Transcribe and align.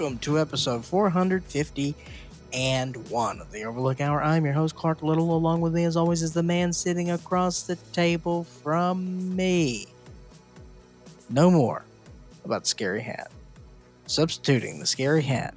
welcome 0.00 0.18
to 0.18 0.38
episode 0.38 0.82
450 0.82 1.94
and 2.54 2.96
one 3.10 3.38
of 3.38 3.52
the 3.52 3.64
Overlook 3.64 4.00
Hour. 4.00 4.22
I'm 4.22 4.46
your 4.46 4.54
host, 4.54 4.74
Clark 4.74 5.02
Little. 5.02 5.36
Along 5.36 5.60
with 5.60 5.74
me, 5.74 5.84
as 5.84 5.94
always, 5.94 6.22
is 6.22 6.32
the 6.32 6.42
man 6.42 6.72
sitting 6.72 7.10
across 7.10 7.64
the 7.64 7.76
table 7.92 8.44
from 8.44 9.36
me. 9.36 9.88
No 11.28 11.50
more 11.50 11.84
about 12.46 12.66
scary 12.66 13.02
hat. 13.02 13.30
Substituting 14.06 14.78
the 14.78 14.86
scary 14.86 15.20
hat 15.20 15.52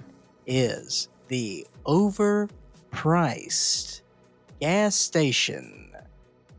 is 0.46 1.08
the 1.30 1.66
overpriced 1.86 2.52
gas 4.60 4.96
station 4.96 5.90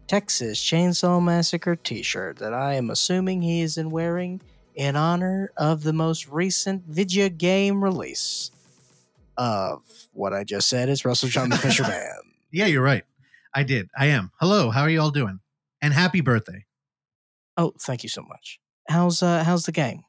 Texas 0.07 0.59
Chainsaw 0.59 1.23
Massacre 1.23 1.77
t 1.77 2.03
shirt 2.03 2.39
that 2.39 2.55
I 2.55 2.77
am 2.77 2.89
assuming 2.89 3.43
he 3.43 3.61
is 3.61 3.77
in 3.77 3.91
wearing 3.91 4.41
in 4.75 4.97
honor 4.97 5.53
of 5.57 5.83
the 5.83 5.93
most 5.93 6.29
recent 6.29 6.85
video 6.87 7.29
game 7.29 7.83
release 7.83 8.51
of 9.37 9.83
what 10.13 10.33
I 10.33 10.45
just 10.45 10.69
said 10.69 10.89
is 10.89 11.05
Russell 11.05 11.29
John 11.29 11.49
the 11.49 11.57
Fisherman. 11.59 12.01
Yeah, 12.51 12.67
you're 12.67 12.83
right. 12.83 13.05
I 13.55 13.63
did. 13.63 13.89
I 13.97 14.07
am. 14.07 14.31
Hello, 14.41 14.71
how 14.71 14.83
are 14.83 14.91
you 14.91 15.01
all 15.01 15.11
doing? 15.11 15.41
And 15.81 15.93
happy 15.93 16.21
birthday. 16.21 16.65
Oh, 17.57 17.73
thank 17.81 18.03
you 18.03 18.09
so 18.09 18.23
much. 18.23 18.59
How's 18.89 19.23
uh 19.23 19.45
how's 19.45 19.65
the 19.65 19.73
game? 19.73 20.05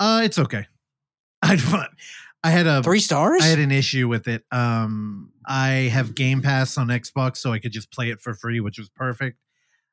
Uh 0.00 0.22
it's 0.24 0.38
okay. 0.38 0.66
I 1.42 1.86
I 2.44 2.50
had 2.50 2.66
a 2.66 2.82
Three 2.82 3.00
stars? 3.00 3.42
I 3.42 3.46
had 3.46 3.58
an 3.58 3.72
issue 3.72 4.08
with 4.08 4.28
it. 4.28 4.44
Um 4.50 5.32
I 5.46 5.90
have 5.92 6.14
Game 6.14 6.40
Pass 6.40 6.78
on 6.78 6.88
Xbox 6.88 7.38
so 7.38 7.52
I 7.52 7.58
could 7.58 7.72
just 7.72 7.90
play 7.90 8.10
it 8.10 8.20
for 8.20 8.34
free, 8.34 8.60
which 8.60 8.78
was 8.78 8.88
perfect. 8.90 9.38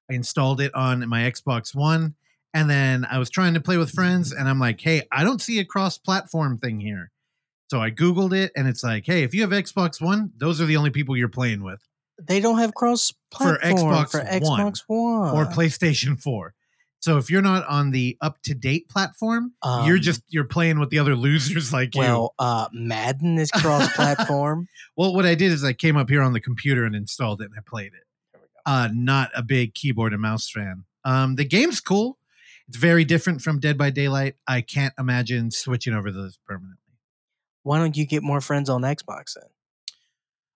I 0.09 0.13
installed 0.13 0.61
it 0.61 0.73
on 0.75 1.08
my 1.08 1.22
Xbox 1.22 1.75
One 1.75 2.16
and 2.53 2.69
then 2.69 3.05
I 3.09 3.17
was 3.19 3.30
trying 3.30 3.53
to 3.53 3.59
play 3.61 3.78
with 3.78 3.92
friends 3.92 4.31
and 4.31 4.47
I'm 4.50 4.59
like, 4.59 4.80
"Hey, 4.81 5.03
I 5.11 5.23
don't 5.23 5.42
see 5.42 5.59
a 5.59 5.66
cross-platform 5.66 6.58
thing 6.59 6.80
here." 6.80 7.11
So 7.69 7.80
I 7.80 7.91
googled 7.91 8.33
it 8.33 8.52
and 8.56 8.67
it's 8.67 8.83
like, 8.83 9.06
"Hey, 9.06 9.23
if 9.23 9.33
you 9.33 9.41
have 9.41 9.52
Xbox 9.52 10.02
One, 10.02 10.31
those 10.38 10.59
are 10.59 10.66
the 10.66 10.78
only 10.78 10.89
people 10.89 11.16
you're 11.17 11.30
playing 11.30 11.64
with 11.64 11.81
they 12.28 12.41
don't 12.41 12.58
have 12.59 12.73
cross 12.73 13.14
platform 13.31 13.94
Xbox 13.94 14.11
for 14.11 14.19
Xbox 14.19 14.81
One 14.88 15.36
or 15.36 15.45
PlayStation 15.45 16.22
4." 16.22 16.53
So 17.02 17.17
if 17.17 17.30
you're 17.30 17.41
not 17.41 17.66
on 17.66 17.91
the 17.91 18.17
up-to-date 18.19 18.89
platform, 18.89 19.53
you're 19.63 19.95
Um, 19.95 20.02
just 20.02 20.22
you're 20.28 20.44
playing 20.44 20.80
with 20.80 20.89
the 20.89 21.00
other 21.00 21.16
losers 21.16 21.72
like 21.80 21.95
you. 21.95 22.02
well, 22.02 22.34
uh, 22.39 22.67
Madden 22.73 23.38
is 23.38 23.50
cross 23.61 23.94
platform. 23.95 24.67
Well, 24.97 25.13
what 25.16 25.25
I 25.25 25.34
did 25.36 25.53
is 25.53 25.63
I 25.63 25.72
came 25.72 25.95
up 25.95 26.09
here 26.09 26.22
on 26.22 26.34
the 26.34 26.41
computer 26.41 26.84
and 26.84 26.94
installed 26.94 27.41
it 27.41 27.45
and 27.45 27.53
I 27.58 27.61
played 27.66 27.94
it. 27.94 28.41
Uh, 28.66 28.89
not 28.94 29.31
a 29.34 29.41
big 29.41 29.73
keyboard 29.73 30.11
and 30.11 30.22
mouse 30.22 30.50
fan. 30.50 30.84
Um, 31.06 31.36
the 31.36 31.45
game's 31.45 31.80
cool. 31.80 32.17
It's 32.70 32.78
very 32.78 33.03
different 33.03 33.42
from 33.42 33.59
Dead 33.59 33.78
by 33.78 33.89
Daylight. 33.89 34.36
I 34.48 34.62
can't 34.62 34.94
imagine 34.98 35.52
switching 35.52 35.94
over 35.94 36.12
to 36.12 36.23
this 36.23 36.38
permanently. 36.48 36.78
Why 37.64 37.80
don't 37.80 37.98
you 37.98 38.06
get 38.06 38.23
more 38.23 38.42
friends 38.42 38.70
on 38.70 38.81
Xbox 38.84 39.34
then? 39.36 39.50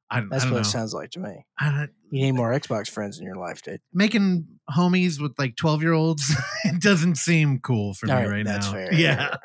I, 0.10 0.20
don't- 0.20 0.32
I 0.32 0.36
That's 0.36 0.46
what 0.46 0.54
know. 0.54 0.60
it 0.60 0.66
sounds 0.66 0.94
like 0.94 1.10
to 1.12 1.20
me. 1.20 1.46
You 1.60 1.88
need 2.12 2.28
eh 2.30 2.32
more 2.32 2.52
Xbox 2.52 2.90
friends 2.90 3.18
in 3.20 3.26
your 3.26 3.36
life, 3.36 3.62
dude. 3.64 3.82
making 3.92 4.48
homies 4.70 5.20
with 5.20 5.34
like 5.40 5.56
12 5.56 5.82
year 5.82 5.94
olds, 5.94 6.32
it 6.66 6.80
doesn't 6.82 7.16
seem 7.16 7.60
cool 7.60 7.96
for 7.96 8.10
All 8.10 8.18
me 8.18 8.22
right, 8.28 8.32
right 8.32 8.46
that's 8.46 8.68
now. 8.68 8.74
fair. 8.74 8.90
Yeah. 8.94 9.36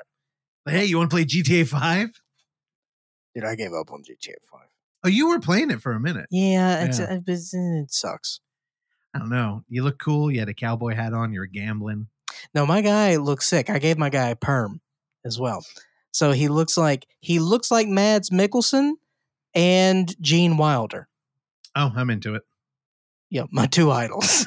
Hey, 0.66 0.84
you 0.84 0.98
want 0.98 1.10
to 1.10 1.14
play 1.14 1.24
GTA 1.24 1.66
5? 1.66 2.10
Dude, 3.34 3.44
I 3.44 3.54
gave 3.54 3.72
up 3.72 3.90
on 3.90 4.02
GTA 4.02 4.34
5. 4.52 4.60
Oh, 5.04 5.08
you 5.08 5.28
were 5.30 5.40
playing 5.40 5.70
it 5.70 5.80
for 5.80 5.92
a 5.92 6.00
minute. 6.00 6.26
Yeah, 6.30 6.84
it's, 6.84 6.98
Yeah. 6.98 7.18
it 7.26 7.90
sucks. 7.90 8.40
I 9.14 9.20
don't 9.20 9.30
know. 9.30 9.62
You 9.70 9.84
look 9.84 9.98
cool. 9.98 10.30
You 10.30 10.40
had 10.40 10.50
a 10.50 10.54
cowboy 10.54 10.94
hat 10.94 11.14
on. 11.14 11.32
You 11.32 11.40
were 11.40 11.46
gambling. 11.46 12.08
No, 12.54 12.66
my 12.66 12.80
guy 12.80 13.16
looks 13.16 13.46
sick. 13.46 13.70
I 13.70 13.78
gave 13.78 13.98
my 13.98 14.10
guy 14.10 14.28
a 14.28 14.36
perm 14.36 14.80
as 15.24 15.38
well. 15.38 15.64
So 16.12 16.32
he 16.32 16.48
looks 16.48 16.76
like 16.76 17.06
he 17.20 17.38
looks 17.38 17.70
like 17.70 17.88
Mads 17.88 18.30
Mikkelsen 18.30 18.92
and 19.54 20.14
Gene 20.20 20.56
Wilder. 20.56 21.08
Oh, 21.74 21.92
I'm 21.94 22.10
into 22.10 22.34
it. 22.34 22.42
Yeah, 23.30 23.44
my 23.50 23.66
two 23.66 23.90
idols. 23.90 24.46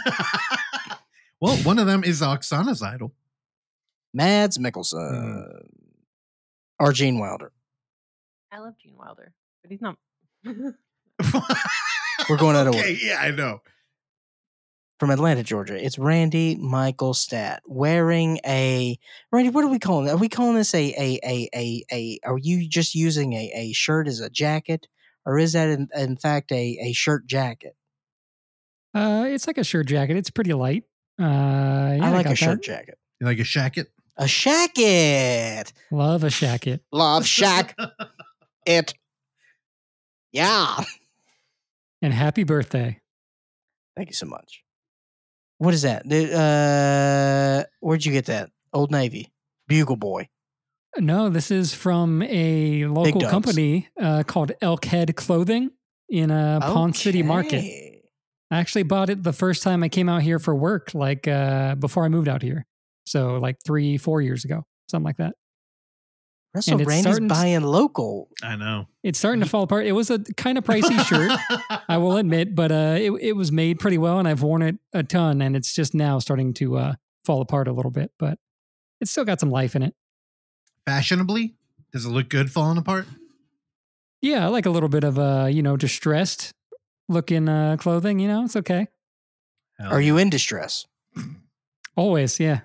well, 1.39 1.55
one 1.57 1.79
of 1.79 1.85
them 1.85 2.03
is 2.03 2.21
Oksana's 2.21 2.81
idol. 2.81 3.13
Mads 4.13 4.57
hmm. 4.57 4.65
Mikkelsen 4.65 5.67
or 6.79 6.91
Gene 6.91 7.19
Wilder. 7.19 7.51
I 8.51 8.59
love 8.59 8.73
Gene 8.81 8.97
Wilder, 8.97 9.33
but 9.61 9.71
he's 9.71 9.81
not. 9.81 9.97
We're 10.45 12.37
going 12.37 12.55
out 12.55 12.67
of 12.67 12.75
okay, 12.75 12.79
order. 12.79 12.91
yeah, 12.91 13.17
I 13.21 13.31
know. 13.31 13.61
From 15.01 15.09
Atlanta, 15.09 15.41
Georgia. 15.41 15.83
It's 15.83 15.97
Randy 15.97 16.55
Michael 16.57 17.15
Stat 17.15 17.63
wearing 17.65 18.39
a 18.45 18.99
Randy. 19.31 19.49
What 19.49 19.63
are 19.63 19.67
we 19.67 19.79
calling? 19.79 20.07
it? 20.07 20.11
Are 20.11 20.17
we 20.17 20.29
calling 20.29 20.53
this 20.53 20.75
a 20.75 20.93
a 20.95 21.19
a 21.25 21.49
a 21.55 21.83
a? 21.91 22.19
Are 22.23 22.37
you 22.37 22.69
just 22.69 22.93
using 22.93 23.33
a 23.33 23.51
a 23.55 23.73
shirt 23.73 24.07
as 24.07 24.19
a 24.19 24.29
jacket, 24.29 24.85
or 25.25 25.39
is 25.39 25.53
that 25.53 25.69
in, 25.69 25.87
in 25.95 26.17
fact 26.17 26.51
a 26.51 26.77
a 26.83 26.93
shirt 26.93 27.25
jacket? 27.25 27.75
Uh, 28.93 29.25
it's 29.27 29.47
like 29.47 29.57
a 29.57 29.63
shirt 29.63 29.87
jacket. 29.87 30.17
It's 30.17 30.29
pretty 30.29 30.53
light. 30.53 30.83
Uh, 31.19 31.23
yeah, 31.23 31.97
I 32.03 32.09
like 32.11 32.25
got 32.25 32.33
a 32.33 32.35
shirt 32.35 32.59
that. 32.59 32.63
jacket. 32.63 32.99
You 33.19 33.25
like 33.25 33.39
a 33.39 33.41
shacket? 33.41 33.87
A 34.17 34.25
shacket. 34.25 35.73
Love 35.89 36.23
a 36.23 36.27
shacket. 36.27 36.81
Love 36.91 37.25
shack 37.25 37.75
it. 38.67 38.93
Yeah. 40.31 40.83
And 42.03 42.13
happy 42.13 42.43
birthday. 42.43 42.99
Thank 43.97 44.09
you 44.09 44.15
so 44.15 44.27
much. 44.27 44.61
What 45.61 45.75
is 45.75 45.83
that? 45.83 46.11
Uh, 46.11 47.63
where'd 47.81 48.03
you 48.03 48.11
get 48.11 48.25
that? 48.25 48.49
Old 48.73 48.89
Navy. 48.89 49.31
Bugle 49.67 49.95
Boy. 49.95 50.27
No, 50.97 51.29
this 51.29 51.51
is 51.51 51.71
from 51.71 52.23
a 52.23 52.85
local 52.87 53.21
company 53.21 53.87
uh, 54.01 54.23
called 54.23 54.53
Elkhead 54.63 55.15
Clothing 55.15 55.69
in 56.09 56.31
uh, 56.31 56.61
Ponce 56.61 56.99
City 56.99 57.21
Market. 57.21 57.63
I 58.49 58.57
actually 58.57 58.83
bought 58.83 59.11
it 59.11 59.21
the 59.21 59.33
first 59.33 59.61
time 59.61 59.83
I 59.83 59.89
came 59.89 60.09
out 60.09 60.23
here 60.23 60.39
for 60.39 60.55
work, 60.55 60.95
like 60.95 61.27
uh, 61.27 61.75
before 61.75 62.05
I 62.05 62.09
moved 62.09 62.27
out 62.27 62.41
here. 62.41 62.65
So, 63.05 63.37
like 63.37 63.57
three, 63.63 63.99
four 63.99 64.19
years 64.19 64.43
ago, 64.43 64.63
something 64.89 65.05
like 65.05 65.17
that. 65.17 65.35
Russell 66.53 66.73
And 66.73 66.81
it's 66.81 66.87
Randy's 66.89 67.03
starting 67.03 67.29
to- 67.29 67.33
buying 67.33 67.61
local. 67.61 68.27
I 68.43 68.55
know. 68.57 68.87
It's 69.03 69.17
starting 69.17 69.41
to 69.41 69.47
fall 69.47 69.63
apart. 69.63 69.85
It 69.85 69.93
was 69.93 70.09
a 70.09 70.19
kind 70.35 70.57
of 70.57 70.63
pricey 70.65 70.99
shirt, 71.05 71.31
I 71.87 71.97
will 71.97 72.17
admit, 72.17 72.55
but 72.55 72.71
uh, 72.71 72.97
it, 72.99 73.11
it 73.21 73.31
was 73.37 73.51
made 73.51 73.79
pretty 73.79 73.97
well, 73.97 74.19
and 74.19 74.27
I've 74.27 74.43
worn 74.43 74.61
it 74.61 74.75
a 74.93 75.01
ton, 75.03 75.41
and 75.41 75.55
it's 75.55 75.73
just 75.73 75.93
now 75.93 76.19
starting 76.19 76.53
to 76.55 76.77
uh, 76.77 76.93
fall 77.25 77.41
apart 77.41 77.67
a 77.69 77.71
little 77.71 77.89
bit, 77.91 78.11
but 78.19 78.37
it's 78.99 79.09
still 79.11 79.23
got 79.25 79.39
some 79.39 79.49
life 79.49 79.75
in 79.77 79.81
it. 79.83 79.95
Fashionably, 80.85 81.55
does 81.93 82.05
it 82.05 82.09
look 82.09 82.27
good 82.29 82.51
falling 82.51 82.77
apart? 82.77 83.07
Yeah, 84.21 84.45
I 84.45 84.49
like 84.49 84.65
a 84.65 84.69
little 84.69 84.89
bit 84.89 85.03
of 85.03 85.17
uh, 85.17 85.47
you 85.49 85.63
know, 85.63 85.77
distressed 85.77 86.53
looking 87.09 87.49
uh 87.49 87.75
clothing, 87.79 88.19
you 88.19 88.27
know, 88.27 88.43
it's 88.45 88.55
okay. 88.55 88.87
Hell 89.79 89.91
Are 89.93 90.01
yeah. 90.01 90.07
you 90.07 90.17
in 90.17 90.29
distress? 90.29 90.85
Always, 91.97 92.39
yeah. 92.39 92.61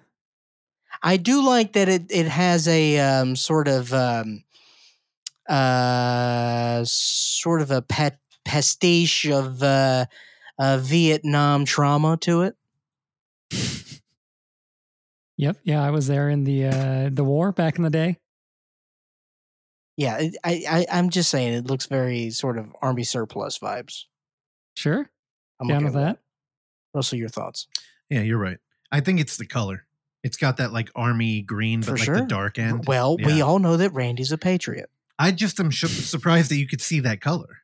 I 1.07 1.19
do 1.19 1.47
like 1.47 1.75
that 1.75 1.89
it 1.89 2.07
it 2.11 2.27
has 2.27 2.67
a 2.67 2.99
um, 2.99 3.37
sort 3.37 3.69
of 3.69 3.95
um, 3.95 4.43
uh, 5.49 6.83
sort 6.85 7.63
of 7.63 7.71
a 7.71 7.81
pet 7.81 8.19
pastiche 8.45 9.27
of 9.27 9.63
uh, 9.63 10.07
uh, 10.59 10.79
Vietnam 10.79 11.65
trauma 11.65 12.17
to 12.23 12.43
it. 12.43 12.57
Yep, 15.37 15.59
yeah, 15.63 15.85
I 15.85 15.91
was 15.91 16.09
there 16.09 16.29
in 16.29 16.43
the 16.43 16.65
uh 16.65 17.11
the 17.13 17.23
war 17.23 17.53
back 17.53 17.77
in 17.77 17.85
the 17.85 17.91
day. 17.91 18.19
Yeah, 19.97 20.17
I, 20.43 20.65
I 20.69 20.87
I'm 20.91 21.11
just 21.11 21.31
saying 21.31 21.53
it 21.53 21.67
looks 21.67 21.87
very 21.87 22.31
sort 22.31 22.59
of 22.59 22.75
army 22.83 23.05
surplus 23.05 23.59
vibes. 23.59 24.07
Sure. 24.75 25.09
I'm 25.61 25.69
Down 25.69 25.77
okay 25.77 25.85
with 25.85 25.95
that. 25.95 26.19
Russell, 26.95 27.19
your 27.19 27.29
thoughts? 27.29 27.69
Yeah, 28.11 28.23
you're 28.23 28.39
right. 28.39 28.59
I 28.91 29.01
think 29.01 29.21
it's 29.21 29.37
the 29.37 29.47
color. 29.47 29.87
It's 30.27 30.37
got 30.37 30.57
that 30.57 30.73
like 30.73 30.91
army 30.97 31.41
green, 31.41 31.83
but 31.83 31.87
For 31.87 31.93
like 31.93 32.05
sure. 32.05 32.17
the 32.17 32.27
dark 32.27 32.59
end. 32.59 32.85
Well, 32.89 33.17
we 33.17 33.43
all 33.43 33.61
know 33.61 33.77
that 33.77 33.93
Randy's 33.93 34.33
a 34.33 34.37
patriot. 34.39 34.91
I 35.21 35.31
just 35.31 35.61
am 35.61 35.71
surprised 35.71 36.51
that 36.51 36.57
you 36.57 36.67
could 36.67 36.81
see 36.81 36.99
that 37.01 37.21
color. 37.21 37.59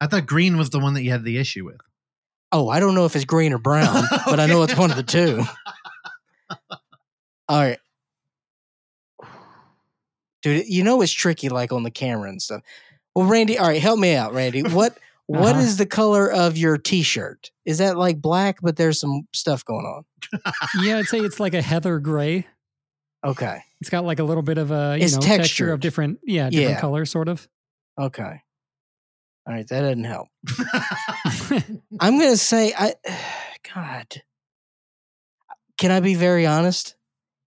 I 0.00 0.06
thought 0.06 0.24
green 0.24 0.56
was 0.56 0.70
the 0.70 0.78
one 0.78 0.94
that 0.94 1.02
you 1.02 1.10
had 1.10 1.22
the 1.22 1.36
issue 1.36 1.66
with. 1.66 1.82
Oh, 2.50 2.70
I 2.70 2.80
don't 2.80 2.94
know 2.94 3.04
if 3.04 3.14
it's 3.14 3.26
green 3.26 3.52
or 3.52 3.58
brown, 3.58 4.04
but 4.24 4.40
I 4.40 4.46
know 4.46 4.62
it's 4.62 4.74
one 4.74 4.90
of 4.90 4.96
the 4.96 5.02
two. 5.02 5.42
All 7.50 7.60
right. 7.60 7.78
Dude, 10.40 10.66
you 10.66 10.82
know 10.82 11.02
it's 11.02 11.12
tricky 11.12 11.50
like 11.50 11.72
on 11.72 11.82
the 11.82 11.90
camera 11.90 12.30
and 12.30 12.40
stuff. 12.40 12.62
Well, 13.14 13.26
Randy, 13.26 13.58
all 13.58 13.66
right, 13.68 13.82
help 13.82 13.98
me 13.98 14.14
out, 14.14 14.32
Randy. 14.32 14.62
What 14.62 14.96
what 15.26 15.56
is 15.56 15.66
Uh-huh. 15.74 15.76
the 15.78 15.86
color 15.86 16.30
of 16.30 16.56
your 16.56 16.76
t-shirt? 16.78 17.50
Is 17.64 17.78
that 17.78 17.96
like 17.96 18.20
black 18.20 18.58
but 18.62 18.76
there's 18.76 19.00
some 19.00 19.26
stuff 19.32 19.64
going 19.64 19.86
on? 19.86 20.04
Yeah, 20.84 20.98
I'd 20.98 21.06
say 21.08 21.20
it's 21.20 21.40
like 21.40 21.54
a 21.54 21.62
heather 21.62 21.98
gray. 21.98 22.46
Okay. 23.24 23.62
It's 23.80 23.90
got 23.90 24.04
like 24.04 24.18
a 24.18 24.24
little 24.24 24.42
bit 24.42 24.58
of 24.58 24.70
a 24.70 24.96
you 24.98 25.04
It's 25.04 25.14
know 25.14 25.20
texture 25.20 25.72
of 25.72 25.80
different 25.80 26.18
yeah, 26.24 26.50
different 26.50 26.70
Yeah. 26.72 26.80
colors 26.80 27.10
sort 27.10 27.28
of. 27.28 27.48
Okay. 27.98 28.42
All 29.46 29.52
right, 29.54 29.66
that 29.68 29.80
doesn't 29.80 30.04
help. 30.04 30.28
I'm 32.00 32.18
gonna 32.18 32.36
say 32.36 32.72
I 32.76 32.94
God. 33.74 34.22
Can 35.78 35.90
I 35.90 36.00
be 36.00 36.14
very 36.14 36.46
honest? 36.46 36.94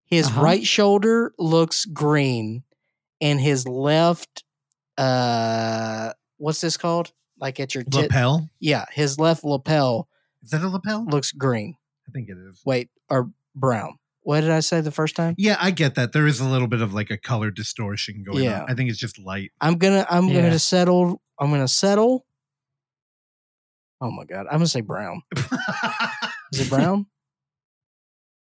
His 0.06 0.28
Uh-huh. 0.28 0.42
right 0.42 0.66
shoulder 0.66 1.34
looks 1.40 1.86
green 1.86 2.64
and 3.22 3.40
his 3.40 3.68
left, 3.68 4.44
uh, 4.98 6.12
what's 6.38 6.62
this 6.62 6.78
called? 6.78 7.12
Like 7.40 7.60
at 7.60 7.76
your 7.76 7.84
tit? 7.84 7.94
Lapel? 8.04 8.50
Yeah, 8.60 8.86
his 8.92 9.20
left 9.20 9.44
lapel 9.44 10.08
Is 10.44 10.52
that 10.52 10.62
a 10.62 10.70
lapel? 10.70 11.06
looks 11.06 11.32
green. 11.32 11.76
I 12.08 12.12
think 12.12 12.30
it 12.30 12.38
is. 12.38 12.62
Wait, 12.66 12.90
or 13.10 13.30
brown. 13.56 13.98
What 14.22 14.42
did 14.42 14.50
I 14.52 14.62
say 14.62 14.82
the 14.82 14.92
first 14.92 15.16
time? 15.16 15.36
Yeah, 15.38 15.58
I 15.60 15.70
get 15.72 15.96
that. 15.96 16.12
There 16.14 16.26
is 16.26 16.40
a 16.40 16.46
little 16.48 16.68
bit 16.68 16.82
of 16.82 16.94
like 16.94 17.12
a 17.12 17.18
color 17.18 17.52
distortion 17.52 18.24
going 18.24 18.44
Yeah. 18.44 18.64
on. 18.64 18.72
I 18.72 18.74
think 18.74 18.90
it's 18.90 18.98
just 19.00 19.20
light. 19.20 19.52
I'm 19.62 19.78
gonna 19.78 20.06
I'm 20.10 20.28
Yeah. 20.30 20.42
gonna 20.42 20.60
settle. 20.60 21.22
I'm 21.40 21.50
gonna 21.52 21.68
settle. 21.68 22.26
Oh 24.02 24.12
my 24.12 24.26
god, 24.26 24.46
I'm 24.48 24.58
gonna 24.58 24.68
say 24.68 24.82
brown. 24.82 25.22
Is 26.52 26.62
it 26.62 26.70
brown? 26.70 27.06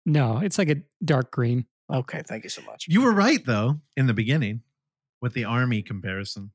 No, 0.06 0.40
it's 0.40 0.58
like 0.58 0.70
a 0.70 0.78
dark 1.04 1.32
green. 1.32 1.66
okay, 1.92 2.22
thank 2.28 2.44
you 2.44 2.50
so 2.50 2.62
much. 2.64 2.86
you 2.88 3.02
were 3.02 3.14
right 3.14 3.44
though 3.46 3.80
in 3.98 4.08
the 4.08 4.14
beginning 4.14 4.62
with 5.22 5.34
the 5.34 5.46
army 5.46 5.82
comparison. 5.82 6.52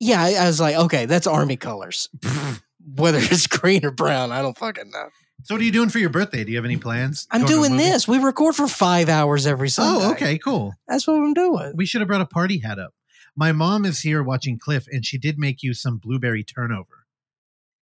Yeah, 0.00 0.22
I, 0.22 0.32
I 0.34 0.46
was 0.46 0.60
like, 0.60 0.76
okay, 0.76 1.06
that's 1.06 1.26
army 1.26 1.56
colors. 1.56 2.08
Whether 2.96 3.18
it's 3.18 3.46
green 3.46 3.84
or 3.84 3.90
brown, 3.90 4.32
I 4.32 4.40
don't 4.42 4.56
fucking 4.56 4.90
know. 4.90 5.08
So 5.44 5.54
what 5.54 5.60
are 5.60 5.64
you 5.64 5.72
doing 5.72 5.88
for 5.90 5.98
your 5.98 6.10
birthday? 6.10 6.44
Do 6.44 6.50
you 6.50 6.56
have 6.58 6.64
any 6.64 6.76
plans? 6.76 7.26
I'm 7.30 7.42
Going 7.42 7.48
to 7.48 7.54
a 7.54 7.56
doing 7.60 7.72
movie? 7.72 7.84
this. 7.90 8.08
We 8.08 8.18
record 8.18 8.54
for 8.56 8.66
five 8.66 9.08
hours 9.08 9.46
every 9.46 9.66
oh, 9.66 9.70
Sunday. 9.70 10.04
Oh, 10.06 10.10
okay, 10.12 10.38
cool. 10.38 10.74
That's 10.88 11.06
what 11.06 11.16
I'm 11.16 11.32
doing. 11.34 11.72
We 11.76 11.86
should 11.86 12.00
have 12.00 12.08
brought 12.08 12.20
a 12.20 12.26
party 12.26 12.58
hat 12.58 12.78
up. 12.78 12.94
My 13.36 13.52
mom 13.52 13.84
is 13.84 14.00
here 14.00 14.22
watching 14.22 14.58
Cliff, 14.58 14.86
and 14.90 15.04
she 15.04 15.16
did 15.18 15.38
make 15.38 15.62
you 15.62 15.72
some 15.72 15.98
blueberry 15.98 16.42
turnover. 16.44 17.06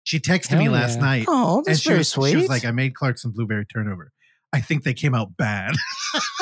She 0.03 0.19
texted 0.21 0.59
me 0.59 0.65
Hell 0.65 0.73
last 0.75 0.97
yeah. 0.97 1.05
night, 1.05 1.25
Oh, 1.29 1.59
and 1.59 1.67
that's 1.67 1.81
she 1.81 1.89
very 1.89 1.99
was, 1.99 2.09
sweet. 2.09 2.31
she 2.31 2.37
was 2.37 2.49
like, 2.49 2.65
"I 2.65 2.71
made 2.71 2.95
Clark 2.95 3.19
some 3.19 3.33
blueberry 3.33 3.65
turnover. 3.67 4.13
I 4.53 4.61
think 4.61 4.85
they 4.85 4.95
came 4.95 5.15
out 5.15 5.37
bad." 5.37 5.75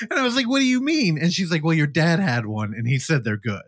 and 0.00 0.12
I 0.18 0.22
was 0.22 0.36
like, 0.36 0.48
"What 0.48 0.60
do 0.60 0.64
you 0.64 0.80
mean?" 0.80 1.18
And 1.18 1.32
she's 1.32 1.50
like, 1.50 1.64
"Well, 1.64 1.74
your 1.74 1.86
dad 1.86 2.20
had 2.20 2.46
one, 2.46 2.72
and 2.74 2.86
he 2.86 2.98
said 2.98 3.24
they're 3.24 3.36
good." 3.36 3.62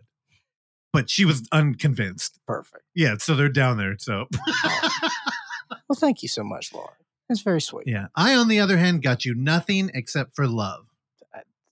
But 0.91 1.09
she 1.09 1.23
was 1.23 1.47
unconvinced. 1.51 2.39
Perfect. 2.47 2.83
Yeah, 2.95 3.15
so 3.17 3.35
they're 3.35 3.49
down 3.49 3.77
there. 3.77 3.95
So 3.99 4.25
Well, 5.89 5.97
thank 5.97 6.21
you 6.21 6.29
so 6.29 6.43
much, 6.43 6.73
Laura. 6.73 6.89
That's 7.27 7.41
very 7.41 7.61
sweet. 7.61 7.87
yeah, 7.87 8.07
I 8.15 8.35
on 8.35 8.47
the 8.47 8.59
other 8.59 8.77
hand 8.77 9.03
got 9.03 9.25
you 9.25 9.35
nothing 9.35 9.91
except 9.93 10.35
for 10.35 10.47
love. 10.47 10.85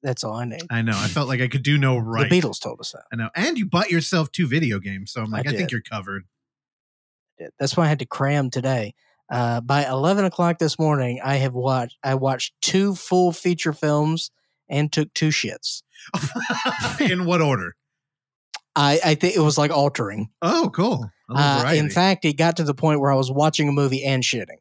That's 0.04 0.24
all 0.24 0.36
I 0.36 0.46
need. 0.46 0.62
I 0.70 0.84
know. 0.84 0.96
I 0.96 1.08
felt 1.08 1.28
like 1.28 1.42
I 1.42 1.48
could 1.48 1.64
do 1.64 1.78
no 1.78 1.98
right. 1.98 2.30
The 2.30 2.40
Beatles 2.40 2.62
told 2.62 2.80
us 2.80 2.92
that. 2.92 3.06
I 3.12 3.16
know. 3.16 3.30
And 3.36 3.58
you 3.58 3.66
bought 3.66 3.90
yourself 3.90 4.32
two 4.32 4.48
video 4.48 4.80
games. 4.80 5.12
So 5.12 5.22
I'm 5.22 5.32
like, 5.32 5.48
I, 5.48 5.52
think 5.52 5.72
you're 5.72 5.82
covered. 5.82 6.24
did. 7.40 7.50
That's 7.60 7.76
why 7.76 7.86
I 7.86 7.88
had 7.88 8.00
to 8.00 8.06
cram 8.06 8.52
today. 8.52 8.94
Uh, 9.30 9.60
by 9.60 9.86
eleven 9.86 10.24
o'clock 10.24 10.60
this 10.60 10.80
morning, 10.80 11.20
I 11.24 11.38
have 11.38 11.54
watched. 11.54 11.98
I 12.04 12.16
watched 12.16 12.54
two 12.62 12.96
full 12.96 13.32
feature 13.32 13.74
films 13.74 14.32
and 14.70 14.92
took 14.92 15.14
two 15.14 15.30
shits. 15.30 15.82
In 17.02 17.26
what 17.26 17.42
order? 17.42 17.76
I, 18.78 19.00
I 19.04 19.16
think 19.16 19.36
it 19.36 19.40
was 19.40 19.58
like 19.58 19.72
altering. 19.72 20.30
Oh, 20.42 20.70
cool. 20.74 21.10
Uh, 21.30 21.74
in 21.76 21.90
fact, 21.90 22.24
it 22.26 22.34
got 22.34 22.58
to 22.58 22.64
the 22.64 22.76
point 22.76 23.00
where 23.02 23.12
I 23.12 23.16
was 23.16 23.32
watching 23.32 23.68
a 23.68 23.72
movie 23.72 24.04
and 24.04 24.24
shitting. 24.24 24.60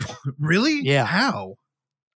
really? 0.38 0.80
Yeah. 0.82 1.04
How? 1.04 1.56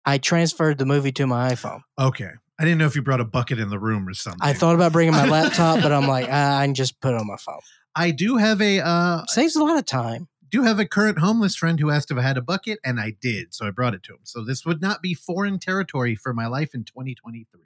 I 0.05 0.19
transferred 0.19 0.79
the 0.79 0.87
movie 0.87 1.11
to 1.13 1.27
my 1.27 1.53
iPhone. 1.53 1.81
Okay. 1.99 2.31
I 2.59 2.65
didn't 2.65 2.79
know 2.79 2.87
if 2.87 2.95
you 2.95 3.03
brought 3.03 3.21
a 3.21 3.25
bucket 3.25 3.59
in 3.59 3.69
the 3.69 3.81
room 3.81 4.09
or 4.09 4.15
something. 4.15 4.41
I 4.41 4.53
thought 4.53 4.77
about 4.77 4.93
bringing 4.93 5.13
my 5.13 5.27
laptop, 5.29 5.83
but 5.83 5.93
I'm 5.93 6.07
like, 6.07 6.29
ah, 6.31 6.59
I 6.59 6.65
can 6.65 6.75
just 6.75 7.01
put 7.01 7.13
it 7.13 7.21
on 7.21 7.27
my 7.27 7.37
phone. 7.37 7.61
I 7.95 8.13
do 8.13 8.37
have 8.37 8.63
a 8.63 8.81
uh 8.81 9.27
Saves 9.27 9.57
a 9.57 9.65
lot 9.65 9.77
of 9.79 9.85
time. 9.87 10.29
do 10.51 10.63
have 10.63 10.79
a 10.79 10.87
current 10.87 11.19
homeless 11.19 11.57
friend 11.57 11.81
who 11.81 11.91
asked 11.91 12.11
if 12.11 12.17
I 12.17 12.23
had 12.23 12.39
a 12.39 12.43
bucket, 12.43 12.79
and 12.85 13.01
I 13.01 13.15
did, 13.21 13.53
so 13.55 13.67
I 13.67 13.71
brought 13.71 13.95
it 13.95 14.05
to 14.05 14.13
him. 14.13 14.21
So 14.23 14.45
this 14.45 14.65
would 14.65 14.81
not 14.81 15.03
be 15.03 15.15
foreign 15.15 15.59
territory 15.59 16.15
for 16.15 16.33
my 16.33 16.47
life 16.47 16.75
in 16.75 16.85
2023. 16.85 17.61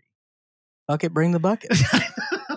Bucket, 0.89 1.13
bring 1.13 1.33
the 1.33 1.39
bucket. 1.39 1.71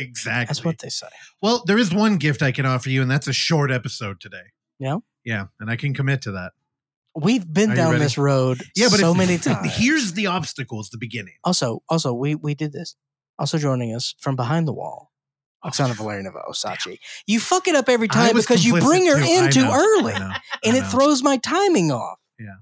exactly. 0.00 0.46
That's 0.46 0.64
what 0.64 0.78
they 0.78 0.88
say. 0.88 1.08
Well, 1.42 1.62
there 1.66 1.78
is 1.78 1.92
one 1.92 2.16
gift 2.16 2.42
I 2.42 2.52
can 2.52 2.66
offer 2.66 2.90
you, 2.90 3.02
and 3.02 3.10
that's 3.10 3.26
a 3.28 3.32
short 3.32 3.70
episode 3.70 4.20
today. 4.20 4.52
Yeah? 4.78 4.98
Yeah, 5.24 5.46
and 5.60 5.70
I 5.70 5.76
can 5.76 5.94
commit 5.94 6.22
to 6.22 6.32
that. 6.32 6.52
We've 7.14 7.46
been 7.52 7.72
Are 7.72 7.76
down 7.76 7.98
this 7.98 8.16
road 8.16 8.62
Yeah, 8.76 8.88
but 8.90 9.00
so 9.00 9.10
if- 9.12 9.16
many 9.18 9.38
times. 9.38 9.74
Here's 9.76 10.12
the 10.12 10.26
obstacles, 10.28 10.90
the 10.90 10.98
beginning. 10.98 11.34
also, 11.44 11.82
also, 11.88 12.12
we 12.12 12.34
we 12.36 12.54
did 12.54 12.72
this. 12.72 12.94
Also 13.38 13.58
joining 13.58 13.94
us 13.94 14.14
from 14.18 14.36
behind 14.36 14.66
the 14.68 14.72
wall, 14.72 15.12
Oksana 15.64 15.94
Valeriana 15.94 16.30
Osachi. 16.50 16.98
You 17.26 17.40
fuck 17.40 17.66
it 17.68 17.74
up 17.74 17.88
every 17.88 18.08
time 18.08 18.34
because 18.34 18.64
you 18.64 18.78
bring 18.80 19.06
her 19.06 19.18
too. 19.18 19.26
in 19.26 19.50
too 19.50 19.68
early, 19.70 20.12
I 20.14 20.18
know. 20.18 20.32
and 20.64 20.76
it 20.76 20.84
throws 20.86 21.22
my 21.22 21.36
timing 21.38 21.90
off. 21.92 22.18
Yeah. 22.38 22.56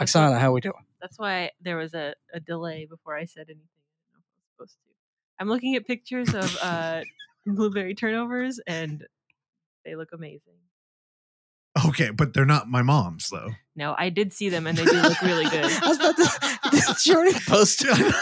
Oksana, 0.00 0.38
how 0.38 0.52
we 0.52 0.60
doing? 0.60 0.74
That's 1.00 1.18
why 1.18 1.50
there 1.60 1.76
was 1.76 1.94
a, 1.94 2.14
a 2.34 2.40
delay 2.40 2.86
before 2.86 3.16
I 3.16 3.24
said 3.26 3.46
anything. 3.48 3.60
I 3.68 3.84
didn't 3.94 4.12
know 4.12 4.18
if 4.18 4.24
I 4.24 4.62
was 4.62 4.70
supposed 4.72 4.74
to. 4.84 4.95
I'm 5.38 5.48
looking 5.48 5.74
at 5.76 5.86
pictures 5.86 6.34
of 6.34 6.56
uh, 6.62 7.02
blueberry 7.44 7.94
turnovers, 7.94 8.60
and 8.66 9.04
they 9.84 9.94
look 9.96 10.08
amazing. 10.12 10.54
Okay, 11.86 12.10
but 12.10 12.32
they're 12.32 12.46
not 12.46 12.68
my 12.68 12.80
mom's 12.80 13.28
though. 13.28 13.50
No, 13.74 13.94
I 13.98 14.08
did 14.08 14.32
see 14.32 14.48
them, 14.48 14.66
and 14.66 14.78
they 14.78 14.84
do 14.84 15.00
look 15.02 15.20
really 15.20 15.44
good. 15.50 15.64
I 15.64 15.88
was 15.88 15.98
about 15.98 16.16
to, 16.16 16.58
did 16.70 17.06
you 17.06 17.14
already 17.14 17.38
post 17.46 17.84
it? 17.86 18.14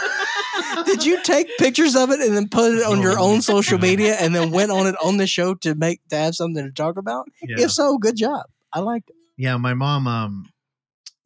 Did 0.85 1.05
you 1.05 1.21
take 1.23 1.47
pictures 1.57 1.95
of 1.95 2.11
it 2.11 2.19
and 2.19 2.35
then 2.35 2.49
put 2.49 2.73
it 2.73 2.83
on 2.85 3.01
your 3.01 3.17
Oh, 3.17 3.31
own 3.31 3.41
social 3.41 3.77
media 3.77 4.15
and 4.19 4.35
then 4.35 4.51
went 4.51 4.71
on 4.71 4.87
it 4.87 4.95
on 5.03 5.17
the 5.17 5.27
show 5.27 5.53
to 5.55 5.73
make 5.75 6.01
to 6.09 6.17
have 6.17 6.35
something 6.35 6.63
to 6.65 6.71
talk 6.71 6.97
about? 6.97 7.27
Yeah. 7.43 7.63
If 7.65 7.71
so, 7.71 7.97
good 7.97 8.17
job. 8.17 8.43
I 8.73 8.79
liked 8.81 9.09
it. 9.09 9.15
Yeah, 9.37 9.55
my 9.57 9.73
mom, 9.73 10.07
um, 10.07 10.49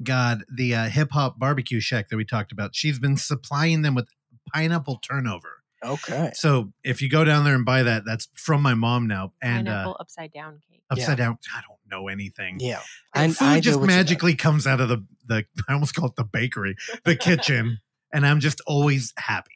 God, 0.04 0.44
the 0.56 0.76
uh, 0.76 0.86
hip 0.90 1.10
hop 1.12 1.40
barbecue 1.40 1.80
shack 1.80 2.10
that 2.10 2.18
we 2.18 2.26
talked 2.26 2.52
about, 2.52 2.76
she's 2.76 3.00
been 3.00 3.18
supplying 3.18 3.82
them 3.82 3.96
with 3.96 4.08
pineapple 4.54 4.98
turnover. 4.98 5.59
Okay. 5.84 6.32
So 6.34 6.74
if 6.84 7.02
you 7.02 7.10
go 7.10 7.24
down 7.24 7.46
there 7.46 7.56
and 7.56 7.66
buy 7.66 7.84
that, 7.84 8.04
that's 8.06 8.28
from 8.36 8.62
my 8.62 8.74
mom 8.74 9.08
now. 9.08 9.34
And 9.42 9.68
Pineapple 9.68 9.94
uh, 10.00 10.02
upside 10.02 10.34
down 10.34 10.62
cake. 10.70 10.84
upside 10.90 11.18
down, 11.18 11.38
I 11.56 11.62
don't 11.62 11.80
know 11.90 12.08
anything. 12.08 12.58
Yeah. 12.60 12.82
And 13.16 13.36
food 13.36 13.56
do 13.56 13.62
just 13.62 13.80
what 13.80 13.84
you 13.84 13.88
know. 13.90 13.96
magically 13.96 14.36
comes 14.36 14.68
out 14.68 14.82
of 14.82 14.90
the 14.90 15.06
the 15.26 15.46
I 15.70 15.74
almost 15.74 15.96
call 15.96 16.10
it 16.10 16.16
the 16.16 16.26
bakery, 16.26 16.76
the 17.06 17.16
kitchen, 17.16 17.80
and 18.14 18.26
I'm 18.26 18.40
just 18.40 18.62
always 18.68 19.14
happy. 19.18 19.52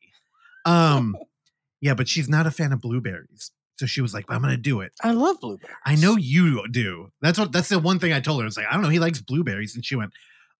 Um, 0.66 1.18
yeah, 1.82 1.94
but 1.94 2.08
she's 2.08 2.30
not 2.30 2.48
a 2.48 2.52
fan 2.52 2.72
of 2.72 2.80
blueberries, 2.80 3.52
so 3.78 3.86
she 3.86 4.02
was 4.02 4.14
like, 4.14 4.26
"I'm 4.30 4.42
gonna 4.42 4.56
do 4.56 4.80
it." 4.80 4.94
I 5.02 5.12
love 5.12 5.40
blueberries. 5.42 5.76
I 5.86 5.96
know 5.96 6.16
you 6.16 6.66
do. 6.70 7.12
That's 7.22 7.38
what. 7.38 7.52
That's 7.52 7.70
the 7.70 7.80
one 7.80 8.00
thing 8.00 8.14
I 8.14 8.22
told 8.22 8.40
her. 8.40 8.46
I 8.46 8.48
was 8.48 8.56
like, 8.56 8.68
I 8.70 8.74
don't 8.74 8.84
know. 8.84 8.90
He 8.90 9.00
likes 9.00 9.20
blueberries, 9.20 9.76
and 9.76 9.84
she 9.84 9.96
went, 9.96 10.14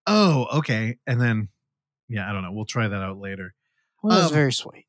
"Oh, 0.06 0.46
okay." 0.58 0.98
And 1.06 1.20
then, 1.20 1.48
yeah, 2.08 2.28
I 2.28 2.32
don't 2.32 2.42
know. 2.42 2.52
We'll 2.52 2.66
try 2.66 2.88
that 2.88 3.02
out 3.02 3.18
later. 3.18 3.54
Well, 4.02 4.16
that's 4.16 4.30
um, 4.30 4.34
very 4.34 4.52
sweet. 4.52 4.86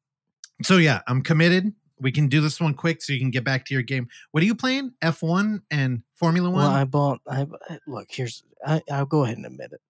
So 0.64 0.78
yeah, 0.78 1.02
I'm 1.08 1.22
committed. 1.22 1.74
We 2.00 2.12
can 2.12 2.28
do 2.28 2.42
this 2.42 2.60
one 2.60 2.74
quick, 2.74 3.02
so 3.02 3.14
you 3.14 3.20
can 3.20 3.32
get 3.32 3.44
back 3.44 3.66
to 3.66 3.74
your 3.74 3.84
game. 3.84 4.08
What 4.32 4.44
are 4.44 4.46
you 4.46 4.56
playing? 4.56 4.92
F1 5.02 5.62
and 5.72 6.04
Formula 6.14 6.50
One. 6.50 6.60
Well, 6.60 6.72
I 6.72 6.84
bought. 6.84 7.22
I 7.28 7.48
look. 7.88 8.08
Here's. 8.10 8.44
I, 8.66 8.82
I'll 8.92 9.06
go 9.06 9.24
ahead 9.24 9.38
and 9.38 9.46
admit 9.46 9.72
it. 9.72 9.82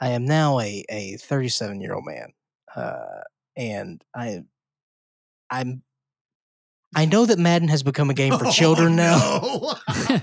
I 0.00 0.08
am 0.10 0.24
now 0.24 0.58
a 0.60 0.84
a 0.88 1.16
37 1.18 1.80
year 1.80 1.94
old 1.94 2.04
man, 2.06 2.32
uh, 2.74 3.20
and 3.56 4.02
I, 4.14 4.44
I'm. 5.50 5.82
I 6.96 7.04
know 7.04 7.26
that 7.26 7.38
Madden 7.38 7.68
has 7.68 7.82
become 7.82 8.08
a 8.08 8.14
game 8.14 8.38
for 8.38 8.46
children 8.50 8.96
now, 8.96 9.18
Oh, 9.20 9.78
No. 10.08 10.18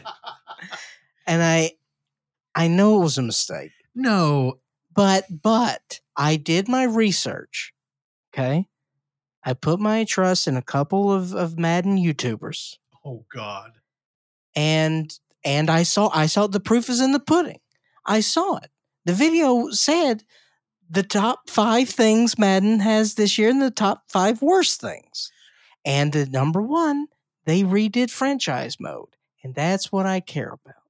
and 1.27 1.43
I, 1.43 1.74
I 2.55 2.67
know 2.67 2.98
it 3.00 3.03
was 3.03 3.17
a 3.17 3.22
mistake. 3.22 3.72
no. 3.93 4.60
But 4.95 5.25
but 5.43 6.00
I 6.15 6.38
did 6.38 6.69
my 6.69 6.84
research. 6.86 7.74
Okay. 8.34 8.65
I 9.46 9.54
put 9.54 9.80
my 9.80 10.04
trust 10.04 10.48
in 10.48 10.58
a 10.58 10.62
couple 10.62 11.12
of, 11.12 11.34
of 11.34 11.58
Madden 11.60 11.98
YouTubers 11.98 12.78
Oh 13.06 13.25
God. 13.34 13.74
and 14.56 15.18
and 15.44 15.70
I 15.70 15.84
saw 15.84 16.10
I 16.14 16.25
saw 16.25 16.48
the 16.48 16.60
proof 16.60 16.90
is 16.90 17.00
in 17.02 17.12
the 17.12 17.20
pudding. 17.20 17.60
I 18.06 18.20
saw 18.22 18.58
it. 18.58 18.72
The 19.06 19.14
video 19.14 19.70
said 19.70 20.24
the 20.90 21.04
top 21.04 21.50
five 21.50 21.90
things 21.90 22.38
Madden 22.40 22.80
has 22.80 23.14
this 23.16 23.38
year 23.38 23.50
and 23.50 23.62
the 23.62 23.72
top 23.72 24.04
five 24.10 24.42
worst 24.42 24.82
things. 24.82 25.32
And 25.84 26.12
the 26.14 26.25
number 26.25 26.62
one, 26.62 27.08
they 27.46 27.62
redid 27.62 28.10
franchise 28.10 28.78
mode. 28.80 29.10
And 29.44 29.54
that's 29.54 29.92
what 29.92 30.08
I 30.08 30.20
care 30.20 30.48
about. 30.64 30.82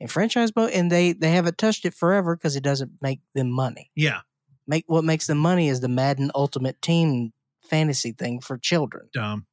And 0.00 0.10
franchise 0.10 0.56
mode, 0.56 0.70
and 0.70 0.90
they 0.90 1.12
they 1.12 1.32
haven't 1.32 1.58
touched 1.58 1.84
it 1.84 1.92
forever 1.92 2.34
because 2.34 2.56
it 2.56 2.62
doesn't 2.62 2.92
make 3.02 3.20
them 3.34 3.50
money. 3.50 3.90
Yeah. 3.94 4.20
Make 4.66 4.84
what 4.86 5.04
makes 5.04 5.26
them 5.26 5.36
money 5.38 5.68
is 5.68 5.80
the 5.80 5.88
Madden 5.88 6.30
Ultimate 6.34 6.80
Team 6.80 7.32
fantasy 7.70 8.12
thing 8.12 8.40
for 8.40 8.58
children. 8.58 9.08
Dumb. 9.14 9.46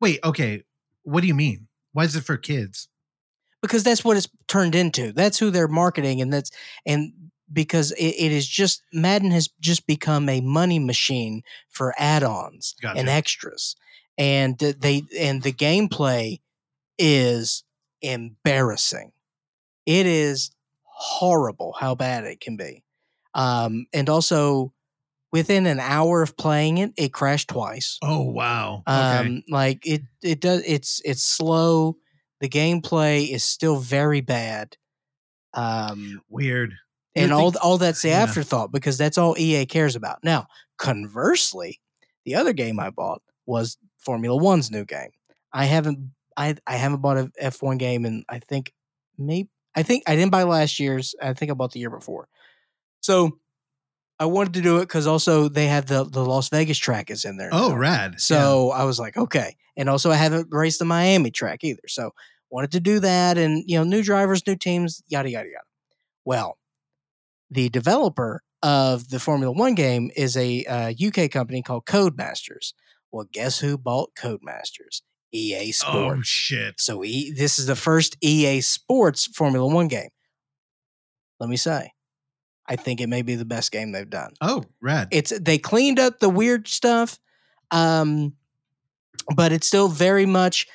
Wait. 0.00 0.18
Okay. 0.24 0.64
What 1.02 1.20
do 1.20 1.26
you 1.26 1.34
mean? 1.34 1.68
Why 1.92 2.04
is 2.04 2.16
it 2.16 2.24
for 2.24 2.36
kids? 2.36 2.88
because 3.62 3.82
that's 3.82 4.04
what 4.04 4.16
it's 4.16 4.28
turned 4.48 4.74
into. 4.74 5.12
That's 5.12 5.38
who 5.38 5.50
they're 5.50 5.68
marketing, 5.68 6.20
and 6.20 6.32
that's 6.32 6.50
and 6.86 7.12
because 7.52 7.92
it, 7.92 8.04
it 8.04 8.32
is 8.32 8.46
just 8.46 8.82
Madden 8.92 9.30
has 9.30 9.48
just 9.60 9.86
become 9.86 10.28
a 10.28 10.40
money 10.40 10.78
machine 10.78 11.42
for 11.68 11.94
add-ons 11.98 12.74
and 12.82 13.08
extras, 13.08 13.76
and 14.16 14.58
they 14.58 15.02
and 15.18 15.42
the 15.42 15.52
gameplay 15.52 16.40
is 16.98 17.64
embarrassing. 18.02 19.12
It 19.86 20.06
is 20.06 20.50
horrible 20.82 21.74
how 21.78 21.94
bad 21.94 22.24
it 22.24 22.40
can 22.40 22.56
be, 22.56 22.82
um, 23.34 23.86
and 23.92 24.08
also 24.08 24.72
within 25.32 25.66
an 25.66 25.80
hour 25.80 26.22
of 26.22 26.36
playing 26.36 26.78
it, 26.78 26.92
it 26.96 27.12
crashed 27.12 27.48
twice. 27.48 27.98
Oh 28.02 28.22
wow. 28.22 28.82
Okay. 28.88 28.96
Um, 28.96 29.42
like 29.48 29.86
it, 29.86 30.02
it 30.22 30.40
does. 30.40 30.62
It's 30.66 31.00
it's 31.04 31.22
slow. 31.22 31.96
The 32.40 32.48
gameplay 32.48 33.28
is 33.28 33.44
still 33.44 33.76
very 33.76 34.20
bad. 34.20 34.76
Um, 35.54 36.22
Weird. 36.28 36.74
And 37.16 37.32
all 37.32 37.52
all 37.60 37.76
that's 37.76 38.02
the 38.02 38.08
yeah. 38.08 38.22
afterthought 38.22 38.70
because 38.72 38.96
that's 38.96 39.18
all 39.18 39.36
EA 39.36 39.66
cares 39.66 39.96
about. 39.96 40.22
Now, 40.22 40.46
conversely, 40.78 41.80
the 42.24 42.36
other 42.36 42.52
game 42.52 42.78
I 42.78 42.90
bought 42.90 43.20
was 43.46 43.76
Formula 43.98 44.36
One's 44.36 44.70
new 44.70 44.84
game. 44.84 45.10
I 45.52 45.64
haven't 45.64 46.12
I 46.36 46.54
I 46.66 46.76
haven't 46.76 47.02
bought 47.02 47.18
a 47.18 47.30
F 47.38 47.62
one 47.62 47.78
game 47.78 48.06
in 48.06 48.24
I 48.28 48.38
think 48.38 48.72
maybe 49.18 49.50
I 49.74 49.82
think 49.82 50.04
I 50.06 50.14
didn't 50.16 50.32
buy 50.32 50.44
last 50.44 50.78
year's. 50.78 51.14
I 51.20 51.34
think 51.34 51.50
I 51.50 51.54
bought 51.54 51.72
the 51.72 51.80
year 51.80 51.90
before. 51.90 52.28
So 53.00 53.38
I 54.20 54.26
wanted 54.26 54.52
to 54.54 54.60
do 54.60 54.76
it 54.76 54.82
because 54.82 55.06
also 55.06 55.48
they 55.48 55.66
have 55.66 55.86
the 55.86 56.04
the 56.04 56.22
Las 56.22 56.50
Vegas 56.50 56.76
track 56.76 57.10
is 57.10 57.24
in 57.24 57.38
there. 57.38 57.48
Oh, 57.50 57.70
now. 57.70 57.76
rad. 57.76 58.12
Yeah. 58.12 58.18
So 58.18 58.70
I 58.70 58.84
was 58.84 59.00
like, 59.00 59.16
okay. 59.16 59.56
And 59.76 59.88
also, 59.88 60.10
I 60.10 60.16
haven't 60.16 60.48
raced 60.50 60.78
the 60.78 60.84
Miami 60.84 61.30
track 61.30 61.64
either. 61.64 61.80
So 61.88 62.10
wanted 62.50 62.72
to 62.72 62.80
do 62.80 63.00
that, 63.00 63.38
and 63.38 63.64
you 63.66 63.78
know, 63.78 63.84
new 63.84 64.02
drivers, 64.02 64.46
new 64.46 64.56
teams, 64.56 65.02
yada 65.08 65.30
yada 65.30 65.48
yada. 65.48 65.64
Well, 66.26 66.58
the 67.50 67.70
developer 67.70 68.42
of 68.62 69.08
the 69.08 69.18
Formula 69.18 69.52
One 69.52 69.74
game 69.74 70.10
is 70.14 70.36
a 70.36 70.64
uh, 70.66 70.92
UK 70.92 71.30
company 71.30 71.62
called 71.62 71.86
Codemasters. 71.86 72.74
Well, 73.10 73.26
guess 73.32 73.60
who 73.60 73.78
bought 73.78 74.10
Codemasters? 74.14 75.00
EA 75.32 75.72
Sports. 75.72 76.18
Oh 76.18 76.22
shit. 76.22 76.74
So 76.78 77.04
e, 77.04 77.32
this 77.32 77.58
is 77.58 77.66
the 77.66 77.76
first 77.76 78.16
EA 78.20 78.60
Sports 78.60 79.26
Formula 79.26 79.66
One 79.66 79.88
game. 79.88 80.10
Let 81.38 81.48
me 81.48 81.56
say, 81.56 81.92
I 82.70 82.76
think 82.76 83.00
it 83.00 83.08
may 83.08 83.22
be 83.22 83.34
the 83.34 83.44
best 83.44 83.72
game 83.72 83.90
they've 83.92 84.08
done 84.08 84.32
Oh, 84.40 84.64
rad. 84.80 85.08
it's 85.10 85.32
they 85.38 85.58
cleaned 85.58 85.98
up 85.98 86.20
the 86.20 86.28
weird 86.30 86.68
stuff 86.68 87.18
um 87.72 88.34
but 89.34 89.52
it's 89.52 89.66
still 89.66 89.88
very 89.88 90.24
much 90.26 90.66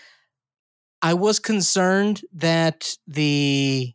i 1.02 1.14
was 1.14 1.40
concerned 1.40 2.22
that 2.34 2.96
the 3.08 3.94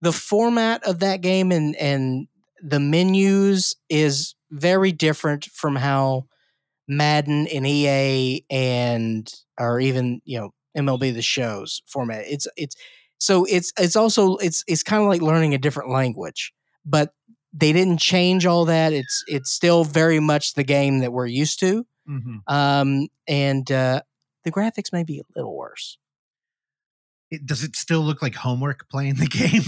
the 0.00 0.12
format 0.12 0.82
of 0.84 1.00
that 1.00 1.20
game 1.20 1.50
and 1.52 1.74
and 1.76 2.28
the 2.62 2.80
menus 2.80 3.76
is 3.88 4.34
very 4.50 4.92
different 4.92 5.44
from 5.46 5.76
how 5.76 6.26
madden 6.88 7.46
and 7.48 7.66
ea 7.66 8.44
and 8.50 9.32
or 9.58 9.80
even 9.80 10.20
you 10.24 10.38
know 10.40 10.50
mlb 10.76 11.14
the 11.14 11.22
shows 11.22 11.82
format 11.86 12.24
it's 12.26 12.46
it's 12.56 12.76
so 13.18 13.44
it's 13.44 13.72
it's 13.78 13.96
also 13.96 14.36
it's 14.36 14.64
it's 14.66 14.82
kind 14.82 15.02
of 15.02 15.08
like 15.08 15.22
learning 15.22 15.54
a 15.54 15.58
different 15.58 15.90
language 15.90 16.52
but 16.84 17.12
they 17.52 17.72
didn't 17.72 17.98
change 17.98 18.46
all 18.46 18.66
that. 18.66 18.92
It's 18.92 19.24
it's 19.26 19.50
still 19.50 19.84
very 19.84 20.20
much 20.20 20.54
the 20.54 20.64
game 20.64 21.00
that 21.00 21.12
we're 21.12 21.26
used 21.26 21.60
to. 21.60 21.86
Mhm. 22.08 22.40
Um, 22.46 23.08
and 23.26 23.70
uh, 23.70 24.02
the 24.44 24.52
graphics 24.52 24.92
may 24.92 25.02
be 25.02 25.18
a 25.18 25.22
little 25.34 25.56
worse. 25.56 25.98
It, 27.30 27.44
does 27.46 27.64
it 27.64 27.76
still 27.76 28.00
look 28.00 28.22
like 28.22 28.34
homework 28.34 28.88
playing 28.90 29.14
the 29.16 29.26
game? 29.26 29.62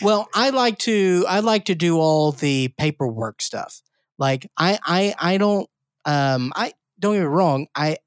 Well, 0.00 0.28
I 0.34 0.50
like 0.50 0.78
to 0.80 1.24
I 1.28 1.40
like 1.40 1.66
to 1.66 1.74
do 1.74 1.98
all 1.98 2.32
the 2.32 2.68
paperwork 2.78 3.42
stuff. 3.42 3.82
Like 4.18 4.50
I 4.56 4.78
I 4.84 5.14
I 5.18 5.38
don't 5.38 5.68
um 6.04 6.52
I 6.56 6.72
don't 6.98 7.14
get 7.14 7.20
me 7.20 7.26
wrong. 7.26 7.66
I 7.74 7.98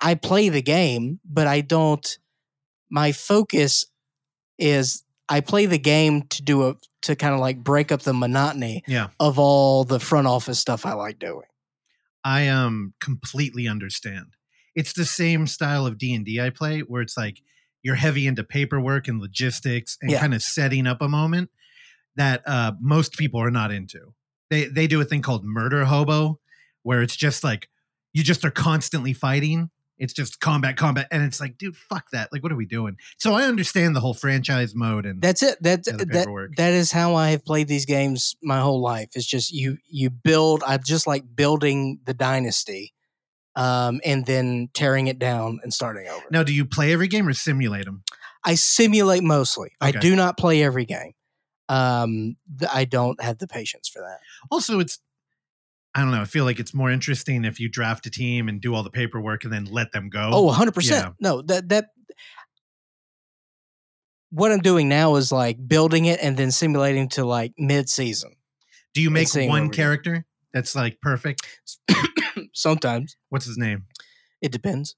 I 0.00 0.14
play 0.14 0.48
the 0.48 0.62
game, 0.62 1.20
but 1.24 1.46
I 1.46 1.60
don't. 1.62 2.18
My 2.90 3.12
focus 3.12 3.84
is 4.58 5.04
I 5.28 5.40
play 5.40 5.66
the 5.66 5.78
game 5.78 6.22
to 6.28 6.42
do 6.42 6.68
a 6.68 6.76
to 7.02 7.16
kind 7.16 7.34
of 7.34 7.40
like 7.40 7.62
break 7.62 7.92
up 7.92 8.02
the 8.02 8.12
monotony 8.12 8.82
yeah. 8.86 9.08
of 9.20 9.38
all 9.38 9.84
the 9.84 10.00
front 10.00 10.26
office 10.26 10.58
stuff 10.58 10.84
I 10.86 10.94
like 10.94 11.18
doing. 11.18 11.46
I 12.24 12.48
um 12.48 12.94
completely 13.00 13.68
understand. 13.68 14.34
It's 14.74 14.92
the 14.92 15.04
same 15.04 15.46
style 15.46 15.86
of 15.86 15.98
D 15.98 16.14
and 16.14 16.24
D 16.24 16.40
I 16.40 16.50
play, 16.50 16.80
where 16.80 17.02
it's 17.02 17.16
like 17.16 17.40
you're 17.82 17.94
heavy 17.94 18.26
into 18.26 18.42
paperwork 18.42 19.06
and 19.08 19.20
logistics 19.20 19.96
and 20.02 20.10
Yeah. 20.10 20.20
kind 20.20 20.34
of 20.34 20.42
setting 20.42 20.86
up 20.86 21.00
a 21.00 21.08
moment 21.08 21.50
that 22.16 22.42
uh, 22.46 22.72
most 22.80 23.12
people 23.12 23.40
are 23.40 23.50
not 23.50 23.70
into. 23.70 24.12
They 24.50 24.64
they 24.66 24.86
do 24.86 25.00
a 25.00 25.04
thing 25.04 25.22
called 25.22 25.44
murder 25.44 25.84
hobo, 25.84 26.40
where 26.82 27.02
it's 27.02 27.16
just 27.16 27.44
like 27.44 27.68
you 28.12 28.22
just 28.22 28.44
are 28.44 28.50
constantly 28.50 29.12
fighting. 29.12 29.70
It's 29.98 30.12
just 30.12 30.40
combat, 30.40 30.76
combat, 30.76 31.08
and 31.10 31.22
it's 31.22 31.40
like, 31.40 31.56
dude, 31.56 31.76
fuck 31.76 32.10
that. 32.10 32.32
Like, 32.32 32.42
what 32.42 32.52
are 32.52 32.56
we 32.56 32.66
doing? 32.66 32.96
So 33.18 33.32
I 33.34 33.44
understand 33.44 33.96
the 33.96 34.00
whole 34.00 34.14
franchise 34.14 34.74
mode 34.74 35.06
and 35.06 35.22
That's 35.22 35.42
it. 35.42 35.56
That's 35.60 35.90
that. 35.90 36.48
That 36.56 36.72
is 36.72 36.92
how 36.92 37.14
I 37.14 37.30
have 37.30 37.44
played 37.44 37.68
these 37.68 37.86
games 37.86 38.36
my 38.42 38.60
whole 38.60 38.80
life. 38.80 39.10
It's 39.14 39.26
just 39.26 39.52
you 39.52 39.78
you 39.88 40.10
build. 40.10 40.62
I 40.66 40.76
just 40.76 41.06
like 41.06 41.24
building 41.34 42.00
the 42.04 42.14
dynasty, 42.14 42.92
um, 43.54 44.00
and 44.04 44.26
then 44.26 44.68
tearing 44.74 45.06
it 45.06 45.18
down 45.18 45.60
and 45.62 45.72
starting 45.72 46.08
over. 46.08 46.24
now. 46.30 46.42
Do 46.42 46.52
you 46.52 46.66
play 46.66 46.92
every 46.92 47.08
game 47.08 47.26
or 47.26 47.32
simulate 47.32 47.86
them? 47.86 48.02
I 48.44 48.54
simulate 48.54 49.22
mostly. 49.22 49.70
I 49.80 49.92
do 49.92 50.14
not 50.14 50.36
play 50.36 50.62
every 50.62 50.84
game. 50.84 51.12
Um, 51.68 52.36
I 52.72 52.84
don't 52.84 53.20
have 53.20 53.38
the 53.38 53.48
patience 53.48 53.88
for 53.88 54.00
that. 54.00 54.20
also 54.52 54.78
it's 54.78 55.00
i 55.96 56.00
don't 56.00 56.10
know 56.12 56.20
i 56.20 56.24
feel 56.24 56.44
like 56.44 56.60
it's 56.60 56.72
more 56.74 56.90
interesting 56.90 57.44
if 57.44 57.58
you 57.58 57.68
draft 57.68 58.06
a 58.06 58.10
team 58.10 58.48
and 58.48 58.60
do 58.60 58.74
all 58.74 58.82
the 58.84 58.90
paperwork 58.90 59.42
and 59.44 59.52
then 59.52 59.64
let 59.64 59.90
them 59.92 60.08
go 60.08 60.30
Oh, 60.32 60.42
100 60.44 60.68
Yeah. 60.68 60.72
percent. 60.74 61.14
No, 61.20 61.42
that 61.42 61.68
that. 61.70 61.86
What 64.30 64.52
I'm 64.52 64.58
doing 64.60 64.88
now 64.88 65.14
is 65.16 65.30
like 65.32 65.56
building 65.66 66.04
it 66.06 66.18
and 66.20 66.36
then 66.36 66.50
simulating 66.50 67.08
to 67.10 67.24
like 67.24 67.52
mid 67.58 67.88
season. 67.88 68.32
do 68.92 69.00
you 69.00 69.10
make 69.10 69.28
one 69.34 69.70
character 69.70 70.24
that's 70.52 70.74
like 70.74 71.00
perfect 71.00 71.46
Sometimes 72.52 73.16
what's 73.30 73.46
his 73.46 73.56
name 73.58 73.84
it 74.42 74.52
depends. 74.52 74.96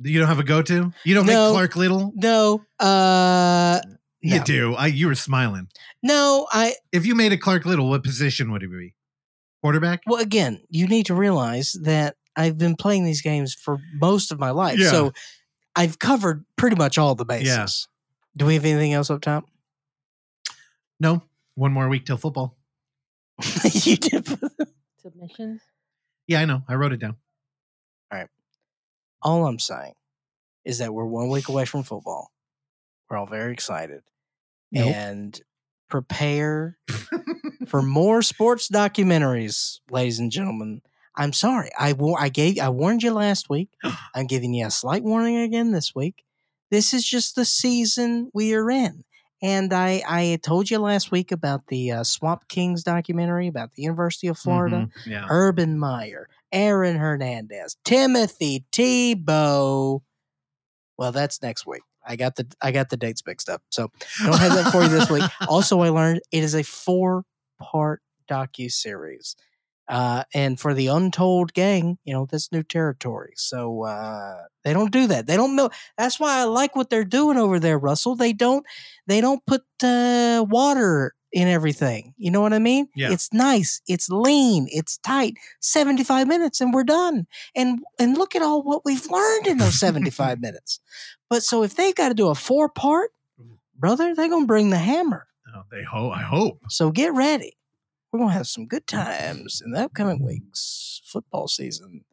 you 0.00 0.18
don't 0.18 0.28
have 0.28 0.38
a 0.40 0.44
go-to 0.44 0.92
you 1.04 1.14
don't 1.14 1.26
No. 1.26 1.46
make 1.48 1.52
clark 1.54 1.76
little 1.76 2.12
No, 2.16 2.64
uh, 2.80 3.80
you 4.20 4.38
no. 4.38 4.44
do 4.44 4.74
i 4.74 4.86
you 4.86 5.06
were 5.08 5.14
smiling 5.14 5.68
no. 6.02 6.46
I 6.52 6.74
if 6.92 7.06
you 7.06 7.14
made 7.14 7.32
a 7.32 7.38
clark 7.38 7.64
little 7.66 7.88
what 7.88 8.02
position 8.02 8.50
would 8.52 8.62
he 8.62 8.68
be 8.68 8.94
quarterback 9.62 10.02
Well, 10.06 10.20
again, 10.20 10.60
you 10.70 10.86
need 10.86 11.06
to 11.06 11.14
realize 11.14 11.76
that 11.82 12.16
I've 12.36 12.58
been 12.58 12.76
playing 12.76 13.04
these 13.04 13.22
games 13.22 13.54
for 13.54 13.78
most 13.94 14.30
of 14.32 14.38
my 14.38 14.50
life. 14.50 14.78
Yeah. 14.78 14.90
So 14.90 15.12
I've 15.74 15.98
covered 15.98 16.44
pretty 16.56 16.76
much 16.76 16.98
all 16.98 17.14
the 17.14 17.24
bases. 17.24 17.88
Do 18.36 18.46
we 18.46 18.54
have 18.54 18.64
anything 18.64 18.92
else 18.92 19.10
up 19.10 19.20
top? 19.20 19.44
no 21.00 21.22
one 21.54 21.72
more 21.72 21.88
week 21.88 22.04
till 22.04 22.16
football 22.16 22.56
you 23.72 23.96
did. 23.96 24.26
Submissions. 25.00 25.60
yeah 26.26 26.40
i 26.40 26.44
know 26.44 26.62
i 26.68 26.74
wrote 26.74 26.92
it 26.92 26.98
down 26.98 27.14
All 28.10 28.18
right. 28.18 28.28
All 29.22 29.46
I'm 29.46 29.60
saying 29.60 29.94
is 30.64 30.78
that 30.78 30.92
we're 30.92 31.04
one 31.04 31.28
week 31.28 31.48
away 31.48 31.64
from 31.64 31.82
football. 31.84 32.30
We're 33.08 33.16
all 33.16 33.26
very 33.26 33.52
excited. 33.52 34.02
Nope. 34.72 34.86
And 34.94 35.40
prepare 35.88 36.78
for 37.66 37.82
more 37.82 38.22
sports 38.22 38.68
documentaries, 38.68 39.80
ladies 39.90 40.18
and 40.18 40.30
gentlemen. 40.30 40.82
I'm 41.16 41.32
sorry. 41.32 41.70
I 41.78 41.92
war- 41.94 42.18
I 42.20 42.28
gave 42.28 42.58
I 42.60 42.68
warned 42.68 43.02
you 43.02 43.12
last 43.12 43.50
week. 43.50 43.70
I'm 44.14 44.26
giving 44.26 44.54
you 44.54 44.66
a 44.66 44.70
slight 44.70 45.02
warning 45.02 45.36
again 45.38 45.72
this 45.72 45.94
week. 45.94 46.24
This 46.70 46.92
is 46.94 47.04
just 47.08 47.34
the 47.34 47.44
season 47.44 48.30
we 48.34 48.54
are 48.54 48.70
in. 48.70 49.04
And 49.40 49.72
I, 49.72 50.02
I 50.08 50.38
told 50.42 50.68
you 50.68 50.78
last 50.80 51.12
week 51.12 51.30
about 51.30 51.68
the 51.68 51.92
uh, 51.92 52.04
Swamp 52.04 52.48
Kings 52.48 52.82
documentary 52.82 53.46
about 53.46 53.72
the 53.74 53.82
University 53.82 54.26
of 54.26 54.36
Florida. 54.38 54.88
Mhm, 55.04 55.06
yeah 55.06 55.26
Urban 55.30 55.78
Meyer, 55.78 56.28
Aaron 56.52 56.96
Hernandez, 56.96 57.76
Timothy 57.84 58.64
Tebow. 58.72 60.00
Well, 60.96 61.12
that's 61.12 61.40
next 61.40 61.66
week. 61.66 61.82
I 62.08 62.16
got 62.16 62.36
the 62.36 62.46
I 62.60 62.72
got 62.72 62.88
the 62.88 62.96
dates 62.96 63.22
mixed 63.26 63.48
up, 63.48 63.62
so 63.70 63.90
don't 64.24 64.38
have 64.38 64.54
that 64.54 64.72
for 64.72 64.82
you 64.82 64.88
this 64.88 65.10
week. 65.10 65.22
Also, 65.46 65.80
I 65.80 65.90
learned 65.90 66.20
it 66.32 66.42
is 66.42 66.54
a 66.54 66.64
four 66.64 67.24
part 67.60 68.00
docu 68.28 68.72
series, 68.72 69.36
uh, 69.88 70.24
and 70.34 70.58
for 70.58 70.72
the 70.72 70.86
Untold 70.88 71.52
Gang, 71.52 71.98
you 72.04 72.14
know 72.14 72.26
that's 72.30 72.50
new 72.50 72.62
territory. 72.62 73.34
So 73.36 73.84
uh, 73.84 74.44
they 74.64 74.72
don't 74.72 74.90
do 74.90 75.06
that. 75.08 75.26
They 75.26 75.36
don't 75.36 75.54
know. 75.54 75.70
That's 75.98 76.18
why 76.18 76.40
I 76.40 76.44
like 76.44 76.74
what 76.74 76.88
they're 76.90 77.04
doing 77.04 77.36
over 77.36 77.60
there, 77.60 77.78
Russell. 77.78 78.16
They 78.16 78.32
don't 78.32 78.64
they 79.06 79.20
don't 79.20 79.44
put 79.46 79.62
uh, 79.82 80.44
water 80.48 81.14
in 81.32 81.48
everything. 81.48 82.14
You 82.16 82.30
know 82.30 82.40
what 82.40 82.52
I 82.52 82.58
mean? 82.58 82.88
Yeah. 82.94 83.12
It's 83.12 83.32
nice. 83.32 83.80
It's 83.86 84.08
lean. 84.08 84.66
It's 84.70 84.98
tight. 84.98 85.34
Seventy 85.60 86.04
five 86.04 86.26
minutes, 86.26 86.60
and 86.60 86.72
we're 86.72 86.84
done. 86.84 87.26
And 87.54 87.80
and 87.98 88.16
look 88.16 88.34
at 88.34 88.42
all 88.42 88.62
what 88.62 88.82
we've 88.84 89.06
learned 89.10 89.46
in 89.46 89.58
those 89.58 89.78
seventy 89.86 90.10
five 90.10 90.40
minutes. 90.40 90.80
But 91.28 91.42
so 91.42 91.62
if 91.62 91.74
they've 91.76 91.94
got 91.94 92.08
to 92.08 92.14
do 92.14 92.28
a 92.28 92.34
four 92.34 92.68
part, 92.68 93.10
brother, 93.76 94.14
they're 94.14 94.30
gonna 94.30 94.46
bring 94.46 94.70
the 94.70 94.78
hammer. 94.78 95.26
oh, 95.54 95.62
they 95.70 95.82
hope 95.84 96.12
i 96.14 96.22
hope 96.22 96.60
So 96.68 96.90
get 96.90 97.12
ready. 97.14 97.56
We're 98.12 98.20
gonna 98.20 98.32
have 98.32 98.46
some 98.46 98.66
good 98.66 98.86
times 98.86 99.60
in 99.64 99.72
the 99.72 99.80
upcoming 99.84 100.22
weeks. 100.24 101.02
Football 101.04 101.48
season 101.48 102.04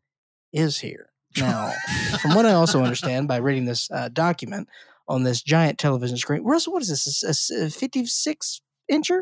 is 0.51 0.79
here. 0.79 1.09
Now, 1.37 1.73
from 2.21 2.33
what 2.33 2.45
I 2.45 2.51
also 2.53 2.81
understand 2.83 3.27
by 3.27 3.37
reading 3.37 3.65
this 3.65 3.89
uh, 3.91 4.07
document 4.09 4.69
on 5.07 5.23
this 5.23 5.41
giant 5.41 5.77
television 5.77 6.17
screen, 6.17 6.43
Russell, 6.43 6.71
what 6.73 6.81
is 6.81 6.89
this? 6.89 7.51
A, 7.51 7.69
56 7.69 8.61
incher? 8.91 9.21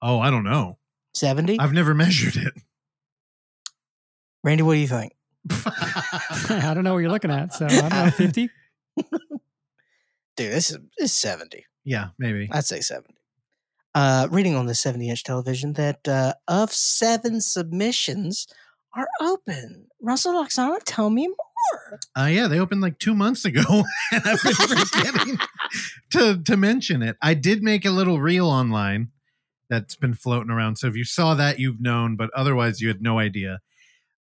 oh 0.00 0.18
i 0.20 0.30
don't 0.30 0.44
know 0.44 0.78
70? 1.14 1.60
I've 1.60 1.74
never 1.74 1.92
measured 2.04 2.36
it. 2.36 2.54
Randy, 4.42 4.62
what 4.62 4.74
do 4.74 4.80
you 4.80 4.88
think? 4.88 5.12
I 5.50 6.72
don't 6.74 6.84
know 6.84 6.94
what 6.94 7.00
you're 7.00 7.10
looking 7.10 7.30
at. 7.30 7.52
So 7.52 7.66
I 7.66 7.68
don't 7.68 7.90
know, 7.90 8.10
50? 8.10 8.48
Dude, 8.96 10.52
this 10.52 10.70
is, 10.70 10.78
this 10.98 11.10
is 11.10 11.12
70. 11.12 11.66
yeah, 11.84 12.08
maybe. 12.18 12.48
I'd 12.50 12.64
say 12.64 12.80
70. 12.80 13.14
Uh, 13.94 14.26
reading 14.30 14.56
on 14.56 14.64
the 14.66 14.74
70 14.74 15.10
inch 15.10 15.22
television 15.22 15.74
that 15.74 16.08
uh, 16.08 16.32
of 16.48 16.72
seven 16.72 17.40
submissions 17.42 18.46
are 18.94 19.08
open. 19.20 19.88
Russell 20.02 20.34
Oksana, 20.34 20.78
tell 20.84 21.10
me 21.10 21.28
more. 21.28 22.00
Uh, 22.16 22.26
yeah, 22.26 22.48
they 22.48 22.58
opened 22.58 22.80
like 22.80 22.98
two 22.98 23.14
months 23.14 23.44
ago, 23.44 23.62
I've 24.12 24.42
been 24.42 24.54
forgetting 24.54 25.38
to 26.10 26.42
to 26.42 26.56
mention 26.56 27.02
it. 27.02 27.16
I 27.22 27.34
did 27.34 27.62
make 27.62 27.84
a 27.84 27.90
little 27.90 28.20
reel 28.20 28.48
online 28.48 29.12
that's 29.70 29.94
been 29.94 30.14
floating 30.14 30.50
around. 30.50 30.76
So 30.76 30.88
if 30.88 30.96
you 30.96 31.04
saw 31.04 31.34
that, 31.34 31.60
you've 31.60 31.80
known, 31.80 32.16
but 32.16 32.30
otherwise, 32.34 32.80
you 32.80 32.88
had 32.88 33.00
no 33.00 33.18
idea. 33.20 33.60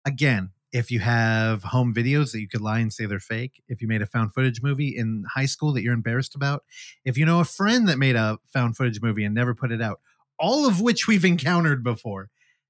Again, 0.06 0.52
if 0.72 0.92
you 0.92 1.00
have 1.00 1.64
home 1.64 1.94
videos 1.94 2.32
that 2.32 2.40
you 2.40 2.48
could 2.48 2.62
lie 2.62 2.80
and 2.80 2.94
say 2.94 3.06
they're 3.06 3.20
fake, 3.20 3.62
if 3.68 3.82
you 3.82 3.88
made 3.88 4.02
a 4.02 4.06
found 4.06 4.34
footage 4.34 4.62
movie 4.62 4.96
in 4.96 5.26
high 5.34 5.46
school 5.46 5.74
that 5.74 5.82
you're 5.82 5.94
embarrassed 5.94 6.36
about, 6.36 6.64
if 7.04 7.18
you 7.18 7.26
know 7.26 7.40
a 7.40 7.46
friend 7.46 7.90
that 7.90 7.98
made 7.98 8.16
a 8.16 8.38
found 8.54 8.78
footage 8.78 9.02
movie 9.02 9.26
and 9.26 9.36
never 9.36 9.54
put 9.54 9.72
it 9.72 9.82
out, 9.82 10.00
all 10.40 10.66
of 10.68 10.80
which 10.80 11.08
we've 11.08 11.26
encountered 11.26 11.84
before, 11.84 12.30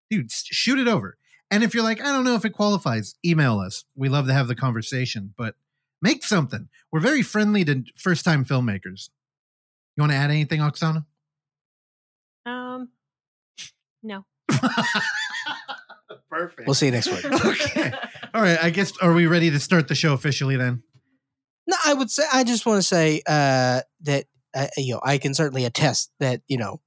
dude, 0.10 0.32
shoot 0.32 0.80
it 0.80 0.88
over. 0.88 1.18
And 1.52 1.64
if 1.64 1.74
you're 1.74 1.84
like, 1.84 2.02
I 2.02 2.06
don't 2.06 2.24
know 2.24 2.36
if 2.36 2.46
it 2.46 2.52
qualifies, 2.52 3.16
email 3.26 3.60
us. 3.60 3.84
We 3.96 4.10
love 4.10 4.28
to 4.28 4.34
have 4.34 4.48
the 4.48 4.56
conversation, 4.56 5.34
but 5.38 5.56
make 6.02 6.24
something. 6.24 6.70
We're 6.92 7.02
very 7.02 7.22
friendly 7.22 7.66
to 7.66 7.84
first 7.98 8.24
time 8.24 8.46
filmmakers. 8.46 9.10
You 9.96 10.02
want 10.02 10.14
to 10.14 10.18
add 10.18 10.32
anything, 10.32 10.62
Oksana? 10.62 11.06
Um, 12.46 12.90
no. 14.02 14.26
Perfect. 16.30 16.66
We'll 16.66 16.74
see 16.74 16.86
you 16.88 16.94
next 16.94 17.12
week. 17.12 17.26
Okay. 17.46 17.92
All 18.34 18.42
right. 18.42 18.64
I 18.64 18.70
guess, 18.70 18.94
are 19.00 19.12
we 19.12 19.28
ready 19.28 19.52
to 19.52 19.60
start 19.60 19.90
the 19.90 19.96
show 19.96 20.14
officially 20.14 20.56
then? 20.56 20.82
No, 21.68 21.76
I 21.86 21.94
would 21.94 22.10
say 22.10 22.24
I 22.32 22.44
just 22.44 22.66
want 22.66 22.78
to 22.78 22.88
say 22.88 23.22
uh, 23.28 23.82
that 24.02 24.26
uh, 24.56 24.68
you 24.78 24.94
know 24.94 25.02
I 25.04 25.18
can 25.18 25.34
certainly 25.34 25.66
attest 25.66 26.12
that 26.20 26.42
you 26.48 26.58
know 26.58 26.82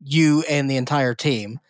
you 0.00 0.44
and 0.48 0.70
the 0.70 0.76
entire 0.76 1.14
team, 1.14 1.60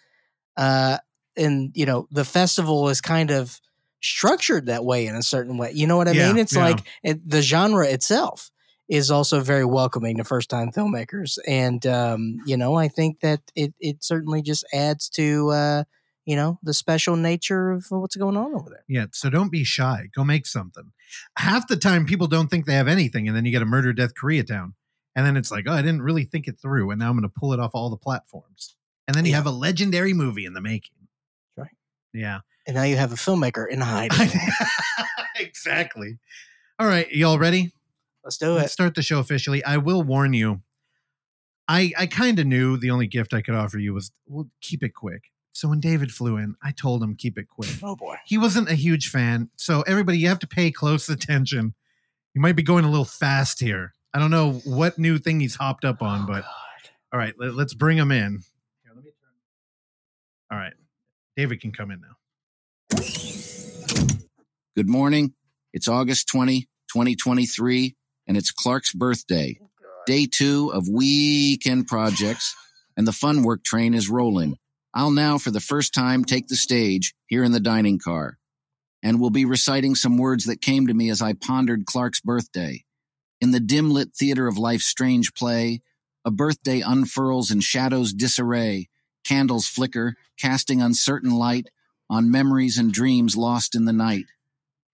uh, 0.57 0.99
and 1.37 1.71
you 1.75 1.87
know 1.87 2.07
the 2.11 2.25
festival 2.25 2.89
is 2.89 3.01
kind 3.01 3.31
of 3.31 3.61
structured 4.03 4.67
that 4.67 4.85
way 4.85 5.07
in 5.07 5.15
a 5.17 5.23
certain 5.23 5.57
way. 5.57 5.73
You 5.73 5.87
know 5.87 5.97
what 5.97 6.09
I 6.09 6.13
Yeah, 6.13 6.29
mean? 6.29 6.39
It's 6.39 6.55
yeah. 6.55 6.63
like 6.65 6.81
it, 7.03 7.29
the 7.29 7.43
genre 7.43 7.87
itself 7.87 8.51
is 8.89 9.11
also 9.11 9.41
very 9.41 9.65
welcoming 9.65 10.17
to 10.19 10.25
first 10.25 10.49
time 10.49 10.71
filmmakers, 10.71 11.39
and 11.47 11.85
um, 11.87 12.39
you 12.47 12.57
know 12.57 12.75
I 12.77 12.89
think 12.89 13.21
that 13.21 13.41
it 13.55 13.75
it 13.81 14.05
certainly 14.05 14.43
just 14.43 14.65
adds 14.73 15.09
to 15.11 15.51
uh, 15.51 15.85
you 16.25 16.37
know 16.37 16.59
the 16.63 16.75
special 16.75 17.17
nature 17.17 17.71
of 17.73 17.87
what's 17.91 18.17
going 18.17 18.37
on 18.37 18.55
over 18.55 18.71
there. 18.71 18.85
Yeah. 18.89 19.07
So 19.13 19.31
don't 19.31 19.51
be 19.51 19.65
shy. 19.65 20.09
Go 20.15 20.25
make 20.25 20.47
something. 20.47 20.93
Half 21.39 21.69
the 21.69 21.77
time, 21.77 22.05
people 22.07 22.27
don't 22.27 22.49
think 22.49 22.67
they 22.67 22.75
have 22.75 22.89
anything. 22.89 23.27
And 23.29 23.37
then 23.37 23.45
you 23.45 23.53
get 23.53 23.63
a 23.63 23.67
murder, 23.67 23.93
death, 23.93 24.15
Koreatown. 24.15 24.73
And 25.15 25.25
then 25.25 25.37
it's 25.37 25.51
like, 25.51 25.65
oh, 25.69 25.73
I 25.73 25.81
didn't 25.83 26.03
really 26.03 26.25
think 26.25 26.47
it 26.47 26.59
through. 26.61 26.91
And 26.91 26.99
now 26.99 27.09
I'm 27.09 27.17
going 27.17 27.23
to 27.23 27.29
pull 27.41 27.53
it 27.55 27.61
off 27.61 27.71
all 27.75 27.89
the 27.91 27.97
platforms. 27.97 28.77
And 29.09 29.15
then 29.15 29.25
you 29.25 29.31
Yeah. 29.31 29.37
have 29.39 29.47
a 29.47 29.51
legendary 29.53 30.13
movie 30.13 30.45
in 30.45 30.53
the 30.53 30.61
making. 30.61 31.06
Yeah. 32.17 32.41
And 32.67 32.75
now 32.75 32.83
you 32.85 32.97
have 32.97 33.13
a 33.13 33.17
filmmaker 33.17 33.69
in 33.69 33.81
hiding. 33.81 34.31
exactly. 35.37 36.19
All 36.79 36.87
right. 36.87 37.11
Y'all 37.13 37.39
ready? 37.39 37.73
Let's 38.25 38.39
do 38.39 38.53
it. 38.53 38.61
Let's 38.61 38.73
start 38.73 38.95
the 38.95 39.03
show 39.03 39.19
officially. 39.21 39.63
I 39.65 39.77
will 39.77 40.03
warn 40.03 40.33
you. 40.33 40.63
I 41.69 41.93
I 41.99 42.07
kind 42.07 42.39
of 42.39 42.47
knew 42.47 42.77
the 42.77 42.91
only 42.91 43.07
gift 43.07 43.35
I 43.35 43.43
could 43.43 43.55
offer 43.55 43.79
you 43.79 43.93
was 43.95 44.11
well, 44.27 44.49
keep 44.61 44.83
it 44.83 44.95
quick. 44.95 45.31
So 45.53 45.69
when 45.69 45.81
David 45.81 46.11
flew 46.11 46.37
in, 46.37 46.55
I 46.63 46.73
told 46.73 47.03
him 47.03 47.15
keep 47.17 47.39
it 47.39 47.49
quick. 47.49 47.71
Oh 47.83 47.97
boy. 47.97 48.17
He 48.25 48.37
wasn't 48.39 48.69
a 48.71 48.75
huge 48.75 49.09
fan, 49.11 49.51
so 49.57 49.83
everybody, 49.83 50.19
you 50.19 50.29
have 50.29 50.39
to 50.41 50.47
pay 50.47 50.71
close 50.71 51.09
attention. 51.11 51.75
You 52.35 52.41
might 52.41 52.57
be 52.57 52.63
going 52.63 52.85
a 52.85 52.91
little 52.91 53.05
fast 53.07 53.61
here. 53.61 53.93
I 54.13 54.19
don't 54.19 54.31
know 54.31 54.53
what 54.65 54.99
new 54.99 55.19
thing 55.19 55.41
he's 55.41 55.55
hopped 55.57 55.85
up 55.85 56.03
on, 56.03 56.23
Oh, 56.23 56.27
but 56.27 56.43
God. 56.43 56.51
all 57.13 57.19
right, 57.19 57.35
let, 57.39 57.53
us 57.59 57.75
bring 57.75 57.97
him 57.99 58.11
in. 58.11 58.43
Here, 58.83 58.93
let 58.95 59.05
me 59.05 59.11
turn. 59.11 59.31
All 60.51 60.59
right, 60.59 60.73
David 61.37 61.61
can 61.61 61.71
come 61.71 61.91
in 61.91 62.01
now. 62.01 62.17
Good 64.75 64.89
morning. 64.89 65.35
It's 65.75 65.87
August 65.87 66.29
20, 66.29 66.63
2023, 66.91 67.95
and 68.27 68.37
it's 68.39 68.51
Clark's 68.51 68.95
birthday. 68.95 69.59
Oh, 69.63 69.69
Day 70.07 70.27
two 70.27 70.71
of 70.73 70.89
weekend 70.89 71.89
projects, 71.89 72.55
and 72.97 73.07
the 73.07 73.13
fun 73.13 73.43
work 73.43 73.63
train 73.63 73.93
is 73.93 74.09
rolling. 74.09 74.57
I'll 74.95 75.11
now, 75.11 75.37
for 75.37 75.51
the 75.51 75.61
first 75.61 75.93
time, 75.93 76.25
take 76.25 76.49
the 76.49 76.57
stage 76.57 77.15
here 77.27 77.45
in 77.45 77.53
the 77.53 77.61
dining 77.61 77.99
car, 77.99 78.39
and 79.03 79.21
will 79.21 79.31
be 79.31 79.45
reciting 79.45 79.95
some 79.95 80.17
words 80.17 80.45
that 80.45 80.63
came 80.63 80.87
to 80.87 80.95
me 80.95 81.11
as 81.11 81.21
I 81.21 81.35
pondered 81.35 81.85
Clark's 81.85 82.21
birthday. 82.21 82.85
In 83.43 83.51
the 83.51 83.61
dim 83.61 83.91
lit 83.91 84.15
theater 84.19 84.47
of 84.47 84.57
life's 84.57 84.87
strange 84.87 85.35
play, 85.35 85.83
a 86.25 86.31
birthday 86.31 86.81
unfurls 86.81 87.51
in 87.51 87.61
shadows 87.61 88.15
disarray, 88.15 88.89
candles 89.27 89.67
flicker, 89.67 90.17
casting 90.39 90.81
uncertain 90.81 91.31
light 91.31 91.69
on 92.09 92.31
memories 92.31 92.79
and 92.79 92.93
dreams 92.93 93.37
lost 93.37 93.75
in 93.75 93.85
the 93.85 93.93
night. 93.93 94.27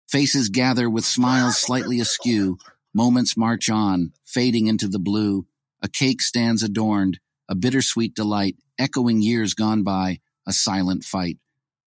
Faces 0.09 0.49
gather 0.49 0.89
with 0.89 1.05
smiles 1.05 1.57
slightly 1.57 1.99
askew. 1.99 2.57
Moments 2.93 3.37
march 3.37 3.69
on, 3.69 4.13
fading 4.23 4.67
into 4.67 4.87
the 4.87 4.99
blue. 4.99 5.45
A 5.81 5.87
cake 5.87 6.21
stands 6.21 6.63
adorned, 6.63 7.19
a 7.47 7.55
bittersweet 7.55 8.15
delight, 8.15 8.57
echoing 8.79 9.21
years 9.21 9.53
gone 9.53 9.83
by, 9.83 10.19
a 10.45 10.53
silent 10.53 11.03
fight. 11.03 11.37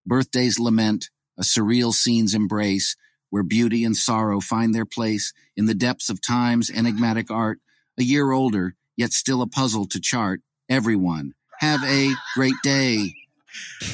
Birthdays 0.06 0.60
lament, 0.60 1.10
a 1.38 1.44
surreal 1.44 1.94
scene's 1.94 2.34
embrace, 2.34 2.96
where 3.30 3.44
beauty 3.44 3.84
and 3.84 3.96
sorrow 3.96 4.40
find 4.40 4.74
their 4.74 4.86
place 4.86 5.34
in 5.56 5.66
the 5.66 5.74
depths 5.74 6.10
of 6.10 6.22
time's 6.22 6.70
enigmatic 6.70 7.32
art. 7.32 7.60
A 7.98 8.04
year 8.04 8.32
older, 8.32 8.76
yet 8.96 9.14
still 9.14 9.42
a 9.42 9.48
puzzle 9.48 9.86
to 9.88 10.00
chart. 10.00 10.42
Everyone, 10.70 11.34
have 11.60 11.84
a 11.84 12.14
great 12.36 12.56
day. 12.64 13.14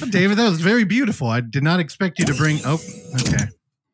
David, 0.10 0.38
that 0.38 0.50
was 0.50 0.62
very 0.62 0.84
beautiful. 0.84 1.28
I 1.28 1.42
did 1.42 1.64
not 1.64 1.80
expect 1.80 2.20
you 2.20 2.26
to 2.26 2.34
bring. 2.34 2.60
Oh, 2.66 2.80
okay, 3.22 3.46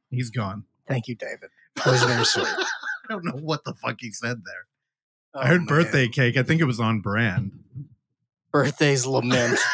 he's 0.10 0.30
gone. 0.30 0.66
Thank 0.88 1.08
you, 1.08 1.16
David. 1.16 1.50
That 1.78 1.88
was 1.88 2.04
very 2.04 2.26
sweet. 2.26 2.48
I 3.10 3.14
don't 3.14 3.26
know 3.26 3.40
what 3.42 3.64
the 3.64 3.74
fuck 3.74 3.98
he 4.00 4.12
said 4.12 4.42
there. 4.46 4.66
Oh, 5.34 5.40
I 5.42 5.48
heard 5.48 5.62
man. 5.62 5.68
birthday 5.68 6.08
cake. 6.08 6.38
I 6.38 6.44
think 6.44 6.62
it 6.62 6.66
was 6.66 6.80
on 6.80 7.02
brand. 7.02 7.52
Birthdays 8.52 9.06
lament. 9.06 9.60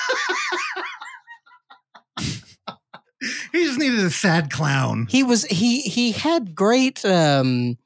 He 3.52 3.66
just 3.66 3.80
needed 3.80 4.00
a 4.00 4.12
sad 4.12 4.52
clown. 4.52 5.08
he 5.10 5.24
was 5.24 5.44
he 5.46 5.82
he 5.82 6.12
had 6.12 6.54
great 6.54 7.04
um 7.04 7.78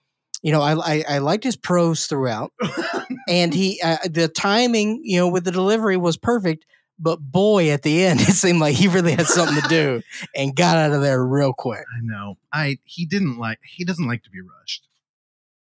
you 0.41 0.52
know 0.52 0.62
I, 0.62 0.74
I 0.76 1.04
i 1.08 1.17
liked 1.19 1.45
his 1.45 1.56
prose 1.56 2.08
throughout 2.08 2.52
and 3.28 3.54
he 3.54 3.80
uh, 3.84 3.98
the 4.10 4.28
timing 4.28 5.02
you 5.04 5.18
know 5.18 5.28
with 5.28 5.44
the 5.44 5.52
delivery 5.52 5.98
was 5.98 6.18
perfect 6.18 6.66
but 7.00 7.18
boy 7.18 7.70
at 7.70 7.82
the 7.84 8.04
end 8.04 8.20
it 8.22 8.34
seemed 8.34 8.60
like 8.60 8.76
he 8.76 8.88
really 8.88 9.12
had 9.12 9.28
something 9.28 9.62
to 9.62 9.68
do 9.68 10.02
and 10.36 10.56
got 10.56 10.78
out 10.78 10.92
of 10.92 11.02
there 11.02 11.24
real 11.26 11.54
quick 11.54 11.86
I 11.96 12.02
know. 12.02 12.38
I 12.54 12.78
he 12.84 13.06
didn't 13.06 13.38
like. 13.38 13.60
He 13.64 13.84
doesn't 13.84 14.08
like 14.08 14.24
to 14.24 14.30
be 14.30 14.42
rushed. 14.42 14.88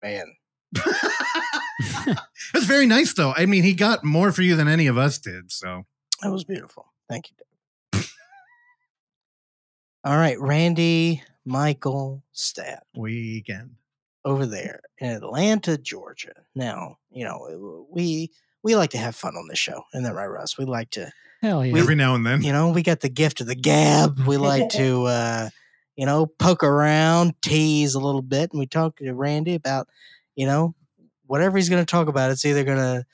man 0.03 0.27
it 0.77 2.19
was 2.53 2.64
very 2.64 2.87
nice 2.87 3.14
though. 3.14 3.33
I 3.37 3.47
mean, 3.47 3.62
he 3.62 3.75
got 3.75 4.03
more 4.03 4.33
for 4.33 4.43
you 4.43 4.57
than 4.57 4.67
any 4.67 4.88
of 4.88 4.99
us 4.99 5.19
did. 5.19 5.53
So 5.53 5.85
that 6.23 6.31
was 6.31 6.45
beautiful 6.45 6.87
thank 7.09 7.31
you 7.31 8.01
all 10.05 10.17
right 10.17 10.40
randy 10.40 11.23
michael 11.45 12.23
stat 12.33 12.85
weekend. 12.97 13.77
Over 14.24 14.46
there 14.46 14.80
in 14.98 15.10
atlanta 15.10 15.76
georgia 15.76 16.32
now 16.54 16.96
you 17.10 17.24
know 17.24 17.87
we 17.90 18.30
we 18.62 18.76
like 18.76 18.90
to 18.90 18.98
have 18.98 19.14
fun 19.14 19.37
on 19.37 19.48
this 19.48 19.58
show 19.58 19.82
isn't 19.92 20.04
that 20.04 20.14
right 20.14 20.26
russ 20.26 20.56
we 20.58 20.64
like 20.64 20.90
to 20.90 21.12
Hell 21.44 21.66
yeah. 21.66 21.78
Every 21.78 21.94
now 21.94 22.14
and 22.14 22.24
then. 22.24 22.42
you 22.42 22.52
know, 22.52 22.70
we 22.70 22.82
got 22.82 23.00
the 23.00 23.10
gift 23.10 23.42
of 23.42 23.46
the 23.46 23.54
gab. 23.54 24.18
We 24.20 24.38
like 24.38 24.68
to, 24.70 25.04
uh, 25.04 25.50
you 25.94 26.06
know, 26.06 26.24
poke 26.24 26.64
around, 26.64 27.34
tease 27.42 27.94
a 27.94 28.00
little 28.00 28.22
bit, 28.22 28.50
and 28.50 28.58
we 28.58 28.66
talk 28.66 28.96
to 28.96 29.12
Randy 29.12 29.54
about, 29.54 29.87
you 30.37 30.46
know, 30.46 30.74
whatever 31.26 31.58
he's 31.58 31.68
going 31.68 31.84
to 31.84 31.90
talk 31.90 32.08
about. 32.08 32.30
It's 32.30 32.46
either 32.46 32.64
going 32.64 32.78
to, 32.78 33.04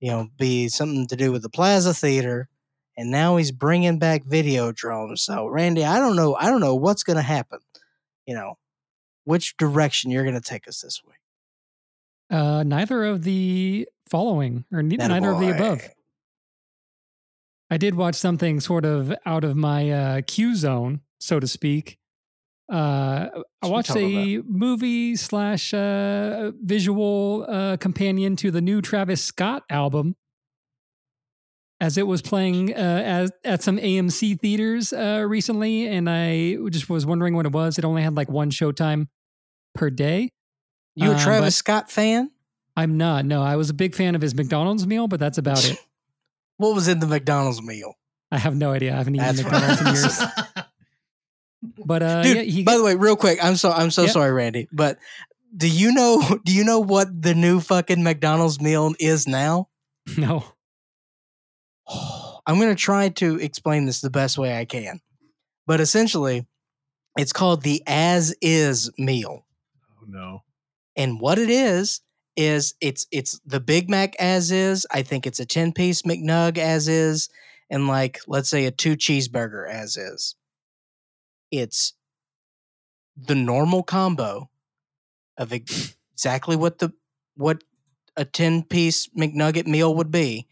you 0.00 0.10
know, 0.10 0.28
be 0.36 0.68
something 0.68 1.06
to 1.06 1.16
do 1.16 1.32
with 1.32 1.40
the 1.40 1.48
Plaza 1.48 1.94
Theater, 1.94 2.50
and 2.94 3.10
now 3.10 3.36
he's 3.38 3.52
bringing 3.52 3.98
back 3.98 4.26
video 4.26 4.70
Videodrome. 4.70 5.16
So, 5.18 5.46
Randy, 5.46 5.82
I 5.82 5.98
don't 5.98 6.14
know, 6.14 6.34
I 6.34 6.50
don't 6.50 6.60
know 6.60 6.74
what's 6.74 7.04
going 7.04 7.16
to 7.16 7.22
happen. 7.22 7.60
You 8.26 8.34
know, 8.34 8.58
which 9.28 9.58
direction 9.58 10.10
you're 10.10 10.24
going 10.24 10.34
to 10.34 10.40
take 10.40 10.66
us 10.66 10.80
this 10.80 11.02
week? 11.06 11.18
Uh, 12.30 12.62
neither 12.62 13.04
of 13.04 13.24
the 13.24 13.86
following, 14.08 14.64
or 14.72 14.82
ne- 14.82 14.96
neither 14.96 15.32
of 15.32 15.38
the 15.38 15.54
above. 15.54 15.82
I 17.70 17.76
did 17.76 17.94
watch 17.94 18.14
something 18.14 18.58
sort 18.58 18.86
of 18.86 19.14
out 19.26 19.44
of 19.44 19.54
my 19.54 19.90
uh, 19.90 20.20
Q 20.26 20.56
zone, 20.56 21.02
so 21.20 21.38
to 21.38 21.46
speak. 21.46 21.98
Uh, 22.72 23.28
I 23.60 23.66
watched 23.66 23.94
a 23.96 24.38
movie 24.46 25.14
slash 25.16 25.74
uh, 25.74 26.52
visual 26.62 27.44
uh, 27.46 27.76
companion 27.76 28.34
to 28.36 28.50
the 28.50 28.62
new 28.62 28.80
Travis 28.80 29.22
Scott 29.22 29.62
album. 29.68 30.16
as 31.80 31.98
it 31.98 32.06
was 32.06 32.22
playing 32.22 32.72
uh, 32.74 33.02
as, 33.04 33.30
at 33.44 33.62
some 33.62 33.76
AMC 33.76 34.40
theaters 34.40 34.92
uh, 34.94 35.24
recently, 35.28 35.86
and 35.86 36.08
I 36.08 36.56
just 36.70 36.88
was 36.88 37.04
wondering 37.04 37.36
what 37.36 37.44
it 37.44 37.52
was. 37.52 37.76
It 37.76 37.84
only 37.84 38.02
had 38.02 38.16
like 38.16 38.30
one 38.30 38.50
showtime 38.50 39.08
per 39.78 39.90
day. 39.90 40.30
You 40.94 41.10
a 41.12 41.14
Um, 41.14 41.20
Travis 41.20 41.56
Scott 41.56 41.90
fan? 41.90 42.30
I'm 42.76 42.96
not. 42.96 43.24
No, 43.24 43.42
I 43.42 43.56
was 43.56 43.70
a 43.70 43.74
big 43.74 43.94
fan 43.94 44.14
of 44.14 44.20
his 44.20 44.34
McDonald's 44.34 44.86
meal, 44.86 45.08
but 45.08 45.20
that's 45.20 45.38
about 45.38 45.64
it. 45.68 45.78
What 46.58 46.74
was 46.74 46.88
in 46.88 46.98
the 46.98 47.06
McDonald's 47.06 47.62
meal? 47.62 47.94
I 48.32 48.38
have 48.38 48.56
no 48.56 48.72
idea. 48.72 48.92
I 48.92 48.96
haven't 48.96 49.14
eaten 49.14 49.36
That's 49.36 49.42
McDonald's 49.44 49.80
in 49.80 49.86
years. 49.94 50.18
But 51.86 52.02
uh, 52.02 52.22
Dude, 52.22 52.36
yeah, 52.36 52.42
he, 52.42 52.62
By 52.64 52.76
the 52.76 52.82
way, 52.82 52.96
real 52.96 53.14
quick, 53.16 53.38
I'm 53.42 53.54
so 53.56 53.70
I'm 53.70 53.90
so 53.92 54.02
Yep. 54.02 54.10
sorry, 54.10 54.32
Randy, 54.32 54.68
but 54.72 54.98
do 55.56 55.68
you 55.68 55.92
know 55.92 56.38
do 56.44 56.52
you 56.52 56.64
know 56.64 56.80
what 56.80 57.22
the 57.22 57.34
new 57.34 57.60
fucking 57.60 58.02
McDonald's 58.02 58.60
meal 58.60 58.92
is 58.98 59.26
now? 59.28 59.68
no. 60.16 60.44
I'm 62.46 62.58
going 62.58 62.74
to 62.74 62.80
try 62.80 63.08
to 63.10 63.36
explain 63.36 63.86
this 63.86 64.00
the 64.00 64.10
best 64.10 64.36
way 64.38 64.58
I 64.58 64.64
can. 64.64 65.00
But 65.66 65.80
essentially, 65.80 66.46
it's 67.16 67.32
called 67.32 67.62
the 67.62 67.82
as 67.86 68.34
is 68.42 68.90
meal. 68.98 69.44
No. 70.08 70.42
And 70.96 71.20
what 71.20 71.38
it 71.38 71.50
is 71.50 72.00
is 72.36 72.74
it's 72.80 73.06
it's 73.12 73.40
the 73.44 73.60
Big 73.60 73.90
Mac 73.90 74.16
as 74.18 74.50
is. 74.50 74.86
I 74.90 75.02
think 75.02 75.26
it's 75.26 75.40
a 75.40 75.46
10 75.46 75.72
piece 75.72 76.02
McNug 76.02 76.58
as 76.58 76.88
is 76.88 77.28
and 77.70 77.86
like 77.86 78.20
let's 78.26 78.48
say 78.48 78.64
a 78.64 78.70
two 78.70 78.96
cheeseburger 78.96 79.68
as 79.68 79.96
is. 79.96 80.34
It's 81.50 81.94
the 83.16 83.34
normal 83.34 83.82
combo 83.82 84.50
of 85.36 85.52
exactly 85.52 86.56
what 86.56 86.78
the 86.78 86.92
what 87.36 87.62
a 88.16 88.24
10 88.24 88.64
piece 88.64 89.08
McNugget 89.08 89.66
meal 89.66 89.94
would 89.94 90.10
be 90.10 90.46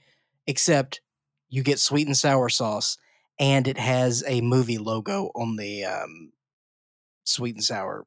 except 0.46 1.00
you 1.48 1.62
get 1.62 1.80
sweet 1.80 2.06
and 2.06 2.16
sour 2.16 2.48
sauce 2.48 2.96
and 3.38 3.68
it 3.68 3.78
has 3.78 4.24
a 4.26 4.40
movie 4.40 4.78
logo 4.78 5.30
on 5.34 5.56
the 5.56 5.84
um, 5.84 6.32
sweet 7.26 7.54
and 7.56 7.64
sour 7.64 8.06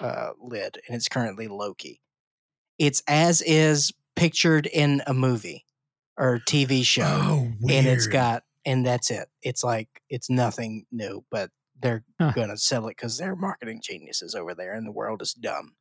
uh, 0.00 0.30
lid, 0.40 0.78
and 0.86 0.96
it's 0.96 1.08
currently 1.08 1.48
Loki. 1.48 2.00
It's 2.78 3.02
as 3.08 3.42
is 3.42 3.92
pictured 4.16 4.66
in 4.66 5.02
a 5.06 5.14
movie 5.14 5.64
or 6.16 6.38
TV 6.46 6.84
show, 6.84 7.04
Oh, 7.04 7.48
and 7.70 7.86
it's 7.86 8.06
got, 8.06 8.42
and 8.64 8.84
that's 8.84 9.10
it. 9.10 9.28
It's 9.42 9.64
like 9.64 9.88
it's 10.10 10.28
nothing 10.30 10.84
new, 10.92 11.24
but 11.30 11.50
they're 11.80 12.04
Huh. 12.20 12.32
gonna 12.34 12.56
sell 12.56 12.86
it 12.88 12.96
because 12.96 13.16
they're 13.18 13.36
marketing 13.36 13.80
geniuses 13.82 14.34
over 14.34 14.54
there, 14.54 14.74
and 14.74 14.86
the 14.86 14.92
world 14.92 15.22
is 15.22 15.32
dumb. 15.32 15.76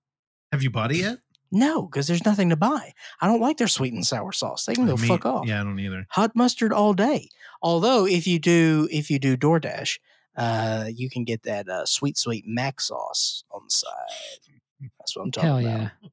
Have 0.52 0.64
you 0.64 0.70
bought 0.70 0.92
it 0.92 0.98
yet? 0.98 1.18
No, 1.52 1.84
because 1.84 2.08
there's 2.08 2.26
nothing 2.26 2.50
to 2.50 2.56
buy. 2.58 2.94
I 3.22 3.28
don't 3.28 3.40
like 3.42 3.58
their 3.58 3.70
sweet 3.70 3.94
and 3.94 4.06
sour 4.06 4.32
sauce. 4.34 4.66
They 4.66 4.76
can 4.76 4.86
go 4.86 4.98
Me- 4.98 5.08
fuck 5.08 5.26
off. 5.26 5.48
Yeah, 5.48 5.62
I 5.62 5.64
don't 5.64 5.80
either. 5.80 6.06
Hot 6.12 6.36
mustard 6.36 6.74
all 6.74 6.94
day. 6.94 7.30
Although 7.62 8.06
if 8.06 8.28
you 8.28 8.38
do 8.38 8.88
if 8.92 9.10
you 9.10 9.18
do 9.18 9.38
DoorDash, 9.38 9.98
uh, 10.38 10.86
you 10.94 11.10
can 11.10 11.24
get 11.24 11.44
that 11.44 11.68
uh, 11.68 11.86
sweet 11.86 12.18
sweet 12.18 12.46
mac 12.48 12.80
sauce 12.80 13.44
on 13.52 13.62
the 13.66 13.72
side. 13.72 14.90
That's 15.00 15.16
what 15.16 15.24
I'm 15.24 15.32
talking 15.32 15.50
Hell 15.50 15.60
about. 15.60 15.92
yeah. 16.02 16.10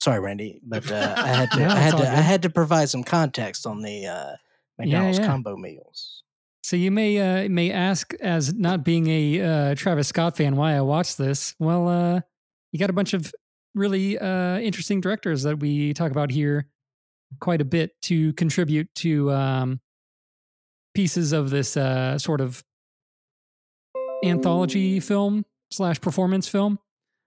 Sorry, 0.00 0.20
Randy, 0.20 0.60
but 0.62 0.90
uh, 0.92 1.14
I 1.16 1.26
had 1.28 1.50
to 1.52 1.60
No, 1.60 1.68
I 1.68 1.78
had 1.78 1.96
to 1.96 2.08
I 2.08 2.20
had 2.20 2.42
to 2.42 2.50
provide 2.50 2.88
some 2.88 3.04
context 3.04 3.66
on 3.66 3.82
the 3.82 4.06
uh, 4.06 4.32
McDonald's 4.78 5.18
yeah. 5.18 5.26
combo 5.26 5.56
meals. 5.56 6.22
So 6.62 6.76
you 6.76 6.90
may 6.90 7.18
uh, 7.18 7.48
may 7.48 7.70
ask, 7.70 8.14
as 8.20 8.52
not 8.54 8.84
being 8.84 9.06
a 9.08 9.40
uh, 9.40 9.74
Travis 9.74 10.08
Scott 10.08 10.36
fan, 10.36 10.56
why 10.56 10.74
I 10.74 10.80
watched 10.80 11.18
this. 11.18 11.54
Well, 11.58 11.88
uh, 11.88 12.20
you 12.72 12.78
got 12.78 12.90
a 12.90 12.94
bunch 12.94 13.14
of 13.14 13.32
really 13.74 14.18
uh, 14.18 14.58
interesting 14.58 15.00
directors 15.00 15.44
that 15.44 15.60
we 15.60 15.94
talk 15.94 16.10
about 16.10 16.30
here 16.30 16.66
quite 17.40 17.60
a 17.60 17.64
bit 17.64 17.92
to 18.02 18.32
contribute 18.34 18.94
to 18.96 19.30
um, 19.32 19.80
pieces 20.98 21.32
of 21.32 21.50
this 21.50 21.76
uh, 21.76 22.18
sort 22.18 22.40
of 22.40 22.64
anthology 24.24 24.98
film 24.98 25.44
slash 25.70 26.00
performance 26.00 26.48
film. 26.48 26.76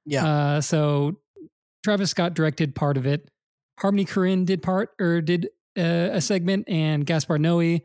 Yeah. 0.05 0.25
Uh, 0.25 0.61
so 0.61 1.15
Travis 1.81 2.09
Scott 2.09 2.33
directed 2.33 2.75
part 2.75 2.97
of 2.97 3.07
it. 3.07 3.29
Harmony 3.79 4.03
Korine 4.03 4.45
did 4.45 4.61
part 4.61 4.89
or 4.99 5.21
did 5.21 5.47
uh, 5.77 6.09
a 6.11 6.19
segment, 6.19 6.67
and 6.67 7.05
Gaspar 7.05 7.37
Noé, 7.37 7.79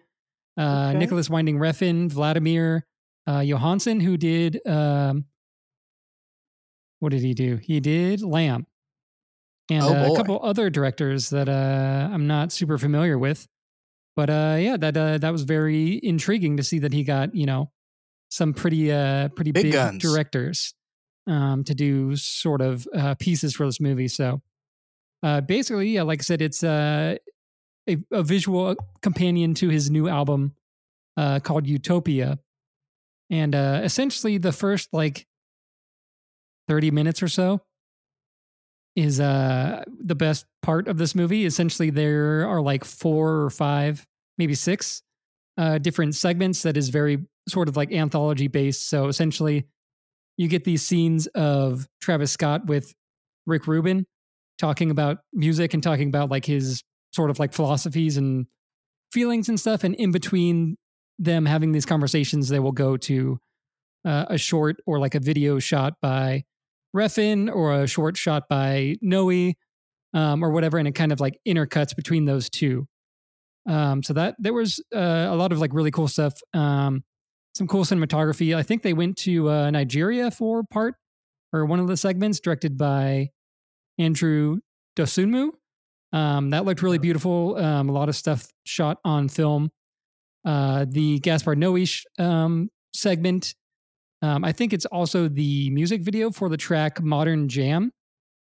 uh, 0.58 0.88
Okay. 0.88 0.98
Nicolas 0.98 1.30
Winding 1.30 1.58
Refn, 1.58 2.10
Vladimir 2.10 2.84
uh, 3.28 3.42
Johansson, 3.42 4.00
who 4.00 4.16
did 4.16 4.58
um, 4.66 5.24
what 6.98 7.10
did 7.12 7.22
he 7.22 7.32
do? 7.32 7.58
He 7.62 7.78
did 7.78 8.22
Lamb, 8.22 8.66
and 9.70 9.84
Oh, 9.84 10.12
a 10.12 10.16
couple 10.16 10.40
other 10.42 10.68
directors 10.68 11.30
that 11.30 11.48
uh, 11.48 12.08
I'm 12.12 12.26
not 12.26 12.50
super 12.50 12.76
familiar 12.76 13.16
with. 13.18 13.46
But 14.16 14.30
uh, 14.30 14.56
yeah, 14.58 14.76
that 14.78 14.96
uh, 14.96 15.18
that 15.18 15.30
was 15.30 15.42
very 15.42 16.00
intriguing 16.02 16.56
to 16.56 16.62
see 16.62 16.78
that 16.80 16.92
he 16.92 17.04
got 17.04 17.34
you 17.34 17.44
know 17.46 17.70
some 18.30 18.54
pretty 18.54 18.90
uh, 18.90 19.28
pretty 19.28 19.52
Big 19.52 19.72
big, 19.72 20.00
directors 20.00 20.74
um, 21.26 21.64
to 21.64 21.74
do 21.74 22.16
sort 22.16 22.62
of 22.62 22.88
uh, 22.94 23.14
pieces 23.16 23.54
for 23.54 23.66
this 23.66 23.78
movie. 23.78 24.08
So 24.08 24.40
uh, 25.22 25.42
basically, 25.42 25.90
yeah, 25.90 26.02
like 26.02 26.20
I 26.20 26.22
said, 26.22 26.40
it's 26.40 26.64
uh, 26.64 27.16
a, 27.88 27.96
a 28.10 28.22
visual 28.22 28.74
companion 29.02 29.54
to 29.54 29.68
his 29.68 29.90
new 29.90 30.08
album 30.08 30.54
uh, 31.18 31.40
called 31.40 31.66
Utopia, 31.66 32.38
and 33.28 33.54
uh, 33.54 33.80
essentially 33.84 34.38
the 34.38 34.52
first 34.52 34.94
like 34.94 35.26
thirty 36.68 36.90
minutes 36.90 37.22
or 37.22 37.28
so 37.28 37.60
is 38.96 39.20
uh 39.20 39.84
the 40.00 40.14
best 40.14 40.46
part 40.62 40.88
of 40.88 40.98
this 40.98 41.14
movie. 41.14 41.44
Essentially, 41.44 41.90
there 41.90 42.48
are 42.48 42.60
like 42.60 42.84
four 42.84 43.42
or 43.42 43.50
five, 43.50 44.06
maybe 44.38 44.54
six, 44.54 45.02
uh, 45.58 45.78
different 45.78 46.14
segments 46.14 46.62
that 46.62 46.76
is 46.76 46.88
very 46.88 47.18
sort 47.48 47.68
of 47.68 47.76
like 47.76 47.92
anthology 47.92 48.48
based. 48.48 48.88
So 48.88 49.06
essentially, 49.08 49.66
you 50.36 50.48
get 50.48 50.64
these 50.64 50.82
scenes 50.82 51.26
of 51.28 51.86
Travis 52.00 52.32
Scott 52.32 52.66
with 52.66 52.92
Rick 53.46 53.66
Rubin 53.66 54.06
talking 54.58 54.90
about 54.90 55.18
music 55.32 55.74
and 55.74 55.82
talking 55.82 56.08
about 56.08 56.30
like 56.30 56.44
his 56.44 56.82
sort 57.12 57.30
of 57.30 57.38
like 57.38 57.52
philosophies 57.52 58.16
and 58.16 58.46
feelings 59.12 59.48
and 59.48 59.60
stuff. 59.60 59.84
And 59.84 59.94
in 59.94 60.10
between 60.10 60.76
them 61.18 61.46
having 61.46 61.72
these 61.72 61.86
conversations, 61.86 62.48
they 62.48 62.58
will 62.58 62.72
go 62.72 62.96
to 62.96 63.38
uh, 64.04 64.26
a 64.28 64.38
short 64.38 64.76
or 64.86 64.98
like 64.98 65.14
a 65.14 65.20
video 65.20 65.58
shot 65.58 65.94
by 66.00 66.44
Refn 66.96 67.54
or 67.54 67.82
a 67.82 67.86
short 67.86 68.16
shot 68.16 68.44
by 68.48 68.96
Noe 69.02 69.52
um, 70.14 70.44
or 70.44 70.50
whatever. 70.50 70.78
And 70.78 70.88
it 70.88 70.94
kind 70.94 71.12
of 71.12 71.20
like 71.20 71.38
intercuts 71.46 71.94
between 71.94 72.24
those 72.24 72.48
two. 72.48 72.86
Um, 73.68 74.02
so 74.02 74.12
that 74.14 74.36
there 74.38 74.52
was 74.52 74.82
uh, 74.94 75.26
a 75.28 75.34
lot 75.36 75.52
of 75.52 75.58
like 75.58 75.74
really 75.74 75.90
cool 75.90 76.08
stuff. 76.08 76.34
Um, 76.54 77.02
some 77.54 77.66
cool 77.66 77.84
cinematography. 77.84 78.54
I 78.54 78.62
think 78.62 78.82
they 78.82 78.92
went 78.92 79.16
to 79.18 79.50
uh, 79.50 79.70
Nigeria 79.70 80.30
for 80.30 80.62
part 80.64 80.94
or 81.52 81.64
one 81.64 81.80
of 81.80 81.88
the 81.88 81.96
segments 81.96 82.38
directed 82.38 82.76
by 82.76 83.28
Andrew 83.98 84.58
Dosunmu. 84.96 85.50
Um, 86.12 86.50
that 86.50 86.64
looked 86.64 86.82
really 86.82 86.98
beautiful. 86.98 87.56
Um, 87.56 87.88
a 87.88 87.92
lot 87.92 88.08
of 88.08 88.16
stuff 88.16 88.46
shot 88.64 88.98
on 89.04 89.28
film. 89.28 89.70
Uh, 90.44 90.86
the 90.88 91.18
Gaspar 91.20 91.56
Noe 91.56 91.84
um, 92.18 92.70
segment. 92.94 93.54
Um, 94.22 94.44
I 94.44 94.52
think 94.52 94.72
it's 94.72 94.86
also 94.86 95.28
the 95.28 95.70
music 95.70 96.02
video 96.02 96.30
for 96.30 96.48
the 96.48 96.56
track 96.56 97.02
"Modern 97.02 97.48
Jam," 97.48 97.92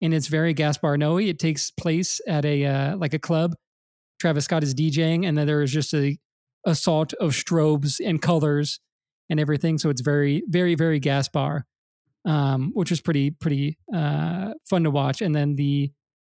and 0.02 0.12
it's 0.12 0.28
very 0.28 0.52
Gaspar 0.52 0.96
Noe. 0.96 1.18
It 1.18 1.38
takes 1.38 1.70
place 1.70 2.20
at 2.26 2.44
a 2.44 2.66
uh, 2.66 2.96
like 2.96 3.14
a 3.14 3.18
club. 3.18 3.54
Travis 4.20 4.44
Scott 4.44 4.62
is 4.62 4.74
DJing, 4.74 5.26
and 5.26 5.36
then 5.36 5.46
there 5.46 5.62
is 5.62 5.72
just 5.72 5.92
a 5.94 6.18
assault 6.66 7.12
of 7.14 7.30
strobes 7.30 8.00
and 8.04 8.20
colors 8.20 8.80
and 9.30 9.40
everything. 9.40 9.78
So 9.78 9.88
it's 9.88 10.00
very, 10.02 10.42
very, 10.48 10.74
very 10.74 10.98
Gaspar, 11.00 11.64
um, 12.24 12.72
which 12.74 12.90
was 12.90 13.00
pretty, 13.00 13.30
pretty 13.30 13.78
uh, 13.94 14.52
fun 14.68 14.84
to 14.84 14.90
watch. 14.90 15.22
And 15.22 15.34
then 15.34 15.56
the 15.56 15.92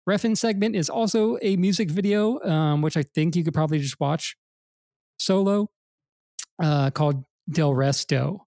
Refn 0.07 0.37
segment 0.37 0.75
is 0.75 0.89
also 0.89 1.37
a 1.41 1.55
music 1.57 1.89
video, 1.89 2.39
um, 2.41 2.81
which 2.81 2.95
I 2.95 3.03
think 3.03 3.35
you 3.35 3.43
could 3.43 3.53
probably 3.53 3.79
just 3.79 3.99
watch 3.99 4.37
solo, 5.19 5.69
uh, 6.61 6.91
called 6.91 7.23
Del 7.49 7.71
Resto. 7.71 8.39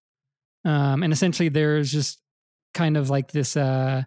Um, 0.65 1.03
and 1.03 1.13
essentially, 1.13 1.49
there's 1.49 1.91
just 1.91 2.21
kind 2.75 2.97
of 2.97 3.11
like 3.11 3.33
this. 3.33 3.57
Uh, 3.57 4.03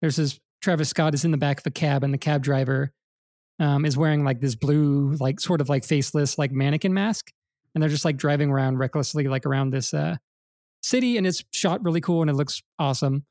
there's 0.00 0.16
this 0.16 0.40
Travis 0.60 0.88
Scott 0.88 1.14
is 1.14 1.24
in 1.24 1.30
the 1.30 1.36
back 1.36 1.60
of 1.60 1.66
a 1.66 1.70
cab, 1.70 2.04
and 2.04 2.12
the 2.12 2.18
cab 2.18 2.42
driver 2.42 2.92
um, 3.58 3.84
is 3.84 3.96
wearing 3.96 4.24
like 4.24 4.40
this 4.40 4.54
blue, 4.54 5.14
like 5.20 5.40
sort 5.40 5.60
of 5.60 5.68
like 5.68 5.84
faceless, 5.84 6.38
like 6.38 6.52
mannequin 6.52 6.94
mask, 6.94 7.32
and 7.74 7.82
they're 7.82 7.90
just 7.90 8.04
like 8.04 8.16
driving 8.16 8.50
around 8.50 8.78
recklessly, 8.78 9.24
like 9.28 9.46
around 9.46 9.70
this 9.70 9.94
uh, 9.94 10.16
city, 10.82 11.16
and 11.16 11.26
it's 11.26 11.44
shot 11.52 11.84
really 11.84 12.00
cool 12.00 12.22
and 12.22 12.30
it 12.30 12.34
looks 12.34 12.62
awesome. 12.78 13.24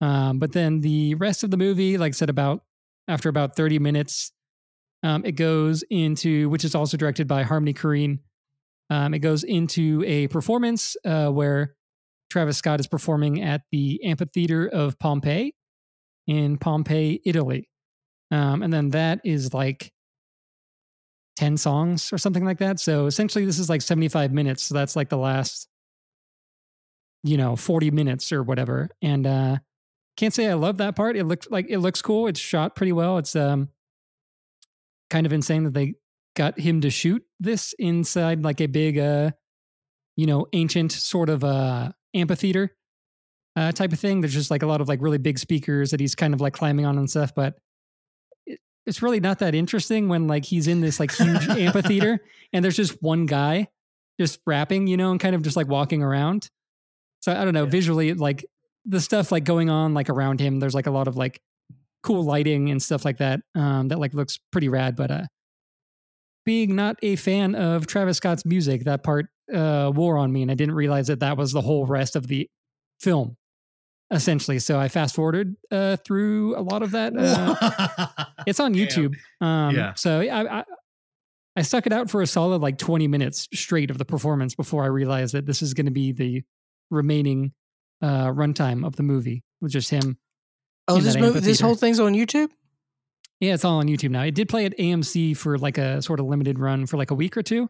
Um, 0.00 0.38
but 0.38 0.52
then 0.52 0.80
the 0.80 1.14
rest 1.16 1.44
of 1.44 1.50
the 1.50 1.56
movie, 1.56 1.98
like 1.98 2.14
said, 2.14 2.30
about 2.30 2.62
after 3.08 3.28
about 3.28 3.56
30 3.56 3.78
minutes, 3.78 4.32
um, 5.02 5.24
it 5.24 5.32
goes 5.32 5.82
into, 5.90 6.48
which 6.48 6.64
is 6.64 6.74
also 6.74 6.96
directed 6.96 7.26
by 7.26 7.42
Harmony 7.42 7.74
Korine. 7.74 8.20
Um, 8.88 9.14
it 9.14 9.20
goes 9.20 9.44
into 9.44 10.02
a 10.06 10.28
performance 10.28 10.96
uh, 11.04 11.28
where 11.28 11.74
Travis 12.30 12.56
Scott 12.56 12.80
is 12.80 12.86
performing 12.86 13.42
at 13.42 13.62
the 13.72 14.00
amphitheater 14.04 14.66
of 14.66 14.98
Pompeii 14.98 15.52
in 16.26 16.58
Pompeii, 16.58 17.20
Italy. 17.24 17.68
Um, 18.30 18.62
and 18.62 18.72
then 18.72 18.90
that 18.90 19.20
is 19.24 19.52
like 19.52 19.92
10 21.36 21.56
songs 21.56 22.12
or 22.12 22.18
something 22.18 22.44
like 22.44 22.58
that. 22.58 22.78
So 22.78 23.06
essentially, 23.06 23.44
this 23.44 23.58
is 23.58 23.68
like 23.68 23.82
75 23.82 24.32
minutes. 24.32 24.62
So 24.62 24.74
that's 24.74 24.94
like 24.94 25.08
the 25.08 25.18
last, 25.18 25.68
you 27.24 27.36
know, 27.36 27.56
40 27.56 27.90
minutes 27.90 28.30
or 28.30 28.42
whatever. 28.42 28.88
And 29.02 29.26
uh, 29.26 29.56
can't 30.16 30.32
say 30.32 30.48
I 30.48 30.54
love 30.54 30.76
that 30.78 30.94
part. 30.96 31.16
It 31.16 31.24
looked 31.24 31.50
like 31.50 31.66
it 31.68 31.78
looks 31.78 32.02
cool. 32.02 32.26
It's 32.28 32.38
shot 32.38 32.76
pretty 32.76 32.92
well. 32.92 33.18
It's 33.18 33.34
um, 33.34 33.70
kind 35.08 35.26
of 35.26 35.32
insane 35.32 35.64
that 35.64 35.74
they 35.74 35.94
got 36.36 36.58
him 36.60 36.80
to 36.82 36.90
shoot 36.90 37.24
this 37.40 37.74
inside 37.78 38.44
like 38.44 38.60
a 38.60 38.66
big, 38.66 38.98
uh, 38.98 39.30
you 40.16 40.26
know, 40.26 40.46
ancient 40.52 40.92
sort 40.92 41.28
of 41.28 41.42
uh, 41.42 41.90
amphitheater 42.14 42.74
uh, 43.56 43.72
type 43.72 43.92
of 43.92 44.00
thing. 44.00 44.20
There's 44.20 44.34
just 44.34 44.50
like 44.50 44.62
a 44.62 44.66
lot 44.66 44.80
of 44.80 44.88
like 44.88 45.00
really 45.02 45.18
big 45.18 45.38
speakers 45.38 45.90
that 45.90 46.00
he's 46.00 46.14
kind 46.14 46.34
of 46.34 46.40
like 46.40 46.52
climbing 46.54 46.86
on 46.86 46.98
and 46.98 47.08
stuff. 47.10 47.34
But 47.34 47.56
it, 48.46 48.58
it's 48.86 49.02
really 49.02 49.20
not 49.20 49.38
that 49.40 49.54
interesting 49.54 50.08
when 50.08 50.26
like 50.26 50.44
he's 50.44 50.68
in 50.68 50.80
this 50.80 50.98
like 51.00 51.12
huge 51.12 51.48
amphitheater 51.48 52.20
and 52.52 52.64
there's 52.64 52.76
just 52.76 53.02
one 53.02 53.26
guy 53.26 53.68
just 54.18 54.40
rapping, 54.46 54.86
you 54.86 54.96
know, 54.96 55.10
and 55.10 55.20
kind 55.20 55.34
of 55.34 55.42
just 55.42 55.56
like 55.56 55.68
walking 55.68 56.02
around. 56.02 56.48
So 57.22 57.32
I 57.32 57.44
don't 57.44 57.54
know, 57.54 57.64
Yeah. 57.64 57.70
visually, 57.70 58.14
like 58.14 58.44
the 58.84 59.00
stuff 59.00 59.30
like 59.32 59.44
going 59.44 59.68
on 59.70 59.94
like 59.94 60.08
around 60.08 60.40
him, 60.40 60.58
there's 60.60 60.74
like 60.74 60.86
a 60.86 60.90
lot 60.90 61.08
of 61.08 61.16
like 61.16 61.40
cool 62.02 62.22
lighting 62.24 62.70
and 62.70 62.82
stuff 62.82 63.04
like 63.04 63.18
that. 63.18 63.40
Um, 63.54 63.88
that 63.88 63.98
like 63.98 64.14
looks 64.14 64.38
pretty 64.52 64.68
rad. 64.68 64.96
But 64.96 65.10
uh, 65.10 65.24
being 66.46 66.74
not 66.74 66.96
a 67.02 67.16
fan 67.16 67.54
of 67.54 67.86
Travis 67.86 68.16
Scott's 68.16 68.44
music, 68.46 68.84
that 68.84 69.02
part 69.02 69.26
uh, 69.52 69.90
wore 69.94 70.16
on 70.18 70.32
me, 70.32 70.42
and 70.42 70.50
I 70.50 70.54
didn't 70.54 70.74
realize 70.74 71.08
that 71.08 71.20
that 71.20 71.36
was 71.36 71.52
the 71.52 71.60
whole 71.60 71.86
rest 71.86 72.16
of 72.16 72.26
the 72.26 72.48
film, 73.00 73.36
essentially. 74.10 74.58
So 74.58 74.78
I 74.78 74.88
fast 74.88 75.14
forwarded 75.14 75.56
uh, 75.70 75.96
through 76.04 76.56
a 76.58 76.62
lot 76.62 76.82
of 76.82 76.92
that. 76.92 77.12
Uh, 77.16 78.24
it's 78.46 78.60
on 78.60 78.74
YouTube. 78.74 79.16
Um, 79.40 79.74
Yeah. 79.74 79.94
So 79.94 80.20
I, 80.20 80.60
I 80.60 80.64
I 81.56 81.62
stuck 81.62 81.86
it 81.86 81.92
out 81.92 82.10
for 82.10 82.22
a 82.22 82.26
solid 82.26 82.62
like 82.62 82.78
20 82.78 83.08
minutes 83.08 83.48
straight 83.52 83.90
of 83.90 83.98
the 83.98 84.04
performance 84.04 84.54
before 84.54 84.84
I 84.84 84.86
realized 84.86 85.34
that 85.34 85.46
this 85.46 85.62
is 85.62 85.74
going 85.74 85.86
to 85.86 85.92
be 85.92 86.12
the 86.12 86.42
remaining 86.90 87.52
uh, 88.00 88.28
runtime 88.28 88.86
of 88.86 88.96
the 88.96 89.02
movie 89.02 89.44
with 89.60 89.72
just 89.72 89.90
him. 89.90 90.18
Oh, 90.88 90.98
this 90.98 91.16
movie, 91.16 91.40
this 91.40 91.60
whole 91.60 91.74
thing's 91.74 92.00
on 92.00 92.14
YouTube. 92.14 92.48
Yeah, 93.40 93.54
it's 93.54 93.64
all 93.64 93.78
on 93.78 93.86
YouTube 93.88 94.10
now. 94.10 94.22
It 94.22 94.34
did 94.34 94.48
play 94.48 94.64
at 94.66 94.76
AMC 94.78 95.36
for 95.36 95.58
like 95.58 95.78
a 95.78 96.02
sort 96.02 96.20
of 96.20 96.26
limited 96.26 96.58
run 96.58 96.86
for 96.86 96.96
like 96.96 97.10
a 97.10 97.14
week 97.14 97.36
or 97.36 97.42
two. 97.42 97.68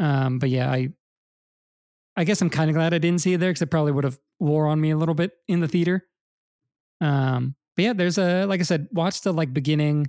Um, 0.00 0.40
but 0.40 0.48
yeah, 0.50 0.70
I 0.70 0.88
I 2.16 2.24
guess 2.24 2.42
I'm 2.42 2.50
kind 2.50 2.68
of 2.70 2.74
glad 2.74 2.92
I 2.92 2.98
didn't 2.98 3.20
see 3.20 3.34
it 3.34 3.38
there 3.38 3.50
because 3.50 3.62
it 3.62 3.70
probably 3.70 3.92
would 3.92 4.04
have 4.04 4.18
wore 4.40 4.66
on 4.66 4.80
me 4.80 4.90
a 4.90 4.96
little 4.96 5.14
bit 5.14 5.32
in 5.48 5.60
the 5.60 5.68
theater. 5.68 6.06
Um, 7.00 7.54
but 7.76 7.82
yeah, 7.84 7.92
there's 7.92 8.18
a 8.18 8.46
like 8.46 8.60
I 8.60 8.64
said, 8.64 8.88
watch 8.92 9.22
the 9.22 9.32
like 9.32 9.54
beginning 9.54 10.08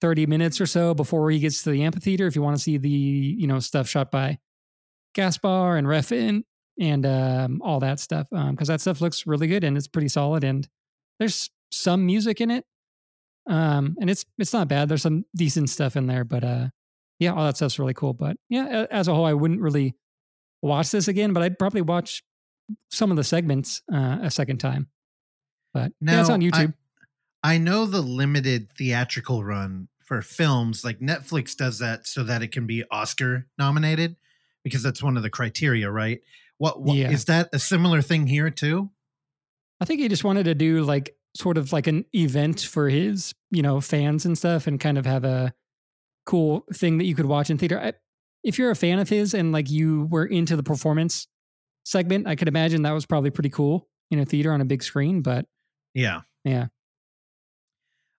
30 0.00 0.26
minutes 0.26 0.60
or 0.60 0.66
so 0.66 0.94
before 0.94 1.30
he 1.30 1.38
gets 1.38 1.62
to 1.62 1.70
the 1.70 1.84
amphitheater 1.84 2.26
if 2.26 2.34
you 2.34 2.42
want 2.42 2.56
to 2.56 2.62
see 2.62 2.76
the 2.76 2.88
you 2.88 3.46
know 3.46 3.60
stuff 3.60 3.88
shot 3.88 4.10
by 4.10 4.38
Gaspar 5.14 5.76
and 5.76 5.86
Refn 5.86 6.42
and 6.80 7.06
um, 7.06 7.62
all 7.62 7.80
that 7.80 8.00
stuff 8.00 8.26
Um, 8.32 8.52
because 8.52 8.68
that 8.68 8.80
stuff 8.80 9.00
looks 9.00 9.26
really 9.26 9.46
good 9.46 9.62
and 9.62 9.76
it's 9.76 9.88
pretty 9.88 10.08
solid 10.08 10.42
and 10.42 10.68
there's 11.20 11.50
some 11.70 12.04
music 12.04 12.40
in 12.40 12.50
it 12.50 12.64
um 13.48 13.96
and 14.00 14.10
it's 14.10 14.24
it's 14.38 14.52
not 14.52 14.68
bad 14.68 14.88
there's 14.88 15.02
some 15.02 15.24
decent 15.36 15.68
stuff 15.70 15.96
in 15.96 16.06
there 16.06 16.24
but 16.24 16.44
uh 16.44 16.68
yeah 17.22 17.32
all 17.32 17.44
that 17.44 17.56
stuff's 17.56 17.78
really 17.78 17.94
cool 17.94 18.12
but 18.12 18.36
yeah 18.48 18.86
as 18.90 19.08
a 19.08 19.14
whole 19.14 19.24
i 19.24 19.32
wouldn't 19.32 19.60
really 19.60 19.94
watch 20.62 20.90
this 20.90 21.08
again 21.08 21.32
but 21.32 21.42
i'd 21.42 21.58
probably 21.58 21.80
watch 21.80 22.22
some 22.90 23.10
of 23.10 23.16
the 23.16 23.24
segments 23.24 23.82
uh, 23.92 24.18
a 24.22 24.30
second 24.30 24.58
time 24.58 24.88
but 25.74 25.92
yeah, 26.00 26.20
it's 26.20 26.28
Now, 26.28 26.34
on 26.34 26.42
I- 26.42 26.46
youtube 26.46 26.74
I 27.44 27.58
know 27.58 27.86
the 27.86 28.02
limited 28.02 28.70
theatrical 28.78 29.42
run 29.42 29.88
for 30.04 30.22
films, 30.22 30.84
like 30.84 31.00
Netflix 31.00 31.56
does 31.56 31.80
that 31.80 32.06
so 32.06 32.22
that 32.22 32.40
it 32.40 32.52
can 32.52 32.68
be 32.68 32.84
Oscar 32.88 33.48
nominated 33.58 34.14
because 34.62 34.80
that's 34.84 35.02
one 35.02 35.16
of 35.16 35.24
the 35.24 35.30
criteria, 35.30 35.90
right? 35.90 36.20
What, 36.58 36.80
what 36.82 36.96
Yeah. 36.96 37.10
is 37.10 37.24
that 37.24 37.48
a 37.52 37.58
similar 37.58 38.00
thing 38.00 38.28
here 38.28 38.48
too? 38.48 38.90
I 39.80 39.86
think 39.86 39.98
he 40.00 40.06
just 40.06 40.22
wanted 40.22 40.44
to 40.44 40.54
do 40.54 40.84
like 40.84 41.16
sort 41.36 41.58
of 41.58 41.72
like 41.72 41.88
an 41.88 42.04
event 42.14 42.60
for 42.60 42.88
his, 42.88 43.34
you 43.50 43.62
know, 43.62 43.80
fans 43.80 44.24
and 44.24 44.38
stuff 44.38 44.68
and 44.68 44.78
kind 44.78 44.96
of 44.96 45.04
have 45.04 45.24
a 45.24 45.52
cool 46.24 46.64
thing 46.72 46.98
that 46.98 47.04
you 47.04 47.14
could 47.14 47.26
watch 47.26 47.50
in 47.50 47.58
theater. 47.58 47.80
I, 47.80 47.92
if 48.44 48.58
you're 48.58 48.70
a 48.70 48.76
fan 48.76 48.98
of 48.98 49.08
his 49.08 49.34
and 49.34 49.52
like 49.52 49.70
you 49.70 50.06
were 50.10 50.24
into 50.24 50.56
the 50.56 50.62
performance 50.62 51.26
segment, 51.84 52.26
I 52.26 52.36
could 52.36 52.48
imagine 52.48 52.82
that 52.82 52.92
was 52.92 53.06
probably 53.06 53.30
pretty 53.30 53.50
cool 53.50 53.88
in 54.10 54.18
a 54.18 54.24
theater 54.24 54.52
on 54.52 54.60
a 54.60 54.64
big 54.64 54.82
screen, 54.82 55.22
but 55.22 55.46
Yeah. 55.94 56.20
Yeah. 56.44 56.66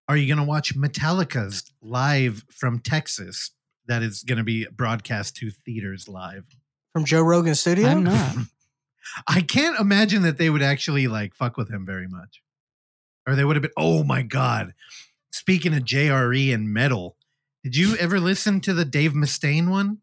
Are 0.08 0.18
you 0.18 0.28
going 0.28 0.44
to 0.46 0.50
watch 0.50 0.76
Metallica's 0.76 1.72
live 1.82 2.44
from 2.52 2.80
Texas? 2.80 3.52
That 3.88 4.02
is 4.02 4.24
going 4.24 4.38
to 4.38 4.44
be 4.44 4.66
broadcast 4.66 5.36
to 5.38 5.50
theaters 5.50 6.08
live. 6.08 6.46
From 6.94 7.06
Joe 7.06 7.22
Rogan 7.22 7.56
Studio? 7.56 7.88
I'm 7.88 8.04
not. 8.04 8.36
I 9.28 9.42
can't 9.42 9.80
imagine 9.80 10.22
that 10.24 10.38
they 10.38 10.50
would 10.50 10.62
actually 10.62 11.08
like 11.08 11.36
fuck 11.36 11.58
with 11.58 11.70
him 11.70 11.86
very 11.86 12.08
much. 12.08 12.42
Or 13.28 13.36
they 13.36 13.44
would 13.44 13.56
have 13.56 13.64
been, 13.64 13.72
oh 13.78 14.04
my 14.04 14.22
God. 14.22 14.74
Speaking 15.32 15.74
of 15.74 15.84
JRE 15.84 16.54
and 16.54 16.72
metal, 16.74 17.18
did 17.64 17.76
you 17.76 17.96
ever 17.98 18.20
listen 18.20 18.60
to 18.62 18.74
the 18.74 18.86
Dave 18.86 19.14
Mustaine 19.14 19.70
one? 19.70 20.00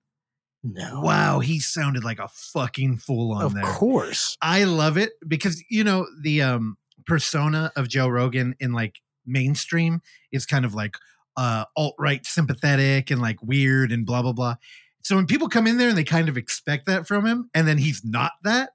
No. 0.63 1.01
Wow, 1.01 1.41
he 1.41 1.59
sounded 1.59 2.05
like 2.05 2.19
a 2.19 2.29
fucking 2.29 2.99
fool 2.99 3.33
on 3.33 3.45
Of 3.45 3.55
there. 3.55 3.65
Of 3.65 3.75
course. 3.75 4.37
I 4.43 4.65
love 4.65 4.99
it 4.99 5.13
because 5.27 5.63
you 5.71 5.85
know 5.85 6.07
the 6.23 6.43
um 6.43 6.77
persona 7.07 7.73
of 7.77 7.89
Joe 7.89 8.09
Rogan 8.09 8.55
in 8.61 8.73
like 8.73 9.01
mainstream 9.27 10.01
is 10.33 10.47
kind 10.47 10.65
of 10.65 10.75
like 10.75 10.97
uh 11.37 11.65
alt-right 11.77 12.27
sympathetic 12.27 13.11
and 13.11 13.21
like 13.21 13.43
weird 13.43 13.93
and 13.93 14.05
blah 14.05 14.23
blah 14.23 14.33
blah. 14.33 14.57
So 15.03 15.17
when 15.17 15.27
people 15.27 15.49
come 15.49 15.67
in 15.67 15.79
there 15.79 15.89
and 15.89 15.97
they 15.97 16.05
kind 16.05 16.29
of 16.29 16.37
expect 16.37 16.87
that 16.87 17.07
from 17.07 17.27
him 17.27 17.49
and 17.55 17.67
then 17.67 17.79
he's 17.79 18.05
not 18.05 18.33
that, 18.45 18.71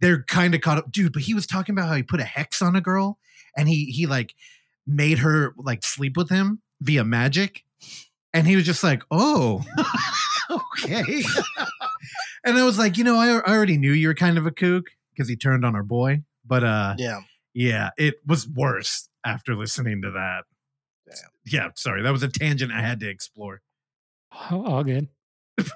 they're 0.00 0.24
kind 0.24 0.56
of 0.56 0.60
caught 0.60 0.78
up. 0.78 0.90
Dude, 0.90 1.12
but 1.12 1.22
he 1.22 1.34
was 1.34 1.46
talking 1.46 1.72
about 1.72 1.88
how 1.88 1.94
he 1.94 2.02
put 2.02 2.20
a 2.20 2.24
hex 2.24 2.60
on 2.60 2.74
a 2.74 2.80
girl 2.80 3.18
and 3.56 3.68
he 3.68 3.86
he 3.86 4.06
like 4.06 4.34
made 4.86 5.18
her 5.18 5.54
like 5.56 5.84
sleep 5.84 6.16
with 6.16 6.30
him 6.30 6.62
via 6.80 7.04
magic. 7.04 7.62
And 8.34 8.46
he 8.46 8.56
was 8.56 8.64
just 8.64 8.82
like, 8.82 9.02
"Oh, 9.10 9.62
okay." 10.50 11.22
and 12.44 12.56
I 12.58 12.64
was 12.64 12.78
like, 12.78 12.96
you 12.96 13.04
know, 13.04 13.16
I, 13.16 13.28
I 13.46 13.54
already 13.54 13.76
knew 13.76 13.92
you 13.92 14.08
were 14.08 14.14
kind 14.14 14.38
of 14.38 14.46
a 14.46 14.50
kook 14.50 14.86
because 15.14 15.28
he 15.28 15.36
turned 15.36 15.64
on 15.64 15.74
our 15.74 15.82
boy. 15.82 16.22
But 16.46 16.64
uh, 16.64 16.94
Yeah. 16.98 17.20
yeah, 17.54 17.90
it 17.98 18.14
was 18.26 18.48
worse 18.48 19.08
after 19.24 19.54
listening 19.54 20.02
to 20.02 20.10
that. 20.12 20.44
Damn. 21.06 21.16
Yeah, 21.44 21.68
sorry, 21.76 22.02
that 22.02 22.10
was 22.12 22.22
a 22.22 22.28
tangent 22.28 22.72
I 22.72 22.80
had 22.80 23.00
to 23.00 23.08
explore. 23.08 23.60
Oh, 24.50 24.64
all 24.64 24.84
good. 24.84 25.08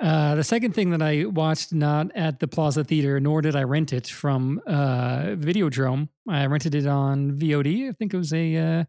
Uh, 0.00 0.34
the 0.34 0.44
second 0.44 0.74
thing 0.74 0.90
that 0.90 1.00
I 1.00 1.24
watched 1.24 1.72
not 1.72 2.14
at 2.14 2.38
the 2.38 2.46
Plaza 2.46 2.84
Theater, 2.84 3.18
nor 3.20 3.40
did 3.40 3.56
I 3.56 3.62
rent 3.62 3.94
it 3.94 4.06
from 4.06 4.60
uh, 4.66 5.28
Videodrome. 5.36 6.10
I 6.28 6.44
rented 6.44 6.74
it 6.74 6.86
on 6.86 7.32
VOD. 7.32 7.88
I 7.88 7.92
think 7.92 8.12
it 8.12 8.18
was 8.18 8.34
a 8.34 8.56
uh, 8.56 8.84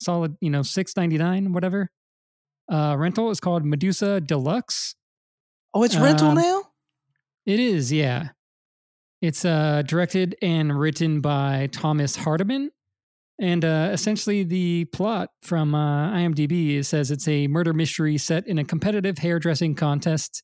solid, 0.00 0.36
you 0.40 0.50
know, 0.50 0.62
six 0.62 0.96
ninety 0.96 1.18
nine, 1.18 1.52
whatever. 1.52 1.88
Uh, 2.70 2.96
rental 2.98 3.30
is 3.30 3.40
called 3.40 3.64
Medusa 3.64 4.20
Deluxe. 4.20 4.94
Oh, 5.74 5.82
it's 5.82 5.96
rental 5.96 6.28
Um, 6.28 6.34
now? 6.36 6.62
It 7.44 7.60
is, 7.60 7.92
yeah. 7.92 8.30
It's 9.22 9.44
uh, 9.44 9.82
directed 9.86 10.36
and 10.42 10.78
written 10.78 11.20
by 11.20 11.68
Thomas 11.72 12.16
Hardiman. 12.16 12.70
And 13.38 13.64
uh, 13.64 13.90
essentially, 13.92 14.42
the 14.44 14.86
plot 14.86 15.28
from 15.42 15.74
uh, 15.74 16.10
IMDb 16.12 16.82
says 16.84 17.10
it's 17.10 17.28
a 17.28 17.46
murder 17.48 17.72
mystery 17.72 18.16
set 18.18 18.46
in 18.46 18.58
a 18.58 18.64
competitive 18.64 19.18
hairdressing 19.18 19.74
contest. 19.74 20.42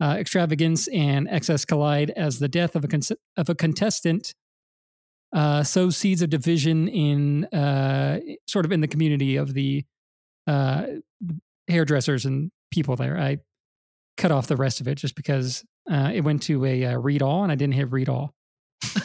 Uh, 0.00 0.16
extravagance 0.18 0.88
and 0.88 1.28
excess 1.28 1.64
collide 1.64 2.10
as 2.10 2.38
the 2.40 2.48
death 2.48 2.74
of 2.74 2.84
a, 2.84 3.16
of 3.36 3.48
a 3.48 3.54
contestant 3.54 4.34
uh, 5.32 5.62
sows 5.62 5.96
seeds 5.96 6.22
of 6.22 6.30
division 6.30 6.88
in 6.88 7.44
uh, 7.46 8.18
sort 8.48 8.64
of 8.64 8.72
in 8.72 8.80
the 8.80 8.88
community 8.88 9.36
of 9.36 9.54
the 9.54 9.84
uh, 10.48 10.86
hairdressers 11.68 12.24
and 12.24 12.50
people 12.70 12.96
there. 12.96 13.18
I 13.18 13.38
cut 14.16 14.30
off 14.30 14.46
the 14.46 14.56
rest 14.56 14.80
of 14.80 14.88
it 14.88 14.96
just 14.96 15.16
because 15.16 15.64
uh, 15.90 16.10
it 16.14 16.22
went 16.22 16.42
to 16.44 16.64
a 16.64 16.86
uh, 16.86 16.98
read 16.98 17.22
all 17.22 17.42
and 17.42 17.52
I 17.52 17.54
didn't 17.54 17.74
hit 17.74 17.90
read 17.90 18.08
all. 18.08 18.34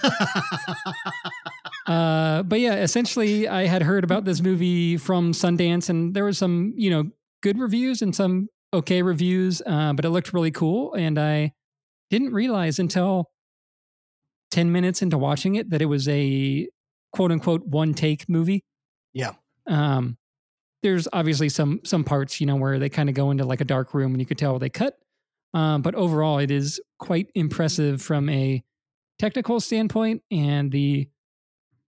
Uh, 1.87 2.43
but 2.43 2.59
yeah, 2.59 2.75
essentially, 2.75 3.47
I 3.47 3.65
had 3.65 3.81
heard 3.81 4.03
about 4.03 4.25
this 4.25 4.41
movie 4.41 4.97
from 4.97 5.31
Sundance, 5.31 5.89
and 5.89 6.13
there 6.13 6.25
was 6.25 6.37
some, 6.37 6.73
you 6.75 6.89
know, 6.89 7.05
good 7.41 7.57
reviews 7.57 8.01
and 8.01 8.13
some 8.13 8.49
okay 8.73 9.01
reviews, 9.01 9.61
uh, 9.65 9.93
but 9.93 10.03
it 10.03 10.09
looked 10.09 10.33
really 10.33 10.51
cool. 10.51 10.93
And 10.93 11.17
I 11.17 11.53
didn't 12.09 12.33
realize 12.33 12.79
until 12.79 13.31
10 14.51 14.71
minutes 14.71 15.01
into 15.01 15.17
watching 15.17 15.55
it 15.55 15.69
that 15.69 15.81
it 15.81 15.85
was 15.85 16.07
a 16.09 16.67
quote 17.13 17.31
unquote 17.31 17.65
one 17.65 17.93
take 17.93 18.27
movie. 18.27 18.65
Yeah. 19.13 19.33
Um, 19.65 20.17
there's 20.87 21.07
obviously 21.11 21.49
some 21.49 21.79
some 21.83 22.03
parts, 22.03 22.39
you 22.39 22.47
know, 22.47 22.55
where 22.55 22.79
they 22.79 22.89
kind 22.89 23.09
of 23.09 23.15
go 23.15 23.31
into 23.31 23.45
like 23.45 23.61
a 23.61 23.65
dark 23.65 23.93
room 23.93 24.11
and 24.13 24.19
you 24.21 24.25
could 24.25 24.37
tell 24.37 24.59
they 24.59 24.69
cut. 24.69 24.97
Um, 25.53 25.81
but 25.81 25.95
overall, 25.95 26.39
it 26.39 26.51
is 26.51 26.81
quite 26.97 27.27
impressive 27.35 28.01
from 28.01 28.29
a 28.29 28.63
technical 29.17 29.59
standpoint, 29.59 30.21
and 30.31 30.71
the 30.71 31.09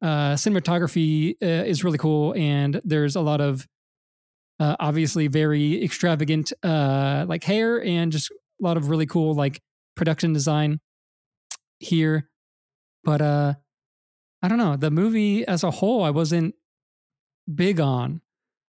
uh, 0.02 0.36
cinematography 0.36 1.36
uh, 1.42 1.66
is 1.66 1.84
really 1.84 1.98
cool. 1.98 2.34
And 2.36 2.82
there's 2.84 3.16
a 3.16 3.22
lot 3.22 3.42
of 3.42 3.68
Uh, 4.62 4.76
obviously, 4.78 5.30
very 5.30 5.82
extravagant, 5.82 6.52
uh, 6.64 7.24
like 7.30 7.46
hair 7.46 7.82
and 7.82 8.12
just 8.12 8.30
a 8.30 8.36
lot 8.60 8.76
of 8.76 8.90
really 8.90 9.06
cool 9.06 9.34
like 9.34 9.62
production 9.96 10.34
design 10.34 10.80
here. 11.80 12.30
But 13.06 13.22
uh, 13.22 13.54
I 14.44 14.48
don't 14.50 14.58
know 14.58 14.76
the 14.76 14.92
movie 14.92 15.48
as 15.48 15.64
a 15.64 15.72
whole. 15.72 16.04
I 16.04 16.12
wasn't 16.12 16.56
big 17.48 17.80
on. 17.80 18.22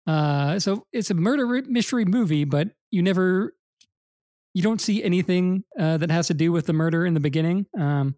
Uh, 0.07 0.57
so 0.57 0.85
it's 0.93 1.11
a 1.11 1.13
murder 1.13 1.45
mystery 1.67 2.05
movie, 2.05 2.45
but 2.45 2.69
you 2.91 3.01
never, 3.03 3.53
you 4.53 4.63
don't 4.63 4.79
see 4.79 5.03
anything 5.03 5.63
uh, 5.77 5.97
that 5.97 6.09
has 6.09 6.27
to 6.27 6.33
do 6.33 6.51
with 6.51 6.65
the 6.65 6.73
murder 6.73 7.05
in 7.05 7.13
the 7.13 7.19
beginning. 7.19 7.65
Um, 7.77 8.15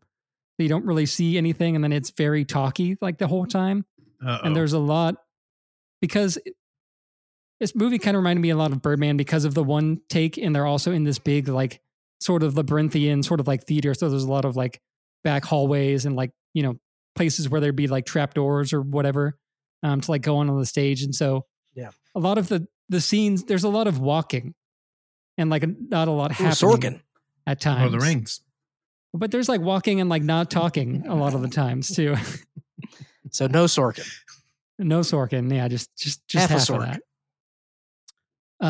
you 0.59 0.67
don't 0.69 0.85
really 0.85 1.05
see 1.05 1.37
anything, 1.37 1.75
and 1.75 1.83
then 1.83 1.91
it's 1.93 2.11
very 2.11 2.45
talky 2.45 2.97
like 3.01 3.17
the 3.17 3.27
whole 3.27 3.45
time. 3.45 3.85
Uh-oh. 4.25 4.45
And 4.45 4.55
there's 4.55 4.73
a 4.73 4.79
lot 4.79 5.15
because 6.01 6.37
it- 6.45 6.55
this 7.61 7.75
movie 7.75 7.97
kind 7.97 8.15
of 8.15 8.19
reminded 8.21 8.41
me 8.41 8.51
a 8.51 8.55
lot 8.55 8.71
of 8.71 8.81
Birdman 8.81 9.17
because 9.17 9.43
of 9.45 9.53
the 9.53 9.63
one 9.63 9.99
take, 10.09 10.37
and 10.37 10.55
they're 10.55 10.65
also 10.65 10.91
in 10.91 11.03
this 11.05 11.19
big 11.19 11.47
like 11.49 11.81
sort 12.21 12.43
of 12.43 12.55
labyrinthian 12.55 13.23
sort 13.23 13.39
of 13.39 13.47
like 13.47 13.65
theater. 13.65 13.93
So 13.93 14.09
there's 14.09 14.23
a 14.23 14.31
lot 14.31 14.45
of 14.45 14.55
like 14.55 14.79
back 15.23 15.43
hallways 15.43 16.05
and 16.05 16.15
like 16.15 16.31
you 16.53 16.63
know 16.63 16.75
places 17.15 17.49
where 17.49 17.59
there'd 17.59 17.75
be 17.75 17.87
like 17.87 18.05
trapdoors 18.05 18.71
or 18.71 18.81
whatever 18.81 19.37
um, 19.83 19.99
to 20.01 20.11
like 20.11 20.21
go 20.21 20.37
on 20.37 20.49
on 20.49 20.59
the 20.59 20.65
stage, 20.65 21.01
and 21.03 21.15
so. 21.15 21.45
A 22.15 22.19
lot 22.19 22.37
of 22.37 22.47
the 22.49 22.67
the 22.89 22.99
scenes 23.01 23.43
there's 23.45 23.63
a 23.63 23.69
lot 23.69 23.87
of 23.87 23.99
walking 23.99 24.53
and 25.37 25.49
like 25.49 25.63
not 25.89 26.07
a 26.07 26.11
lot 26.11 26.31
Ooh, 26.31 26.43
happening 26.43 26.51
Sorkin. 26.53 27.01
at 27.45 27.63
Lord 27.65 27.77
times. 27.77 27.85
of 27.85 27.91
the 27.91 27.99
Rings. 28.05 28.41
But 29.13 29.31
there's 29.31 29.49
like 29.49 29.61
walking 29.61 30.01
and 30.01 30.09
like 30.09 30.23
not 30.23 30.49
talking 30.51 31.05
a 31.07 31.15
lot 31.15 31.33
of 31.33 31.41
the 31.41 31.47
times 31.49 31.89
too. 31.95 32.15
So 33.31 33.47
no 33.47 33.65
Sorkin. 33.65 34.07
no 34.79 35.01
Sorkin, 35.01 35.53
yeah, 35.53 35.67
just 35.67 35.95
just 35.97 36.27
just 36.27 36.41
Half 36.41 36.51
a 36.51 36.53
half, 36.53 36.67
Sork. 36.67 36.75
of 36.77 36.85
that. 36.85 37.01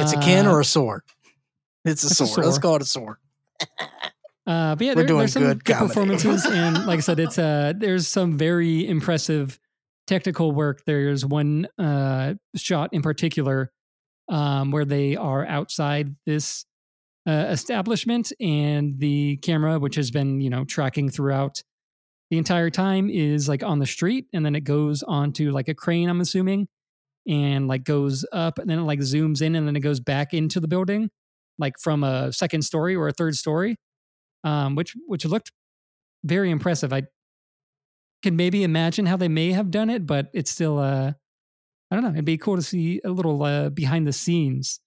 It's 0.04 0.14
a 0.14 0.18
can 0.18 0.46
Uh, 0.48 0.52
or 0.52 0.60
a 0.62 0.66
sword. 0.66 1.02
It's 1.86 2.04
a 2.04 2.08
it's 2.08 2.20
a 2.22 2.28
sword. 2.28 2.46
Let's 2.46 2.60
call 2.60 2.76
it 2.76 2.82
a 2.82 2.86
sword. 2.86 3.18
Uh, 4.46 4.76
but 4.76 4.82
yeah, 4.82 4.92
We're 4.92 4.96
there, 4.96 5.06
doing 5.08 5.20
there's 5.20 5.34
some 5.34 5.44
good 5.44 5.64
good 5.64 5.78
performances, 5.78 6.46
and 6.52 6.86
like 6.86 6.98
I 6.98 7.02
said, 7.02 7.20
it's 7.20 7.38
uh, 7.38 7.74
there's 7.76 8.08
some 8.08 8.38
very 8.38 8.88
impressive 8.88 9.60
technical 10.10 10.52
work. 10.52 10.84
There's 10.86 11.26
one 11.26 11.68
uh, 11.78 12.34
shot 12.56 12.90
in 12.94 13.02
particular 13.02 13.72
um, 14.28 14.72
where 14.72 14.86
they 14.86 15.16
are 15.16 15.46
outside 15.46 16.16
this 16.26 16.66
uh, 17.28 17.48
establishment, 17.50 18.34
and 18.40 19.00
the 19.00 19.38
camera, 19.38 19.80
which 19.80 19.96
has 19.96 20.12
been 20.12 20.42
you 20.42 20.50
know 20.50 20.66
tracking 20.66 21.10
throughout 21.10 21.64
the 22.30 22.38
entire 22.38 22.70
time, 22.70 23.10
is 23.10 23.48
like 23.48 23.64
on 23.64 23.80
the 23.80 23.86
street, 23.86 24.26
and 24.34 24.46
then 24.46 24.56
it 24.56 24.66
goes 24.66 25.04
onto 25.04 25.52
like 25.52 25.68
a 25.68 25.74
crane. 25.74 26.10
I'm 26.10 26.22
assuming, 26.22 26.68
and 27.28 27.68
like 27.68 27.84
goes 27.84 28.26
up, 28.34 28.60
and 28.60 28.70
then 28.70 28.80
it 28.80 28.84
like 28.84 29.00
zooms 29.00 29.42
in, 29.42 29.56
and 29.56 29.68
then 29.68 29.76
it 29.76 29.82
goes 29.82 30.00
back 30.00 30.34
into 30.34 30.60
the 30.60 30.68
building, 30.68 31.10
like 31.58 31.74
from 31.80 32.04
a 32.04 32.34
second 32.34 32.64
story 32.64 32.96
or 32.96 33.08
a 33.08 33.14
third 33.14 33.36
story 33.36 33.78
um, 34.44 34.76
which 34.76 34.96
which 35.08 35.26
looked 35.26 35.52
very 36.24 36.50
impressive. 36.52 36.94
I 36.94 37.04
can 38.22 38.36
maybe 38.36 38.64
imagine 38.64 39.06
how 39.06 39.18
they 39.18 39.28
may 39.28 39.52
have 39.52 39.72
done 39.72 39.90
it, 39.90 40.06
but 40.06 40.30
it's 40.34 40.52
still 40.52 40.80
uh, 40.80 41.14
I 41.92 41.96
don't 41.96 42.04
know. 42.04 42.12
It'd 42.12 42.26
be 42.26 42.38
cool 42.38 42.56
to 42.56 42.62
see 42.62 43.02
a 43.04 43.10
little 43.10 43.42
uh, 43.44 43.70
behind 43.70 44.06
the 44.06 44.14
scenes 44.14 44.80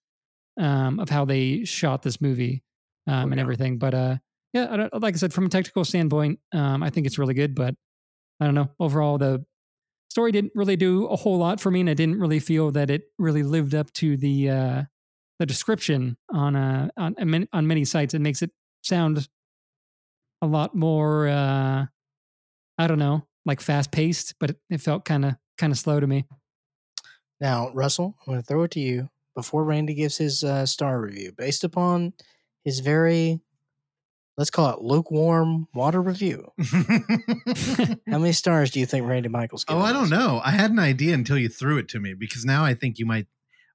um, 0.60 1.00
of 1.00 1.08
how 1.08 1.24
they 1.24 1.64
shot 1.64 2.02
this 2.02 2.20
movie 2.20 2.62
um, 3.06 3.32
and 3.32 3.36
yeah. 3.36 3.40
everything. 3.42 3.78
But 3.78 3.94
uh, 3.94 4.16
yeah, 4.52 4.68
I 4.70 4.76
don't, 4.76 5.02
like 5.02 5.14
I 5.14 5.18
said, 5.18 5.32
from 5.32 5.46
a 5.46 5.48
technical 5.48 5.84
standpoint, 5.84 6.38
um, 6.52 6.82
I 6.82 6.90
think 6.90 7.06
it's 7.06 7.18
really 7.18 7.34
good. 7.34 7.54
But 7.54 7.74
I 8.40 8.44
don't 8.44 8.54
know. 8.54 8.70
Overall, 8.78 9.18
the 9.18 9.44
story 10.10 10.30
didn't 10.30 10.52
really 10.54 10.76
do 10.76 11.06
a 11.06 11.16
whole 11.16 11.38
lot 11.38 11.60
for 11.60 11.70
me, 11.70 11.80
and 11.80 11.90
I 11.90 11.94
didn't 11.94 12.20
really 12.20 12.40
feel 12.40 12.70
that 12.72 12.90
it 12.90 13.02
really 13.18 13.42
lived 13.42 13.74
up 13.74 13.92
to 13.94 14.16
the 14.16 14.50
uh, 14.50 14.82
the 15.38 15.46
description 15.46 16.16
on 16.30 16.54
uh, 16.54 16.88
on 16.96 17.16
on 17.52 17.66
many 17.66 17.84
sites. 17.84 18.14
It 18.14 18.20
makes 18.20 18.42
it 18.42 18.50
sound 18.82 19.28
a 20.40 20.46
lot 20.46 20.74
more 20.74 21.28
uh 21.28 21.86
I 22.78 22.86
don't 22.86 22.98
know, 22.98 23.26
like 23.44 23.60
fast 23.60 23.92
paced, 23.92 24.34
but 24.38 24.50
it, 24.50 24.56
it 24.70 24.80
felt 24.80 25.04
kind 25.04 25.24
of 25.24 25.36
kind 25.58 25.72
of 25.72 25.78
slow 25.78 26.00
to 26.00 26.06
me. 26.06 26.26
Now, 27.40 27.70
Russell, 27.74 28.16
I'm 28.20 28.32
going 28.32 28.40
to 28.40 28.46
throw 28.46 28.62
it 28.62 28.70
to 28.72 28.80
you 28.80 29.08
before 29.34 29.64
Randy 29.64 29.94
gives 29.94 30.16
his 30.16 30.44
uh, 30.44 30.66
star 30.66 31.00
review, 31.00 31.32
based 31.36 31.64
upon 31.64 32.12
his 32.64 32.80
very, 32.80 33.40
let's 34.36 34.50
call 34.50 34.70
it 34.70 34.80
lukewarm 34.80 35.66
water 35.74 36.00
review. 36.00 36.52
How 36.72 38.18
many 38.18 38.32
stars 38.32 38.70
do 38.70 38.80
you 38.80 38.86
think 38.86 39.08
Randy 39.08 39.28
Michaels? 39.28 39.64
oh, 39.68 39.80
I 39.80 39.92
don't 39.92 40.02
this? 40.02 40.10
know. 40.10 40.40
I 40.44 40.52
had 40.52 40.70
an 40.70 40.78
idea 40.78 41.14
until 41.14 41.38
you 41.38 41.48
threw 41.48 41.78
it 41.78 41.88
to 41.88 42.00
me 42.00 42.14
because 42.14 42.44
now 42.44 42.64
I 42.64 42.74
think 42.74 42.98
you 42.98 43.06
might, 43.06 43.26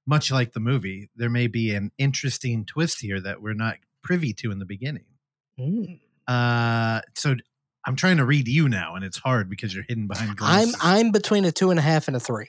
much 0.06 0.30
like 0.32 0.52
the 0.52 0.60
movie, 0.60 1.10
there 1.14 1.30
may 1.30 1.46
be 1.46 1.74
an 1.74 1.92
interesting 1.98 2.64
twist 2.64 3.00
here 3.00 3.20
that 3.20 3.42
we're 3.42 3.52
not 3.52 3.76
privy 4.02 4.32
to 4.32 4.50
in 4.50 4.58
the 4.58 4.64
beginning. 4.64 5.04
Mm. 5.60 6.00
Uh, 6.26 7.02
so 7.14 7.36
I'm 7.86 7.96
trying 7.96 8.18
to 8.18 8.24
read 8.24 8.48
you 8.48 8.68
now, 8.68 8.94
and 8.96 9.04
it's 9.04 9.18
hard 9.18 9.48
because 9.48 9.74
you're 9.74 9.84
hidden 9.88 10.06
behind 10.08 10.36
glasses. 10.36 10.76
I'm. 10.82 11.06
I'm 11.06 11.12
between 11.12 11.44
a 11.44 11.52
two 11.52 11.70
and 11.70 11.78
a 11.78 11.82
half 11.82 12.06
and 12.08 12.16
a 12.16 12.20
three. 12.20 12.48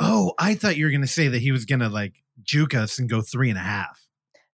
oh, 0.00 0.32
I 0.38 0.54
thought 0.54 0.76
you 0.76 0.84
were 0.84 0.90
going 0.90 1.00
to 1.00 1.06
say 1.08 1.28
that 1.28 1.40
he 1.40 1.50
was 1.52 1.64
going 1.64 1.80
to 1.80 1.88
like 1.88 2.14
juke 2.42 2.74
us 2.74 2.98
and 2.98 3.08
go 3.10 3.20
three 3.20 3.48
and 3.50 3.58
a 3.58 3.62
half. 3.62 4.00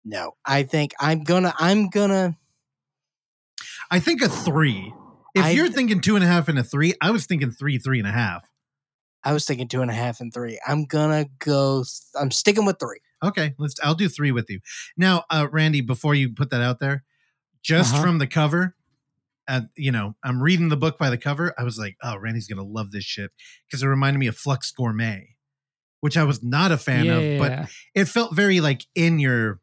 No, 0.05 0.33
I 0.45 0.63
think 0.65 0.93
I'm 1.01 1.23
gonna 1.25 1.55
I'm 1.59 1.89
gonna 1.89 2.37
I 3.91 4.01
think 4.01 4.23
a 4.23 4.29
three. 4.29 4.93
If 5.35 5.45
I- 5.45 5.51
you're 5.51 5.69
thinking 5.71 6.01
two 6.01 6.15
and 6.17 6.25
a 6.25 6.29
half 6.29 6.49
and 6.49 6.59
a 6.59 6.65
three, 6.65 6.95
I 7.01 7.11
was 7.11 7.27
thinking 7.27 7.51
three, 7.51 7.79
three 7.79 7.99
and 7.99 8.09
a 8.09 8.13
half. 8.13 8.49
I 9.23 9.33
was 9.33 9.47
thinking 9.47 9.69
two 9.69 9.81
and 9.81 9.91
a 9.91 9.95
half 9.95 10.21
and 10.21 10.33
three. 10.33 10.61
I'm 10.67 10.85
gonna 10.85 11.27
go. 11.39 11.85
I'm 12.19 12.31
sticking 12.31 12.67
with 12.67 12.79
three. 12.79 13.01
Okay, 13.23 13.55
let's. 13.59 13.75
I'll 13.83 13.95
do 13.95 14.09
three 14.09 14.31
with 14.33 14.51
you. 14.51 14.61
Now, 14.99 15.25
uh, 15.31 15.49
Randy, 15.51 15.81
before 15.81 16.15
you 16.15 16.35
put 16.35 16.51
that 16.51 16.61
out 16.61 16.79
there, 16.81 17.05
just 17.63 17.95
Uh-huh. 17.95 18.03
from 18.03 18.19
the 18.19 18.27
cover, 18.27 18.77
uh, 19.49 19.63
you 19.77 19.93
know, 19.93 20.15
I'm 20.23 20.43
reading 20.43 20.69
the 20.69 20.77
book 20.77 20.99
by 20.99 21.11
the 21.11 21.19
cover. 21.19 21.55
I 21.59 21.65
was 21.65 21.79
like, 21.79 21.97
oh, 22.03 22.17
Randy's 22.17 22.49
gonna 22.49 22.65
love 22.65 22.91
this 22.93 23.05
shit 23.05 23.31
because 23.67 23.83
it 23.83 23.87
reminded 23.87 24.19
me 24.19 24.27
of 24.27 24.37
Flux 24.37 24.71
Gourmet, 24.73 25.37
which 26.01 26.17
I 26.17 26.25
was 26.25 26.43
not 26.43 26.73
a 26.73 26.79
fan 26.79 27.07
yeah, 27.07 27.15
of, 27.15 27.39
but 27.39 27.69
it 27.95 28.07
felt 28.07 28.35
very 28.35 28.61
like 28.61 28.85
in 28.95 29.19
your 29.19 29.61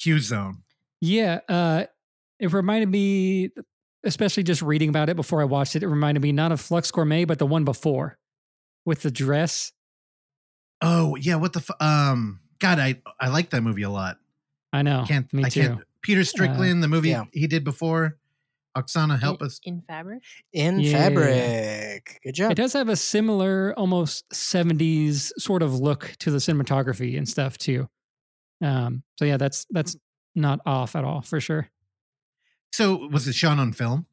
Q 0.00 0.18
zone. 0.18 0.62
yeah. 1.00 1.40
Uh, 1.48 1.84
it 2.38 2.52
reminded 2.52 2.88
me, 2.88 3.50
especially 4.02 4.42
just 4.42 4.62
reading 4.62 4.88
about 4.88 5.10
it 5.10 5.16
before 5.16 5.42
I 5.42 5.44
watched 5.44 5.76
it. 5.76 5.82
It 5.82 5.88
reminded 5.88 6.22
me 6.22 6.32
not 6.32 6.52
of 6.52 6.60
Flux 6.60 6.90
Gourmet, 6.90 7.26
but 7.26 7.38
the 7.38 7.46
one 7.46 7.64
before 7.64 8.18
with 8.86 9.02
the 9.02 9.10
dress. 9.10 9.72
Oh 10.80 11.16
yeah, 11.16 11.36
what 11.36 11.52
the 11.52 11.60
f- 11.60 11.76
um. 11.80 12.40
God, 12.58 12.78
I 12.78 13.00
I 13.18 13.28
like 13.28 13.50
that 13.50 13.62
movie 13.62 13.82
a 13.82 13.90
lot. 13.90 14.18
I 14.72 14.82
know. 14.82 15.04
Can't 15.06 15.32
me 15.32 15.44
I 15.44 15.48
too. 15.48 15.60
can't. 15.60 15.80
Peter 16.02 16.24
Strickland, 16.24 16.82
the 16.82 16.88
movie 16.88 17.10
yeah. 17.10 17.24
he 17.32 17.46
did 17.46 17.64
before. 17.64 18.16
Oksana, 18.76 19.18
help 19.20 19.40
in, 19.40 19.46
us. 19.46 19.60
in 19.64 19.82
fabric. 19.82 20.22
In 20.52 20.78
Yeah. 20.80 20.92
fabric. 21.08 22.20
Good 22.22 22.34
job. 22.34 22.52
It 22.52 22.54
does 22.54 22.72
have 22.74 22.88
a 22.88 22.96
similar, 22.96 23.74
almost 23.76 24.28
70s 24.30 25.32
sort 25.38 25.62
of 25.62 25.74
look 25.74 26.14
to 26.20 26.30
the 26.30 26.38
cinematography 26.38 27.16
and 27.18 27.28
stuff 27.28 27.58
too. 27.58 27.88
Um, 28.62 29.02
so 29.18 29.24
yeah, 29.24 29.36
that's 29.38 29.66
that's 29.70 29.96
not 30.34 30.60
off 30.66 30.94
at 30.94 31.04
all 31.04 31.22
for 31.22 31.40
sure. 31.40 31.68
So 32.72 33.08
was 33.08 33.26
it 33.26 33.34
shot 33.34 33.58
on 33.58 33.72
film? 33.72 34.06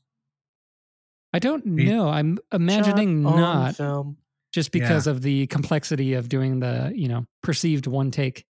I 1.33 1.39
don't 1.39 1.63
He- 1.65 1.85
know. 1.85 2.09
I'm 2.09 2.39
imagining 2.51 3.21
not 3.21 3.75
film. 3.75 4.17
just 4.53 4.71
because 4.71 5.05
of 5.05 5.21
the 5.21 5.45
complexity 5.47 6.13
of 6.13 6.29
doing 6.29 6.59
the, 6.61 6.91
you 6.95 7.07
know, 7.07 7.25
perceived 7.43 7.85
one 7.85 8.09
take. 8.09 8.45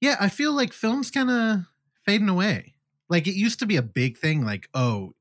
Yeah, 0.00 0.16
I 0.20 0.28
feel 0.28 0.52
like 0.52 0.72
film's 0.72 1.10
kind 1.10 1.30
of 1.30 1.60
fading 2.06 2.28
away. 2.28 2.73
Like 3.08 3.26
it 3.26 3.34
used 3.34 3.58
to 3.60 3.66
be 3.66 3.76
a 3.76 3.82
big 3.82 4.18
thing. 4.18 4.44
Like, 4.44 4.68
oh, 4.74 5.14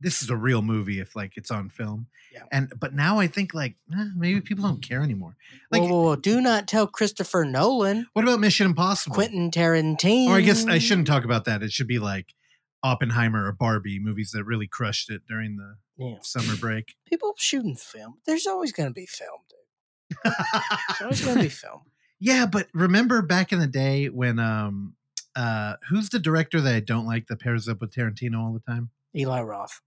this 0.00 0.22
is 0.22 0.30
a 0.30 0.36
real 0.36 0.62
movie 0.62 0.98
if 1.00 1.14
like 1.16 1.36
it's 1.36 1.50
on 1.50 1.68
film. 1.68 2.06
Yeah. 2.32 2.44
And 2.52 2.72
but 2.78 2.94
now 2.94 3.18
I 3.18 3.26
think 3.26 3.52
like 3.54 3.74
eh, 3.92 4.06
maybe 4.16 4.40
people 4.40 4.64
don't 4.64 4.80
care 4.82 5.02
anymore. 5.02 5.36
Like, 5.70 5.82
whoa, 5.82 5.88
whoa, 5.88 6.02
whoa. 6.02 6.16
Do 6.16 6.40
not 6.40 6.68
tell 6.68 6.86
Christopher 6.86 7.44
Nolan, 7.44 8.06
what 8.12 8.22
about 8.24 8.40
Mission 8.40 8.66
Impossible? 8.66 9.14
Quentin 9.14 9.50
Tarantino. 9.50 10.28
Or 10.28 10.36
I 10.36 10.40
guess 10.42 10.66
I 10.66 10.78
shouldn't 10.78 11.06
talk 11.06 11.24
about 11.24 11.44
that. 11.46 11.62
It 11.62 11.72
should 11.72 11.88
be 11.88 11.98
like 11.98 12.34
Oppenheimer 12.82 13.46
or 13.46 13.52
Barbie 13.52 13.98
movies 13.98 14.30
that 14.32 14.44
really 14.44 14.66
crushed 14.66 15.10
it 15.10 15.22
during 15.28 15.56
the 15.56 15.74
Yeah. 15.98 16.16
summer 16.22 16.56
break. 16.56 16.94
People 17.06 17.34
shooting 17.36 17.76
film. 17.76 18.18
There's 18.26 18.46
always 18.46 18.72
going 18.72 18.88
to 18.88 18.94
be 18.94 19.06
film, 19.06 19.40
dude. 19.50 20.32
There's 20.32 21.02
always 21.02 21.24
going 21.24 21.36
to 21.36 21.42
be 21.42 21.48
film. 21.50 21.80
yeah, 22.18 22.46
but 22.46 22.68
remember 22.72 23.20
back 23.22 23.52
in 23.52 23.58
the 23.58 23.66
day 23.66 24.06
when 24.08 24.38
um 24.38 24.94
uh 25.36 25.74
who's 25.88 26.08
the 26.08 26.18
director 26.18 26.60
that 26.60 26.74
I 26.74 26.80
don't 26.80 27.06
like 27.06 27.26
that 27.28 27.40
pairs 27.40 27.68
up 27.68 27.80
with 27.80 27.92
Tarantino 27.94 28.38
all 28.40 28.52
the 28.52 28.72
time? 28.72 28.90
Eli 29.16 29.40
Roth. 29.42 29.80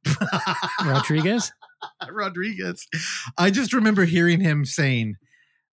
Rodriguez? 0.84 1.52
Rodriguez. 2.10 2.88
I 3.38 3.50
just 3.52 3.74
remember 3.74 4.06
hearing 4.06 4.40
him 4.42 4.66
saying, 4.66 5.16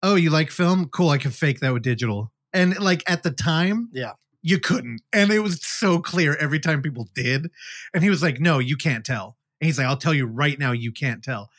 "Oh, 0.03 0.15
you 0.15 0.29
like 0.29 0.51
film? 0.51 0.89
Cool, 0.89 1.09
I 1.09 1.17
can 1.17 1.31
fake 1.31 1.59
that 1.59 1.73
with 1.73 1.83
digital." 1.83 2.31
And 2.53 2.77
like 2.79 3.03
at 3.09 3.23
the 3.23 3.31
time, 3.31 3.89
Yeah. 3.91 4.13
you 4.41 4.59
couldn't, 4.59 5.01
and 5.11 5.31
it 5.31 5.39
was 5.39 5.59
so 5.65 5.99
clear 5.99 6.35
every 6.37 6.59
time 6.59 6.81
people 6.81 7.07
did. 7.15 7.49
And 7.93 8.03
he 8.03 8.09
was 8.09 8.21
like, 8.23 8.39
"No, 8.39 8.59
you 8.59 8.77
can't 8.77 9.05
tell." 9.05 9.37
And 9.61 9.65
he's 9.67 9.77
like, 9.77 9.87
"I'll 9.87 9.97
tell 9.97 10.13
you 10.13 10.25
right 10.25 10.57
now, 10.59 10.71
you 10.71 10.91
can't 10.91 11.23
tell." 11.23 11.49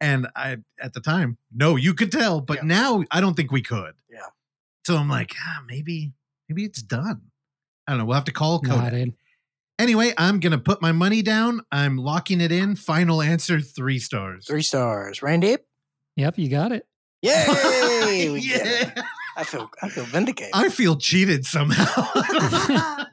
And 0.00 0.28
I, 0.36 0.58
at 0.80 0.92
the 0.92 1.00
time, 1.00 1.38
no, 1.54 1.76
you 1.76 1.94
could 1.94 2.12
tell, 2.12 2.40
but 2.40 2.58
Yeah. 2.58 2.62
now 2.64 3.04
I 3.10 3.20
don't 3.20 3.34
think 3.34 3.50
we 3.50 3.62
could. 3.62 3.94
Yeah. 4.10 4.26
So 4.86 4.96
I'm 4.96 5.08
like, 5.08 5.32
ah, 5.40 5.62
maybe, 5.66 6.12
maybe 6.48 6.64
it's 6.64 6.82
done. 6.82 7.22
I 7.86 7.92
don't 7.92 7.98
know. 7.98 8.04
We'll 8.06 8.14
have 8.14 8.24
to 8.24 8.32
call 8.32 8.60
Nah, 8.62 8.74
Kodak. 8.76 8.92
dude. 8.92 9.14
Anyway, 9.78 10.12
I'm 10.16 10.40
gonna 10.40 10.58
put 10.58 10.80
my 10.80 10.92
money 10.92 11.22
down. 11.22 11.60
I'm 11.70 11.96
locking 11.98 12.40
it 12.40 12.50
in. 12.52 12.76
Final 12.76 13.20
answer: 13.22 13.60
three 13.60 13.98
stars. 13.98 14.46
Three 14.46 14.62
stars. 14.62 15.22
Randy? 15.22 15.58
Yep, 16.16 16.38
you 16.38 16.48
got 16.48 16.72
it. 16.72 16.86
Yay! 17.22 18.30
We 18.32 18.40
it. 18.40 18.92
yeah. 18.96 19.02
I 19.36 19.44
feel 19.44 19.70
I 19.82 19.88
feel 19.90 20.04
vindicated. 20.04 20.52
I 20.54 20.68
feel 20.70 20.96
cheated 20.96 21.44
somehow. 21.44 21.84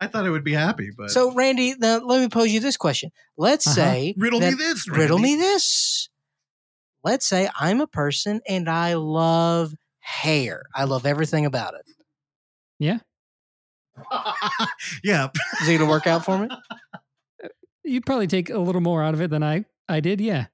I 0.00 0.08
thought 0.08 0.26
I 0.26 0.30
would 0.30 0.42
be 0.42 0.52
happy, 0.54 0.90
but 0.96 1.10
so, 1.12 1.32
Randy, 1.32 1.74
now 1.78 1.98
let 1.98 2.20
me 2.20 2.28
pose 2.28 2.50
you 2.52 2.58
this 2.58 2.76
question. 2.76 3.10
Let's 3.36 3.66
Uh-huh. 3.68 3.74
say 3.76 4.14
riddle 4.18 4.40
that- 4.40 4.50
me 4.52 4.56
this. 4.56 4.88
riddle 4.88 5.18
me 5.18 5.36
this. 5.36 6.08
Let's 7.04 7.24
say 7.26 7.48
I'm 7.58 7.80
a 7.80 7.86
person 7.86 8.40
and 8.48 8.68
I 8.68 8.94
love 8.94 9.74
hair. 10.00 10.64
I 10.74 10.84
love 10.84 11.06
everything 11.06 11.46
about 11.46 11.74
it. 11.74 11.82
yeah. 12.80 12.98
Is 15.04 15.68
it 15.68 15.78
gonna 15.78 15.88
work 15.88 16.06
out 16.06 16.24
for 16.24 16.38
me? 16.38 16.48
You'd 17.84 18.06
probably 18.06 18.26
take 18.26 18.50
a 18.50 18.58
little 18.58 18.80
more 18.80 19.02
out 19.02 19.14
of 19.14 19.20
it 19.20 19.30
than 19.30 19.42
I 19.42 19.64
I 19.88 20.00
did. 20.00 20.20
Yeah. 20.20 20.46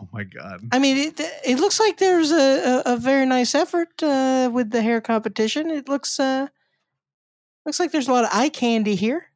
Oh 0.00 0.08
my 0.12 0.24
god. 0.24 0.60
I 0.72 0.78
mean, 0.78 0.96
it, 0.96 1.20
it 1.44 1.58
looks 1.58 1.78
like 1.78 1.98
there's 1.98 2.32
a, 2.32 2.82
a, 2.84 2.94
a 2.94 2.96
very 2.96 3.24
nice 3.26 3.54
effort 3.54 4.02
uh, 4.02 4.50
with 4.52 4.70
the 4.70 4.82
hair 4.82 5.00
competition. 5.00 5.70
It 5.70 5.88
looks 5.88 6.18
uh, 6.18 6.48
looks 7.64 7.78
like 7.78 7.92
there's 7.92 8.08
a 8.08 8.12
lot 8.12 8.24
of 8.24 8.30
eye 8.32 8.48
candy 8.48 8.94
here. 8.96 9.26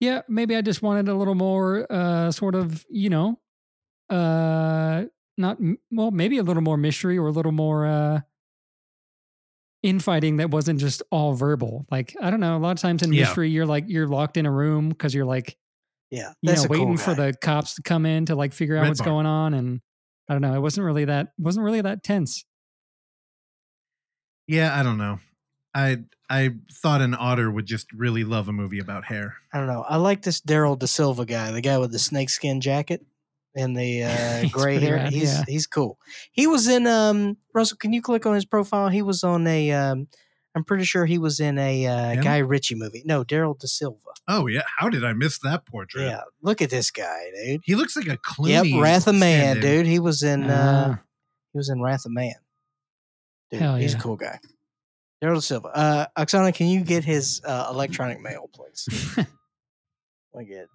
Yeah, 0.00 0.22
maybe 0.28 0.54
I 0.56 0.60
just 0.60 0.82
wanted 0.82 1.08
a 1.08 1.14
little 1.14 1.34
more 1.34 1.86
uh 1.90 2.30
sort 2.30 2.54
of, 2.54 2.84
you 2.90 3.10
know, 3.10 3.38
uh 4.10 5.04
not 5.36 5.58
well, 5.90 6.10
maybe 6.10 6.38
a 6.38 6.42
little 6.42 6.62
more 6.62 6.76
mystery 6.76 7.18
or 7.18 7.28
a 7.28 7.32
little 7.32 7.52
more 7.52 7.86
uh 7.86 8.20
infighting 9.82 10.38
that 10.38 10.50
wasn't 10.50 10.80
just 10.80 11.02
all 11.10 11.34
verbal. 11.34 11.86
Like, 11.90 12.14
I 12.20 12.30
don't 12.30 12.40
know, 12.40 12.56
a 12.56 12.58
lot 12.58 12.72
of 12.72 12.78
times 12.78 13.02
in 13.02 13.12
Yeah. 13.12 13.22
mystery 13.22 13.50
you're 13.50 13.66
like 13.66 13.84
you're 13.88 14.08
locked 14.08 14.36
in 14.36 14.46
a 14.46 14.50
room 14.50 14.92
cuz 14.92 15.14
you're 15.14 15.24
like, 15.24 15.56
Yeah, 16.10 16.32
you 16.42 16.52
know, 16.54 16.62
a 16.62 16.66
cool 16.68 16.70
waiting 16.70 16.96
for 16.96 17.14
the 17.14 17.34
cops 17.40 17.74
to 17.76 17.82
come 17.82 18.04
in 18.06 18.26
to 18.26 18.34
like 18.34 18.52
figure 18.52 18.76
out 18.76 18.82
Red 18.82 18.88
what's 18.88 19.00
Barn. 19.00 19.10
going 19.10 19.26
on 19.26 19.54
and 19.54 19.80
I 20.28 20.34
don't 20.34 20.42
know, 20.42 20.54
it 20.54 20.60
wasn't 20.60 20.84
really 20.84 21.04
that 21.06 21.28
wasn't 21.38 21.64
really 21.64 21.80
that 21.80 22.02
tense. 22.02 22.44
Yeah, 24.46 24.78
I 24.78 24.82
don't 24.82 24.98
know. 24.98 25.20
I 25.74 25.98
I 26.30 26.50
thought 26.72 27.00
an 27.00 27.14
otter 27.14 27.50
would 27.50 27.66
just 27.66 27.92
really 27.92 28.24
love 28.24 28.48
a 28.48 28.52
movie 28.52 28.78
about 28.78 29.04
hair. 29.04 29.36
I 29.52 29.58
don't 29.58 29.66
know. 29.66 29.84
I 29.88 29.96
like 29.96 30.22
this 30.22 30.40
Darrell 30.40 30.76
D'Silva 30.76 31.24
guy, 31.26 31.50
the 31.52 31.60
guy 31.60 31.78
with 31.78 31.92
the 31.92 31.98
snakeskin 31.98 32.60
jacket 32.60 33.04
and 33.58 33.76
the 33.76 34.04
uh, 34.04 34.48
gray 34.50 34.78
hair. 34.78 34.94
rad, 34.96 35.12
he's 35.12 35.32
yeah. 35.34 35.44
he's 35.46 35.66
cool. 35.66 35.98
He 36.32 36.46
was 36.46 36.68
in 36.68 36.86
um 36.86 37.36
Russell. 37.54 37.76
Can 37.76 37.92
you 37.92 38.00
click 38.00 38.24
on 38.24 38.34
his 38.34 38.44
profile? 38.46 38.88
He 38.88 39.02
was 39.02 39.24
on 39.24 39.46
a. 39.46 39.72
Um, 39.72 40.08
I'm 40.54 40.64
pretty 40.64 40.84
sure 40.84 41.04
he 41.04 41.18
was 41.18 41.38
in 41.40 41.58
a 41.58 41.86
uh, 41.86 42.10
Him? 42.12 42.22
Guy 42.22 42.38
Ritchie 42.38 42.74
movie. 42.74 43.02
No, 43.04 43.22
Darrell 43.22 43.54
D'Silva. 43.54 43.98
Oh 44.26 44.46
yeah, 44.46 44.62
how 44.78 44.88
did 44.88 45.04
I 45.04 45.12
miss 45.12 45.38
that 45.40 45.66
portrait? 45.66 46.04
Yeah, 46.06 46.22
look 46.42 46.62
at 46.62 46.70
this 46.70 46.90
guy, 46.90 47.30
dude. 47.34 47.60
He 47.64 47.74
looks 47.74 47.96
like 47.96 48.06
a 48.06 48.18
Yep, 48.40 48.66
Wrath 48.80 49.06
of 49.06 49.14
Man, 49.14 49.56
stand-in. 49.58 49.62
dude. 49.84 49.86
He 49.86 49.98
was 49.98 50.22
in. 50.22 50.44
uh 50.50 50.96
Ah, 50.98 51.02
He 51.52 51.58
was 51.58 51.68
in 51.68 51.80
Wrath 51.82 52.06
of 52.06 52.12
Man. 52.12 52.34
Dude, 53.50 53.60
Hell 53.60 53.76
he's 53.76 53.92
yeah. 53.92 53.98
a 53.98 54.02
cool 54.02 54.16
guy. 54.16 54.38
Darrell 55.20 55.40
D'Silva. 55.40 55.68
Uh, 55.68 56.06
Oksana, 56.16 56.54
can 56.54 56.66
you 56.68 56.80
get 56.82 57.04
his 57.04 57.40
uh, 57.44 57.68
electronic 57.70 58.20
mail, 58.20 58.48
please? 58.52 58.88
I 60.38 60.44
get. 60.44 60.66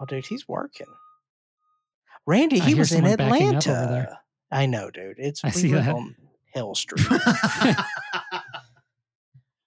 Oh, 0.00 0.04
dude, 0.06 0.26
he's 0.26 0.48
working. 0.48 0.86
Randy, 2.26 2.58
he 2.58 2.74
was 2.74 2.90
in 2.92 2.98
someone 2.98 3.16
backing 3.16 3.56
up 3.56 3.66
over 3.68 3.76
Atlanta. 3.76 4.20
I 4.50 4.66
know, 4.66 4.90
dude. 4.90 5.16
It's 5.18 5.44
I 5.44 5.50
see 5.50 5.72
that. 5.72 5.94
on 5.94 6.16
Hill 6.52 6.74
Street. 6.74 7.06
All 7.10 7.18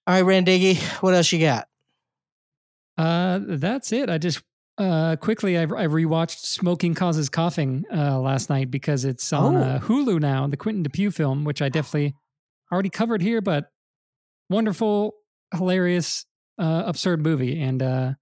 right, 0.07 0.23
Randiggy, 0.23 0.77
what 1.01 1.13
else 1.13 1.31
you 1.31 1.39
got? 1.39 1.67
Uh, 2.97 3.39
that's 3.43 3.91
it. 3.91 4.09
I 4.09 4.17
just 4.17 4.41
uh 4.77 5.15
quickly 5.17 5.57
I, 5.57 5.63
I 5.63 5.87
rewatched 5.87 6.39
Smoking 6.39 6.93
Causes 6.93 7.29
Coughing 7.29 7.83
uh 7.93 8.17
last 8.19 8.49
night 8.49 8.71
because 8.71 9.03
it's 9.05 9.31
on 9.33 9.55
Oh. 9.57 9.61
uh, 9.61 9.79
Hulu 9.79 10.19
now, 10.19 10.47
the 10.47 10.57
Quentin 10.57 10.83
Dupieux 10.83 11.13
film, 11.13 11.43
which 11.43 11.61
I 11.61 11.69
definitely 11.69 12.15
already 12.71 12.89
covered 12.89 13.21
here, 13.21 13.41
but 13.41 13.71
wonderful, 14.49 15.15
hilarious, 15.53 16.25
uh, 16.57 16.83
absurd 16.85 17.21
movie, 17.21 17.61
and 17.61 17.81
uh, 17.83 18.13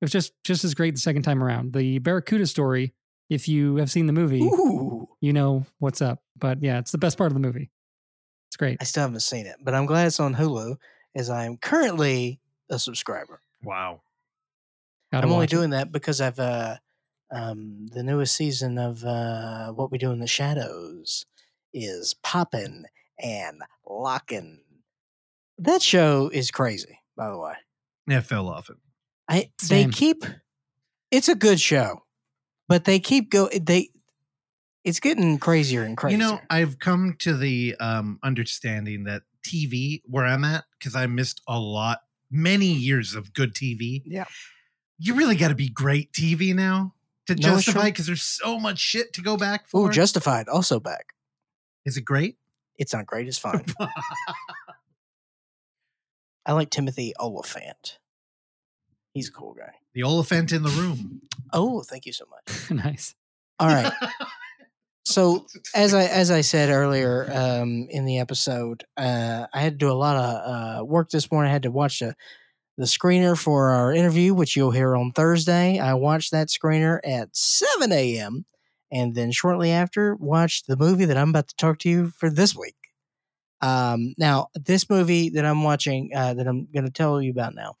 it 0.00 0.04
was 0.04 0.12
just 0.12 0.32
just 0.44 0.64
as 0.64 0.74
great 0.74 0.94
the 0.94 1.00
second 1.00 1.22
time 1.22 1.42
around. 1.42 1.72
The 1.72 1.98
Barracuda 1.98 2.46
story, 2.46 2.94
if 3.28 3.48
you 3.48 3.76
have 3.76 3.90
seen 3.90 4.06
the 4.06 4.12
movie, 4.12 4.40
Ooh, 4.42 5.08
you 5.20 5.32
know 5.32 5.64
what's 5.78 6.00
up. 6.02 6.22
But 6.36 6.62
yeah, 6.62 6.78
it's 6.78 6.92
the 6.92 6.98
best 6.98 7.18
part 7.18 7.28
of 7.30 7.34
the 7.34 7.40
movie. 7.40 7.70
It's 8.48 8.56
great. 8.56 8.78
I 8.80 8.84
still 8.84 9.02
haven't 9.02 9.20
seen 9.20 9.46
it, 9.46 9.56
but 9.62 9.74
I'm 9.74 9.86
glad 9.86 10.06
it's 10.06 10.20
on 10.20 10.34
Hulu, 10.34 10.76
as 11.14 11.28
I 11.30 11.44
am 11.44 11.56
currently 11.58 12.40
a 12.70 12.78
subscriber. 12.78 13.40
wow. 13.62 14.00
Gotta 15.10 15.26
I'm 15.26 15.32
only 15.32 15.44
watch 15.44 15.52
it. 15.52 15.56
doing 15.56 15.70
that 15.70 15.90
because 15.90 16.20
I've 16.20 16.38
uh, 16.38 16.76
um, 17.30 17.86
the 17.92 18.02
newest 18.02 18.36
season 18.36 18.76
of 18.78 19.02
uh, 19.04 19.72
What 19.72 19.90
We 19.90 19.96
Do 19.96 20.10
in 20.12 20.18
the 20.18 20.26
Shadows 20.26 21.24
is 21.72 22.14
popping 22.22 22.84
and 23.18 23.62
locking. 23.88 24.60
That 25.58 25.80
show 25.82 26.28
is 26.28 26.50
crazy, 26.50 27.00
by 27.16 27.30
the 27.30 27.38
way. 27.38 27.54
Yeah, 28.06 28.20
fell 28.20 28.48
off 28.48 28.68
it. 28.68 28.76
I 29.28 29.50
they 29.68 29.86
keep 29.86 30.24
it's 31.10 31.28
a 31.28 31.34
good 31.34 31.58
show, 31.58 32.02
but 32.68 32.84
they 32.84 33.00
keep 33.00 33.30
go 33.30 33.48
they 33.48 33.90
it's 34.84 35.00
getting 35.00 35.38
crazier 35.38 35.82
and 35.82 35.96
crazier. 35.96 36.18
You 36.18 36.24
know, 36.24 36.40
I've 36.48 36.78
come 36.78 37.16
to 37.20 37.36
the 37.36 37.74
um, 37.80 38.18
understanding 38.22 39.04
that 39.04 39.22
TV, 39.46 40.02
where 40.06 40.24
I'm 40.24 40.44
at, 40.44 40.64
because 40.78 40.94
I 40.94 41.06
missed 41.06 41.40
a 41.48 41.58
lot, 41.58 42.00
many 42.30 42.72
years 42.72 43.14
of 43.14 43.32
good 43.32 43.54
TV. 43.54 44.02
Yeah. 44.06 44.24
You 44.98 45.14
really 45.14 45.36
got 45.36 45.48
to 45.48 45.54
be 45.54 45.68
great 45.68 46.12
TV 46.12 46.54
now 46.54 46.94
to 47.26 47.34
No, 47.34 47.40
justify 47.40 47.86
because 47.86 48.06
there's 48.06 48.22
so 48.22 48.58
much 48.58 48.78
shit 48.78 49.12
to 49.14 49.20
go 49.20 49.36
back 49.36 49.68
for. 49.68 49.88
Ooh, 49.88 49.92
Justified 49.92 50.48
also 50.48 50.80
back. 50.80 51.14
Is 51.84 51.96
it 51.96 52.02
great? 52.02 52.36
It's 52.76 52.92
not 52.92 53.06
great, 53.06 53.28
it's 53.28 53.38
fine. 53.38 53.64
I 56.46 56.52
like 56.52 56.70
Timothy 56.70 57.12
Olyphant. 57.20 57.98
He's 59.14 59.28
a 59.28 59.32
cool 59.32 59.54
guy. 59.54 59.72
the 59.94 60.02
elephant 60.02 60.52
in 60.52 60.62
the 60.62 60.70
room. 60.70 61.22
Oh, 61.52 61.82
thank 61.82 62.06
you 62.06 62.12
so 62.12 62.24
much. 62.30 62.70
nice. 62.84 63.14
All 63.58 63.68
right. 63.68 63.92
So 65.04 65.46
as 65.74 65.94
I 65.94 66.02
as 66.04 66.30
I 66.30 66.42
said 66.42 66.68
earlier 66.68 67.30
um, 67.32 67.86
in 67.88 68.04
the 68.04 68.18
episode, 68.18 68.84
uh, 68.98 69.46
I 69.54 69.60
had 69.62 69.72
to 69.72 69.78
do 69.78 69.90
a 69.90 69.94
lot 69.94 70.16
of 70.16 70.80
uh, 70.82 70.84
work 70.84 71.08
this 71.08 71.32
morning. 71.32 71.48
I 71.48 71.52
had 71.54 71.62
to 71.62 71.70
watch 71.70 72.00
the 72.00 72.14
the 72.76 72.84
screener 72.84 73.34
for 73.36 73.70
our 73.70 73.90
interview, 73.90 74.34
which 74.34 74.54
you'll 74.54 74.70
hear 74.70 74.94
on 74.94 75.12
Thursday. 75.12 75.78
I 75.78 75.94
watched 75.94 76.30
that 76.32 76.48
screener 76.48 76.98
at 77.04 77.34
seven 77.34 77.90
a.m. 77.90 78.44
and 78.92 79.14
then 79.14 79.32
shortly 79.32 79.70
after 79.70 80.14
watched 80.16 80.66
the 80.66 80.76
movie 80.76 81.06
that 81.06 81.16
I'm 81.16 81.30
about 81.30 81.48
to 81.48 81.56
talk 81.56 81.78
to 81.78 81.88
you 81.88 82.08
for 82.10 82.28
this 82.28 82.54
week. 82.54 82.76
Um, 83.62 84.14
now, 84.18 84.48
this 84.54 84.90
movie 84.90 85.30
that 85.30 85.46
I'm 85.46 85.62
watching, 85.62 86.10
uh, 86.14 86.34
that 86.34 86.46
I'm 86.46 86.68
going 86.72 86.84
to 86.84 86.92
tell 86.92 87.22
you 87.22 87.30
about 87.30 87.54
now, 87.54 87.76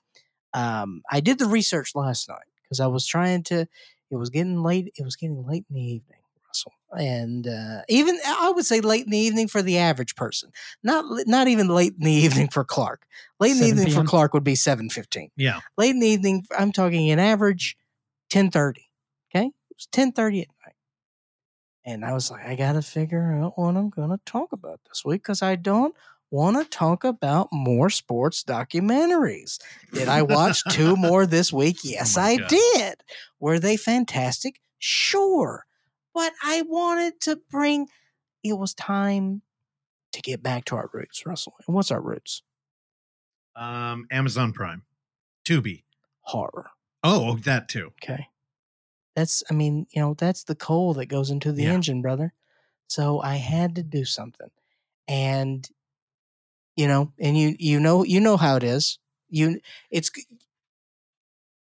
um, 0.54 1.02
I 1.10 1.20
did 1.20 1.38
the 1.38 1.46
research 1.46 1.94
last 1.94 2.28
night 2.28 2.38
because 2.62 2.80
I 2.80 2.86
was 2.86 3.06
trying 3.06 3.42
to. 3.44 3.66
It 4.10 4.16
was 4.16 4.30
getting 4.30 4.62
late. 4.62 4.92
It 4.96 5.04
was 5.04 5.16
getting 5.16 5.46
late 5.46 5.64
in 5.68 5.74
the 5.74 5.82
evening, 5.82 6.18
Russell, 6.46 6.72
and 6.98 7.46
uh, 7.46 7.82
even 7.88 8.18
I 8.26 8.50
would 8.54 8.64
say 8.64 8.80
late 8.80 9.04
in 9.04 9.10
the 9.10 9.18
evening 9.18 9.48
for 9.48 9.60
the 9.60 9.76
average 9.78 10.16
person. 10.16 10.50
Not 10.82 11.04
not 11.26 11.46
even 11.48 11.68
late 11.68 11.92
in 11.98 12.04
the 12.04 12.12
evening 12.12 12.48
for 12.48 12.64
Clark. 12.64 13.02
Late 13.38 13.52
in 13.52 13.58
the 13.58 13.64
7 13.64 13.78
evening 13.78 13.94
for 13.94 14.04
Clark 14.08 14.32
would 14.32 14.44
be 14.44 14.54
seven 14.54 14.88
fifteen. 14.88 15.30
yeah. 15.36 15.60
Late 15.76 15.90
in 15.90 16.00
the 16.00 16.06
evening, 16.08 16.46
I'm 16.58 16.72
talking 16.72 17.10
an 17.10 17.18
average 17.18 17.76
ten 18.30 18.50
thirty. 18.50 18.88
Okay, 19.30 19.46
it 19.48 19.76
was 19.76 19.86
ten 19.92 20.12
thirty 20.12 20.40
at 20.40 20.48
night, 20.64 20.74
and 21.84 22.04
I 22.04 22.14
was 22.14 22.30
like, 22.30 22.46
I 22.46 22.54
got 22.54 22.72
to 22.72 22.82
figure 22.82 23.32
out 23.34 23.58
what 23.58 23.76
I'm 23.76 23.90
going 23.90 24.10
to 24.10 24.20
talk 24.24 24.52
about 24.52 24.80
this 24.88 25.04
week 25.04 25.22
because 25.22 25.42
I 25.42 25.54
don't 25.56 25.94
want 26.30 26.56
to 26.58 26.64
talk 26.68 27.04
about 27.04 27.48
more 27.52 27.90
sports 27.90 28.44
documentaries. 28.44 29.58
Did 29.92 30.08
I 30.08 30.22
watch 30.22 30.62
two 30.70 30.96
more 30.96 31.26
this 31.26 31.52
week? 31.52 31.78
Yes, 31.82 32.16
my 32.16 32.22
I 32.22 32.36
God. 32.36 32.48
did. 32.48 32.94
Were 33.40 33.58
they 33.58 33.76
fantastic? 33.76 34.60
Sure. 34.78 35.64
But 36.14 36.32
I 36.44 36.62
wanted 36.62 37.20
to 37.22 37.40
bring, 37.50 37.88
it 38.42 38.54
was 38.54 38.74
time 38.74 39.42
to 40.12 40.20
get 40.22 40.42
back 40.42 40.64
to 40.66 40.76
our 40.76 40.90
roots, 40.92 41.24
Russell. 41.26 41.54
And 41.66 41.74
what's 41.74 41.90
our 41.90 42.00
roots? 42.00 42.42
Um, 43.56 44.06
Amazon 44.10 44.52
Prime, 44.52 44.82
Tubi. 45.44 45.84
Horror. 46.20 46.70
Oh, 47.02 47.36
that 47.38 47.68
too. 47.68 47.92
Okay. 48.02 48.26
That's, 49.16 49.42
I 49.50 49.54
mean, 49.54 49.86
you 49.90 50.00
know, 50.00 50.14
that's 50.14 50.44
the 50.44 50.54
coal 50.54 50.94
that 50.94 51.06
goes 51.06 51.30
into 51.30 51.52
the 51.52 51.64
Yeah. 51.64 51.72
engine, 51.72 52.02
brother. 52.02 52.34
So 52.88 53.20
I 53.20 53.36
had 53.36 53.74
to 53.76 53.82
do 53.82 54.04
something. 54.04 54.50
And, 55.08 55.68
you 56.78 56.86
know, 56.86 57.12
and 57.18 57.36
you, 57.36 57.56
you 57.58 57.80
know, 57.80 58.04
you 58.04 58.20
know 58.20 58.36
how 58.36 58.54
it 58.54 58.62
is. 58.62 59.00
You, 59.28 59.58
it's, 59.90 60.12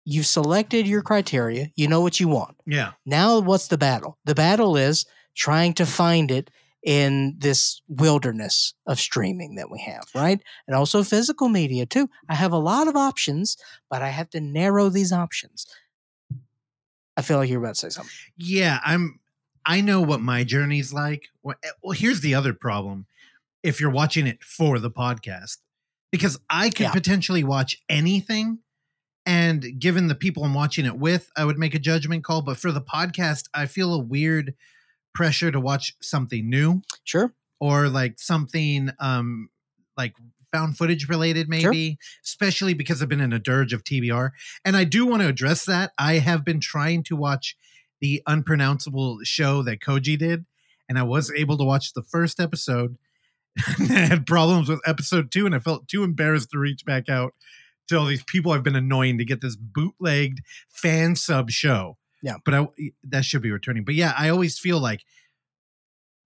you've 0.05 0.26
selected 0.26 0.86
your 0.86 1.01
criteria. 1.01 1.70
You 1.74 1.88
know 1.88 2.03
what 2.03 2.20
you 2.20 2.28
want. 2.28 2.59
Yeah. 2.66 2.92
Now, 3.07 3.40
what's 3.40 3.68
the 3.68 3.78
battle? 3.78 4.18
The 4.26 4.34
battle 4.34 4.76
is 4.76 5.07
trying 5.34 5.72
to 5.74 5.86
find 5.86 6.30
it 6.30 6.51
in 6.82 7.36
this 7.38 7.80
wilderness 7.88 8.74
of 8.86 9.01
streaming 9.01 9.55
that 9.55 9.70
we 9.70 9.80
have, 9.80 10.05
right? 10.14 10.42
And 10.66 10.76
also 10.76 11.03
physical 11.03 11.48
media 11.48 11.86
too. 11.86 12.11
I 12.28 12.34
have 12.34 12.53
a 12.53 12.59
lot 12.59 12.86
of 12.86 12.94
options, 12.94 13.57
but 13.88 14.03
I 14.03 14.09
have 14.09 14.28
to 14.30 14.40
narrow 14.40 14.90
these 14.90 15.12
options. 15.12 15.66
I 17.16 17.22
feel 17.22 17.38
like 17.38 17.48
you're 17.48 17.62
about 17.62 17.76
to 17.76 17.80
say 17.80 17.88
something. 17.88 18.12
Yeah, 18.36 18.80
I'm. 18.84 19.18
I 19.66 19.82
know 19.82 20.01
what 20.01 20.20
my 20.20 20.42
journey's 20.44 20.92
like. 20.92 21.28
Well, 21.42 21.57
eh, 21.62 21.68
well, 21.82 21.92
here's 21.92 22.20
the 22.20 22.34
other 22.34 22.55
problem: 22.55 23.07
if 23.62 23.80
you're 23.80 23.90
watching 23.90 24.26
it 24.26 24.42
for 24.42 24.78
the 24.78 24.90
podcast, 24.90 25.58
because 26.11 26.38
I 26.48 26.70
could 26.70 26.84
Yeah. 26.86 26.92
potentially 26.92 27.44
watch 27.44 27.76
anything, 27.88 28.61
and 29.26 29.78
given 29.78 30.08
the 30.08 30.14
people 30.14 30.44
I'm 30.44 30.54
watching 30.54 30.86
it 30.86 30.96
with, 30.98 31.30
I 31.36 31.44
would 31.44 31.58
make 31.58 31.74
a 31.74 31.78
judgment 31.78 32.24
call. 32.24 32.42
But 32.42 32.56
for 32.56 32.72
the 32.72 32.80
podcast, 32.80 33.44
I 33.54 33.66
feel 33.66 33.92
a 33.94 33.98
weird 33.98 34.54
pressure 35.14 35.50
to 35.50 35.61
watch 35.61 35.94
something 36.00 36.48
new 36.48 36.82
Sure. 37.04 37.34
or 37.58 37.88
like 37.88 38.18
something 38.20 38.90
um 39.00 39.50
like 39.96 40.14
found 40.52 40.76
footage 40.78 41.08
related 41.08 41.46
Sure. 41.52 41.70
maybe 41.72 41.98
especially 42.24 42.74
because 42.74 43.02
i've 43.02 43.08
been 43.08 43.20
in 43.20 43.32
a 43.32 43.38
dirge 43.40 43.72
of 43.72 43.82
tbr 43.82 44.30
and 44.64 44.76
i 44.76 44.84
do 44.84 45.04
want 45.04 45.20
to 45.22 45.28
address 45.28 45.64
that 45.64 45.90
i 45.98 46.14
have 46.14 46.44
been 46.44 46.61
trying 46.61 47.02
to 47.02 47.16
watch 47.16 47.56
the 48.00 48.22
unpronounceable 48.28 49.18
show 49.24 49.64
that 49.64 49.80
koji 49.80 50.16
did 50.16 50.46
and 50.88 50.96
i 50.96 51.02
was 51.02 51.32
able 51.36 51.58
to 51.58 51.64
watch 51.64 51.92
the 51.92 52.02
first 52.04 52.38
episode 52.38 52.96
and 53.78 53.90
I 53.92 54.01
had 54.07 54.26
problems 54.26 54.68
with 54.68 54.80
episode 54.86 55.30
two 55.30 55.44
and 55.46 55.55
i 55.55 55.59
felt 55.59 55.88
too 55.88 56.05
embarrassed 56.05 56.51
to 56.51 56.59
reach 56.59 56.84
back 56.84 57.09
out 57.09 57.34
to 57.88 57.98
all 57.98 58.07
these 58.07 58.22
people 58.24 58.53
i've 58.53 58.62
been 58.62 58.76
annoying 58.76 59.18
to 59.18 59.24
get 59.24 59.40
this 59.40 59.57
bootlegged 59.57 60.40
fan 60.68 61.16
sub 61.16 61.51
show 61.51 61.96
Yeah. 62.22 62.36
but 62.44 62.55
i 62.55 62.68
that 63.05 63.24
should 63.24 63.42
be 63.42 63.51
returning 63.51 63.84
but 63.84 63.94
yeah 63.96 64.14
i 64.16 64.28
always 64.28 64.59
feel 64.59 64.78
like 64.80 65.05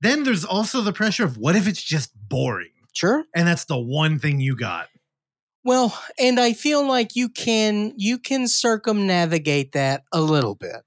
then 0.01 0.25
there's 0.25 0.45
also 0.45 0.81
the 0.83 0.93
pressure 0.93 1.25
of 1.25 1.39
what 1.39 1.57
if 1.57 1.67
it's 1.67 1.83
just 1.83 2.11
boring 2.29 2.71
Sure. 2.95 3.25
and 3.35 3.49
that's 3.49 3.65
the 3.65 3.79
one 3.79 4.19
thing 4.19 4.39
you 4.41 4.55
got 4.57 4.89
Well, 5.65 5.99
and 6.19 6.39
I 6.39 6.53
feel 6.53 6.87
like 6.87 7.17
you 7.17 7.29
can 7.31 7.93
you 7.97 8.19
can 8.19 8.47
circumnavigate 8.47 9.73
that 9.73 10.05
a 10.13 10.21
little 10.21 10.55
bit. 10.55 10.83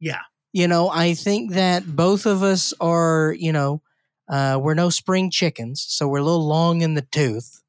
Yeah. 0.00 0.22
You 0.54 0.66
know, 0.68 0.88
I 0.88 1.12
think 1.14 1.52
that 1.52 1.84
both 1.94 2.24
of 2.24 2.42
us 2.42 2.72
are, 2.80 3.36
you 3.38 3.52
know, 3.52 3.82
uh, 4.28 4.58
we're 4.60 4.74
no 4.74 4.90
spring 4.90 5.30
chickens, 5.30 5.84
so 5.88 6.08
we're 6.08 6.18
a 6.18 6.24
little 6.24 6.46
long 6.46 6.82
in 6.82 6.94
the 6.94 7.02
tooth, 7.02 7.62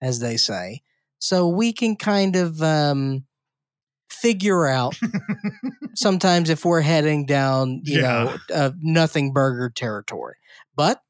as 0.00 0.20
they 0.20 0.36
say. 0.36 0.82
So 1.18 1.48
we 1.48 1.72
can 1.72 1.96
kind 1.96 2.34
of 2.34 2.62
um, 2.62 3.24
figure 4.10 4.66
out 4.66 4.98
sometimes 5.94 6.50
if 6.50 6.64
we're 6.64 6.80
heading 6.80 7.26
down, 7.26 7.82
you 7.84 8.00
know, 8.00 8.36
uh, 8.52 8.70
nothing 8.80 9.32
burger 9.32 9.70
territory. 9.70 10.36
But 10.74 10.96
at 10.96 11.02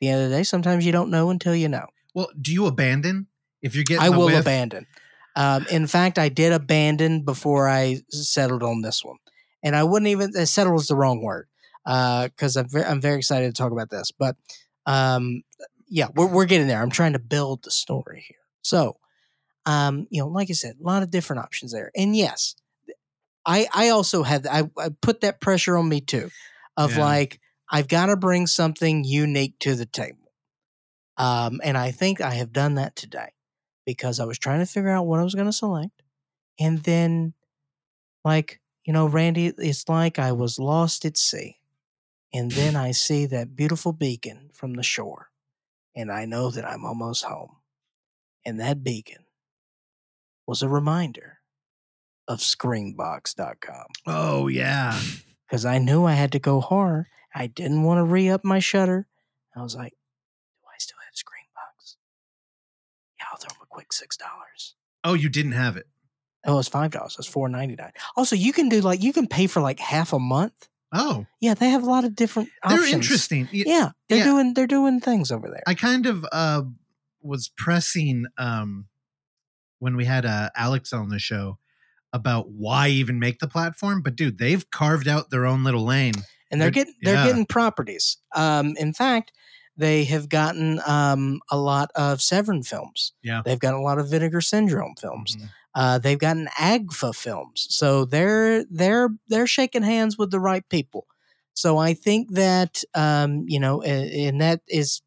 the 0.00 0.08
end 0.08 0.24
of 0.24 0.30
the 0.30 0.36
day, 0.36 0.42
sometimes 0.44 0.86
you 0.86 0.92
don't 0.92 1.10
know 1.10 1.30
until 1.30 1.54
you 1.54 1.68
know. 1.68 1.86
well 2.14 2.28
do 2.40 2.52
you 2.52 2.66
abandon 2.66 3.26
if 3.62 3.74
you're 3.74 3.84
getting 3.84 4.04
I 4.04 4.10
will 4.10 4.26
whiff? 4.26 4.40
abandon. 4.40 4.86
Um, 5.34 5.66
in 5.70 5.86
fact, 5.86 6.18
I 6.18 6.30
did 6.30 6.52
abandon 6.52 7.22
before 7.22 7.68
I 7.68 8.00
settled 8.08 8.62
on 8.62 8.80
this 8.80 9.04
one, 9.04 9.18
and 9.62 9.76
I 9.76 9.82
wouldn't 9.82 10.08
even 10.08 10.32
uh, 10.34 10.46
settle 10.46 10.76
is 10.76 10.88
the 10.88 10.94
wrong 10.96 11.20
word 11.20 11.48
because 11.86 12.56
I'm 12.56 12.68
very, 12.68 12.84
I'm 12.84 13.00
very 13.00 13.18
excited 13.18 13.46
to 13.46 13.52
talk 13.58 13.72
about 13.72 13.90
this. 13.90 14.10
But 14.10 14.36
um, 14.86 15.42
yeah, 15.88 16.08
we're 16.14 16.26
we're 16.26 16.44
getting 16.46 16.66
there. 16.66 16.82
I'm 16.82 16.90
trying 16.90 17.12
to 17.12 17.18
build 17.20 17.62
the 17.62 17.70
story 17.70 18.24
here. 18.26 18.38
So, 18.62 18.96
um, 19.66 20.06
you 20.10 20.20
know, 20.20 20.28
like 20.28 20.50
I 20.50 20.54
said, 20.54 20.76
a 20.80 20.84
lot 20.84 21.02
of 21.02 21.10
different 21.10 21.42
options 21.42 21.72
there, 21.72 21.90
and 21.96 22.16
yes, 22.16 22.56
I 23.46 23.68
I 23.72 23.88
also 23.90 24.24
had 24.24 24.46
I, 24.46 24.64
I 24.76 24.88
put 25.00 25.20
that 25.20 25.40
pressure 25.40 25.76
on 25.76 25.88
me 25.88 26.00
too, 26.00 26.30
of 26.76 26.96
Yeah. 26.96 27.04
like 27.04 27.40
I've 27.70 27.88
got 27.88 28.06
to 28.06 28.16
bring 28.16 28.46
something 28.48 29.04
unique 29.04 29.58
to 29.60 29.74
the 29.76 29.86
table, 29.86 30.32
um, 31.16 31.60
and 31.62 31.78
I 31.78 31.92
think 31.92 32.20
I 32.20 32.34
have 32.34 32.52
done 32.52 32.74
that 32.74 32.96
today 32.96 33.30
because 33.84 34.18
I 34.18 34.24
was 34.24 34.38
trying 34.38 34.58
to 34.58 34.66
figure 34.66 34.90
out 34.90 35.06
what 35.06 35.20
I 35.20 35.24
was 35.24 35.34
going 35.36 35.46
to 35.46 35.52
select. 35.52 36.02
And 36.58 36.82
then, 36.82 37.34
like, 38.24 38.60
you 38.84 38.92
know, 38.92 39.06
Randy, 39.06 39.46
it's 39.58 39.88
like 39.88 40.18
I 40.18 40.32
was 40.32 40.58
lost 40.58 41.04
at 41.04 41.16
sea. 41.16 41.58
And 42.32 42.50
then 42.50 42.76
I 42.76 42.90
see 42.92 43.26
that 43.26 43.56
beautiful 43.56 43.92
beacon 43.92 44.50
from 44.52 44.74
the 44.74 44.82
shore. 44.82 45.30
And 45.94 46.10
I 46.12 46.26
know 46.26 46.50
that 46.50 46.64
I'm 46.64 46.84
almost 46.84 47.24
home. 47.24 47.56
And 48.44 48.60
that 48.60 48.84
beacon 48.84 49.24
was 50.46 50.62
a 50.62 50.68
reminder 50.68 51.38
of 52.28 52.38
screambox.com 52.40 53.86
oh 54.06 54.48
yeah 54.48 54.98
because 55.46 55.64
I 55.64 55.78
knew 55.78 56.04
I 56.04 56.12
had 56.12 56.32
to 56.32 56.40
go 56.40 56.60
horror. 56.60 57.08
I 57.34 57.46
didn't 57.46 57.84
want 57.84 57.98
to 57.98 58.04
re 58.04 58.28
up 58.28 58.44
my 58.44 58.58
Shudder. 58.58 59.06
I 59.54 59.62
was 59.62 59.76
like, 59.76 59.92
do 59.92 60.68
I 60.68 60.74
still 60.78 60.98
have 61.04 61.14
ScreamBox? 61.14 61.94
Yeah, 63.20 63.26
I'll 63.30 63.38
throw 63.38 63.62
a 63.62 63.66
quick 63.66 63.90
$6. 63.90 64.72
oh 65.04 65.14
you 65.14 65.28
didn't 65.28 65.52
have 65.52 65.76
it 65.76 65.86
Oh, 66.48 66.60
it's 66.60 66.68
five 66.68 66.92
dollars. 66.92 67.16
It's 67.18 67.26
four 67.26 67.48
ninety 67.48 67.74
nine. 67.74 67.90
Also, 68.16 68.36
you 68.36 68.52
can 68.52 68.68
do 68.68 68.80
like 68.80 69.02
you 69.02 69.12
can 69.12 69.26
pay 69.26 69.48
for 69.48 69.60
like 69.60 69.80
half 69.80 70.12
a 70.12 70.18
month. 70.20 70.68
Oh 70.98 71.26
Yeah, 71.40 71.54
they 71.54 71.68
have 71.70 71.82
a 71.82 71.86
lot 71.90 72.04
of 72.04 72.14
different. 72.16 72.48
they're 72.68 72.78
options. 72.78 72.94
interesting 72.94 73.48
Y- 73.52 73.64
Yeah, 73.66 73.90
they're 74.08 74.18
Yeah. 74.18 74.24
doing 74.24 74.54
they're 74.54 74.66
doing 74.66 75.00
things 75.00 75.30
over 75.30 75.48
there. 75.48 75.62
i 75.66 75.74
kind 75.74 76.06
of 76.06 76.24
uh 76.32 76.62
was 77.22 77.50
pressing 77.56 78.26
um 78.38 78.86
when 79.78 79.96
we 79.96 80.04
had 80.04 80.24
uh 80.24 80.48
alex 80.56 80.92
on 80.92 81.08
the 81.08 81.18
show 81.18 81.58
about 82.12 82.50
why 82.50 82.88
even 82.88 83.18
make 83.18 83.38
the 83.40 83.48
platform 83.48 84.00
but 84.02 84.16
dude 84.16 84.38
they've 84.38 84.70
carved 84.70 85.06
out 85.08 85.30
their 85.30 85.44
own 85.44 85.64
little 85.64 85.84
lane 85.84 86.14
and 86.50 86.60
they're 86.60 86.70
they're- 86.70 86.84
getting 86.84 86.94
they're 87.02 87.14
yeah. 87.14 87.26
getting 87.26 87.44
properties. 87.46 88.18
Um, 88.34 88.74
in 88.78 88.92
fact, 88.94 89.32
they 89.76 90.04
have 90.04 90.28
gotten 90.28 90.80
um 90.86 91.40
a 91.50 91.56
lot 91.58 91.90
of 91.96 92.22
Severin 92.22 92.62
films. 92.62 93.12
Yeah. 93.22 93.42
they've 93.44 93.58
got 93.58 93.74
a 93.74 93.80
lot 93.80 93.98
of 93.98 94.08
Vinegar 94.08 94.40
Syndrome 94.40 94.94
films. 95.00 95.36
Mhm. 95.36 95.48
Uh, 95.76 95.98
they've 95.98 96.18
gotten 96.20 96.48
Agfa 96.58 97.14
films, 97.14 97.68
so 97.70 98.06
they're 98.06 98.64
they're 98.70 99.10
they're 99.28 99.46
shaking 99.48 99.84
hands 99.84 100.18
with 100.18 100.32
the 100.32 100.40
right 100.40 100.68
people. 100.70 101.06
So 101.54 101.78
I 101.78 101.94
think 101.94 102.32
that 102.32 102.82
um, 102.94 103.44
you 103.48 103.60
know, 103.60 103.82
a- 103.84 104.26
and 104.28 104.40
that 104.42 104.62
is 104.68 105.02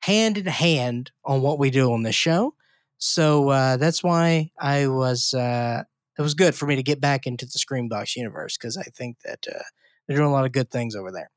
hand 0.00 0.38
in 0.38 0.46
hand 0.46 1.10
on 1.24 1.42
what 1.42 1.58
we 1.58 1.70
do 1.70 1.92
on 1.92 2.02
this 2.02 2.14
show. 2.14 2.54
So 2.98 3.50
uh, 3.50 3.76
that's 3.76 4.02
why 4.02 4.50
I 4.58 4.86
was. 4.88 5.34
Uh, 5.34 5.84
it 6.18 6.22
was 6.22 6.34
good 6.34 6.54
for 6.54 6.66
me 6.66 6.76
to 6.76 6.82
get 6.82 7.00
back 7.00 7.26
into 7.26 7.46
the 7.46 7.58
ScreamBox 7.58 8.16
universe 8.16 8.58
because 8.58 8.76
I 8.76 8.82
think 8.84 9.18
that 9.24 9.46
uh, 9.48 9.62
they're 10.06 10.16
doing 10.18 10.28
a 10.28 10.32
lot 10.32 10.44
of 10.44 10.52
good 10.52 10.70
things 10.70 10.94
over 10.94 11.10
there. 11.10 11.30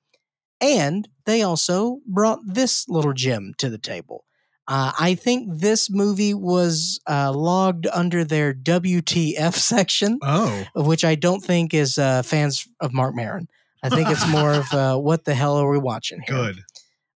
And 0.62 1.08
they 1.26 1.44
also 1.44 2.00
brought 2.08 2.40
this 2.46 2.90
little 2.90 3.14
gem 3.14 3.54
to 3.60 3.70
the 3.70 3.78
table. 3.78 4.25
Uh, 4.68 4.92
I 5.00 5.14
think 5.16 5.48
this 5.60 5.92
movie 5.92 6.34
was 6.34 7.00
uh, 7.08 7.32
logged 7.32 7.88
under 7.94 8.24
their 8.24 8.54
WTF 8.54 9.54
section, 9.54 10.20
oh 10.22 10.66
which 10.76 11.06
I 11.06 11.16
don't 11.16 11.44
think 11.44 11.74
is 11.74 11.98
uh, 11.98 12.24
fans 12.24 12.68
of 12.80 12.94
Marc 12.94 13.16
Maron. 13.16 13.48
I 13.84 13.90
think 13.90 14.10
it's 14.10 14.28
more 14.28 14.54
of 14.54 14.74
uh, 14.74 14.98
what 15.00 15.26
the 15.26 15.36
hell 15.36 15.58
are 15.58 15.70
we 15.70 15.78
watching 15.78 16.22
here? 16.28 16.36
good 16.36 16.64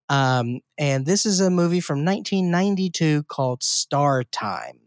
Um, 0.10 0.60
and 0.78 1.06
this 1.06 1.26
is 1.26 1.40
a 1.40 1.50
movie 1.50 1.80
from 1.80 2.06
1992 2.06 3.24
called 3.24 3.64
Star 3.64 4.24
Time. 4.24 4.80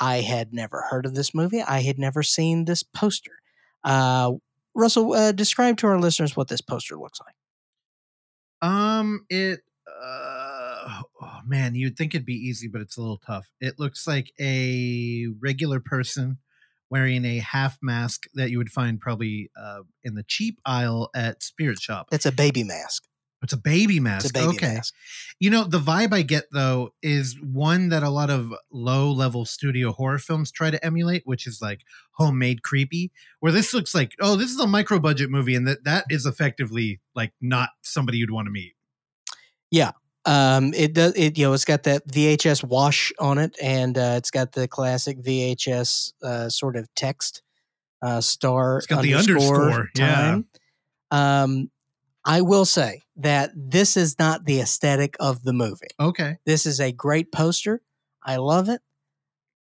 I 0.00 0.20
had 0.20 0.52
never 0.52 0.84
heard 0.90 1.06
of 1.06 1.14
this 1.14 1.34
movie. 1.34 1.62
I 1.62 1.80
had 1.82 1.98
never 1.98 2.22
seen 2.22 2.64
this 2.64 2.82
poster. 2.82 3.32
Uh, 3.82 4.32
Russell, 4.74 5.12
uh, 5.12 5.32
describe 5.32 5.76
to 5.78 5.86
our 5.86 5.98
listeners 5.98 6.36
what 6.36 6.48
this 6.48 6.60
poster 6.60 6.96
looks 6.96 7.20
like. 7.20 8.70
Um, 8.70 9.24
it. 9.28 9.60
Uh, 10.88 11.02
oh 11.20 11.40
man, 11.46 11.74
you'd 11.74 11.96
think 11.96 12.14
it'd 12.14 12.24
be 12.24 12.32
easy, 12.32 12.66
but 12.66 12.80
it's 12.80 12.96
a 12.96 13.00
little 13.00 13.18
tough. 13.18 13.50
It 13.60 13.78
looks 13.78 14.06
like 14.06 14.32
a 14.40 15.26
regular 15.40 15.80
person 15.80 16.38
wearing 16.90 17.24
a 17.26 17.38
half 17.38 17.76
mask 17.82 18.24
that 18.34 18.50
you 18.50 18.56
would 18.56 18.70
find 18.70 18.98
probably 18.98 19.50
uh, 19.60 19.80
in 20.02 20.14
the 20.14 20.22
cheap 20.22 20.58
aisle 20.64 21.10
at 21.14 21.42
Spirit 21.42 21.78
Shop. 21.78 22.08
It's 22.10 22.24
a 22.24 22.32
baby 22.32 22.64
mask. 22.64 23.04
It's 23.42 23.52
a 23.52 23.58
baby 23.58 24.00
mask. 24.00 24.24
It's 24.24 24.30
a 24.30 24.46
baby 24.46 24.56
okay. 24.56 24.74
mask. 24.74 24.94
You 25.38 25.50
know, 25.50 25.64
the 25.64 25.78
vibe 25.78 26.12
I 26.12 26.22
get 26.22 26.44
though 26.52 26.94
is 27.02 27.36
one 27.40 27.90
that 27.90 28.02
a 28.02 28.10
lot 28.10 28.30
of 28.30 28.52
low 28.72 29.12
level 29.12 29.44
studio 29.44 29.92
horror 29.92 30.18
films 30.18 30.50
try 30.50 30.70
to 30.70 30.84
emulate, 30.84 31.22
which 31.24 31.46
is 31.46 31.60
like 31.62 31.82
homemade 32.12 32.62
creepy. 32.62 33.12
Where 33.40 33.52
this 33.52 33.72
looks 33.72 33.94
like, 33.94 34.12
oh, 34.20 34.34
this 34.34 34.50
is 34.50 34.58
a 34.58 34.66
micro 34.66 34.98
budget 34.98 35.30
movie, 35.30 35.54
and 35.54 35.68
that 35.68 35.84
that 35.84 36.06
is 36.10 36.26
effectively 36.26 37.00
like 37.14 37.32
not 37.40 37.70
somebody 37.82 38.18
you'd 38.18 38.32
want 38.32 38.46
to 38.46 38.52
meet. 38.52 38.72
Um, 40.24 40.74
it 40.74 40.92
does. 40.92 41.14
It 41.16 41.38
you 41.38 41.46
know, 41.46 41.52
it's 41.52 41.64
got 41.64 41.84
that 41.84 42.06
VHS 42.06 42.64
wash 42.64 43.12
on 43.18 43.38
it, 43.38 43.56
and 43.62 43.96
uh, 43.96 44.14
it's 44.16 44.30
got 44.30 44.52
the 44.52 44.68
classic 44.68 45.18
VHS 45.22 46.12
uh, 46.22 46.48
sort 46.48 46.76
of 46.76 46.92
text 46.94 47.42
uh, 48.02 48.20
star. 48.20 48.78
It's 48.78 48.86
got 48.86 49.02
the 49.02 49.14
underscore 49.14 49.70
underscore, 49.70 49.88
yeah. 49.96 50.40
Um, 51.10 51.70
I 52.24 52.42
will 52.42 52.66
say 52.66 53.02
that 53.16 53.52
this 53.54 53.96
is 53.96 54.18
not 54.18 54.44
the 54.44 54.60
aesthetic 54.60 55.16
of 55.18 55.44
the 55.44 55.54
movie. 55.54 55.88
Okay. 55.98 56.36
This 56.44 56.66
is 56.66 56.78
a 56.78 56.92
great 56.92 57.32
poster. 57.32 57.80
I 58.22 58.36
love 58.36 58.68
it. 58.68 58.82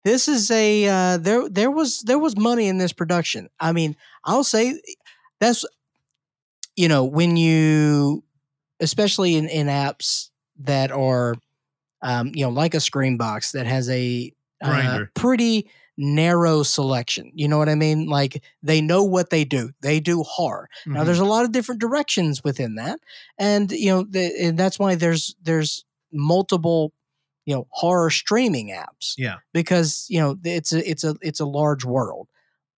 This 0.03 0.27
is 0.27 0.51
a 0.51 0.85
uh, 0.87 1.17
there. 1.17 1.49
There 1.49 1.71
was 1.71 2.01
there 2.01 2.19
was 2.19 2.37
money 2.37 2.67
in 2.67 2.77
this 2.77 2.93
production. 2.93 3.49
I 3.59 3.71
mean, 3.71 3.95
I'll 4.23 4.43
say 4.43 4.79
that's 5.39 5.65
you 6.75 6.89
know 6.89 7.05
when 7.05 7.37
you 7.37 8.23
especially 8.79 9.35
in, 9.35 9.47
in 9.47 9.67
apps 9.67 10.29
that 10.65 10.91
are, 10.91 11.35
um, 12.01 12.31
you 12.33 12.45
know, 12.45 12.51
like 12.51 12.73
a 12.73 12.77
ScreamBox 12.77 13.51
that 13.53 13.65
has 13.65 13.89
a 13.89 14.31
uh, 14.61 15.05
pretty 15.13 15.69
narrow 15.97 16.63
selection. 16.63 17.31
You 17.35 17.47
know 17.47 17.57
what 17.57 17.69
I 17.69 17.75
mean? 17.75 18.07
Like 18.07 18.41
they 18.63 18.81
know 18.81 19.03
what 19.03 19.29
they 19.29 19.45
do. 19.45 19.71
They 19.81 19.99
do 19.99 20.23
horror. 20.23 20.69
Now 20.85 21.01
Mhm. 21.01 21.05
there's 21.05 21.19
a 21.19 21.25
lot 21.25 21.45
of 21.45 21.51
different 21.51 21.81
directions 21.81 22.43
within 22.43 22.75
that, 22.75 22.99
and 23.37 23.71
you 23.71 23.89
know, 23.91 24.03
the, 24.09 24.33
and 24.41 24.57
that's 24.57 24.79
why 24.79 24.95
there's 24.95 25.35
there's 25.43 25.85
multiple, 26.11 26.93
you 27.45 27.55
know, 27.55 27.67
horror 27.71 28.09
streaming 28.09 28.69
apps 28.69 29.13
yeah. 29.17 29.37
because 29.53 30.05
you 30.09 30.19
know 30.19 30.37
it's 30.43 30.71
a 30.73 30.89
it's 30.89 31.03
a 31.03 31.15
it's 31.21 31.39
a 31.39 31.45
large 31.45 31.83
world 31.85 32.27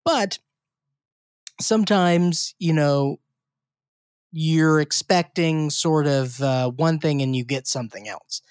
but 0.03 0.39
sometimes 1.59 2.53
you 2.59 2.73
know 2.73 3.19
you're 4.37 4.81
expecting 4.81 5.69
sort 5.69 6.07
of 6.07 6.41
uh, 6.41 6.69
one 6.69 6.99
thing 6.99 7.21
and 7.21 7.33
you 7.33 7.45
get 7.45 7.67
something 7.67 8.05
else. 8.09 8.41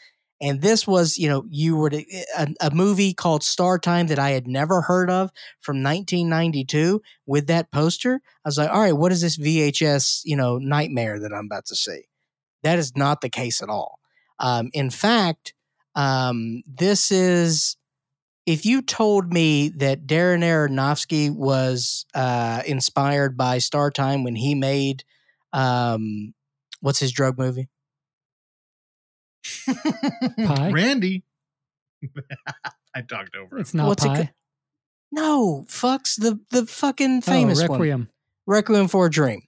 And 0.41 0.63
this 0.63 0.87
was 0.87 1.19
you 1.19 1.29
know 1.29 1.45
you 1.49 1.77
were 1.77 1.91
to, 1.91 2.05
a, 2.37 2.49
a 2.63 2.71
movie 2.71 3.13
called 3.13 3.45
star 3.45 3.79
time 3.79 4.09
that 4.09 4.19
i 4.19 4.31
had 4.31 4.49
never 4.49 4.81
heard 4.81 5.11
of 5.11 5.31
from 5.61 5.83
1992 5.83 7.03
with 7.27 7.47
that 7.49 7.71
poster. 7.71 8.21
I 8.45 8.49
was 8.49 8.59
like 8.59 8.71
all 8.71 8.81
right 8.81 8.97
what 8.97 9.13
is 9.13 9.21
this 9.21 9.37
vhs 9.37 10.23
you 10.25 10.37
know 10.37 10.59
nightmare 10.59 11.21
that 11.21 11.33
i'm 11.33 11.47
about 11.47 11.67
to 11.67 11.77
see? 11.77 12.09
That 12.63 12.79
is 12.79 12.97
not 12.97 13.21
the 13.21 13.29
case 13.29 13.63
at 13.63 13.69
all. 13.69 14.01
Um, 14.39 14.71
in 14.73 14.91
fact 14.91 15.55
um, 15.95 16.63
this 16.67 17.13
is 17.13 17.77
if 18.47 18.67
you 18.67 18.83
told 18.83 19.33
me 19.33 19.69
that 19.69 20.07
Darren 20.07 20.43
Aronofsky 20.43 21.35
was 21.35 22.05
uh, 22.15 22.63
inspired 22.67 23.37
by 23.37 23.59
Star 23.59 23.91
Time 23.91 24.25
when 24.25 24.35
he 24.35 24.55
made 24.55 25.05
um, 25.55 26.35
what's 26.81 26.99
his 26.99 27.13
drug 27.13 27.39
movie? 27.39 27.69
Pi? 29.67 30.71
Randy. 30.71 31.25
I 32.95 33.03
talked 33.03 33.35
over. 33.37 33.59
It's 33.59 33.73
him. 33.73 33.79
not 33.79 33.89
What's 33.89 34.05
it 34.05 34.09
Pi. 34.09 34.17
ca- 34.25 34.33
No, 35.13 35.65
fucks 35.69 36.17
the 36.21 36.41
the 36.51 36.67
fucking 36.67 37.23
famous 37.23 37.61
oh, 37.61 37.67
one, 37.67 37.81
Requiem. 37.81 38.09
Requiem 38.47 38.89
for 38.89 39.07
a 39.07 39.11
Dream. 39.11 39.43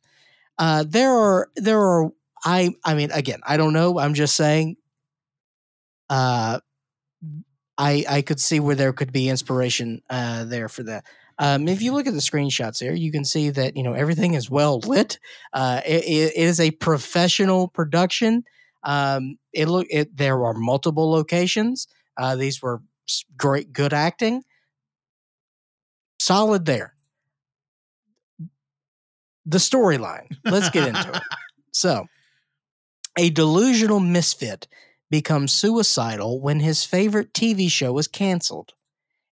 Uh, 0.59 0.85
there 0.87 1.13
are 1.13 1.49
there 1.57 1.81
are 1.81 2.11
I 2.45 2.71
I 2.85 2.95
mean 2.95 3.11
again 3.11 3.41
I 3.47 3.57
don't 3.57 3.73
know 3.73 3.99
I'm 3.99 4.15
just 4.15 4.37
saying. 4.37 4.77
Uh, 6.09 6.61
I 7.77 8.05
I 8.09 8.23
could 8.23 8.41
see 8.41 8.61
where 8.61 8.75
there 8.75 8.93
could 8.93 9.13
be 9.13 9.29
inspiration 9.29 10.03
uh, 10.09 10.45
there 10.45 10.69
for 10.69 10.85
that. 10.85 11.05
Um, 11.39 11.69
if 11.69 11.83
you 11.83 11.93
look 11.93 12.07
at 12.07 12.15
the 12.15 12.21
screenshots 12.21 12.79
there, 12.79 12.95
you 12.95 13.13
can 13.13 13.25
see 13.25 13.51
that 13.51 13.77
you 13.77 13.83
know 13.83 13.93
everything 13.93 14.35
is 14.35 14.51
well 14.51 14.81
lit. 14.81 15.19
Uh, 15.53 15.81
it, 15.87 16.05
it 16.05 16.37
is 16.37 16.61
a 16.61 16.71
professional 16.73 17.69
production. 17.69 18.45
Um, 18.85 19.39
it 19.53 19.69
look 19.69 19.87
it 19.91 20.17
there 20.17 20.45
are 20.45 20.55
multiple 20.55 21.11
locations. 21.11 21.89
Uh, 22.17 22.37
these 22.37 22.63
were 22.63 22.83
great, 23.37 23.73
good 23.73 23.93
acting. 23.93 24.43
Solid 26.19 26.65
there. 26.67 26.95
The 29.47 29.59
storyline. 29.59 30.37
Let's 30.45 30.71
get 30.71 30.89
into 30.89 31.17
it. 31.17 31.23
So, 31.73 32.07
a 33.19 33.29
delusional 33.29 34.01
misfit 34.01 34.67
becomes 35.11 35.53
suicidal 35.53 36.41
when 36.41 36.61
his 36.61 36.85
favorite 36.87 37.35
TV 37.35 37.71
show 37.71 37.99
is 37.99 38.09
canceled. 38.09 38.73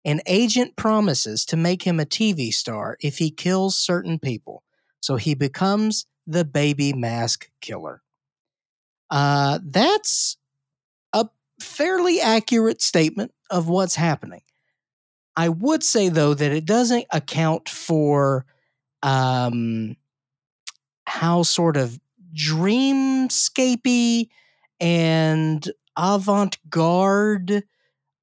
An 0.05 0.21
agent 0.25 0.75
promises 0.75 1.45
to 1.45 1.57
make 1.57 1.83
him 1.83 1.99
a 1.99 2.05
TV 2.05 2.53
star 2.53 2.97
if 2.99 3.19
he 3.19 3.31
kills 3.31 3.77
certain 3.77 4.19
people, 4.19 4.63
so 4.99 5.15
he 5.15 5.33
becomes 5.33 6.05
the 6.27 6.43
baby 6.43 6.93
mask 6.93 7.49
killer. 7.61 8.01
Uh, 9.09 9.59
that's 9.63 10.37
a 11.13 11.27
fairly 11.61 12.19
accurate 12.19 12.81
statement 12.81 13.31
of 13.49 13.69
what's 13.69 13.95
happening. 13.95 14.41
I 15.35 15.49
would 15.49 15.83
say, 15.83 16.09
though, 16.09 16.33
that 16.33 16.51
it 16.51 16.65
doesn't 16.65 17.05
account 17.11 17.69
for 17.69 18.45
um, 19.01 19.95
how 21.05 21.43
sort 21.43 21.77
of 21.77 21.99
dreamscapey 22.35 24.29
and 24.79 25.71
avant-garde 25.97 27.63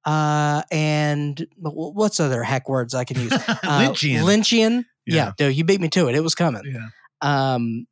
uh 0.05 0.63
and 0.71 1.45
what's 1.57 2.19
other 2.19 2.43
hack 2.43 2.67
words 2.67 2.95
i 2.95 3.03
can 3.03 3.19
use 3.19 3.31
uh, 3.33 3.37
Lynchian. 3.63 4.23
lynchian 4.23 4.85
yeah. 5.05 5.15
Yeah. 5.15 5.31
dude 5.37 5.55
you 5.55 5.63
beat 5.63 5.81
me 5.81 5.89
to 5.89 6.07
it 6.07 6.15
it 6.15 6.23
was 6.23 6.35
coming 6.35 6.63
yeah. 6.65 6.87
um 7.21 7.85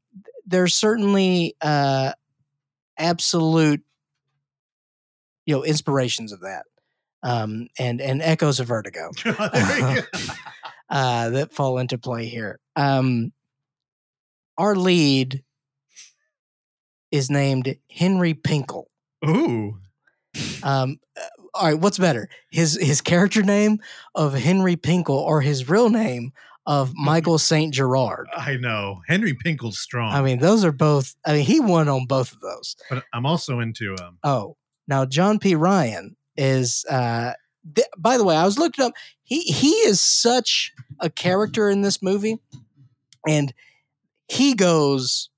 there's 0.48 0.74
certainly 0.74 1.56
uh 1.62 2.14
absolute 2.98 3.82
you 5.46 5.56
know 5.56 5.64
inspirations 5.64 6.32
of 6.32 6.42
that 6.42 6.64
um 7.24 7.68
and 7.78 8.02
and 8.02 8.22
echoes 8.22 8.60
of 8.60 8.68
vertigo 8.68 9.12
uh 9.26 10.02
that 11.30 11.54
fall 11.54 11.78
into 11.78 11.98
play 11.98 12.26
here 12.26 12.60
um 12.76 13.32
our 14.58 14.76
lead 14.76 15.44
is 17.12 17.30
named 17.30 17.76
henry 17.92 18.34
pinkle 18.34 18.86
Ooh. 19.28 19.78
um 20.64 21.00
all 21.60 21.66
right 21.68 21.80
what's 21.80 21.98
better 22.00 22.30
his 22.50 22.78
his 22.82 23.02
character 23.02 23.44
name 23.44 23.80
of 24.16 24.34
henry 24.34 24.76
pinkle 24.76 25.18
or 25.18 25.42
his 25.42 25.70
real 25.70 25.90
name 25.90 26.32
of 26.66 26.94
michael 26.96 27.38
saint 27.38 27.74
gerard 27.74 28.28
I 28.36 28.56
know. 28.58 29.02
Henry 29.08 29.34
Pinkle's 29.34 29.78
strong. 29.80 30.14
i 30.14 30.22
mean 30.22 30.40
those 30.40 30.64
are 30.66 30.72
both 30.72 31.16
i 31.26 31.34
mean 31.34 31.46
he 31.46 31.60
won 31.60 31.88
on 31.90 32.06
both 32.06 32.32
of 32.34 32.40
those 32.42 32.76
but 32.90 33.04
I'm 33.14 33.26
also 33.26 33.60
into 33.60 33.96
um 34.02 34.18
Oh, 34.24 34.56
now 34.88 35.06
John 35.06 35.38
P. 35.40 35.54
Ryan 35.56 36.16
is. 36.38 36.86
Uh, 36.90 37.34
th- 37.76 37.88
by 37.98 38.18
the 38.18 38.24
way, 38.24 38.36
I 38.36 38.46
was 38.46 38.58
looking 38.58 38.84
up. 38.86 38.94
He 39.24 39.42
he 39.42 39.72
is 39.72 40.02
such 40.02 40.74
a 41.00 41.10
character 41.10 41.70
in 41.70 41.82
this 41.82 42.02
movie, 42.02 42.40
and 43.28 43.54
he 44.28 44.56
goes 44.56 45.30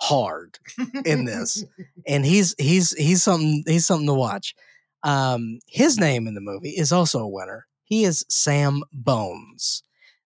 hard 0.00 0.58
in 1.04 1.24
this, 1.24 1.64
and 2.06 2.24
he's 2.26 2.54
he's 2.58 2.92
he's 2.96 3.22
something 3.22 3.62
he's 3.66 3.86
something 3.86 4.06
to 4.08 4.14
watch. 4.14 4.54
Um, 5.02 5.60
his 5.66 5.98
name 5.98 6.26
in 6.26 6.34
the 6.34 6.40
movie 6.40 6.70
is 6.70 6.92
also 6.92 7.20
a 7.20 7.28
winner. 7.28 7.66
He 7.84 8.04
is 8.04 8.24
Sam 8.28 8.82
Bones. 8.92 9.82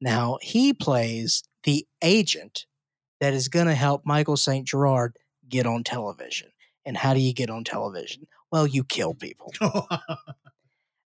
Now 0.01 0.39
he 0.43 0.73
plays 0.73 1.43
the 1.64 1.87
agent 2.03 2.66
that 3.21 3.35
is 3.35 3.49
going 3.49 3.66
to 3.66 3.75
help 3.75 4.03
Michael 4.05 4.37
St. 4.37 4.66
Gerard 4.66 5.16
get 5.49 5.66
on 5.66 5.83
television. 5.83 6.51
And 6.85 6.97
how 6.97 7.14
do 7.14 7.21
you 7.21 7.35
get 7.35 7.51
on 7.51 7.64
television? 7.64 8.27
Well, 8.51 8.66
you 8.66 8.85
kill 8.85 9.14
people. 9.14 9.53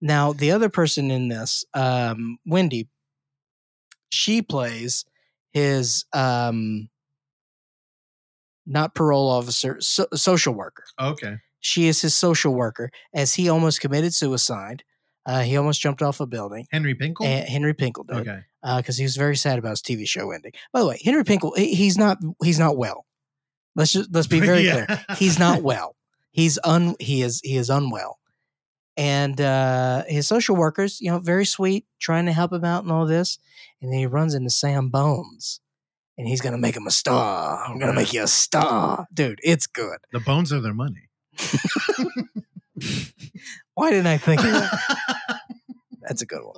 Now, 0.01 0.33
the 0.33 0.53
other 0.53 0.69
person 0.69 1.11
in 1.11 1.29
this, 1.29 1.65
um, 1.75 2.39
Wendy, 2.47 2.89
she 4.11 4.43
plays 4.43 5.05
his 5.53 6.05
um, 6.13 6.89
not 8.65 8.95
parole 8.95 9.29
officer, 9.29 9.79
so, 9.81 10.07
social 10.15 10.55
worker. 10.55 10.85
okay. 11.01 11.37
She 11.61 11.87
is 11.89 12.01
his 12.03 12.15
social 12.15 12.55
worker 12.55 12.91
as 13.15 13.35
he 13.35 13.49
almost 13.49 13.81
committed 13.81 14.15
suicide. 14.15 14.85
Uh, 15.27 15.43
he 15.43 15.57
almost 15.57 15.81
jumped 15.81 16.01
off 16.01 16.21
a 16.21 16.27
building. 16.27 16.67
Henry 16.71 16.95
Pinkle? 16.95 17.27
And 17.27 17.47
Henry 17.49 17.75
Pinkle 17.75 18.05
did 18.07 18.17
okay. 18.29 18.41
because 18.79 18.97
he 18.97 19.05
was 19.05 19.17
very 19.17 19.37
sad 19.37 19.59
about 19.59 19.71
his 19.71 19.83
TV 19.83 20.07
show 20.09 20.31
ending. 20.31 20.53
By 20.73 20.81
the 20.81 20.87
way, 20.87 20.99
Henry 21.05 21.25
Pinkle, 21.25 21.53
he's 21.57 21.99
not 21.99 22.19
he's 22.43 22.59
not 22.59 22.77
well. 22.79 23.05
Let's 23.77 23.93
just 23.93 24.11
let's 24.13 24.27
be 24.27 24.41
very 24.51 24.63
Yeah. 24.63 24.87
clear. 24.87 25.05
He's 25.19 25.39
not 25.39 25.63
well. 25.63 25.97
He's 26.31 26.59
un 26.65 26.95
he 26.99 27.23
is 27.23 27.41
he 27.45 27.57
is 27.57 27.69
unwell. 27.69 28.19
And 28.97 29.41
uh, 29.41 30.05
his 30.09 30.27
social 30.27 30.57
workers, 30.57 31.01
you 31.01 31.11
know, 31.11 31.19
very 31.21 31.45
sweet, 31.45 31.87
trying 32.01 32.27
to 32.27 32.33
help 32.33 32.53
him 32.53 32.65
out 32.65 32.83
and 32.83 32.91
all 32.93 33.07
this. 33.07 33.39
And 33.81 33.93
then 33.93 33.99
he 34.01 34.07
runs 34.07 34.35
into 34.35 34.51
Sam 34.51 34.89
Bones, 34.89 35.61
and 36.17 36.27
he's 36.27 36.41
gonna 36.41 36.59
make 36.59 36.77
him 36.77 36.87
a 36.87 36.91
star. 36.91 37.65
I'm 37.65 37.79
gonna 37.79 37.93
make 37.93 38.13
you 38.13 38.23
a 38.25 38.27
star, 38.29 39.07
dude. 39.13 39.39
It's 39.45 39.67
good. 39.69 39.99
The 40.13 40.19
bones 40.21 40.53
are 40.53 40.61
their 40.61 40.75
money. 40.75 41.08
Why 43.75 43.91
didn't 43.91 44.07
I 44.07 44.19
think 44.19 44.43
of 44.45 44.53
that? 44.53 44.81
That's 46.03 46.23
a 46.23 46.27
good 46.27 46.43
one. 46.43 46.57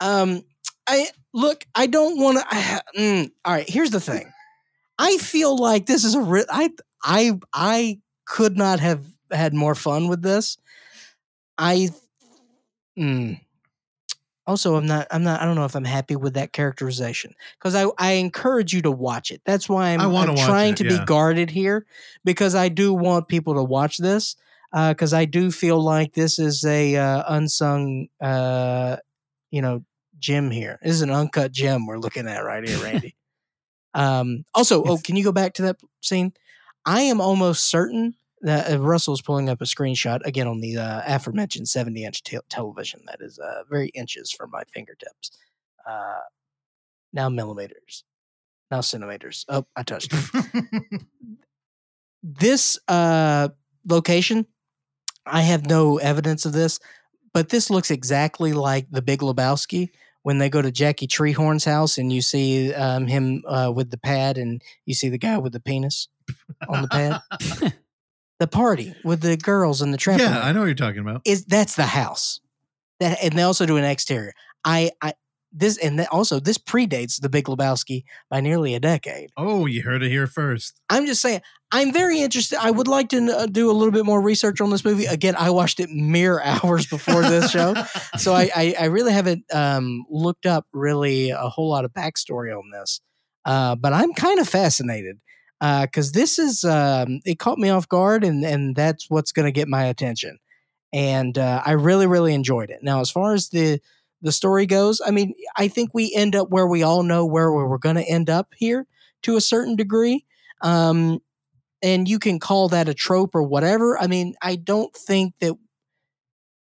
Um, 0.00 0.42
I 0.86 1.08
look. 1.32 1.64
I 1.74 1.86
don't 1.86 2.18
want 2.18 2.38
to. 2.38 2.44
Mm, 2.96 3.30
all 3.44 3.52
right. 3.52 3.68
Here's 3.68 3.90
the 3.90 4.00
thing. 4.00 4.32
I 4.98 5.18
feel 5.18 5.56
like 5.56 5.86
this 5.86 6.04
is 6.04 6.14
a. 6.14 6.20
Re- 6.20 6.46
I 6.50 6.70
I 7.02 7.38
I 7.52 8.00
could 8.26 8.56
not 8.56 8.80
have 8.80 9.04
had 9.30 9.54
more 9.54 9.74
fun 9.74 10.08
with 10.08 10.22
this. 10.22 10.58
I. 11.58 11.90
Mm, 12.98 13.40
also, 14.46 14.76
I'm 14.76 14.86
not. 14.86 15.06
I'm 15.10 15.22
not. 15.22 15.40
I 15.40 15.44
don't 15.44 15.54
know 15.54 15.64
if 15.64 15.74
I'm 15.74 15.84
happy 15.84 16.16
with 16.16 16.34
that 16.34 16.52
characterization 16.52 17.34
because 17.58 17.74
I 17.74 17.86
I 17.98 18.12
encourage 18.12 18.72
you 18.72 18.82
to 18.82 18.90
watch 18.90 19.30
it. 19.30 19.40
That's 19.46 19.68
why 19.68 19.90
I'm, 19.90 20.00
I 20.00 20.04
I'm 20.04 20.36
trying 20.36 20.72
it, 20.72 20.76
to 20.78 20.84
yeah. 20.84 20.98
be 20.98 21.04
guarded 21.04 21.50
here 21.50 21.86
because 22.24 22.54
I 22.54 22.68
do 22.68 22.92
want 22.92 23.28
people 23.28 23.54
to 23.54 23.62
watch 23.62 23.98
this 23.98 24.36
because 24.72 25.12
I 25.12 25.24
do 25.24 25.50
feel 25.50 25.80
like 25.80 26.14
this 26.14 26.38
is 26.38 26.64
a 26.64 26.96
uh, 26.96 27.22
unsung, 27.28 28.08
uh, 28.20 28.96
you 29.50 29.62
know, 29.62 29.84
gem 30.18 30.50
here. 30.50 30.78
This 30.82 30.92
is 30.92 31.02
an 31.02 31.10
uncut 31.10 31.52
gem 31.52 31.86
we're 31.86 31.98
looking 31.98 32.26
at 32.26 32.44
right 32.44 32.66
here, 32.66 32.78
Randy. 32.82 33.14
um, 33.94 34.44
also, 34.54 34.82
oh, 34.82 34.98
can 34.98 35.16
you 35.16 35.24
go 35.24 35.32
back 35.32 35.54
to 35.54 35.62
that 35.62 35.76
scene? 36.02 36.32
I 36.84 37.02
am 37.02 37.20
almost 37.20 37.70
certain 37.70 38.14
uh, 38.46 38.78
Russell's 38.78 39.22
pulling 39.22 39.48
up 39.48 39.60
a 39.60 39.64
screenshot 39.64 40.20
again 40.24 40.46
on 40.46 40.60
the 40.60 40.76
uh, 40.76 41.02
aforementioned 41.06 41.68
70 41.68 42.04
inch 42.04 42.22
te- 42.22 42.38
television 42.48 43.00
that 43.06 43.20
is 43.20 43.38
uh, 43.38 43.62
very 43.68 43.88
inches 43.88 44.30
from 44.30 44.50
my 44.50 44.62
fingertips. 44.72 45.30
Uh, 45.86 46.20
now 47.12 47.28
millimeters, 47.28 48.04
now 48.70 48.80
centimeters. 48.80 49.44
Oh, 49.48 49.66
I 49.76 49.82
touched 49.82 50.12
it. 50.12 51.02
this 52.22 52.78
uh, 52.88 53.48
location, 53.88 54.46
I 55.26 55.42
have 55.42 55.66
no 55.66 55.98
evidence 55.98 56.44
of 56.44 56.52
this, 56.52 56.80
but 57.32 57.48
this 57.48 57.70
looks 57.70 57.90
exactly 57.90 58.52
like 58.52 58.90
the 58.90 59.02
Big 59.02 59.20
Lebowski 59.20 59.90
when 60.22 60.38
they 60.38 60.48
go 60.48 60.62
to 60.62 60.70
Jackie 60.70 61.06
Treehorn's 61.06 61.64
house 61.64 61.98
and 61.98 62.12
you 62.12 62.22
see 62.22 62.72
um, 62.72 63.06
him 63.06 63.42
uh, 63.46 63.70
with 63.74 63.90
the 63.90 63.98
pad 63.98 64.38
and 64.38 64.62
you 64.86 64.94
see 64.94 65.10
the 65.10 65.18
guy 65.18 65.36
with 65.38 65.52
the 65.52 65.60
penis 65.60 66.08
on 66.68 66.82
the 66.82 66.88
pad. 66.88 67.74
the 68.44 68.56
party 68.56 68.94
with 69.04 69.22
the 69.22 69.38
girls 69.38 69.80
and 69.80 69.92
the 69.92 69.96
trampoline 69.96 70.18
yeah, 70.18 70.40
I 70.42 70.52
know 70.52 70.60
what 70.60 70.66
you're 70.66 70.74
talking 70.74 71.00
about. 71.00 71.22
is 71.24 71.46
that's 71.46 71.76
the 71.76 71.86
house. 71.86 72.40
That 73.00 73.18
and 73.22 73.32
they 73.38 73.42
also 73.42 73.64
do 73.64 73.78
an 73.78 73.84
exterior. 73.84 74.34
I 74.64 74.90
I 75.00 75.14
this 75.50 75.78
and 75.78 75.98
also 76.12 76.40
this 76.40 76.58
predates 76.58 77.20
the 77.20 77.30
Big 77.30 77.46
Lebowski 77.46 78.04
by 78.28 78.40
nearly 78.40 78.74
a 78.74 78.80
decade. 78.80 79.30
Oh, 79.36 79.64
you 79.64 79.82
heard 79.82 80.02
it 80.02 80.10
here 80.10 80.26
first. 80.26 80.78
I'm 80.90 81.06
just 81.06 81.22
saying, 81.22 81.40
I'm 81.72 81.90
very 81.90 82.20
interested. 82.20 82.58
I 82.60 82.70
would 82.70 82.86
like 82.86 83.08
to 83.10 83.34
uh, 83.34 83.46
do 83.46 83.70
a 83.70 83.72
little 83.72 83.92
bit 83.92 84.04
more 84.04 84.20
research 84.20 84.60
on 84.60 84.68
this 84.68 84.84
movie. 84.84 85.06
Again, 85.06 85.36
I 85.38 85.48
watched 85.50 85.80
it 85.80 85.88
mere 85.88 86.40
hours 86.44 86.86
before 86.86 87.22
this 87.22 87.50
show, 87.50 87.74
so 88.18 88.34
I, 88.34 88.50
I, 88.54 88.74
I 88.80 88.84
really 88.86 89.12
haven't 89.12 89.44
um, 89.54 90.04
looked 90.10 90.44
up 90.44 90.66
really 90.72 91.30
a 91.30 91.48
whole 91.48 91.70
lot 91.70 91.86
of 91.86 91.92
backstory 91.92 92.54
on 92.56 92.70
this. 92.70 93.00
Uh, 93.46 93.74
but 93.74 93.92
I'm 93.92 94.12
kind 94.12 94.38
of 94.38 94.48
fascinated 94.48 95.18
because 95.60 96.12
this 96.12 96.38
is 96.38 96.64
um, 96.64 97.20
it 97.24 97.38
caught 97.38 97.58
me 97.58 97.70
off 97.70 97.88
guard, 97.88 98.24
and 98.24 98.44
and 98.44 98.76
that's 98.76 99.08
what's 99.08 99.32
going 99.32 99.46
to 99.46 99.52
get 99.52 99.68
my 99.68 99.84
attention. 99.84 100.38
And 100.92 101.36
uh, 101.38 101.62
I 101.64 101.72
really 101.72 102.06
really 102.06 102.34
enjoyed 102.34 102.70
it. 102.70 102.80
Now, 102.82 103.00
as 103.00 103.10
far 103.10 103.34
as 103.34 103.48
the 103.48 103.80
the 104.22 104.32
story 104.32 104.66
goes, 104.66 105.00
I 105.04 105.10
mean, 105.10 105.34
I 105.56 105.68
think 105.68 105.90
we 105.92 106.12
end 106.14 106.34
up 106.34 106.50
where 106.50 106.66
we 106.66 106.82
all 106.82 107.02
know 107.02 107.26
where 107.26 107.52
we're 107.52 107.78
going 107.78 107.96
to 107.96 108.08
end 108.08 108.30
up 108.30 108.48
here 108.56 108.86
to 109.22 109.36
a 109.36 109.40
certain 109.40 109.76
degree. 109.76 110.24
Um, 110.62 111.20
and 111.82 112.08
you 112.08 112.18
can 112.18 112.40
call 112.40 112.70
that 112.70 112.88
a 112.88 112.94
trope 112.94 113.34
or 113.34 113.42
whatever. 113.42 113.98
I 113.98 114.06
mean, 114.06 114.34
I 114.40 114.56
don't 114.56 114.94
think 114.96 115.34
that 115.40 115.52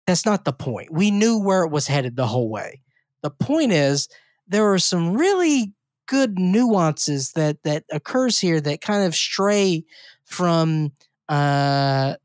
that's 0.07 0.25
not 0.25 0.45
the 0.45 0.53
point. 0.53 0.91
We 0.91 1.11
knew 1.11 1.39
where 1.39 1.63
it 1.63 1.71
was 1.71 1.87
headed 1.87 2.15
the 2.15 2.25
whole 2.25 2.49
way. 2.49 2.81
The 3.21 3.29
point 3.29 3.71
is 3.71 4.09
there 4.47 4.71
are 4.71 4.79
some 4.79 5.15
really 5.15 5.73
good 6.07 6.37
nuances 6.37 7.31
that 7.33 7.61
that 7.63 7.83
occurs 7.91 8.39
here 8.39 8.61
that 8.61 8.81
kind 8.81 9.05
of 9.05 9.15
stray 9.15 9.83
from 10.23 10.91
uh 11.29 12.15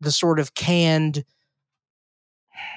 the 0.00 0.12
sort 0.12 0.38
of 0.38 0.54
canned 0.54 1.24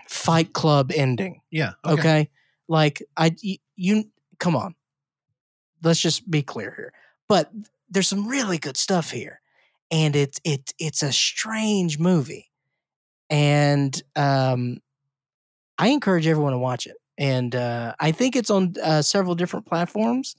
fight 0.08 0.54
club 0.54 0.92
ending 0.94 1.42
Yeah. 1.86 1.94
okay, 2.00 2.30
like 2.68 3.02
I 3.18 3.36
you 3.76 4.06
come 4.40 4.56
on. 4.56 4.76
Let's 5.84 6.00
just 6.02 6.30
be 6.30 6.44
clear 6.44 6.74
here. 6.76 6.94
But 7.28 7.52
there's 7.90 8.08
some 8.08 8.28
really 8.28 8.58
good 8.58 8.78
stuff 8.78 9.12
here 9.12 9.42
and 9.92 10.16
it's 10.16 10.40
it's 10.44 10.74
it's 10.80 11.04
a 11.04 11.12
strange 11.12 12.00
movie 12.00 12.50
and 13.30 14.02
um 14.16 14.78
i 15.78 15.90
encourage 15.90 16.26
everyone 16.26 16.54
to 16.54 16.58
watch 16.58 16.88
it 16.88 16.96
and 17.30 17.56
uh 17.56 17.94
i 18.00 18.12
think 18.12 18.36
it's 18.36 18.50
on 18.50 18.74
uh, 18.84 19.02
several 19.02 19.36
different 19.36 19.66
platforms 19.66 20.36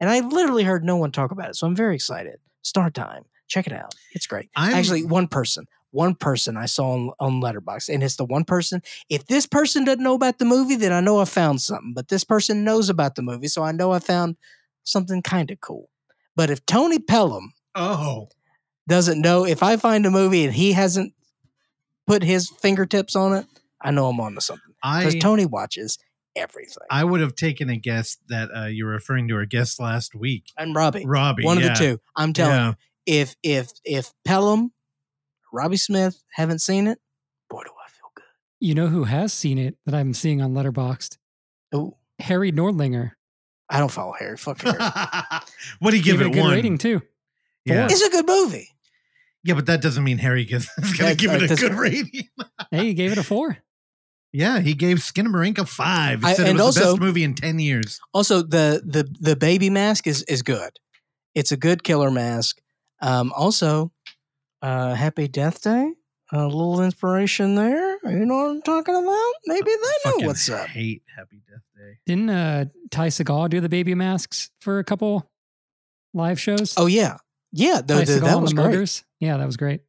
and 0.00 0.10
i 0.10 0.20
literally 0.20 0.62
heard 0.64 0.84
no 0.84 0.96
one 0.96 1.10
talk 1.10 1.30
about 1.32 1.48
it 1.50 1.56
so 1.56 1.66
i'm 1.66 1.74
very 1.74 1.94
excited. 1.94 2.36
Start 2.62 2.92
time. 2.94 3.24
Check 3.48 3.66
it 3.66 3.72
out. 3.72 3.94
It's 4.12 4.26
great. 4.26 4.50
I'm- 4.54 4.74
actually 4.74 5.04
one 5.04 5.26
person 5.26 5.66
one 5.90 6.14
person 6.14 6.56
i 6.58 6.66
saw 6.66 6.86
on, 6.96 7.10
on 7.18 7.40
Letterboxd 7.40 7.88
and 7.94 8.02
it's 8.02 8.16
the 8.16 8.24
one 8.36 8.44
person 8.44 8.82
if 9.08 9.26
this 9.26 9.46
person 9.46 9.84
doesn't 9.86 10.02
know 10.02 10.12
about 10.14 10.38
the 10.38 10.44
movie 10.44 10.76
then 10.76 10.92
i 10.92 11.00
know 11.00 11.18
i 11.18 11.24
found 11.24 11.62
something 11.62 11.94
but 11.94 12.08
this 12.08 12.24
person 12.24 12.62
knows 12.62 12.90
about 12.90 13.14
the 13.14 13.22
movie 13.22 13.48
so 13.48 13.62
i 13.62 13.72
know 13.72 13.92
i 13.92 13.98
found 13.98 14.36
something 14.84 15.22
kind 15.22 15.50
of 15.50 15.58
cool. 15.62 15.88
But 16.36 16.50
if 16.50 16.60
tony 16.66 16.98
pelham 16.98 17.54
Oh, 17.74 18.28
doesn't 18.86 19.20
know 19.22 19.46
if 19.46 19.62
i 19.62 19.76
find 19.78 20.04
a 20.04 20.10
movie 20.10 20.44
and 20.44 20.52
he 20.52 20.72
hasn't 20.72 21.14
put 22.06 22.22
his 22.22 22.50
fingertips 22.50 23.16
on 23.16 23.32
it 23.32 23.46
i 23.80 23.90
know 23.90 24.06
i'm 24.08 24.20
on 24.20 24.34
to 24.34 24.40
something 24.42 24.74
because 25.00 25.14
tony 25.22 25.46
watches 25.46 25.98
everything 26.38 26.76
I 26.90 27.04
would 27.04 27.20
have 27.20 27.34
taken 27.34 27.68
a 27.70 27.76
guess 27.76 28.16
that 28.28 28.48
uh, 28.56 28.66
you 28.66 28.84
were 28.84 28.92
referring 28.92 29.28
to 29.28 29.34
our 29.34 29.44
guest 29.46 29.78
last 29.80 30.14
week, 30.14 30.44
and 30.56 30.74
robbie 30.74 31.04
Robbie. 31.06 31.44
one 31.44 31.58
yeah. 31.60 31.72
of 31.72 31.78
the 31.78 31.84
two 31.84 32.00
i'm 32.16 32.32
telling 32.32 32.54
Yeah. 32.54 32.68
you 32.68 32.74
if 33.20 33.36
if 33.42 33.70
if 33.84 34.12
pelham 34.24 34.72
robbie 35.52 35.76
smith 35.76 36.22
haven't 36.34 36.60
seen 36.60 36.86
it 36.86 36.98
boy 37.50 37.62
do 37.64 37.70
i 37.84 37.88
feel 37.90 38.10
good 38.14 38.24
You 38.60 38.74
know 38.74 38.88
who 38.88 39.04
has 39.04 39.32
seen 39.32 39.58
it 39.58 39.76
that 39.86 39.94
I'm 39.94 40.12
seeing 40.14 40.42
on 40.42 40.52
Letterboxd? 40.52 41.16
Ooh, 41.74 41.94
Harry 42.18 42.50
Nordlinger. 42.52 43.12
I 43.70 43.78
don't 43.78 43.90
follow 43.90 44.14
Harry. 44.18 44.36
Fuck 44.38 44.62
Harry. 44.62 44.78
what 45.78 45.90
do 45.92 45.96
you 45.98 46.02
give 46.02 46.18
Gave 46.18 46.26
it? 46.26 46.30
a 46.30 46.34
good 46.34 46.40
one 46.42 46.52
rating 46.52 46.78
too. 46.78 47.02
Yeah. 47.64 47.86
it's 47.90 48.02
a 48.02 48.10
good 48.10 48.26
movie. 48.26 48.68
yeah, 49.44 49.54
but 49.54 49.66
that 49.66 49.80
doesn't 49.82 50.02
mean 50.02 50.18
Harry 50.18 50.44
gets, 50.44 50.66
going 50.76 50.92
to 50.94 51.02
That- 51.04 51.18
give 51.18 51.32
it 51.34 51.50
a 51.50 51.54
good 51.56 51.74
rating. 51.74 52.28
Hey, 52.70 52.86
you 52.86 52.94
gave 52.94 53.12
it 53.12 53.18
a 53.18 53.22
four. 53.22 53.58
Yeah, 54.32 54.60
he 54.60 54.74
gave 54.74 54.98
Skinamarink 54.98 55.58
a 55.58 55.66
five. 55.66 56.20
He 56.22 56.28
I- 56.28 56.34
said 56.34 56.46
it 56.46 56.50
and 56.50 56.58
was 56.58 56.74
the 56.74 56.82
also- 56.82 56.92
best 56.94 57.00
movie 57.00 57.24
in 57.24 57.34
ten 57.34 57.58
years. 57.58 58.00
Also, 58.12 58.42
the 58.42 58.82
the 58.84 59.08
the 59.20 59.36
baby 59.36 59.70
mask 59.70 60.06
is 60.06 60.22
is 60.24 60.42
good. 60.42 60.70
It's 61.34 61.52
a 61.52 61.56
good 61.56 61.82
killer 61.84 62.10
mask. 62.10 62.58
Um, 63.00 63.32
also, 63.36 63.92
uh, 64.62 64.94
Happy 64.94 65.28
Death 65.28 65.62
Day. 65.62 65.92
A 66.30 66.44
little 66.46 66.82
inspiration 66.82 67.54
there. 67.54 67.96
You 68.04 68.26
know 68.26 68.34
what 68.34 68.50
I'm 68.50 68.60
talking 68.62 68.94
about? 68.94 69.32
Maybe 69.46 69.70
they 69.70 69.76
know 69.76 70.12
Fucking 70.12 70.26
what's 70.26 70.50
up. 70.50 70.66
Hate 70.68 71.02
Happy 71.16 71.40
Death 71.48 71.62
Day. 71.74 71.98
Didn't 72.04 72.28
uh, 72.28 72.66
Ty 72.90 73.06
Segall 73.08 73.48
do 73.48 73.60
the 73.62 73.68
baby 73.70 73.94
masks 73.94 74.50
for 74.60 74.78
a 74.78 74.84
couple 74.84 75.30
live 76.12 76.38
shows? 76.38 76.74
Oh 76.76 76.84
yeah, 76.86 77.16
yeah. 77.52 77.80
The, 77.80 77.94
Ty 77.94 78.04
the, 78.04 78.20
that 78.20 78.40
was 78.42 78.50
the 78.52 78.62
great. 78.62 79.04
Yeah, 79.20 79.38
that 79.38 79.46
was 79.46 79.56
great. 79.56 79.80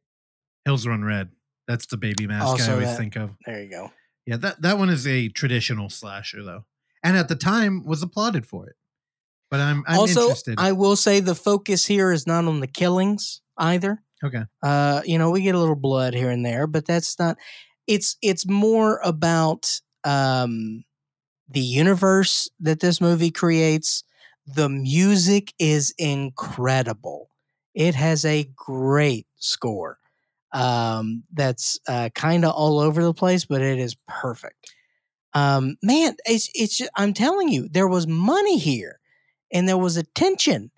Hills 0.64 0.86
Run 0.86 1.04
Red. 1.04 1.28
That's 1.68 1.84
the 1.86 1.98
baby 1.98 2.26
mask 2.26 2.66
I 2.66 2.72
always 2.72 2.88
that. 2.88 2.96
think 2.96 3.16
of. 3.16 3.32
There 3.44 3.62
you 3.62 3.68
go. 3.70 3.90
Yeah, 4.30 4.36
that 4.36 4.62
that 4.62 4.78
one 4.78 4.90
is 4.90 5.08
a 5.08 5.28
traditional 5.28 5.90
slasher 5.90 6.44
though, 6.44 6.64
and 7.02 7.16
at 7.16 7.26
the 7.26 7.34
time 7.34 7.84
was 7.84 8.00
applauded 8.00 8.46
for 8.46 8.68
it. 8.68 8.76
But 9.50 9.58
I'm 9.58 9.82
I'm 9.88 9.98
also, 9.98 10.22
interested. 10.22 10.54
I 10.56 10.70
will 10.70 10.94
say 10.94 11.18
the 11.18 11.34
focus 11.34 11.84
here 11.84 12.12
is 12.12 12.28
not 12.28 12.44
on 12.44 12.60
the 12.60 12.68
killings 12.68 13.40
either. 13.58 14.04
okay. 14.22 14.44
Uh, 14.62 15.02
you 15.04 15.18
know, 15.18 15.32
we 15.32 15.42
get 15.42 15.56
a 15.56 15.58
little 15.58 15.74
blood 15.74 16.14
here 16.14 16.30
and 16.30 16.46
there, 16.46 16.68
but 16.68 16.86
that's 16.86 17.18
not. 17.18 17.38
It's 17.88 18.16
it's 18.22 18.46
more 18.46 19.00
about 19.02 19.80
um, 20.04 20.84
the 21.48 21.58
universe 21.58 22.48
that 22.60 22.78
this 22.78 23.00
movie 23.00 23.32
creates. 23.32 24.04
The 24.46 24.68
music 24.68 25.52
is 25.58 25.92
incredible. 25.98 27.30
It 27.74 27.96
has 27.96 28.24
a 28.24 28.48
great 28.54 29.26
score. 29.38 29.98
Um, 30.52 31.24
that's 31.32 31.78
uh, 31.88 32.10
kind 32.14 32.44
of 32.44 32.52
all 32.52 32.80
over 32.80 33.02
the 33.02 33.14
place, 33.14 33.44
but 33.44 33.62
it 33.62 33.78
is 33.78 33.96
perfect. 34.08 34.74
Um, 35.32 35.76
man, 35.82 36.16
it's 36.24 36.50
it's. 36.54 36.78
ju- 36.78 36.88
I'm 36.96 37.14
telling 37.14 37.48
you, 37.48 37.68
there 37.68 37.86
was 37.86 38.06
money 38.06 38.58
here, 38.58 38.98
and 39.52 39.68
there 39.68 39.78
was 39.78 39.96
attention, 39.96 40.72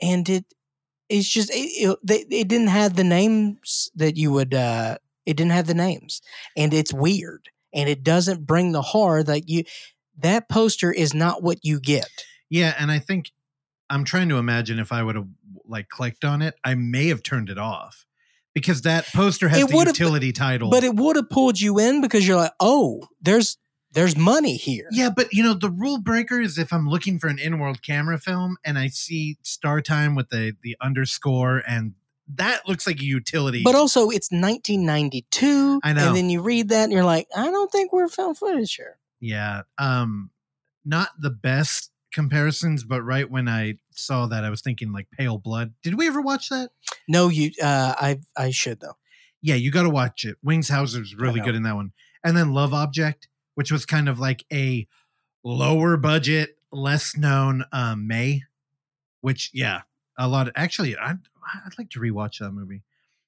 and 0.00 0.28
it 0.28 0.46
it's 1.08 1.28
just 1.28 1.50
it, 1.50 1.54
it, 1.54 1.98
they, 2.02 2.24
it 2.30 2.48
didn't 2.48 2.68
have 2.68 2.96
the 2.96 3.04
names 3.04 3.90
that 3.94 4.16
you 4.16 4.32
would 4.32 4.54
uh 4.54 4.98
it 5.26 5.36
didn't 5.36 5.52
have 5.52 5.66
the 5.66 5.74
names 5.74 6.20
and 6.56 6.72
it's 6.72 6.92
weird 6.92 7.48
and 7.74 7.88
it 7.88 8.02
doesn't 8.02 8.46
bring 8.46 8.72
the 8.72 8.82
horror 8.82 9.22
that 9.22 9.48
you 9.48 9.64
that 10.18 10.48
poster 10.48 10.92
is 10.92 11.14
not 11.14 11.42
what 11.42 11.64
you 11.64 11.80
get 11.80 12.08
Yeah, 12.50 12.74
and 12.78 12.90
I 12.90 12.98
think 12.98 13.30
I'm 13.90 14.04
trying 14.04 14.28
to 14.28 14.36
imagine 14.36 14.78
if 14.78 14.92
I 14.92 15.02
would 15.02 15.16
have 15.16 15.28
like 15.64 15.88
clicked 15.88 16.24
on 16.24 16.42
it, 16.42 16.54
I 16.64 16.74
may 16.74 17.08
have 17.08 17.22
turned 17.22 17.48
it 17.48 17.58
off 17.58 18.06
because 18.54 18.82
that 18.82 19.06
poster 19.14 19.48
has 19.48 19.60
It 19.62 19.68
the 19.68 19.76
utility 19.76 20.32
title. 20.32 20.70
but 20.70 20.84
it 20.84 20.94
would 20.96 21.16
have 21.16 21.30
pulled 21.30 21.60
you 21.60 21.78
in 21.78 22.00
because 22.00 22.26
you're 22.26 22.36
like 22.36 22.52
oh 22.60 23.06
there's 23.20 23.56
there's 23.92 24.16
money 24.16 24.56
here 24.56 24.86
yeah, 24.92 25.08
but 25.14 25.32
you 25.32 25.42
know 25.42 25.54
the 25.54 25.70
rule 25.70 25.98
breaker 25.98 26.40
is 26.40 26.58
if 26.58 26.72
I'm 26.72 26.86
looking 26.88 27.18
for 27.18 27.28
an 27.28 27.38
in-world 27.38 27.82
camera 27.82 28.18
film 28.18 28.56
and 28.64 28.78
I 28.78 28.88
see 28.88 29.38
Star 29.42 29.80
Time 29.80 30.14
with 30.14 30.28
the 30.30 30.54
the 30.62 30.76
underscore 30.80 31.62
and 31.66 31.94
that 32.34 32.68
looks 32.68 32.86
like 32.86 33.00
a 33.00 33.04
utility. 33.04 33.62
but 33.64 33.74
also 33.74 34.10
it's 34.10 34.30
1992 34.30 35.80
I 35.82 35.92
know. 35.94 36.08
and 36.08 36.16
then 36.16 36.28
you 36.30 36.42
read 36.42 36.68
that 36.68 36.84
and 36.84 36.92
you're 36.92 37.04
like 37.04 37.26
i 37.34 37.44
don't 37.50 37.72
think 37.72 37.92
we're 37.92 38.08
found 38.08 38.36
footage 38.38 38.74
here 38.74 38.98
Yeah. 39.20 39.62
Um 39.78 40.30
not 40.84 41.08
the 41.18 41.30
best 41.30 41.90
comparisons, 42.12 42.84
but 42.84 43.02
right 43.02 43.30
when 43.30 43.48
I 43.48 43.74
saw 43.90 44.26
that 44.26 44.44
I 44.44 44.50
was 44.50 44.60
thinking 44.60 44.92
like 44.92 45.08
Pale 45.10 45.38
Blood. 45.38 45.74
Did 45.82 45.94
we 45.94 46.06
ever 46.08 46.20
watch 46.20 46.48
that? 46.48 46.70
no 47.10 47.28
you 47.28 47.50
uh 47.62 47.94
i 47.98 48.18
i 48.36 48.50
should 48.50 48.80
though 48.80 48.96
Yeah, 49.40 49.54
you 49.54 49.70
got 49.70 49.82
to 49.84 49.90
watch 49.90 50.24
it. 50.24 50.36
Wings 50.42 50.68
Hauser's 50.68 51.14
really 51.14 51.40
good 51.40 51.54
in 51.54 51.62
that 51.62 51.74
one. 51.76 51.92
And 52.24 52.36
then 52.36 52.52
Love 52.52 52.74
Object, 52.74 53.28
which 53.54 53.70
was 53.70 53.86
kind 53.86 54.08
of 54.08 54.18
like 54.18 54.44
a 54.52 54.86
lower 55.44 55.96
budget, 55.96 56.56
less 56.72 57.16
known 57.16 57.64
um 57.72 58.06
May, 58.06 58.42
which 59.20 59.50
yeah, 59.54 59.82
a 60.18 60.28
lot 60.28 60.48
of 60.48 60.54
actually 60.56 60.96
I 60.96 61.10
I'd 61.12 61.78
like 61.78 61.90
to 61.90 62.00
rewatch 62.00 62.38
that 62.40 62.50
movie. 62.52 62.82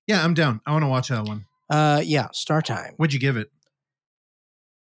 Yeah, 0.07 0.25
I'm 0.25 0.35
down. 0.35 0.61
I 0.67 0.73
want 0.73 0.83
to 0.83 0.89
watch 0.89 1.09
that 1.09 1.25
one. 1.25 1.47
Uh, 1.71 2.03
yeah, 2.05 2.29
Star 2.33 2.61
Time. 2.61 2.95
What'd 2.97 3.15
you 3.15 3.21
give 3.21 3.37
it? 3.37 3.51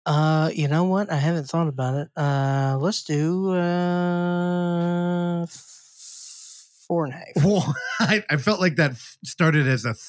Uh, 0.07 0.51
you 0.55 0.69
know 0.69 0.85
what? 0.85 1.11
I 1.11 1.17
haven't 1.17 1.45
thought 1.49 1.67
about 1.69 1.95
it. 1.95 2.09
Uh, 2.17 2.77
let's 2.79 3.03
do 3.05 3.53
uh 3.55 5.43
f- 5.45 6.85
four 6.87 7.05
and 7.07 7.15
a 7.15 7.17
half. 7.17 7.45
Well, 7.45 7.75
I, 8.01 8.23
I 8.29 8.37
felt 8.37 8.61
like 8.61 8.77
that 8.77 8.93
f- 8.93 9.17
started 9.25 9.67
as 9.67 9.85
a 9.85 9.95
th- 9.95 10.01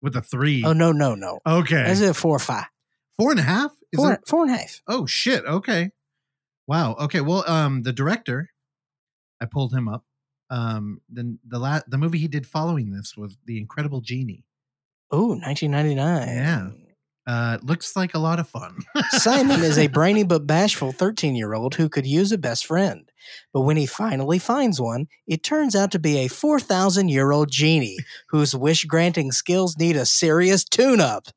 with 0.00 0.14
a 0.16 0.22
three. 0.22 0.62
Oh 0.64 0.72
no, 0.72 0.92
no, 0.92 1.14
no. 1.14 1.40
okay, 1.46 1.90
Is 1.90 2.00
it 2.00 2.10
a 2.10 2.14
four 2.14 2.36
or 2.36 2.40
five? 2.40 2.66
four 3.18 3.30
and 3.32 3.40
a 3.40 3.44
half? 3.44 3.72
Is 3.92 3.98
Four, 3.98 4.12
it? 4.14 4.20
four 4.26 4.42
and 4.44 4.54
a 4.54 4.56
half. 4.58 4.80
Oh 4.86 5.06
shit. 5.06 5.44
Okay. 5.44 5.90
Wow. 6.66 6.94
Okay. 6.94 7.20
Well, 7.20 7.44
um, 7.50 7.82
the 7.82 7.92
director, 7.92 8.48
I 9.40 9.46
pulled 9.46 9.74
him 9.74 9.88
up. 9.88 10.04
Um, 10.50 11.00
then 11.10 11.38
the 11.46 11.58
la- 11.58 11.80
the 11.88 11.98
movie 11.98 12.18
he 12.18 12.28
did 12.28 12.46
following 12.46 12.90
this 12.92 13.16
was 13.16 13.36
The 13.46 13.58
Incredible 13.58 14.00
Genie. 14.00 14.44
Ooh, 15.14 15.34
1999. 15.40 16.28
Yeah. 16.28 16.70
Uh, 17.26 17.58
it 17.60 17.64
looks 17.64 17.94
like 17.94 18.14
a 18.14 18.18
lot 18.18 18.40
of 18.40 18.48
fun. 18.48 18.76
Simon 19.10 19.62
is 19.62 19.78
a 19.78 19.86
brainy 19.88 20.24
but 20.24 20.46
bashful 20.46 20.90
13 20.90 21.36
year 21.36 21.54
old 21.54 21.76
who 21.76 21.88
could 21.88 22.06
use 22.06 22.32
a 22.32 22.38
best 22.38 22.66
friend. 22.66 23.10
But 23.52 23.60
when 23.60 23.76
he 23.76 23.86
finally 23.86 24.40
finds 24.40 24.80
one, 24.80 25.06
it 25.26 25.44
turns 25.44 25.76
out 25.76 25.92
to 25.92 26.00
be 26.00 26.18
a 26.18 26.28
4,000 26.28 27.08
year 27.08 27.30
old 27.30 27.50
genie 27.50 27.98
whose 28.30 28.56
wish 28.56 28.84
granting 28.86 29.30
skills 29.30 29.76
need 29.78 29.96
a 29.96 30.04
serious 30.04 30.64
tune 30.64 31.00
up. 31.00 31.28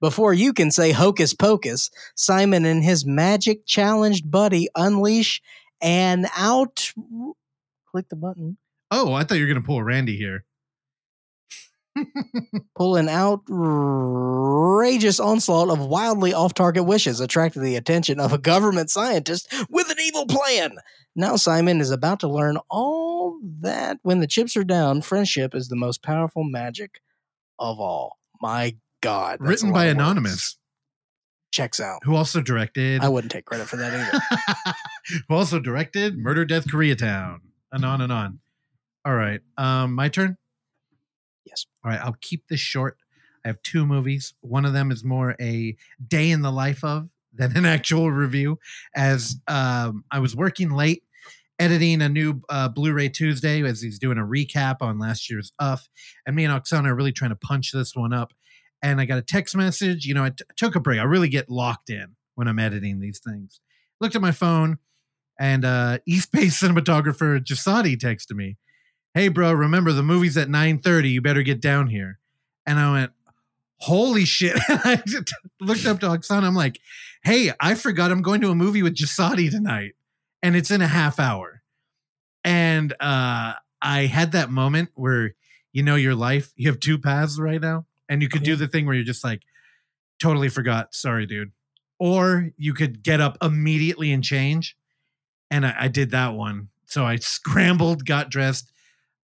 Before 0.00 0.34
you 0.34 0.52
can 0.52 0.70
say 0.70 0.92
hocus 0.92 1.32
pocus, 1.32 1.88
Simon 2.14 2.64
and 2.66 2.82
his 2.84 3.06
magic 3.06 3.64
challenged 3.66 4.30
buddy 4.30 4.68
unleash 4.74 5.40
an 5.80 6.26
out. 6.36 6.92
Click 7.90 8.08
the 8.08 8.16
button. 8.16 8.58
oh, 8.90 9.14
I 9.14 9.24
thought 9.24 9.38
you 9.38 9.44
were 9.46 9.48
gonna 9.48 9.64
pull 9.64 9.78
a 9.78 9.84
Randy 9.84 10.16
here. 10.16 10.44
Pull 12.76 12.96
an 12.96 13.08
outrageous 13.08 15.20
onslaught 15.20 15.70
of 15.70 15.86
wildly 15.86 16.32
off 16.32 16.54
target 16.54 16.86
wishes, 16.86 17.20
attracted 17.20 17.60
the 17.60 17.76
attention 17.76 18.20
of 18.20 18.32
a 18.32 18.38
government 18.38 18.90
scientist 18.90 19.52
with 19.68 19.90
an 19.90 19.98
evil 20.00 20.26
plan. 20.26 20.76
Now, 21.14 21.36
Simon 21.36 21.80
is 21.80 21.90
about 21.90 22.20
to 22.20 22.28
learn 22.28 22.56
all 22.70 23.38
that 23.60 23.98
when 24.02 24.20
the 24.20 24.26
chips 24.26 24.56
are 24.56 24.64
down, 24.64 25.02
friendship 25.02 25.54
is 25.54 25.68
the 25.68 25.76
most 25.76 26.02
powerful 26.02 26.44
magic 26.44 27.00
of 27.58 27.78
all. 27.78 28.16
My 28.40 28.76
God. 29.02 29.38
Written 29.40 29.72
by. 29.72 29.86
Anonymous, 29.86 30.56
Checks 31.52 31.80
out. 31.80 32.00
who 32.04 32.16
also 32.16 32.40
directed. 32.40 33.02
I 33.02 33.10
wouldn't 33.10 33.30
take 33.30 33.44
credit 33.44 33.68
for 33.68 33.76
that 33.76 33.92
either. 33.92 34.74
who 35.28 35.34
also 35.34 35.60
directed 35.60 36.16
Murder 36.16 36.46
Death 36.46 36.66
Koreatown. 36.66 37.40
And 37.70 37.84
on 37.84 38.00
and 38.00 38.12
on. 38.12 38.40
All 39.04 39.14
right. 39.14 39.40
Um, 39.56 39.94
my 39.94 40.08
turn. 40.08 40.36
Yes. 41.44 41.66
All 41.84 41.90
right. 41.90 42.00
I'll 42.00 42.16
keep 42.20 42.48
this 42.48 42.60
short. 42.60 42.98
I 43.44 43.48
have 43.48 43.62
two 43.62 43.86
movies. 43.86 44.34
One 44.40 44.64
of 44.64 44.72
them 44.72 44.90
is 44.90 45.02
more 45.02 45.34
a 45.40 45.76
day 46.06 46.30
in 46.30 46.42
the 46.42 46.52
life 46.52 46.84
of 46.84 47.08
than 47.32 47.56
an 47.56 47.66
actual 47.66 48.10
review. 48.10 48.58
As 48.94 49.36
um, 49.48 50.04
I 50.10 50.20
was 50.20 50.36
working 50.36 50.70
late, 50.70 51.02
editing 51.58 52.02
a 52.02 52.08
new 52.08 52.42
uh, 52.48 52.68
Blu-ray 52.68 53.08
Tuesday 53.08 53.62
as 53.62 53.80
he's 53.80 53.98
doing 53.98 54.18
a 54.18 54.22
recap 54.22 54.76
on 54.80 54.98
last 54.98 55.30
year's 55.30 55.52
UF, 55.58 55.88
and 56.26 56.36
me 56.36 56.44
and 56.44 56.52
Oksana 56.52 56.86
are 56.86 56.94
really 56.94 57.12
trying 57.12 57.30
to 57.30 57.36
punch 57.36 57.72
this 57.72 57.94
one 57.94 58.12
up. 58.12 58.32
And 58.82 59.00
I 59.00 59.04
got 59.04 59.18
a 59.18 59.22
text 59.22 59.56
message. 59.56 60.06
You 60.06 60.14
know, 60.14 60.24
I 60.24 60.30
t- 60.30 60.44
took 60.56 60.74
a 60.74 60.80
break. 60.80 60.98
I 60.98 61.04
really 61.04 61.28
get 61.28 61.48
locked 61.48 61.88
in 61.88 62.16
when 62.34 62.48
I'm 62.48 62.58
editing 62.58 62.98
these 62.98 63.20
things. 63.20 63.60
Looked 64.00 64.16
at 64.16 64.22
my 64.22 64.32
phone, 64.32 64.78
and 65.38 65.64
uh, 65.64 65.98
East 66.06 66.32
Bay 66.32 66.46
cinematographer 66.46 67.40
Jasadi 67.40 67.96
texted 67.96 68.34
me, 68.34 68.56
"Hey, 69.14 69.28
bro, 69.28 69.52
remember 69.52 69.92
the 69.92 70.02
movie's 70.02 70.36
at 70.36 70.48
9:30. 70.48 71.10
You 71.10 71.20
better 71.20 71.42
get 71.42 71.60
down 71.60 71.88
here." 71.88 72.18
And 72.66 72.78
I 72.78 72.92
went, 72.92 73.12
"Holy 73.78 74.24
shit!" 74.24 74.56
I 74.68 75.02
just 75.06 75.32
looked 75.60 75.86
up 75.86 76.00
to 76.00 76.06
Oksana. 76.06 76.44
I'm 76.44 76.54
like, 76.54 76.80
"Hey, 77.24 77.52
I 77.60 77.74
forgot 77.74 78.10
I'm 78.10 78.22
going 78.22 78.40
to 78.42 78.50
a 78.50 78.54
movie 78.54 78.82
with 78.82 78.94
Jasadi 78.94 79.50
tonight, 79.50 79.92
and 80.42 80.56
it's 80.56 80.70
in 80.70 80.82
a 80.82 80.88
half 80.88 81.18
hour." 81.18 81.62
And 82.44 82.92
uh, 83.00 83.54
I 83.80 84.06
had 84.06 84.32
that 84.32 84.50
moment 84.50 84.90
where 84.94 85.34
you 85.72 85.82
know 85.82 85.96
your 85.96 86.14
life. 86.14 86.52
You 86.56 86.68
have 86.68 86.80
two 86.80 86.98
paths 86.98 87.38
right 87.38 87.60
now, 87.60 87.86
and 88.08 88.22
you 88.22 88.28
could 88.28 88.42
do 88.42 88.56
the 88.56 88.68
thing 88.68 88.86
where 88.86 88.94
you're 88.94 89.04
just 89.04 89.24
like, 89.24 89.42
"Totally 90.20 90.48
forgot. 90.48 90.94
Sorry, 90.94 91.26
dude." 91.26 91.52
Or 91.98 92.50
you 92.56 92.74
could 92.74 93.04
get 93.04 93.20
up 93.20 93.38
immediately 93.40 94.10
and 94.12 94.24
change 94.24 94.76
and 95.52 95.66
I, 95.66 95.74
I 95.80 95.88
did 95.88 96.10
that 96.10 96.32
one. 96.32 96.68
So 96.86 97.04
I 97.04 97.16
scrambled, 97.16 98.06
got 98.06 98.30
dressed. 98.30 98.72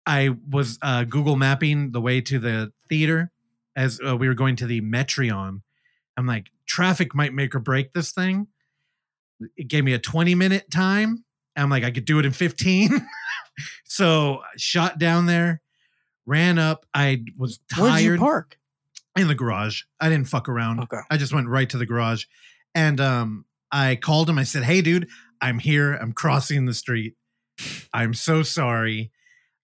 I 0.10 0.36
was 0.50 0.80
uh, 0.82 1.04
Google 1.04 1.36
mapping 1.36 1.92
the 1.92 2.02
way 2.02 2.20
to 2.20 2.40
the 2.40 2.74
theater 2.90 3.32
as 3.76 4.02
uh, 4.04 4.18
we 4.18 4.28
were 4.28 4.34
going 4.34 4.56
to 4.56 4.66
the 4.66 4.82
Metreon. 4.82 5.62
I'm 6.18 6.26
like, 6.26 6.50
traffic 6.66 7.14
might 7.14 7.32
make 7.32 7.54
or 7.54 7.60
break 7.60 7.94
this 7.94 8.12
thing. 8.12 8.48
It 9.56 9.68
gave 9.68 9.84
me 9.84 9.94
a 9.94 10.00
20 10.00 10.34
minute 10.34 10.72
time. 10.72 11.24
I'm 11.56 11.70
like, 11.70 11.84
I 11.84 11.92
could 11.92 12.06
do 12.06 12.18
it 12.18 12.26
in 12.26 12.32
15. 12.32 13.08
so 13.86 14.40
I 14.40 14.58
shot 14.58 14.98
down 14.98 15.28
there, 15.28 15.62
ran 16.26 16.58
up. 16.58 16.88
I 16.92 17.24
was 17.38 17.60
tired. 17.72 17.84
Where 17.84 17.98
did 17.98 18.04
you 18.06 18.18
park? 18.18 18.58
in 19.16 19.28
the 19.28 19.36
garage. 19.36 19.84
I 20.00 20.10
didn't 20.10 20.28
fuck 20.28 20.50
around. 20.50 20.80
Okay. 20.82 21.02
I 21.12 21.18
just 21.18 21.34
went 21.34 21.50
right 21.50 21.70
to 21.70 21.78
the 21.78 21.86
garage. 21.86 22.26
And 22.74 23.00
um, 23.00 23.46
I 23.72 23.96
called 23.96 24.30
him. 24.30 24.40
I 24.40 24.44
said, 24.44 24.64
Hey, 24.64 24.82
dude, 24.82 25.08
I'm 25.40 25.60
here. 25.60 25.94
I'm 25.94 26.14
crossing 26.14 26.66
the 26.66 26.74
street. 26.74 27.16
I'm 27.94 28.14
so 28.14 28.42
sorry. 28.42 29.12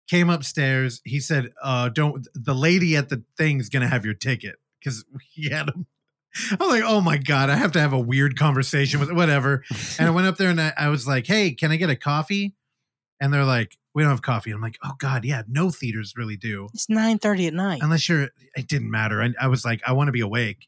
Came 0.10 0.30
upstairs. 0.30 1.02
He 1.06 1.20
said, 1.20 1.54
uh, 1.64 1.90
Don't, 1.90 2.28
the 2.34 2.54
lady 2.54 2.96
at 2.96 3.10
the 3.10 3.24
thing's 3.38 3.70
going 3.70 3.82
to 3.84 3.88
have 3.88 4.04
your 4.06 4.14
ticket 4.14 4.56
because 4.80 5.06
he 5.32 5.50
had 5.50 5.70
him. 5.70 5.88
I'm 6.60 6.68
like, 6.70 6.84
Oh 6.86 7.00
my 7.02 7.18
God, 7.18 7.50
I 7.50 7.56
have 7.56 7.72
to 7.74 7.80
have 7.80 7.94
a 7.94 8.00
weird 8.00 8.38
conversation 8.38 9.00
with 9.00 9.12
whatever. 9.12 9.64
And 9.98 10.08
I 10.08 10.12
went 10.12 10.28
up 10.28 10.38
there 10.38 10.50
and 10.50 10.60
I, 10.60 10.74
I 10.78 10.90
was 10.90 11.08
like, 11.08 11.26
Hey, 11.28 11.52
can 11.54 11.72
I 11.72 11.78
get 11.78 11.90
a 11.90 11.96
coffee? 11.96 12.54
And 13.22 13.34
they're 13.34 13.46
like, 13.46 13.78
We 13.96 14.04
don't 14.04 14.10
have 14.12 14.22
coffee. 14.22 14.50
And 14.52 14.58
I'm 14.58 14.62
like, 14.62 14.78
Oh 14.84 14.94
God, 14.98 15.24
yeah, 15.26 15.44
no 15.48 15.70
theaters 15.70 16.14
really 16.18 16.36
do 16.38 16.68
It's 16.74 16.88
9.30 16.88 17.48
at 17.48 17.54
night. 17.54 17.80
unless 17.82 18.10
you're 18.10 18.30
it 18.56 18.68
didn't 18.68 18.92
matter 18.92 19.22
I, 19.22 19.30
I 19.42 19.48
was 19.48 19.64
like 19.66 19.82
i 19.88 19.94
want 19.94 20.10
to 20.10 20.12
be 20.12 20.20
awake 20.22 20.68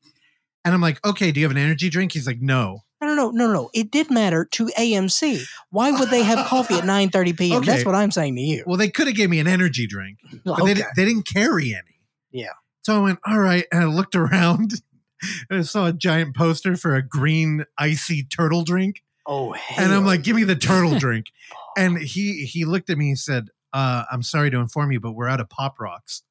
and 0.63 0.73
i'm 0.73 0.81
like 0.81 1.05
okay 1.05 1.31
do 1.31 1.39
you 1.39 1.45
have 1.45 1.51
an 1.51 1.61
energy 1.61 1.89
drink 1.89 2.13
he's 2.13 2.25
like 2.25 2.41
no 2.41 2.79
No, 3.05 3.13
no, 3.13 3.31
no, 3.31 3.47
no, 3.47 3.53
no. 3.53 3.69
It 3.73 3.91
did 3.91 4.09
matter 4.11 4.45
to 4.51 4.67
AMC. 4.77 5.43
Why 5.69 5.91
would 5.91 6.09
they 6.09 6.23
have 6.23 6.47
coffee 6.47 6.75
at 6.75 6.83
9.30 6.85 7.37
p.m.? 7.37 7.57
Okay. 7.59 7.65
That's 7.71 7.85
what 7.85 7.95
I'm 7.95 8.11
saying 8.11 8.35
to 8.35 8.41
you. 8.41 8.63
well 8.65 8.77
they 8.77 8.89
could 8.89 9.07
have 9.07 9.15
gave 9.15 9.29
me 9.29 9.39
an 9.39 9.47
energy 9.47 9.87
drink 9.87 10.17
but 10.43 10.55
they, 10.57 10.71
Okay. 10.71 10.73
di- 10.75 10.87
they 10.95 11.05
didn't 11.05 11.27
carry 11.27 11.73
any 11.73 11.99
Yeah. 12.31 12.53
so 12.83 12.95
i 12.95 12.99
went 12.99 13.19
all 13.25 13.39
right 13.39 13.65
and 13.71 13.83
i 13.83 13.85
looked 13.87 14.15
around 14.15 14.73
and 15.49 15.59
i 15.59 15.61
saw 15.61 15.87
a 15.87 15.93
giant 15.93 16.35
poster 16.35 16.75
for 16.75 16.95
a 16.95 17.01
green 17.01 17.65
icy 17.77 18.23
turtle 18.23 18.63
drink 18.63 19.03
Oh, 19.27 19.53
hell. 19.53 19.83
and 19.85 19.93
i'm 19.93 20.05
like 20.05 20.23
give 20.23 20.35
me 20.35 20.43
the 20.43 20.55
turtle 20.55 20.97
drink 20.99 21.27
and 21.77 21.97
he 21.97 22.45
he 22.45 22.65
looked 22.65 22.89
at 22.89 22.97
me 22.97 23.09
and 23.09 23.19
said 23.19 23.49
uh 23.73 24.03
i'm 24.11 24.23
sorry 24.23 24.49
to 24.51 24.57
inform 24.59 24.91
you 24.91 24.99
but 24.99 25.11
we're 25.13 25.27
out 25.27 25.39
of 25.39 25.49
pop 25.49 25.79
rocks 25.79 26.23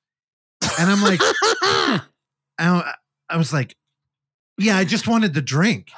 and 0.79 0.91
i'm 0.91 1.03
like 1.03 1.21
I, 2.59 2.95
I 3.29 3.37
was 3.37 3.53
like, 3.53 3.77
yeah, 4.59 4.77
I 4.77 4.85
just 4.85 5.09
wanted 5.09 5.35
the 5.35 5.43
drink. 5.43 5.89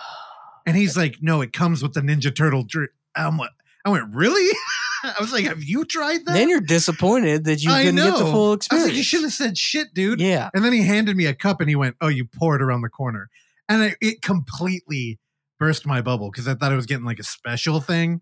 And 0.67 0.77
he's 0.77 0.97
like, 0.97 1.17
no, 1.23 1.41
it 1.41 1.53
comes 1.53 1.83
with 1.83 1.95
the 1.95 2.01
Ninja 2.01 2.35
Turtle 2.35 2.65
drink. 2.65 2.91
I'm 3.15 3.39
like, 3.39 3.51
I 3.85 3.91
went, 3.91 4.13
really? 4.15 4.53
I 5.05 5.15
was 5.21 5.33
like, 5.33 5.45
have 5.45 5.63
you 5.63 5.85
tried 5.85 6.27
that? 6.27 6.33
then 6.35 6.49
you're 6.49 6.61
disappointed 6.61 7.45
that 7.45 7.63
you 7.63 7.71
I 7.71 7.85
couldn't 7.85 7.97
get 7.97 8.05
the 8.05 8.25
know. 8.25 8.33
full 8.33 8.47
I 8.47 8.49
was 8.49 8.57
experience. 8.57 8.89
like, 8.89 8.97
you 8.97 9.03
should 9.05 9.23
have 9.23 9.33
said 9.33 9.57
shit, 9.57 9.95
dude. 9.95 10.21
Yeah. 10.21 10.51
And 10.53 10.65
then 10.65 10.73
he 10.73 10.83
handed 10.83 11.17
me 11.17 11.27
a 11.27 11.35
cup 11.35 11.61
and 11.61 11.69
he 11.69 11.77
went, 11.77 11.95
oh, 12.01 12.09
you 12.09 12.25
pour 12.25 12.57
it 12.57 12.63
around 12.63 12.83
the 12.83 12.89
corner. 12.89 13.31
And 13.69 13.83
I, 13.83 13.95
it 14.01 14.23
completely 14.23 15.21
burst 15.61 15.87
my 15.87 16.01
bubble 16.03 16.31
because 16.31 16.49
I 16.49 16.55
thought 16.55 16.73
I 16.73 16.77
was 16.77 16.87
getting 16.87 17.05
like 17.05 17.21
a 17.21 17.25
special 17.25 17.81
thing. 17.81 18.21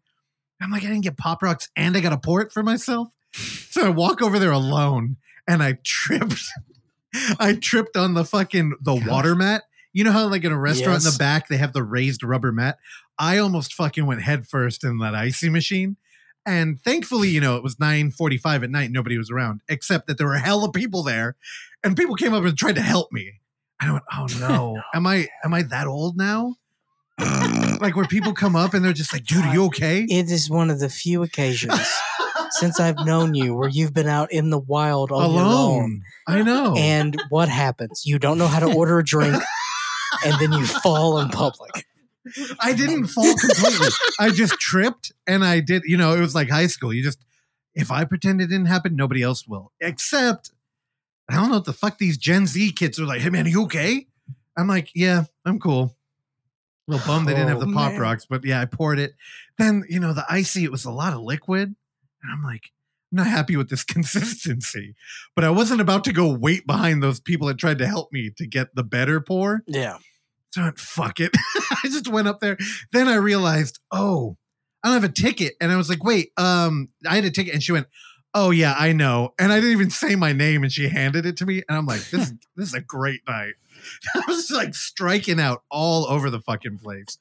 I'm 0.60 0.70
like, 0.70 0.82
I 0.84 0.86
didn't 0.86 1.02
get 1.04 1.16
Pop 1.16 1.42
Rocks 1.42 1.68
and 1.76 1.96
I 1.96 2.00
got 2.00 2.12
a 2.12 2.18
pour 2.18 2.40
it 2.42 2.52
for 2.52 2.62
myself. 2.62 3.08
So 3.32 3.84
I 3.86 3.88
walk 3.88 4.22
over 4.22 4.38
there 4.38 4.52
alone 4.52 5.16
and 5.48 5.62
I 5.62 5.78
tripped. 5.82 6.44
I 7.38 7.54
tripped 7.54 7.96
on 7.96 8.14
the 8.14 8.24
fucking 8.24 8.74
the 8.80 8.96
Gosh. 8.96 9.08
water 9.08 9.34
mat. 9.34 9.62
You 9.94 10.04
know 10.04 10.12
how 10.12 10.26
like 10.26 10.44
in 10.44 10.52
a 10.52 10.58
restaurant 10.58 10.98
in 10.98 11.10
the 11.10 11.16
back 11.18 11.48
they 11.48 11.56
have 11.56 11.72
the 11.72 11.82
raised 11.82 12.22
rubber 12.22 12.52
mat? 12.52 12.78
I 13.18 13.38
almost 13.38 13.72
fucking 13.72 14.04
went 14.04 14.22
headfirst 14.22 14.84
in 14.84 14.98
that 14.98 15.14
icy 15.14 15.48
machine. 15.48 15.96
And 16.44 16.78
thankfully, 16.82 17.30
you 17.30 17.40
know, 17.40 17.56
it 17.56 17.62
was 17.62 17.76
9:45 17.76 18.64
at 18.64 18.70
night, 18.70 18.90
nobody 18.90 19.16
was 19.16 19.30
around, 19.30 19.62
except 19.68 20.08
that 20.08 20.18
there 20.18 20.26
were 20.26 20.34
a 20.34 20.40
hella 20.40 20.70
people 20.70 21.02
there. 21.02 21.36
And 21.82 21.96
people 21.96 22.16
came 22.16 22.34
up 22.34 22.44
and 22.44 22.58
tried 22.58 22.74
to 22.74 22.82
help 22.82 23.12
me. 23.12 23.40
I 23.80 23.92
went, 23.92 24.04
oh 24.12 24.26
no. 24.40 24.82
Am 24.92 25.06
I 25.06 25.28
am 25.42 25.54
I 25.54 25.62
that 25.62 25.86
old 25.86 26.18
now? 26.18 26.56
like 27.80 27.94
where 27.94 28.06
people 28.06 28.34
come 28.34 28.56
up 28.56 28.74
and 28.74 28.84
they're 28.84 28.92
just 28.92 29.12
like, 29.12 29.24
dude, 29.24 29.44
are 29.44 29.54
you 29.54 29.64
okay? 29.66 30.02
It 30.02 30.30
is 30.30 30.50
one 30.50 30.68
of 30.68 30.80
the 30.80 30.88
few 30.88 31.22
occasions 31.22 31.72
since 32.54 32.78
I've 32.78 33.04
known 33.04 33.34
you 33.34 33.54
where 33.54 33.68
you've 33.68 33.92
been 33.92 34.06
out 34.06 34.32
in 34.32 34.50
the 34.50 34.58
wild 34.58 35.10
your 35.10 35.22
own. 35.22 35.34
Alone. 35.34 36.02
I 36.26 36.42
know. 36.42 36.74
And 36.76 37.20
what 37.28 37.48
happens? 37.48 38.02
You 38.04 38.18
don't 38.18 38.38
know 38.38 38.46
how 38.46 38.60
to 38.60 38.72
order 38.72 38.98
a 38.98 39.04
drink, 39.04 39.34
and 40.24 40.34
then 40.40 40.52
you 40.52 40.66
fall 40.66 41.18
in 41.18 41.28
public. 41.28 41.86
I 42.60 42.72
didn't 42.72 43.06
fall 43.08 43.24
completely. 43.36 43.88
I 44.18 44.30
just 44.30 44.54
tripped 44.58 45.12
and 45.26 45.44
I 45.44 45.60
did, 45.60 45.82
you 45.84 45.96
know, 45.96 46.14
it 46.14 46.20
was 46.20 46.34
like 46.34 46.48
high 46.48 46.66
school. 46.68 46.92
You 46.92 47.02
just 47.02 47.24
if 47.74 47.90
I 47.90 48.04
pretend 48.04 48.40
it 48.40 48.46
didn't 48.46 48.66
happen, 48.66 48.96
nobody 48.96 49.22
else 49.22 49.46
will. 49.46 49.72
Except, 49.80 50.50
I 51.28 51.34
don't 51.34 51.48
know 51.48 51.56
what 51.56 51.64
the 51.64 51.72
fuck 51.72 51.98
these 51.98 52.16
Gen 52.16 52.46
Z 52.46 52.72
kids 52.72 52.98
are 53.00 53.04
like. 53.04 53.20
Hey 53.20 53.30
man, 53.30 53.46
are 53.46 53.50
you 53.50 53.64
okay? 53.64 54.06
I'm 54.56 54.68
like, 54.68 54.90
yeah, 54.94 55.24
I'm 55.44 55.58
cool. 55.58 55.96
A 56.88 56.92
little 56.92 57.06
bummed 57.06 57.26
they 57.26 57.32
didn't 57.34 57.48
have 57.48 57.58
Oh, 57.58 57.66
the 57.66 57.72
pop 57.72 57.92
man. 57.92 58.00
rocks, 58.00 58.26
but 58.28 58.44
yeah, 58.44 58.60
I 58.60 58.66
poured 58.66 58.98
it. 58.98 59.14
Then 59.58 59.84
you 59.88 60.00
know 60.00 60.12
the 60.12 60.24
icy, 60.28 60.64
it 60.64 60.70
was 60.70 60.84
a 60.84 60.90
lot 60.90 61.12
of 61.12 61.20
liquid, 61.20 61.74
and 62.22 62.32
I'm 62.32 62.42
like, 62.42 62.70
not 63.14 63.26
happy 63.26 63.56
with 63.56 63.70
this 63.70 63.84
consistency. 63.84 64.94
But 65.34 65.44
I 65.44 65.50
wasn't 65.50 65.80
about 65.80 66.04
to 66.04 66.12
go 66.12 66.32
wait 66.32 66.66
behind 66.66 67.02
those 67.02 67.20
people 67.20 67.48
that 67.48 67.58
tried 67.58 67.78
to 67.78 67.86
help 67.86 68.12
me 68.12 68.30
to 68.36 68.46
get 68.46 68.74
the 68.74 68.84
better 68.84 69.20
pour. 69.20 69.62
Yeah. 69.66 69.98
So 70.52 70.60
I 70.60 70.64
went, 70.64 70.78
fuck 70.78 71.20
it. 71.20 71.32
I 71.84 71.88
just 71.88 72.08
went 72.08 72.28
up 72.28 72.40
there. 72.40 72.56
Then 72.92 73.08
I 73.08 73.16
realized, 73.16 73.80
oh, 73.90 74.36
I 74.82 74.88
don't 74.88 75.02
have 75.02 75.10
a 75.10 75.12
ticket. 75.12 75.54
And 75.60 75.72
I 75.72 75.76
was 75.76 75.88
like, 75.88 76.04
wait, 76.04 76.30
um, 76.36 76.90
I 77.08 77.16
had 77.16 77.24
a 77.24 77.30
ticket. 77.30 77.54
And 77.54 77.62
she 77.62 77.72
went, 77.72 77.86
oh 78.34 78.50
yeah, 78.50 78.74
I 78.76 78.92
know. 78.92 79.32
And 79.38 79.52
I 79.52 79.56
didn't 79.56 79.72
even 79.72 79.90
say 79.90 80.16
my 80.16 80.32
name 80.32 80.62
and 80.62 80.72
she 80.72 80.88
handed 80.88 81.24
it 81.24 81.36
to 81.38 81.46
me. 81.46 81.62
And 81.68 81.78
I'm 81.78 81.86
like, 81.86 82.02
this 82.10 82.28
is 82.28 82.34
this 82.56 82.68
is 82.68 82.74
a 82.74 82.80
great 82.80 83.20
night. 83.26 83.54
I 84.14 84.22
was 84.28 84.50
like 84.50 84.74
striking 84.74 85.40
out 85.40 85.62
all 85.70 86.06
over 86.06 86.30
the 86.30 86.40
fucking 86.40 86.78
place. 86.78 87.18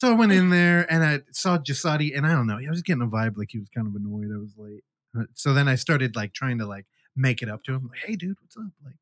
So 0.00 0.10
I 0.10 0.14
went 0.14 0.32
in 0.32 0.50
there 0.50 0.86
and 0.92 1.04
I 1.04 1.20
saw 1.32 1.58
Jasadi 1.58 2.16
and 2.16 2.26
I 2.26 2.30
don't 2.32 2.46
know, 2.46 2.58
I 2.58 2.70
was 2.70 2.82
getting 2.82 3.02
a 3.02 3.06
vibe 3.06 3.36
like 3.36 3.48
he 3.50 3.58
was 3.58 3.68
kind 3.68 3.86
of 3.86 3.94
annoyed 3.94 4.28
I 4.34 4.38
was 4.38 4.54
late. 4.56 4.84
Uh, 5.18 5.24
So 5.34 5.52
then 5.54 5.66
I 5.68 5.74
started 5.74 6.14
like 6.16 6.32
trying 6.32 6.58
to 6.58 6.66
like 6.66 6.86
make 7.16 7.42
it 7.42 7.48
up 7.48 7.64
to 7.64 7.74
him. 7.74 7.88
Like, 7.88 7.98
hey 8.04 8.14
dude, 8.16 8.36
what's 8.40 8.56
up? 8.56 8.70
Like 8.84 8.94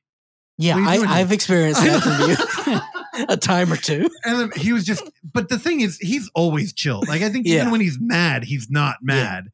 Yeah, 0.58 0.76
What 0.76 0.88
are 0.88 0.94
you 0.96 1.04
I, 1.06 1.20
I've 1.20 1.32
experienced 1.32 1.82
that 1.82 2.02
from 2.02 2.70
you 2.70 3.26
a 3.28 3.36
time 3.36 3.70
or 3.72 3.76
two. 3.76 4.08
and 4.24 4.40
then 4.40 4.50
he 4.56 4.72
was 4.72 4.84
just 4.84 5.02
but 5.34 5.48
the 5.50 5.58
thing 5.58 5.80
is 5.80 5.98
he's 5.98 6.30
always 6.34 6.72
chill 6.72 7.02
like 7.08 7.22
i 7.22 7.28
think 7.30 7.46
Yeah. 7.46 7.60
even 7.60 7.70
when 7.72 7.80
he's 7.80 7.98
mad 8.00 8.44
he's 8.44 8.68
not 8.70 8.96
Yeah. 9.00 9.14
mad 9.14 9.44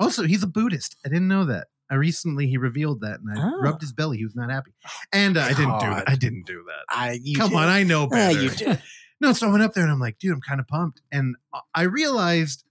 also 0.00 0.22
he's 0.24 0.42
a 0.42 0.46
buddhist 0.46 0.96
i 1.04 1.08
didn't 1.10 1.28
know 1.28 1.44
that 1.44 1.66
i 1.90 1.96
recently 1.96 2.46
he 2.48 2.56
revealed 2.56 3.02
that 3.02 3.20
and 3.20 3.38
i 3.38 3.42
Oh. 3.42 3.60
rubbed 3.60 3.82
his 3.82 3.92
belly 3.92 4.16
he 4.16 4.24
was 4.24 4.34
not 4.34 4.50
happy 4.50 4.72
and 5.12 5.36
uh, 5.36 5.42
i 5.42 5.48
didn't 5.52 5.78
do 5.80 5.86
that 5.90 6.04
i 6.08 6.14
didn't 6.16 6.46
do 6.46 6.64
that 6.66 6.84
I 6.96 7.18
you 7.22 7.36
come 7.36 7.50
did. 7.50 7.56
on 7.58 7.68
i 7.68 7.82
know 7.82 8.06
better 8.08 8.40
you 8.40 8.48
did. 8.50 8.82
No 9.24 9.32
so 9.32 9.48
i 9.48 9.50
went 9.50 9.62
up 9.62 9.72
there 9.72 9.82
and 9.82 9.92
i'm 9.92 9.98
like 9.98 10.18
dude 10.18 10.32
i'm 10.32 10.40
kind 10.40 10.60
of 10.60 10.68
pumped. 10.68 11.00
And 11.10 11.36
i 11.74 11.82
realized 11.82 12.64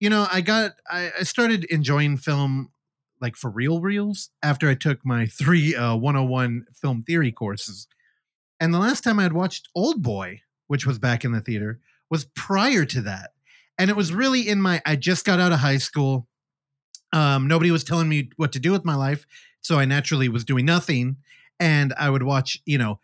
you 0.00 0.10
know 0.10 0.26
i 0.30 0.40
got 0.40 0.72
i, 0.90 1.10
I 1.20 1.22
started 1.22 1.64
enjoying 1.64 2.16
film 2.16 2.70
like 3.20 3.36
for 3.36 3.48
real 3.48 3.80
reels 3.80 4.30
after 4.42 4.68
i 4.68 4.74
took 4.74 5.04
my 5.06 5.26
three 5.26 5.74
uh, 5.74 5.94
101 5.94 6.66
film 6.74 7.04
theory 7.04 7.32
courses. 7.32 7.86
And 8.60 8.74
the 8.74 8.78
last 8.78 9.02
time 9.04 9.18
i 9.18 9.22
had 9.22 9.32
watched 9.32 9.68
old 9.74 10.02
boy 10.02 10.42
which 10.66 10.86
was 10.86 10.98
back 10.98 11.24
in 11.24 11.32
the 11.32 11.40
theater 11.40 11.80
was 12.10 12.24
prior 12.34 12.84
to 12.86 13.02
that. 13.02 13.30
And 13.78 13.90
it 13.90 13.96
was 13.96 14.12
really 14.12 14.48
in 14.48 14.60
my 14.60 14.82
i 14.84 14.96
just 14.96 15.24
got 15.24 15.40
out 15.40 15.52
of 15.52 15.60
high 15.60 15.78
school. 15.78 16.26
Um, 17.14 17.46
nobody 17.46 17.70
was 17.70 17.84
telling 17.84 18.08
me 18.08 18.30
what 18.36 18.52
to 18.52 18.58
do 18.58 18.72
with 18.72 18.84
my 18.84 18.94
life 18.96 19.26
so 19.60 19.78
i 19.78 19.84
naturally 19.84 20.28
was 20.28 20.44
doing 20.44 20.66
nothing. 20.66 21.18
And 21.60 21.94
i 21.96 22.10
would 22.10 22.24
watch 22.24 22.60
you 22.66 22.78
know 22.78 22.98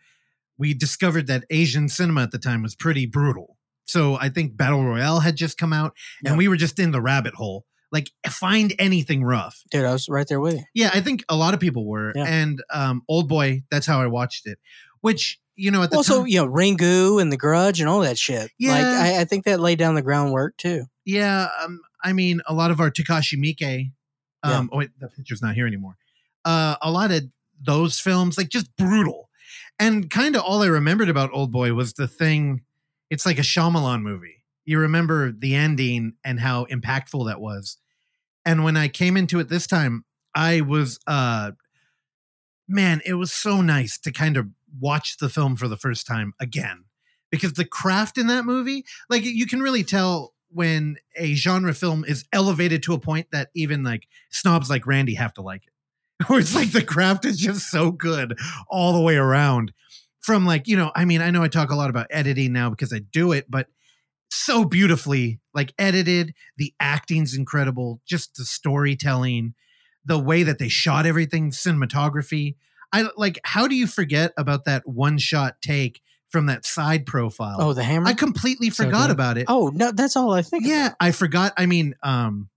we 0.59 0.73
discovered 0.75 1.25
that 1.27 1.43
asian 1.49 1.89
cinema 1.89 2.21
at 2.23 2.31
the 2.31 2.37
time 2.37 2.61
was 2.61 2.75
pretty 2.75 3.05
brutal 3.07 3.57
so 3.85 4.15
i 4.21 4.29
think 4.29 4.55
battle 4.55 4.83
royale 4.85 5.21
had 5.21 5.35
just 5.35 5.57
come 5.57 5.73
out 5.73 5.93
and 6.23 6.33
Yep. 6.33 6.37
we 6.37 6.47
were 6.47 6.57
just 6.57 6.77
in 6.77 6.91
the 6.91 7.01
rabbit 7.01 7.33
hole 7.33 7.65
like 7.91 8.11
find 8.29 8.75
anything 8.77 9.23
rough 9.23 9.63
Dude, 9.71 9.85
I 9.85 9.93
was 9.93 10.07
right 10.07 10.27
there 10.27 10.39
with 10.39 10.55
you. 10.55 10.63
yeah 10.75 10.91
i 10.93 11.01
think 11.01 11.23
a 11.29 11.35
lot 11.35 11.53
of 11.55 11.59
people 11.59 11.87
were 11.87 12.11
Yeah. 12.15 12.25
and 12.27 12.61
um, 12.71 13.01
old 13.09 13.27
boy 13.27 13.63
that's 13.71 13.87
how 13.87 13.99
i 14.01 14.05
watched 14.07 14.45
it 14.45 14.59
which 15.01 15.39
you 15.55 15.71
know 15.71 15.81
at 15.83 15.89
the 15.91 15.97
Also, 15.97 16.19
time 16.19 16.27
you 16.27 16.39
know, 16.39 16.47
Ringu 16.47 17.21
and 17.21 17.31
The 17.33 17.37
Grudge 17.37 17.81
and 17.81 17.89
all 17.89 17.99
that 18.01 18.17
shit. 18.17 18.43
Like, 18.43 18.49
Yeah. 18.59 19.01
I, 19.17 19.21
I 19.21 19.25
think 19.25 19.43
that 19.45 19.59
laid 19.59 19.77
down 19.79 19.93
the 19.95 20.01
groundwork 20.01 20.55
too. 20.55 20.85
Yeah, 21.05 21.49
um, 21.61 21.81
I 22.01 22.13
mean, 22.13 22.39
a 22.47 22.53
lot 22.53 22.71
of 22.71 22.79
our 22.79 22.89
Takashi 22.89 23.37
Miike. 23.37 23.91
Um, 24.43 24.69
Oh 24.71 24.77
wait, 24.77 24.91
the 24.99 25.09
picture's 25.09 25.41
not 25.41 25.55
here 25.55 25.67
anymore. 25.67 25.97
Uh, 26.45 26.75
a 26.81 26.89
lot 26.89 27.11
of 27.11 27.23
those 27.61 27.99
films, 27.99 28.37
like 28.37 28.47
just 28.47 28.73
brutal, 28.77 29.28
and 29.79 30.09
kind 30.09 30.35
of 30.35 30.41
all 30.41 30.61
I 30.61 30.67
remembered 30.67 31.09
about 31.09 31.31
Old 31.33 31.51
Boy 31.51 31.73
was 31.73 31.93
the 31.93 32.07
thing. 32.07 32.61
It's 33.09 33.25
like 33.25 33.39
a 33.39 33.43
Shyamalan 33.43 34.01
movie. 34.01 34.43
You 34.65 34.79
remember 34.79 35.31
the 35.31 35.55
ending 35.55 36.13
and 36.23 36.39
how 36.39 36.65
impactful 36.65 37.27
that 37.27 37.41
was. 37.41 37.77
And 38.45 38.63
when 38.63 38.77
I 38.77 38.87
came 38.87 39.17
into 39.17 39.39
it 39.39 39.49
this 39.49 39.67
time, 39.67 40.05
I 40.35 40.61
was, 40.61 40.99
uh, 41.07 41.51
man, 42.67 43.01
it 43.05 43.15
was 43.15 43.31
so 43.31 43.61
nice 43.61 43.97
to 43.99 44.11
kind 44.11 44.37
of 44.37 44.47
watch 44.79 45.17
the 45.17 45.29
film 45.29 45.55
for 45.55 45.67
the 45.67 45.77
first 45.77 46.05
time 46.05 46.33
again 46.39 46.85
because 47.31 47.53
the 47.53 47.65
craft 47.65 48.17
in 48.17 48.27
that 48.27 48.45
movie 48.45 48.85
like 49.09 49.23
you 49.23 49.45
can 49.45 49.61
really 49.61 49.83
tell 49.83 50.33
when 50.51 50.97
a 51.15 51.35
genre 51.35 51.73
film 51.73 52.03
is 52.05 52.25
elevated 52.33 52.83
to 52.83 52.93
a 52.93 52.99
point 52.99 53.27
that 53.31 53.49
even 53.55 53.83
like 53.83 54.07
snobs 54.29 54.69
like 54.69 54.87
Randy 54.87 55.15
have 55.15 55.33
to 55.35 55.41
like 55.41 55.63
it. 55.65 55.68
Where 56.27 56.39
it's 56.39 56.55
like 56.55 56.71
the 56.71 56.83
craft 56.83 57.25
is 57.25 57.37
just 57.37 57.69
so 57.69 57.91
good 57.91 58.37
all 58.69 58.93
the 58.93 59.01
way 59.01 59.15
around. 59.15 59.71
From 60.21 60.45
like, 60.45 60.67
you 60.67 60.75
know, 60.75 60.91
I 60.95 61.05
mean, 61.05 61.21
I 61.21 61.31
know 61.31 61.43
I 61.43 61.47
talk 61.47 61.71
a 61.71 61.75
lot 61.75 61.89
about 61.89 62.07
editing 62.09 62.51
now 62.51 62.69
because 62.69 62.93
I 62.93 62.99
do 62.99 63.31
it, 63.31 63.45
but 63.49 63.67
so 64.29 64.65
beautifully 64.65 65.39
like 65.53 65.73
edited, 65.79 66.33
the 66.57 66.73
acting's 66.79 67.35
incredible, 67.35 68.01
just 68.05 68.35
the 68.35 68.45
storytelling, 68.45 69.53
the 70.05 70.19
way 70.19 70.43
that 70.43 70.59
they 70.59 70.67
shot 70.67 71.05
everything, 71.05 71.51
cinematography. 71.51 72.55
I 72.91 73.07
like 73.17 73.39
how 73.43 73.67
do 73.67 73.75
you 73.75 73.87
forget 73.87 74.33
about 74.37 74.65
that 74.65 74.87
one 74.87 75.17
shot 75.17 75.61
take 75.61 76.01
from 76.29 76.47
that 76.47 76.65
side 76.65 77.05
profile? 77.05 77.57
Oh, 77.59 77.73
the 77.73 77.83
hammer. 77.83 78.07
I 78.07 78.13
completely 78.13 78.69
forgot 78.69 79.07
good. 79.07 79.11
about 79.11 79.37
it. 79.37 79.45
oh 79.47 79.71
no, 79.73 79.91
that's 79.91 80.15
all 80.15 80.31
I 80.31 80.41
think. 80.41 80.65
yeah, 80.65 80.87
about. 80.87 80.97
I 80.99 81.11
forgot. 81.11 81.53
I 81.57 81.65
mean, 81.65 81.95
um, 82.03 82.49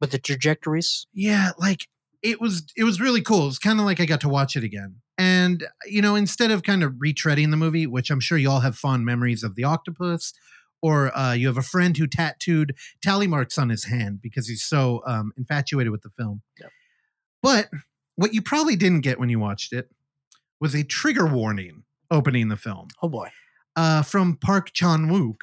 but 0.00 0.10
the 0.10 0.18
trajectories. 0.18 1.06
yeah, 1.12 1.50
like 1.58 1.88
it 2.22 2.40
was 2.40 2.64
it 2.76 2.84
was 2.84 3.00
really 3.00 3.20
cool. 3.22 3.44
It 3.44 3.46
was 3.46 3.58
kind 3.58 3.78
of 3.80 3.84
like 3.86 4.00
I 4.00 4.06
got 4.06 4.20
to 4.22 4.28
watch 4.28 4.56
it 4.56 4.64
again. 4.64 4.96
And 5.18 5.66
you 5.86 6.02
know, 6.02 6.14
instead 6.14 6.50
of 6.50 6.62
kind 6.62 6.82
of 6.82 6.92
retreading 6.94 7.50
the 7.50 7.56
movie, 7.56 7.86
which 7.86 8.10
I'm 8.10 8.20
sure 8.20 8.38
you 8.38 8.50
all 8.50 8.60
have 8.60 8.76
fond 8.76 9.04
memories 9.04 9.42
of 9.42 9.54
the 9.54 9.64
octopus, 9.64 10.32
or 10.80 11.16
uh, 11.16 11.32
you 11.32 11.46
have 11.46 11.58
a 11.58 11.62
friend 11.62 11.96
who 11.96 12.06
tattooed 12.06 12.74
tally 13.02 13.26
marks 13.26 13.58
on 13.58 13.68
his 13.68 13.84
hand 13.84 14.20
because 14.22 14.48
he's 14.48 14.62
so 14.62 15.02
um, 15.06 15.32
infatuated 15.36 15.90
with 15.92 16.02
the 16.02 16.10
film. 16.10 16.42
Yep. 16.60 16.70
But 17.42 17.70
what 18.16 18.34
you 18.34 18.42
probably 18.42 18.76
didn't 18.76 19.00
get 19.00 19.18
when 19.18 19.28
you 19.28 19.38
watched 19.38 19.72
it 19.72 19.90
was 20.60 20.74
a 20.74 20.84
trigger 20.84 21.26
warning 21.26 21.82
opening 22.10 22.48
the 22.48 22.56
film 22.56 22.88
Oh 23.02 23.08
boy. 23.08 23.28
uh, 23.74 24.02
from 24.02 24.36
Park 24.36 24.72
Chan 24.72 25.08
Wook. 25.08 25.36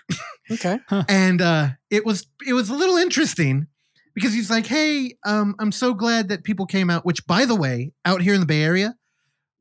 Okay. 0.51 0.79
and 1.09 1.41
uh, 1.41 1.69
it 1.89 2.05
was 2.05 2.27
it 2.47 2.53
was 2.53 2.69
a 2.69 2.75
little 2.75 2.95
interesting 2.97 3.67
because 4.13 4.33
he's 4.33 4.49
like, 4.49 4.65
"Hey, 4.65 5.15
um, 5.25 5.55
I'm 5.59 5.71
so 5.71 5.93
glad 5.93 6.29
that 6.29 6.43
people 6.43 6.65
came 6.65 6.89
out." 6.89 7.05
Which, 7.05 7.25
by 7.25 7.45
the 7.45 7.55
way, 7.55 7.91
out 8.05 8.21
here 8.21 8.33
in 8.33 8.39
the 8.39 8.45
Bay 8.45 8.63
Area, 8.63 8.95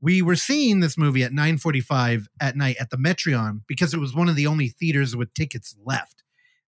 we 0.01 0.23
were 0.23 0.37
seeing 0.37 0.81
this 0.81 0.97
movie 0.97 1.23
at 1.23 1.33
9:45 1.33 2.29
at 2.41 2.57
night 2.57 2.77
at 2.81 2.91
the 2.91 2.97
Metreon 2.97 3.63
because 3.67 3.95
it 3.95 4.01
was 4.01 4.15
one 4.15 4.29
of 4.29 4.37
the 4.37 4.47
only 4.47 4.69
theaters 4.69 5.17
with 5.17 5.35
tickets 5.35 5.77
left. 5.85 6.23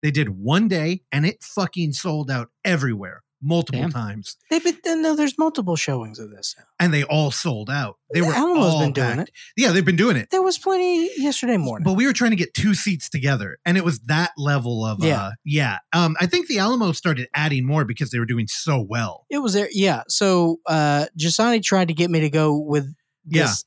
They 0.02 0.10
did 0.10 0.28
one 0.30 0.68
day, 0.68 1.02
and 1.10 1.26
it 1.26 1.42
fucking 1.42 1.92
sold 1.92 2.30
out 2.30 2.50
everywhere, 2.64 3.22
multiple 3.40 3.80
Damn. 3.80 3.90
times, 3.92 4.36
They've 4.50 4.62
been 4.64 5.02
no. 5.02 5.14
There's 5.14 5.38
multiple 5.38 5.76
showings 5.76 6.18
of 6.18 6.30
this. 6.30 6.54
now. 6.58 6.64
and 6.80 6.92
they 6.92 7.04
all 7.04 7.30
sold 7.30 7.70
out. 7.70 7.96
They 8.12 8.20
were 8.22 8.32
Alamo's 8.34 8.72
all 8.74 8.80
been 8.80 8.92
doing 8.92 9.16
packed. 9.16 9.28
it. 9.28 9.34
Yeah, 9.56 9.72
they've 9.72 9.84
been 9.84 9.96
doing 9.96 10.16
it. 10.16 10.28
There 10.30 10.42
was 10.42 10.58
plenty 10.58 11.08
yesterday 11.20 11.56
morning. 11.56 11.84
But 11.84 11.92
we 11.94 12.06
were 12.06 12.12
trying 12.12 12.30
to 12.30 12.36
get 12.36 12.52
two 12.54 12.74
seats 12.74 13.08
together, 13.08 13.58
and 13.64 13.76
it 13.76 13.84
was 13.84 14.00
that 14.06 14.32
level 14.36 14.84
of 14.84 15.02
Yeah. 15.04 15.22
uh, 15.22 15.30
yeah. 15.44 15.78
Um, 15.92 16.16
I 16.20 16.26
think 16.26 16.48
the 16.48 16.58
Alamo 16.58 16.92
started 16.92 17.28
adding 17.34 17.64
more 17.66 17.84
because 17.84 18.10
they 18.10 18.18
were 18.18 18.26
doing 18.26 18.46
so 18.48 18.80
well. 18.80 19.24
It 19.30 19.38
was 19.38 19.52
there. 19.52 19.68
Yeah. 19.72 20.02
So 20.08 20.58
uh 20.66 21.06
Jasani 21.18 21.62
tried 21.62 21.88
to 21.88 21.94
get 21.94 22.10
me 22.10 22.20
to 22.20 22.30
go 22.30 22.56
with 22.58 22.92
Yeah. 23.28 23.42
this. 23.44 23.64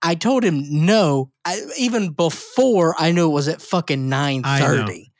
I 0.00 0.14
told 0.14 0.44
him 0.44 0.86
no. 0.86 1.30
I, 1.44 1.60
even 1.76 2.12
before 2.12 2.94
I 2.98 3.10
knew 3.10 3.26
it 3.28 3.32
was 3.32 3.48
at 3.48 3.60
fucking 3.60 4.08
nine 4.08 4.42
thirty. 4.44 5.11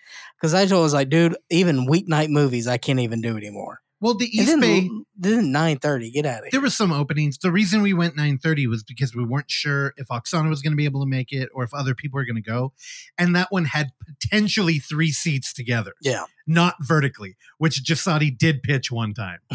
Because 0.42 0.54
I 0.54 0.66
told 0.66 0.82
was 0.82 0.92
like, 0.92 1.08
dude, 1.08 1.36
even 1.50 1.86
weeknight 1.86 2.28
movies 2.28 2.66
I 2.66 2.76
can't 2.76 2.98
even 2.98 3.20
do 3.20 3.36
anymore. 3.36 3.78
Well, 4.00 4.14
the 4.14 4.24
And 4.24 4.34
East 4.34 4.46
then, 4.48 4.60
Bay, 4.60 4.90
then 5.16 5.52
nine 5.52 5.78
thirty. 5.78 6.10
Get 6.10 6.26
out 6.26 6.38
of 6.38 6.44
here. 6.46 6.50
there 6.50 6.60
was 6.60 6.76
some 6.76 6.90
openings. 6.90 7.38
The 7.38 7.52
reason 7.52 7.82
we 7.82 7.92
went 7.92 8.16
nine 8.16 8.38
thirty 8.38 8.66
was 8.66 8.82
because 8.82 9.14
we 9.14 9.24
weren't 9.24 9.48
sure 9.48 9.94
if 9.96 10.08
Oksana 10.08 10.48
was 10.48 10.60
going 10.60 10.72
to 10.72 10.76
be 10.76 10.84
able 10.84 11.00
to 11.02 11.06
make 11.08 11.30
it 11.30 11.48
or 11.54 11.62
if 11.62 11.72
other 11.72 11.94
people 11.94 12.16
were 12.18 12.24
going 12.24 12.34
to 12.34 12.42
go, 12.42 12.72
and 13.16 13.36
that 13.36 13.46
one 13.52 13.66
had 13.66 13.92
potentially 14.04 14.80
three 14.80 15.12
seats 15.12 15.52
together. 15.52 15.92
Yeah. 16.02 16.24
not 16.48 16.74
vertically, 16.80 17.36
which 17.58 17.84
Jasadi 17.84 18.36
did 18.36 18.64
pitch 18.64 18.90
one 18.90 19.14
time. 19.14 19.38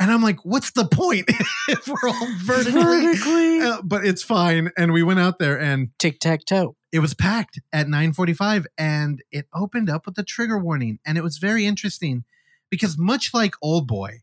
And 0.00 0.10
I'm 0.10 0.22
like, 0.22 0.44
what's 0.46 0.70
the 0.72 0.86
point 0.86 1.26
if 1.68 1.86
we're 1.86 2.08
all 2.08 2.26
vertically? 2.42 2.82
Vertically. 2.82 3.60
Uh, 3.60 3.82
but 3.82 4.06
it's 4.06 4.22
fine. 4.22 4.70
And 4.78 4.90
we 4.92 5.02
went 5.02 5.20
out 5.20 5.38
there 5.38 5.60
and 5.60 5.90
Tic 5.98 6.18
tac 6.18 6.46
toe. 6.46 6.76
it 6.92 7.00
was 7.00 7.12
packed 7.12 7.60
at 7.74 7.86
9:45 7.88 8.64
and 8.78 9.22
it 9.30 9.46
opened 9.54 9.90
up 9.90 10.06
with 10.06 10.16
a 10.18 10.22
trigger 10.24 10.58
warning 10.58 10.98
and 11.04 11.18
it 11.18 11.22
was 11.22 11.36
very 11.36 11.66
interesting 11.66 12.24
because 12.70 12.96
much 12.96 13.34
like 13.34 13.54
Old 13.60 13.86
Boy 13.86 14.20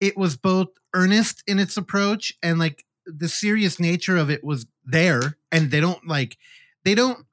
it 0.00 0.18
was 0.18 0.36
both 0.36 0.68
earnest 0.94 1.42
in 1.46 1.58
its 1.58 1.78
approach 1.78 2.34
and 2.42 2.58
like 2.58 2.84
the 3.06 3.28
serious 3.28 3.80
nature 3.80 4.18
of 4.18 4.28
it 4.28 4.44
was 4.44 4.66
there 4.84 5.38
and 5.50 5.70
they 5.70 5.80
don't 5.80 6.06
like 6.06 6.36
they 6.84 6.94
don't 6.94 7.24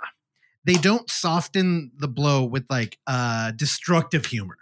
they 0.64 0.76
don't 0.76 1.10
soften 1.10 1.92
the 1.98 2.08
blow 2.08 2.46
with 2.46 2.66
like 2.70 2.98
uh 3.08 3.52
destructive 3.52 4.28
humor 4.28 4.56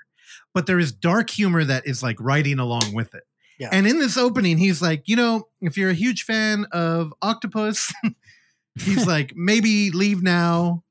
but 0.58 0.66
there 0.66 0.80
is 0.80 0.92
dark 0.92 1.30
humor 1.30 1.64
that 1.64 1.86
is 1.86 2.02
like 2.02 2.16
riding 2.20 2.58
along 2.58 2.92
with 2.92 3.14
it. 3.14 3.22
Yeah. 3.60 3.70
And 3.72 3.86
in 3.86 4.00
this 4.00 4.18
opening, 4.18 4.58
he's 4.58 4.82
like, 4.82 5.04
you 5.06 5.16
know, 5.16 5.50
if 5.62 5.78
you're 5.78 5.92
a 5.92 5.94
huge 5.94 6.24
fan 6.24 6.66
of 6.72 7.14
Octopus, 7.22 7.94
he's 8.80 9.06
like, 9.06 9.34
maybe 9.36 9.92
leave 9.92 10.24
now. 10.24 10.84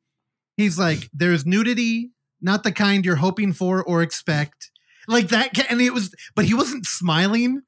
He's 0.56 0.78
like, 0.78 1.10
there's 1.12 1.44
nudity, 1.44 2.12
not 2.40 2.62
the 2.62 2.70
kind 2.70 3.04
you're 3.04 3.16
hoping 3.16 3.52
for 3.52 3.82
or 3.82 4.02
expect. 4.02 4.70
Like 5.08 5.30
that. 5.30 5.68
And 5.68 5.80
it 5.80 5.92
was, 5.92 6.14
but 6.36 6.44
he 6.44 6.54
wasn't 6.54 6.86
smiling. 6.86 7.62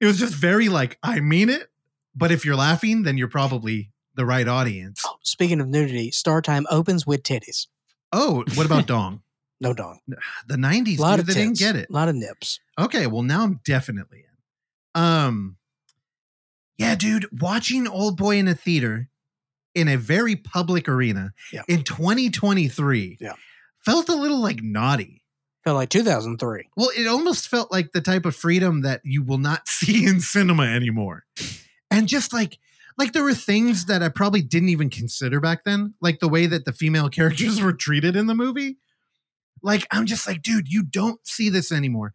It 0.00 0.06
was 0.06 0.18
just 0.18 0.32
very 0.32 0.70
like, 0.70 0.98
I 1.02 1.20
mean 1.20 1.50
it. 1.50 1.68
But 2.14 2.32
if 2.32 2.46
you're 2.46 2.56
laughing, 2.56 3.02
then 3.02 3.18
you're 3.18 3.28
probably 3.28 3.90
the 4.14 4.24
right 4.24 4.48
audience. 4.48 5.02
Oh, 5.04 5.16
speaking 5.22 5.60
of 5.60 5.68
nudity, 5.68 6.10
Star 6.12 6.40
Time 6.40 6.66
opens 6.70 7.06
with 7.06 7.22
titties. 7.22 7.66
Oh, 8.10 8.42
what 8.54 8.64
about 8.64 8.86
Dong? 8.86 9.20
No 9.60 9.72
dong. 9.72 10.00
The 10.46 10.56
90s, 10.56 10.98
A 10.98 11.02
lot 11.02 11.16
dude, 11.16 11.20
of 11.20 11.26
they 11.26 11.34
didn't 11.34 11.48
tits. 11.56 11.60
get 11.60 11.76
it. 11.76 11.88
A 11.88 11.92
lot 11.92 12.08
of 12.08 12.14
nips. 12.14 12.60
Okay, 12.78 13.06
well 13.06 13.22
now 13.22 13.42
I'm 13.42 13.60
definitely 13.64 14.24
in. 14.94 15.00
Um 15.00 15.56
Yeah, 16.78 16.94
dude, 16.94 17.26
watching 17.40 17.86
Old 17.88 18.16
Boy 18.16 18.36
in 18.36 18.48
a 18.48 18.54
theater 18.54 19.08
in 19.74 19.88
a 19.88 19.96
very 19.96 20.36
public 20.36 20.88
arena 20.88 21.32
Yeah. 21.52 21.62
in 21.68 21.82
2023 21.84 23.18
Yeah. 23.20 23.32
felt 23.84 24.08
a 24.08 24.14
little 24.14 24.40
like 24.40 24.62
naughty. 24.62 25.22
Felt 25.64 25.76
like 25.76 25.88
2003. 25.90 26.68
Well, 26.76 26.90
it 26.96 27.06
almost 27.06 27.48
felt 27.48 27.72
like 27.72 27.92
the 27.92 28.00
type 28.00 28.24
of 28.24 28.36
freedom 28.36 28.82
that 28.82 29.00
you 29.04 29.22
will 29.22 29.38
not 29.38 29.68
see 29.68 30.04
in 30.06 30.20
cinema 30.20 30.64
anymore. 30.64 31.24
And 31.90 32.08
just 32.08 32.32
like 32.32 32.58
like 32.98 33.12
there 33.12 33.24
were 33.24 33.34
things 33.34 33.86
that 33.86 34.02
I 34.02 34.08
probably 34.08 34.40
didn't 34.42 34.70
even 34.70 34.88
consider 34.88 35.38
back 35.40 35.64
then, 35.64 35.92
like 36.00 36.18
the 36.20 36.28
way 36.28 36.46
that 36.46 36.64
the 36.64 36.72
female 36.72 37.08
characters 37.10 37.60
were 37.62 37.72
treated 37.74 38.16
in 38.16 38.26
the 38.26 38.34
movie. 38.34 38.78
Like 39.62 39.86
I'm 39.90 40.06
just 40.06 40.26
like, 40.26 40.42
dude, 40.42 40.68
you 40.68 40.82
don't 40.82 41.20
see 41.26 41.48
this 41.48 41.72
anymore. 41.72 42.14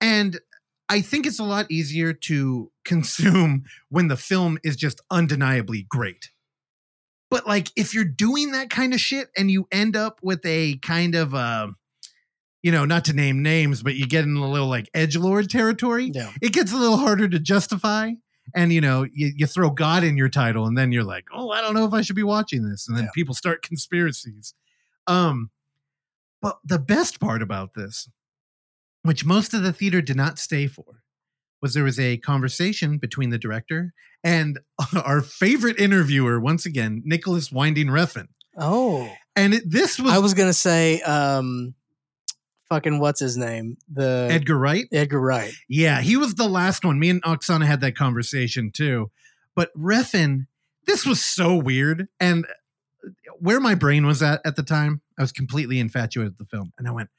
And 0.00 0.38
I 0.88 1.00
think 1.00 1.26
it's 1.26 1.38
a 1.38 1.44
lot 1.44 1.70
easier 1.70 2.12
to 2.12 2.70
consume 2.84 3.64
when 3.88 4.08
the 4.08 4.16
film 4.16 4.58
is 4.62 4.76
just 4.76 5.00
undeniably 5.10 5.86
great. 5.88 6.30
But 7.30 7.46
like 7.46 7.70
if 7.76 7.94
you're 7.94 8.04
doing 8.04 8.52
that 8.52 8.70
kind 8.70 8.94
of 8.94 9.00
shit 9.00 9.28
and 9.36 9.50
you 9.50 9.66
end 9.72 9.96
up 9.96 10.20
with 10.22 10.44
a 10.44 10.76
kind 10.78 11.14
of 11.14 11.34
uh 11.34 11.68
you 12.62 12.72
know, 12.72 12.86
not 12.86 13.04
to 13.04 13.12
name 13.12 13.42
names, 13.42 13.82
but 13.82 13.94
you 13.94 14.06
get 14.06 14.24
in 14.24 14.36
a 14.36 14.50
little 14.50 14.68
like 14.68 14.88
edge 14.94 15.16
lord 15.16 15.50
territory 15.50 16.10
Yeah. 16.14 16.30
it 16.40 16.52
gets 16.52 16.72
a 16.72 16.76
little 16.76 16.96
harder 16.96 17.28
to 17.28 17.38
justify. 17.38 18.12
And 18.54 18.72
you 18.72 18.80
know, 18.80 19.02
you, 19.12 19.32
you 19.36 19.46
throw 19.46 19.70
God 19.70 20.04
in 20.04 20.16
your 20.18 20.28
title, 20.28 20.66
and 20.66 20.76
then 20.76 20.92
you're 20.92 21.02
like, 21.02 21.24
oh, 21.32 21.50
I 21.50 21.60
don't 21.62 21.72
know 21.74 21.86
if 21.86 21.94
I 21.94 22.02
should 22.02 22.14
be 22.16 22.22
watching 22.22 22.68
this. 22.68 22.86
And 22.86 22.96
then 22.96 23.04
Yeah. 23.04 23.10
people 23.14 23.34
start 23.34 23.62
conspiracies. 23.62 24.52
Um, 25.06 25.50
but 26.44 26.58
the 26.62 26.78
best 26.78 27.20
part 27.20 27.40
about 27.40 27.72
this, 27.72 28.06
which 29.02 29.24
most 29.24 29.54
of 29.54 29.62
the 29.62 29.72
theater 29.72 30.02
did 30.02 30.18
not 30.18 30.38
stay 30.38 30.66
for, 30.66 31.02
was 31.62 31.72
there 31.72 31.84
was 31.84 31.98
a 31.98 32.18
conversation 32.18 32.98
between 32.98 33.30
the 33.30 33.38
director 33.38 33.94
and 34.22 34.60
our 35.02 35.22
favorite 35.22 35.80
interviewer, 35.80 36.38
once 36.38 36.66
again, 36.66 37.00
Nicolas 37.02 37.50
Winding 37.50 37.86
Refn. 37.86 38.28
Oh. 38.58 39.10
And 39.34 39.54
it, 39.54 39.62
this 39.66 39.98
was, 39.98 40.12
I 40.12 40.18
was 40.18 40.34
going 40.34 40.50
to 40.50 40.52
say, 40.52 41.00
um, 41.00 41.74
fucking 42.68 42.98
what's 42.98 43.20
his 43.20 43.38
name? 43.38 43.78
The 43.90 44.28
Edgar 44.30 44.58
Wright. 44.58 44.84
Edgar 44.92 45.22
Wright. 45.22 45.54
Yeah, 45.66 46.02
he 46.02 46.18
was 46.18 46.34
the 46.34 46.46
last 46.46 46.84
one. 46.84 46.98
Me 46.98 47.08
and 47.08 47.22
Oksana 47.22 47.64
had 47.64 47.80
that 47.80 47.96
conversation 47.96 48.70
too. 48.70 49.10
But 49.54 49.70
Refn, 49.74 50.46
this 50.86 51.06
was 51.06 51.24
so 51.24 51.56
weird. 51.56 52.08
And 52.20 52.44
where 53.38 53.60
my 53.60 53.74
brain 53.74 54.06
was 54.06 54.22
at 54.22 54.40
at 54.44 54.56
the 54.56 54.62
time, 54.62 55.02
I 55.18 55.22
was 55.22 55.32
completely 55.32 55.78
infatuated 55.78 56.34
with 56.38 56.38
the 56.38 56.56
film. 56.56 56.72
And 56.78 56.88
I 56.88 56.90
went, 56.90 57.10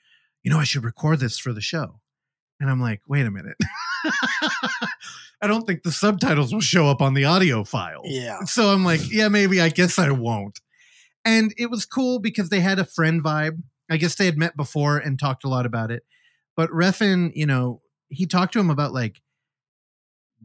you 0.44 0.52
know, 0.52 0.60
I 0.60 0.64
should 0.64 0.84
record 0.84 1.20
this 1.20 1.40
for 1.40 1.54
the 1.54 1.62
show. 1.62 2.00
And 2.60 2.70
I'm 2.70 2.80
like, 2.80 3.02
wait 3.08 3.26
a 3.26 3.32
minute. 3.32 3.58
I 5.42 5.48
don't 5.48 5.68
think 5.68 5.84
the 5.84 5.92
subtitles 5.92 6.54
will 6.54 6.62
show 6.62 6.88
up 6.88 7.02
on 7.02 7.14
the 7.14 7.26
audio 7.26 7.64
file. 7.64 8.02
Yeah. 8.06 8.44
So 8.46 8.70
I'm 8.70 8.86
like, 8.86 9.02
yeah, 9.12 9.28
maybe 9.28 9.60
I 9.60 9.70
guess 9.70 10.00
I 10.00 10.12
won't. 10.12 10.60
And 11.26 11.54
it 11.58 11.70
was 11.70 11.86
cool 11.86 12.20
because 12.20 12.50
they 12.50 12.60
had 12.60 12.80
a 12.80 12.86
friend 12.86 13.24
vibe. 13.24 13.62
I 13.90 13.98
guess 13.98 14.16
they 14.16 14.26
had 14.26 14.38
met 14.38 14.56
before 14.56 14.98
and 14.98 15.20
talked 15.20 15.44
a 15.44 15.50
lot 15.50 15.66
about 15.66 15.92
it. 15.92 16.04
But 16.56 16.70
Refn, 16.70 17.32
you 17.36 17.46
know, 17.46 17.82
he 18.08 18.26
talked 18.26 18.54
to 18.54 18.60
him 18.60 18.70
about 18.70 18.94
like, 18.94 19.22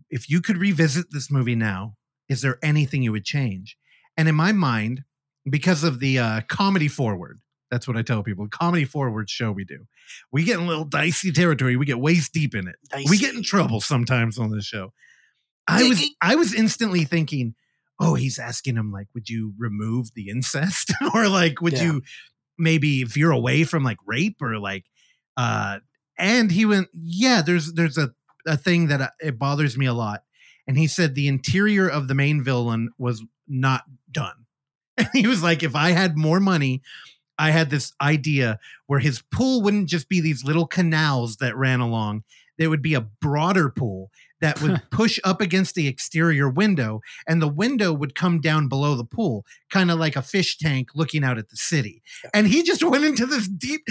if 0.08 0.28
you 0.28 0.40
could 0.40 0.56
revisit 0.56 1.06
this 1.10 1.30
movie 1.30 1.54
now, 1.54 1.96
is 2.28 2.42
there 2.42 2.58
anything 2.62 3.02
you 3.02 3.12
would 3.12 3.24
change? 3.24 3.76
And 4.16 4.28
in 4.28 4.34
my 4.34 4.52
mind, 4.52 5.04
because 5.48 5.84
of 5.84 6.00
the 6.00 6.18
uh, 6.18 6.40
comedy 6.48 6.88
forward, 6.88 7.40
that's 7.70 7.86
what 7.86 7.96
I 7.96 8.02
tell 8.02 8.22
people. 8.22 8.48
Comedy 8.48 8.84
forward 8.84 9.30
show 9.30 9.52
we 9.52 9.64
do. 9.64 9.86
We 10.32 10.44
get 10.44 10.58
in 10.58 10.64
a 10.64 10.68
little 10.68 10.84
dicey 10.84 11.30
territory. 11.32 11.76
We 11.76 11.86
get 11.86 12.00
waist 12.00 12.32
deep 12.32 12.54
in 12.54 12.66
it. 12.68 12.76
We 13.08 13.16
get 13.18 13.34
in 13.34 13.42
trouble 13.42 13.80
sometimes 13.80 14.38
on 14.38 14.50
this 14.50 14.64
show. 14.64 14.92
I 15.68 15.88
was 15.88 16.04
I 16.20 16.34
was 16.34 16.52
instantly 16.52 17.04
thinking, 17.04 17.54
oh, 18.00 18.14
he's 18.14 18.38
asking 18.40 18.76
him 18.76 18.90
like, 18.90 19.06
would 19.14 19.28
you 19.28 19.54
remove 19.56 20.08
the 20.14 20.28
incest, 20.30 20.92
or 21.14 21.28
like, 21.28 21.60
would 21.60 21.74
Yeah. 21.74 21.84
you 21.84 22.02
maybe 22.58 23.04
veer 23.04 23.30
away 23.30 23.62
from 23.64 23.84
like 23.84 23.98
rape 24.04 24.42
or 24.42 24.58
like, 24.58 24.84
uh, 25.36 25.78
and 26.18 26.50
he 26.50 26.66
went, 26.66 26.88
yeah, 26.92 27.40
there's 27.40 27.72
there's 27.72 27.96
a 27.98 28.10
a 28.46 28.56
thing 28.56 28.88
that 28.88 29.00
uh, 29.00 29.08
it 29.20 29.38
bothers 29.38 29.78
me 29.78 29.86
a 29.86 29.94
lot, 29.94 30.24
and 30.66 30.76
he 30.76 30.86
said 30.88 31.14
the 31.14 31.28
interior 31.28 31.88
of 31.88 32.08
the 32.08 32.14
main 32.14 32.42
villain 32.42 32.90
was 32.98 33.22
not 33.46 33.84
done, 34.10 34.39
and 35.14 35.22
he 35.24 35.26
was 35.26 35.42
like, 35.42 35.62
if 35.62 35.74
I 35.74 35.90
had 35.90 36.16
more 36.16 36.40
money. 36.40 36.82
I 37.38 37.52
had 37.52 37.70
this 37.70 37.94
idea 38.02 38.58
where 38.86 39.00
his 39.00 39.22
pool 39.32 39.62
wouldn't 39.62 39.88
just 39.88 40.10
be 40.10 40.20
these 40.20 40.44
little 40.44 40.66
canals 40.66 41.38
that 41.38 41.56
ran 41.56 41.80
along. 41.80 42.22
There 42.58 42.68
would 42.68 42.82
be 42.82 42.92
a 42.92 43.00
broader 43.00 43.70
pool 43.70 44.10
that 44.42 44.60
would 44.60 44.82
push 44.90 45.18
up 45.24 45.40
against 45.40 45.74
the 45.74 45.88
exterior 45.88 46.50
window, 46.50 47.00
and 47.26 47.40
the 47.40 47.48
window 47.48 47.94
would 47.94 48.14
come 48.14 48.42
down 48.42 48.68
below 48.68 48.94
the 48.94 49.06
pool, 49.06 49.46
kind 49.70 49.90
of 49.90 49.98
like 49.98 50.16
a 50.16 50.22
fish 50.22 50.58
tank 50.58 50.90
looking 50.94 51.24
out 51.24 51.38
at 51.38 51.48
the 51.48 51.56
city. 51.56 52.02
And 52.34 52.46
he 52.46 52.62
just 52.62 52.84
went 52.84 53.04
into 53.04 53.24
this 53.24 53.48
deep, 53.48 53.86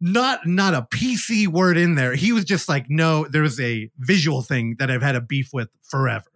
not 0.00 0.46
not 0.46 0.74
a 0.74 0.86
PC 0.94 1.48
word 1.48 1.76
in 1.76 1.96
there. 1.96 2.14
He 2.14 2.30
was 2.30 2.44
just 2.44 2.68
like, 2.68 2.86
no, 2.88 3.26
there 3.26 3.42
was 3.42 3.58
a 3.58 3.90
visual 3.98 4.42
thing 4.42 4.76
that 4.78 4.88
I've 4.88 5.02
had 5.02 5.16
a 5.16 5.20
beef 5.20 5.50
with 5.52 5.68
forever. 5.82 6.30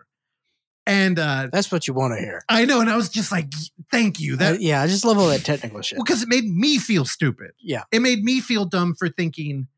And 0.87 1.19
uh 1.19 1.49
That's 1.53 1.71
what 1.71 1.87
you 1.87 1.95
want 1.95 2.15
to 2.15 2.21
hear. 2.21 2.43
I 2.49 2.65
know, 2.65 2.81
and 2.81 2.91
I 2.91 2.97
was 2.97 3.09
just 3.09 3.31
like, 3.31 3.53
thank 3.91 4.19
you. 4.19 4.37
That 4.37 4.55
Uh, 4.55 4.59
yeah, 4.59 4.83
I 4.83 4.87
just 4.89 5.05
love 5.05 5.17
all 5.19 5.29
that 5.29 5.45
technical 5.45 5.81
shit. 5.83 5.99
because 5.99 6.23
it 6.23 6.29
made 6.29 6.45
me 6.45 6.79
feel 6.79 7.05
stupid. 7.05 7.53
Yeah. 7.61 7.85
It 7.93 8.01
made 8.03 8.25
me 8.25 8.41
feel 8.41 8.65
dumb 8.65 8.95
for 8.95 9.09
thinking, 9.09 9.69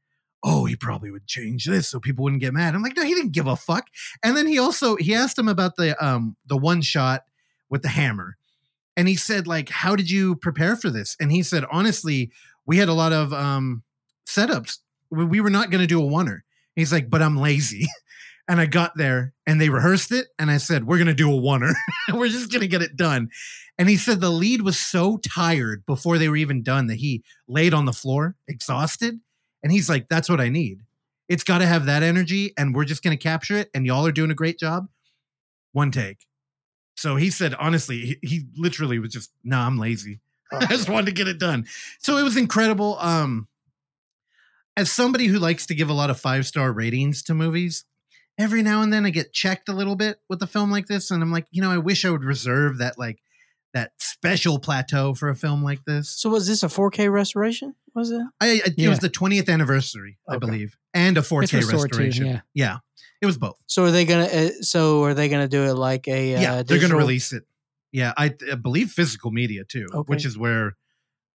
oh, 0.42 0.64
he 0.64 0.76
probably 0.76 1.10
would 1.10 1.26
change 1.26 1.66
this 1.66 1.88
so 1.88 2.00
people 2.00 2.22
wouldn't 2.22 2.40
get 2.40 2.54
mad. 2.54 2.74
I'm 2.74 2.82
like, 2.82 2.96
no, 2.96 3.02
he 3.04 3.14
didn't 3.14 3.32
give 3.32 3.46
a 3.46 3.56
fuck. 3.56 3.88
And 4.22 4.36
then 4.36 4.46
he 4.46 4.58
also 4.58 4.96
he 4.96 5.14
asked 5.14 5.38
him 5.38 5.48
about 5.48 5.76
the 5.76 5.94
um 6.04 6.36
the 6.46 6.56
one 6.56 6.80
shot 6.80 7.24
with 7.68 7.82
the 7.82 7.88
hammer. 7.88 8.36
And 8.96 9.08
he 9.08 9.16
said, 9.16 9.46
like, 9.46 9.68
how 9.68 9.96
did 9.96 10.10
you 10.10 10.36
prepare 10.36 10.76
for 10.76 10.88
this? 10.88 11.16
And 11.20 11.32
he 11.32 11.42
said, 11.42 11.64
honestly, 11.70 12.30
we 12.64 12.78
had 12.78 12.88
a 12.88 12.94
lot 12.94 13.12
of 13.12 13.32
um 13.34 13.82
setups. 14.26 14.78
We, 15.10 15.24
we 15.26 15.40
were 15.42 15.50
not 15.50 15.70
gonna 15.70 15.86
do 15.86 16.00
a 16.02 16.06
oneer. 16.06 16.40
He's 16.76 16.92
like, 16.92 17.10
but 17.10 17.20
I'm 17.22 17.36
lazy. 17.36 17.86
And 18.46 18.60
I 18.60 18.66
got 18.66 18.92
there 18.96 19.32
and 19.46 19.60
they 19.60 19.70
rehearsed 19.70 20.12
it. 20.12 20.26
And 20.38 20.50
I 20.50 20.58
said, 20.58 20.86
We're 20.86 20.98
going 20.98 21.06
to 21.06 21.14
do 21.14 21.30
a 21.30 21.40
oneer. 21.40 21.74
We're 22.12 22.28
just 22.28 22.50
going 22.50 22.60
to 22.60 22.68
get 22.68 22.82
it 22.82 22.96
done. 22.96 23.30
And 23.78 23.88
he 23.88 23.96
said 23.96 24.20
the 24.20 24.30
lead 24.30 24.62
was 24.62 24.78
so 24.78 25.16
tired 25.18 25.84
before 25.86 26.18
they 26.18 26.28
were 26.28 26.36
even 26.36 26.62
done 26.62 26.86
that 26.88 26.96
he 26.96 27.24
laid 27.48 27.74
on 27.74 27.86
the 27.86 27.92
floor, 27.92 28.36
exhausted. 28.46 29.20
And 29.62 29.72
he's 29.72 29.88
like, 29.88 30.08
That's 30.08 30.28
what 30.28 30.40
I 30.40 30.48
need. 30.48 30.82
It's 31.28 31.44
got 31.44 31.58
to 31.58 31.66
have 31.66 31.86
that 31.86 32.02
energy. 32.02 32.52
And 32.56 32.74
we're 32.74 32.84
just 32.84 33.02
going 33.02 33.16
to 33.16 33.22
capture 33.22 33.56
it. 33.56 33.70
And 33.74 33.86
y'all 33.86 34.06
are 34.06 34.12
doing 34.12 34.30
a 34.30 34.34
great 34.34 34.58
job. 34.58 34.88
One 35.72 35.90
take. 35.90 36.26
So 36.96 37.16
he 37.16 37.30
said, 37.30 37.54
honestly, 37.54 38.18
he, 38.22 38.28
he 38.28 38.44
literally 38.56 38.98
was 38.98 39.12
just, 39.12 39.32
No, 39.42 39.58
I'm 39.58 39.78
lazy. 39.78 40.20
I 40.52 40.66
just 40.66 40.88
wanted 40.88 41.06
to 41.06 41.12
get 41.12 41.28
it 41.28 41.38
done. 41.38 41.66
So 41.98 42.18
it 42.18 42.22
was 42.22 42.36
incredible. 42.36 42.98
Um, 43.00 43.48
as 44.76 44.90
somebody 44.90 45.26
who 45.26 45.38
likes 45.38 45.66
to 45.66 45.74
give 45.74 45.88
a 45.88 45.94
lot 45.94 46.10
of 46.10 46.20
five 46.20 46.46
star 46.46 46.72
ratings 46.72 47.22
to 47.24 47.34
movies, 47.34 47.84
every 48.38 48.62
now 48.62 48.82
and 48.82 48.92
then 48.92 49.06
I 49.06 49.10
get 49.10 49.32
checked 49.32 49.68
a 49.68 49.72
little 49.72 49.96
bit 49.96 50.18
with 50.28 50.42
a 50.42 50.46
film 50.46 50.70
like 50.70 50.86
this, 50.86 51.10
and 51.10 51.22
I'm 51.22 51.32
like, 51.32 51.46
you 51.50 51.62
know, 51.62 51.70
I 51.70 51.78
wish 51.78 52.04
I 52.04 52.10
would 52.10 52.24
reserve 52.24 52.78
that 52.78 52.98
like 52.98 53.18
that 53.72 53.92
special 53.98 54.58
plateau 54.60 55.14
for 55.14 55.28
a 55.28 55.34
film 55.34 55.62
like 55.64 55.84
this. 55.84 56.08
So 56.20 56.30
was 56.30 56.46
this 56.46 56.62
a 56.62 56.68
4K 56.68 57.10
restoration? 57.12 57.74
Was 57.94 58.10
it? 58.10 58.22
I, 58.40 58.46
I 58.46 58.52
it 58.66 58.74
Yeah. 58.76 58.88
was 58.90 59.00
the 59.00 59.10
20th 59.10 59.48
anniversary, 59.48 60.18
I 60.28 60.38
believe, 60.38 60.76
and 60.94 61.16
a 61.18 61.22
4K 61.22 61.52
restored 61.54 61.70
too, 61.92 61.98
restoration. 61.98 62.42
yeah. 62.54 62.78
it 63.20 63.26
was 63.26 63.36
both. 63.38 63.56
So 63.66 63.84
are 63.84 63.90
they 63.90 64.04
gonna? 64.04 64.24
Uh, 64.26 64.50
so 64.60 65.02
are 65.04 65.14
they 65.14 65.28
gonna 65.28 65.48
do 65.48 65.64
it 65.64 65.74
like 65.74 66.06
a? 66.08 66.36
Uh, 66.36 66.40
yeah, 66.40 66.62
they're 66.62 66.78
going 66.78 66.90
to 66.90 66.96
release 66.96 67.32
it. 67.32 67.44
Yeah, 67.92 68.12
I, 68.16 68.34
I 68.50 68.56
believe 68.56 68.90
physical 68.90 69.30
media 69.30 69.62
too, 69.64 69.86
Okay. 69.94 70.06
which 70.08 70.24
is 70.24 70.36
where 70.36 70.76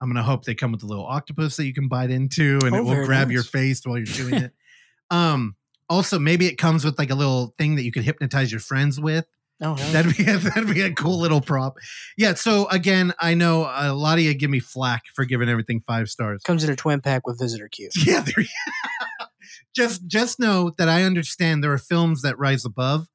I'm 0.01 0.09
going 0.09 0.17
to 0.17 0.23
hope 0.25 0.45
they 0.45 0.55
come 0.57 0.73
with 0.73 0.83
a 0.83 0.87
little 0.87 1.07
octopus 1.07 1.57
that 1.57 1.67
you 1.67 1.73
can 1.75 1.87
bite 1.89 2.11
into, 2.11 2.59
and 2.65 2.75
Oh, 2.75 2.79
it 2.79 2.85
will 2.85 3.05
grab 3.07 3.29
nice. 3.29 3.35
your 3.35 3.43
face 3.45 3.81
while 3.85 3.97
you're 3.97 4.07
doing 4.07 4.35
it. 4.45 4.53
Um, 5.11 5.55
also, 5.89 6.19
maybe 6.19 6.47
it 6.47 6.57
comes 6.57 6.85
with 6.85 6.99
like 6.99 7.11
a 7.11 7.15
little 7.15 7.55
thing 7.59 7.77
that 7.77 7.83
you 7.83 7.93
could 7.93 8.05
hypnotize 8.05 8.51
your 8.53 8.61
friends 8.61 9.01
with, 9.01 9.27
Oh. 9.61 9.75
That'd 9.93 10.17
be 10.17 10.25
a, 10.25 10.37
that'd 10.39 10.73
be 10.73 10.83
a 10.83 10.93
cool 10.93 11.19
little 11.19 11.41
prop. 11.41 11.79
Yeah. 12.17 12.35
So 12.35 12.69
again, 12.69 13.13
I 13.19 13.35
know 13.35 13.63
a 13.63 13.93
lot 13.93 14.19
of 14.19 14.25
you 14.25 14.33
give 14.35 14.51
me 14.51 14.61
flack 14.61 15.03
for 15.15 15.25
giving 15.25 15.49
everything 15.49 15.81
five 15.81 16.09
stars. 16.09 16.43
comes 16.45 16.63
in 16.63 16.71
a 16.71 16.77
twin 16.77 17.01
pack 17.01 17.27
with 17.27 17.39
Visitor 17.39 17.69
Q. 17.69 17.89
Yeah. 18.07 18.21
There, 18.21 18.45
just 19.75 20.07
just 20.07 20.39
know 20.39 20.73
that 20.79 20.89
I 20.89 21.03
understand 21.03 21.63
there 21.63 21.73
are 21.73 21.79
films 21.79 22.23
that 22.23 22.39
rise 22.39 22.65
above, 22.65 23.09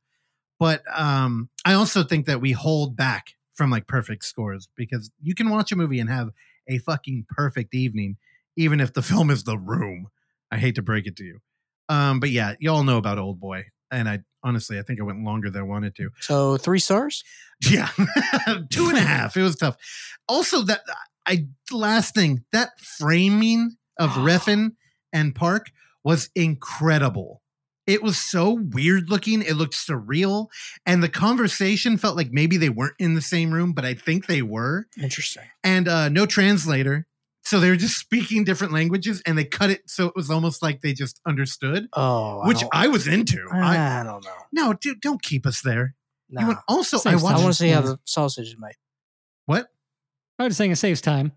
but 0.60 0.84
um, 0.94 1.50
I 1.66 1.74
also 1.74 2.04
think 2.04 2.26
that 2.26 2.42
we 2.42 2.52
hold 2.52 2.96
back 2.96 3.36
from 3.54 3.70
like 3.70 3.88
perfect 3.88 4.26
scores 4.26 4.68
because 4.76 5.12
you 5.22 5.36
can 5.36 5.50
watch 5.50 5.72
a 5.72 5.76
movie 5.76 6.00
and 6.00 6.10
have 6.10 6.30
a 6.68 6.80
fucking 6.80 7.26
perfect 7.30 7.74
evening, 7.74 8.18
even 8.58 8.80
if 8.82 8.94
the 8.94 9.02
film 9.02 9.30
is 9.30 9.44
The 9.44 9.58
Room. 9.58 10.08
I 10.52 10.58
hate 10.58 10.76
to 10.76 10.82
break 10.82 11.08
it 11.08 11.16
to 11.18 11.24
you. 11.24 11.40
Um, 11.90 12.20
but 12.20 12.30
yeah, 12.30 12.54
you 12.60 12.72
all 12.72 12.84
know 12.84 12.98
about 12.98 13.18
Old 13.20 13.40
Boy, 13.40 13.66
and 13.92 14.08
I 14.10 14.20
honestly 14.44 14.80
I 14.80 14.82
think 14.84 15.00
I 15.00 15.04
went 15.04 15.24
longer 15.24 15.50
than 15.50 15.62
I 15.62 15.66
wanted 15.66 15.96
to. 15.96 16.10
So 16.20 16.58
three 16.58 16.80
stars. 16.80 17.24
Yeah, 17.72 17.88
two 18.70 18.90
and 18.90 18.98
a 18.98 19.02
half. 19.16 19.38
It 19.38 19.42
was 19.42 19.56
tough. 19.56 19.78
Also, 20.28 20.64
that 20.64 20.82
I 21.26 21.48
last 21.72 22.14
thing 22.14 22.44
that 22.52 22.72
framing 22.78 23.78
of 23.98 24.10
Refn 24.18 24.72
and 25.14 25.34
Park 25.34 25.68
was 26.04 26.30
incredible. 26.36 27.42
It 27.88 28.04
was 28.04 28.18
so 28.18 28.52
weird 28.52 29.10
looking. 29.10 29.42
It 29.42 29.56
looked 29.56 29.76
surreal, 29.76 30.48
and 30.86 31.02
the 31.02 31.08
conversation 31.10 31.98
felt 31.98 32.18
like 32.18 32.32
maybe 32.32 32.58
they 32.58 32.70
weren't 32.70 32.96
in 33.00 33.14
the 33.14 33.22
same 33.22 33.54
room, 33.54 33.72
but 33.74 33.86
I 33.86 33.94
think 33.94 34.26
they 34.26 34.42
were. 34.42 34.88
Interesting. 35.02 35.44
And 35.64 35.88
uh, 35.88 36.10
no 36.10 36.26
translator, 36.26 37.08
so 37.44 37.60
they 37.60 37.70
were 37.70 37.76
just 37.76 37.98
speaking 37.98 38.44
different 38.44 38.74
languages, 38.74 39.22
and 39.26 39.38
they 39.38 39.44
cut 39.46 39.70
it 39.70 39.90
so 39.90 40.08
it 40.08 40.16
was 40.16 40.30
almost 40.30 40.62
like 40.62 40.82
they 40.82 40.94
just 40.94 41.20
understood, 41.28 41.88
Oh, 41.94 42.46
which 42.48 42.62
don't- 42.62 42.70
I 42.74 42.88
was 42.88 43.08
into. 43.08 43.46
I, 43.52 44.00
I 44.00 44.04
don't 44.04 44.24
know. 44.24 44.32
no, 44.52 44.74
dude, 44.74 45.02
don't 45.02 45.22
keep 45.22 45.46
us 45.46 45.62
there. 45.62 45.96
You 46.30 46.40
Nah. 46.40 46.48
want- 46.48 46.60
also, 46.68 46.98
I 46.98 47.00
Saves 47.02 47.24
I 47.24 47.34
want 47.34 47.46
to 47.48 47.54
see 47.54 47.70
how 47.70 47.82
the 47.82 48.00
sausage 48.06 48.48
is 48.48 48.56
made. 48.58 48.76
what? 49.46 49.68
I 50.40 50.46
was 50.46 50.58
saying 50.58 50.72
it 50.72 50.78
saves 50.78 51.00
time. 51.02 51.32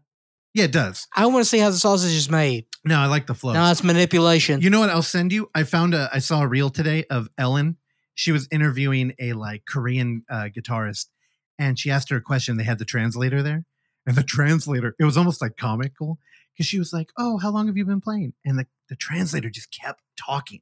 Yeah, 0.54 0.64
it 0.64 0.72
does. 0.72 1.06
I 1.14 1.26
want 1.26 1.44
to 1.44 1.48
see 1.48 1.58
how 1.58 1.68
the 1.70 1.76
sausage 1.76 2.12
is 2.16 2.30
made. 2.30 2.64
No, 2.82 2.98
I 2.98 3.06
like 3.06 3.26
the 3.26 3.34
flow. 3.34 3.52
No, 3.52 3.70
it's 3.70 3.84
manipulation. 3.84 4.62
You 4.62 4.70
know 4.70 4.80
what? 4.80 4.88
I'll 4.88 5.02
send 5.02 5.30
you. 5.32 5.50
I 5.54 5.64
found 5.64 5.92
a. 5.92 6.08
I 6.14 6.18
saw 6.20 6.40
a 6.40 6.46
reel 6.48 6.70
today 6.70 7.04
of 7.10 7.28
Ellen. 7.36 7.76
She 8.14 8.32
was 8.32 8.48
interviewing 8.50 9.12
a 9.18 9.34
like 9.34 9.64
Korean 9.68 10.24
uh, 10.30 10.48
guitarist, 10.56 11.06
and 11.58 11.78
she 11.78 11.90
asked 11.90 12.08
her 12.08 12.16
a 12.16 12.20
question. 12.22 12.56
They 12.56 12.64
had 12.64 12.78
the 12.78 12.86
translator 12.86 13.42
there, 13.42 13.66
and 14.06 14.16
the 14.16 14.22
translator. 14.22 14.94
It 14.98 15.04
was 15.04 15.16
almost 15.16 15.42
like 15.42 15.56
comical 15.56 16.18
because 16.52 16.66
she 16.66 16.78
was 16.78 16.92
like, 16.92 17.10
"Oh, 17.18 17.38
how 17.38 17.50
long 17.50 17.66
have 17.66 17.76
you 17.76 17.84
been 17.84 18.00
playing?" 18.00 18.34
And 18.44 18.58
the 18.58 18.66
the 18.88 18.96
translator 18.96 19.50
just 19.50 19.70
kept 19.70 20.02
talking. 20.16 20.60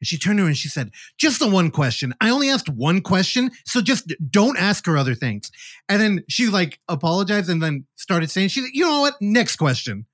And 0.00 0.06
she 0.06 0.16
turned 0.16 0.38
to 0.38 0.44
her 0.44 0.48
and 0.48 0.56
she 0.56 0.68
said, 0.68 0.92
"Just 1.18 1.40
the 1.40 1.48
one 1.48 1.70
question. 1.70 2.14
I 2.20 2.30
only 2.30 2.48
asked 2.48 2.68
one 2.68 3.00
question, 3.00 3.50
so 3.64 3.80
just 3.80 4.12
don't 4.30 4.58
ask 4.58 4.86
her 4.86 4.96
other 4.96 5.14
things." 5.14 5.50
And 5.88 6.00
then 6.00 6.24
she 6.28 6.48
like 6.48 6.78
apologized 6.88 7.50
and 7.50 7.62
then 7.62 7.86
started 7.96 8.30
saying, 8.30 8.48
"She's 8.48 8.64
like, 8.64 8.74
you 8.74 8.84
know 8.84 9.00
what? 9.00 9.20
Next 9.20 9.56
question." 9.56 10.06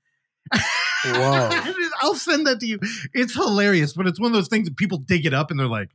Whoa. 1.04 1.50
I'll 2.02 2.14
send 2.14 2.46
that 2.46 2.60
to 2.60 2.66
you. 2.66 2.78
It's 3.12 3.34
hilarious, 3.34 3.92
but 3.92 4.06
it's 4.06 4.20
one 4.20 4.30
of 4.30 4.34
those 4.34 4.48
things 4.48 4.68
that 4.68 4.76
people 4.76 4.98
dig 4.98 5.26
it 5.26 5.34
up 5.34 5.50
and 5.50 5.60
they're 5.60 5.66
like, 5.66 5.90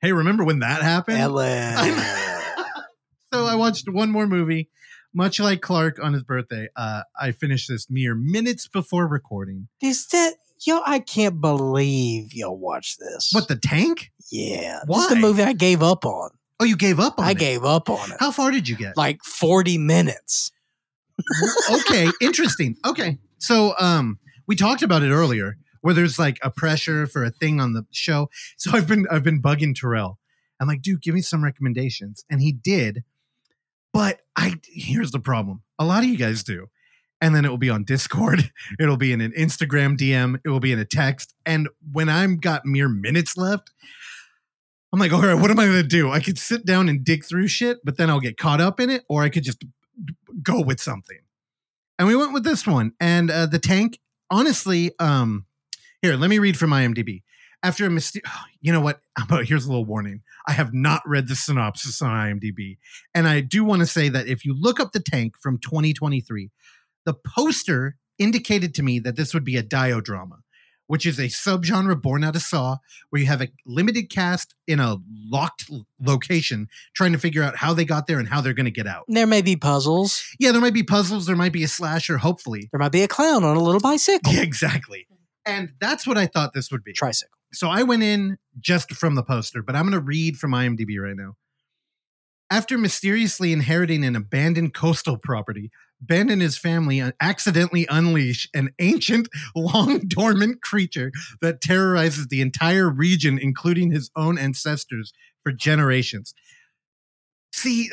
"Hey, 0.00 0.12
remember 0.12 0.44
when 0.44 0.60
that 0.60 0.82
happened?" 0.82 1.18
Ellen. 1.18 1.76
so 3.32 3.46
I 3.46 3.54
mm. 3.54 3.58
watched 3.58 3.88
one 3.88 4.10
more 4.10 4.26
movie, 4.26 4.68
much 5.16 5.40
like 5.40 5.62
Clark 5.62 5.98
on 6.00 6.12
his 6.12 6.22
birthday. 6.22 6.68
Uh, 6.76 7.02
I 7.20 7.32
finished 7.32 7.68
this 7.68 7.88
mere 7.90 8.14
minutes 8.14 8.68
before 8.68 9.08
recording. 9.08 9.68
Is 9.82 10.06
that 10.08 10.34
yo? 10.64 10.80
I 10.86 11.00
can't 11.00 11.40
believe 11.40 12.34
y'all 12.34 12.58
watched 12.58 12.98
this. 13.00 13.30
What 13.32 13.48
the 13.48 13.56
tank? 13.56 14.12
Yeah, 14.30 14.80
this 14.86 14.98
is 14.98 15.08
the 15.08 15.16
movie 15.16 15.42
I 15.42 15.54
gave 15.54 15.82
up 15.82 16.04
on. 16.04 16.30
Oh, 16.60 16.64
you 16.64 16.76
gave 16.76 17.00
up 17.00 17.18
on 17.18 17.24
I 17.24 17.28
it. 17.28 17.30
I 17.30 17.34
gave 17.34 17.64
up 17.64 17.88
on 17.88 18.12
it. 18.12 18.18
How 18.20 18.30
far 18.30 18.50
did 18.50 18.68
you 18.68 18.76
get? 18.76 18.96
Like 18.96 19.24
forty 19.24 19.78
minutes. 19.78 20.52
okay, 21.70 22.08
interesting. 22.20 22.76
Okay, 22.86 23.18
so 23.38 23.74
um, 23.78 24.18
we 24.46 24.54
talked 24.54 24.82
about 24.82 25.02
it 25.02 25.10
earlier, 25.10 25.56
where 25.80 25.94
there's 25.94 26.18
like 26.18 26.38
a 26.42 26.50
pressure 26.50 27.06
for 27.06 27.24
a 27.24 27.30
thing 27.30 27.58
on 27.58 27.72
the 27.72 27.86
show. 27.90 28.28
So 28.58 28.70
I've 28.74 28.86
been 28.86 29.06
I've 29.10 29.24
been 29.24 29.40
bugging 29.40 29.74
Terrell. 29.74 30.18
I'm 30.60 30.68
like, 30.68 30.82
dude, 30.82 31.02
give 31.02 31.14
me 31.14 31.20
some 31.22 31.42
recommendations, 31.42 32.24
and 32.30 32.40
he 32.42 32.52
did. 32.52 33.02
But 33.96 34.20
I 34.36 34.60
here's 34.64 35.10
the 35.10 35.20
problem: 35.20 35.62
a 35.78 35.84
lot 35.84 36.02
of 36.02 36.10
you 36.10 36.18
guys 36.18 36.44
do, 36.44 36.66
and 37.22 37.34
then 37.34 37.46
it 37.46 37.48
will 37.48 37.56
be 37.56 37.70
on 37.70 37.84
Discord, 37.84 38.52
it'll 38.78 38.98
be 38.98 39.12
in 39.12 39.22
an 39.22 39.32
Instagram 39.32 39.96
DM, 39.96 40.38
it 40.44 40.50
will 40.50 40.60
be 40.60 40.70
in 40.72 40.78
a 40.78 40.84
text, 40.84 41.34
and 41.46 41.68
when 41.92 42.10
I'm 42.10 42.36
got 42.36 42.66
mere 42.66 42.88
minutes 42.88 43.36
left. 43.36 43.70
I'm 44.92 45.00
like, 45.00 45.12
all 45.12 45.20
right, 45.20 45.34
what 45.34 45.50
am 45.50 45.58
I 45.58 45.66
going 45.66 45.82
to 45.82 45.88
do? 45.88 46.10
I 46.10 46.20
could 46.20 46.38
sit 46.38 46.64
down 46.64 46.88
and 46.88 47.04
dig 47.04 47.24
through 47.24 47.48
shit, 47.48 47.78
but 47.84 47.98
then 47.98 48.08
I'll 48.08 48.20
get 48.20 48.38
caught 48.38 48.60
up 48.60 48.80
in 48.80 48.88
it, 48.88 49.04
or 49.08 49.22
I 49.22 49.28
could 49.28 49.42
just 49.42 49.62
go 50.42 50.60
with 50.60 50.80
something. 50.80 51.18
And 51.98 52.06
we 52.06 52.16
went 52.16 52.32
with 52.32 52.44
this 52.44 52.66
one. 52.66 52.92
And 53.00 53.30
uh, 53.30 53.46
the 53.46 53.58
tank, 53.58 53.98
honestly, 54.30 54.92
um, 54.98 55.44
here, 56.00 56.16
let 56.16 56.30
me 56.30 56.38
read 56.38 56.56
from 56.56 56.70
IMDb. 56.70 57.24
After 57.62 57.86
a 57.86 57.88
myster- 57.88 58.20
you 58.60 58.72
know 58.72 58.80
what? 58.80 59.00
Here's 59.44 59.66
a 59.66 59.68
little 59.68 59.84
warning. 59.84 60.22
I 60.46 60.52
have 60.52 60.72
not 60.72 61.02
read 61.06 61.28
the 61.28 61.36
synopsis 61.36 62.00
on 62.02 62.10
IMDb. 62.10 62.78
And 63.14 63.26
I 63.26 63.40
do 63.40 63.64
want 63.64 63.80
to 63.80 63.86
say 63.86 64.08
that 64.08 64.26
if 64.26 64.44
you 64.44 64.54
look 64.58 64.80
up 64.80 64.92
the 64.92 65.00
tank 65.00 65.34
from 65.40 65.58
2023, 65.58 66.50
the 67.04 67.14
poster 67.14 67.96
indicated 68.18 68.74
to 68.74 68.82
me 68.82 68.98
that 69.00 69.16
this 69.16 69.34
would 69.34 69.44
be 69.44 69.56
a 69.56 69.62
diodrama, 69.62 70.38
which 70.86 71.06
is 71.06 71.18
a 71.18 71.24
subgenre 71.24 72.00
born 72.00 72.24
out 72.24 72.36
of 72.36 72.42
Saw, 72.42 72.78
where 73.10 73.20
you 73.20 73.26
have 73.26 73.42
a 73.42 73.48
limited 73.66 74.10
cast 74.10 74.54
in 74.66 74.80
a 74.80 74.96
locked 75.30 75.70
location 76.00 76.68
trying 76.94 77.12
to 77.12 77.18
figure 77.18 77.42
out 77.42 77.56
how 77.56 77.74
they 77.74 77.84
got 77.84 78.06
there 78.06 78.18
and 78.18 78.28
how 78.28 78.40
they're 78.40 78.54
going 78.54 78.64
to 78.64 78.70
get 78.70 78.86
out. 78.86 79.04
There 79.08 79.26
may 79.26 79.42
be 79.42 79.56
puzzles. 79.56 80.24
Yeah, 80.38 80.52
there 80.52 80.60
might 80.60 80.74
be 80.74 80.82
puzzles, 80.82 81.26
there 81.26 81.36
might 81.36 81.52
be 81.52 81.64
a 81.64 81.68
slasher, 81.68 82.18
hopefully. 82.18 82.68
There 82.72 82.78
might 82.78 82.92
be 82.92 83.02
a 83.02 83.08
clown 83.08 83.44
on 83.44 83.56
a 83.56 83.62
little 83.62 83.80
bicycle. 83.80 84.32
Yeah, 84.32 84.40
exactly. 84.42 85.06
And 85.44 85.72
that's 85.80 86.06
what 86.06 86.18
I 86.18 86.26
thought 86.26 86.54
this 86.54 86.72
would 86.72 86.82
be. 86.82 86.92
Tricycle. 86.92 87.35
So 87.52 87.68
I 87.68 87.82
went 87.82 88.02
in 88.02 88.38
just 88.58 88.92
from 88.92 89.14
the 89.14 89.22
poster, 89.22 89.62
but 89.62 89.74
I'm 89.74 89.82
going 89.82 89.92
to 89.92 90.00
read 90.00 90.36
from 90.36 90.52
IMDb 90.52 91.00
right 91.00 91.16
now. 91.16 91.36
After 92.50 92.78
mysteriously 92.78 93.52
inheriting 93.52 94.04
an 94.04 94.14
abandoned 94.14 94.72
coastal 94.72 95.18
property, 95.18 95.70
Ben 96.00 96.30
and 96.30 96.42
his 96.42 96.58
family 96.58 97.02
accidentally 97.20 97.86
unleash 97.90 98.48
an 98.54 98.70
ancient, 98.78 99.28
long 99.56 100.00
dormant 100.06 100.62
creature 100.62 101.10
that 101.40 101.60
terrorizes 101.60 102.28
the 102.28 102.40
entire 102.40 102.88
region, 102.88 103.38
including 103.40 103.90
his 103.90 104.10
own 104.14 104.38
ancestors, 104.38 105.12
for 105.42 105.52
generations. 105.52 106.34
See, 107.52 107.90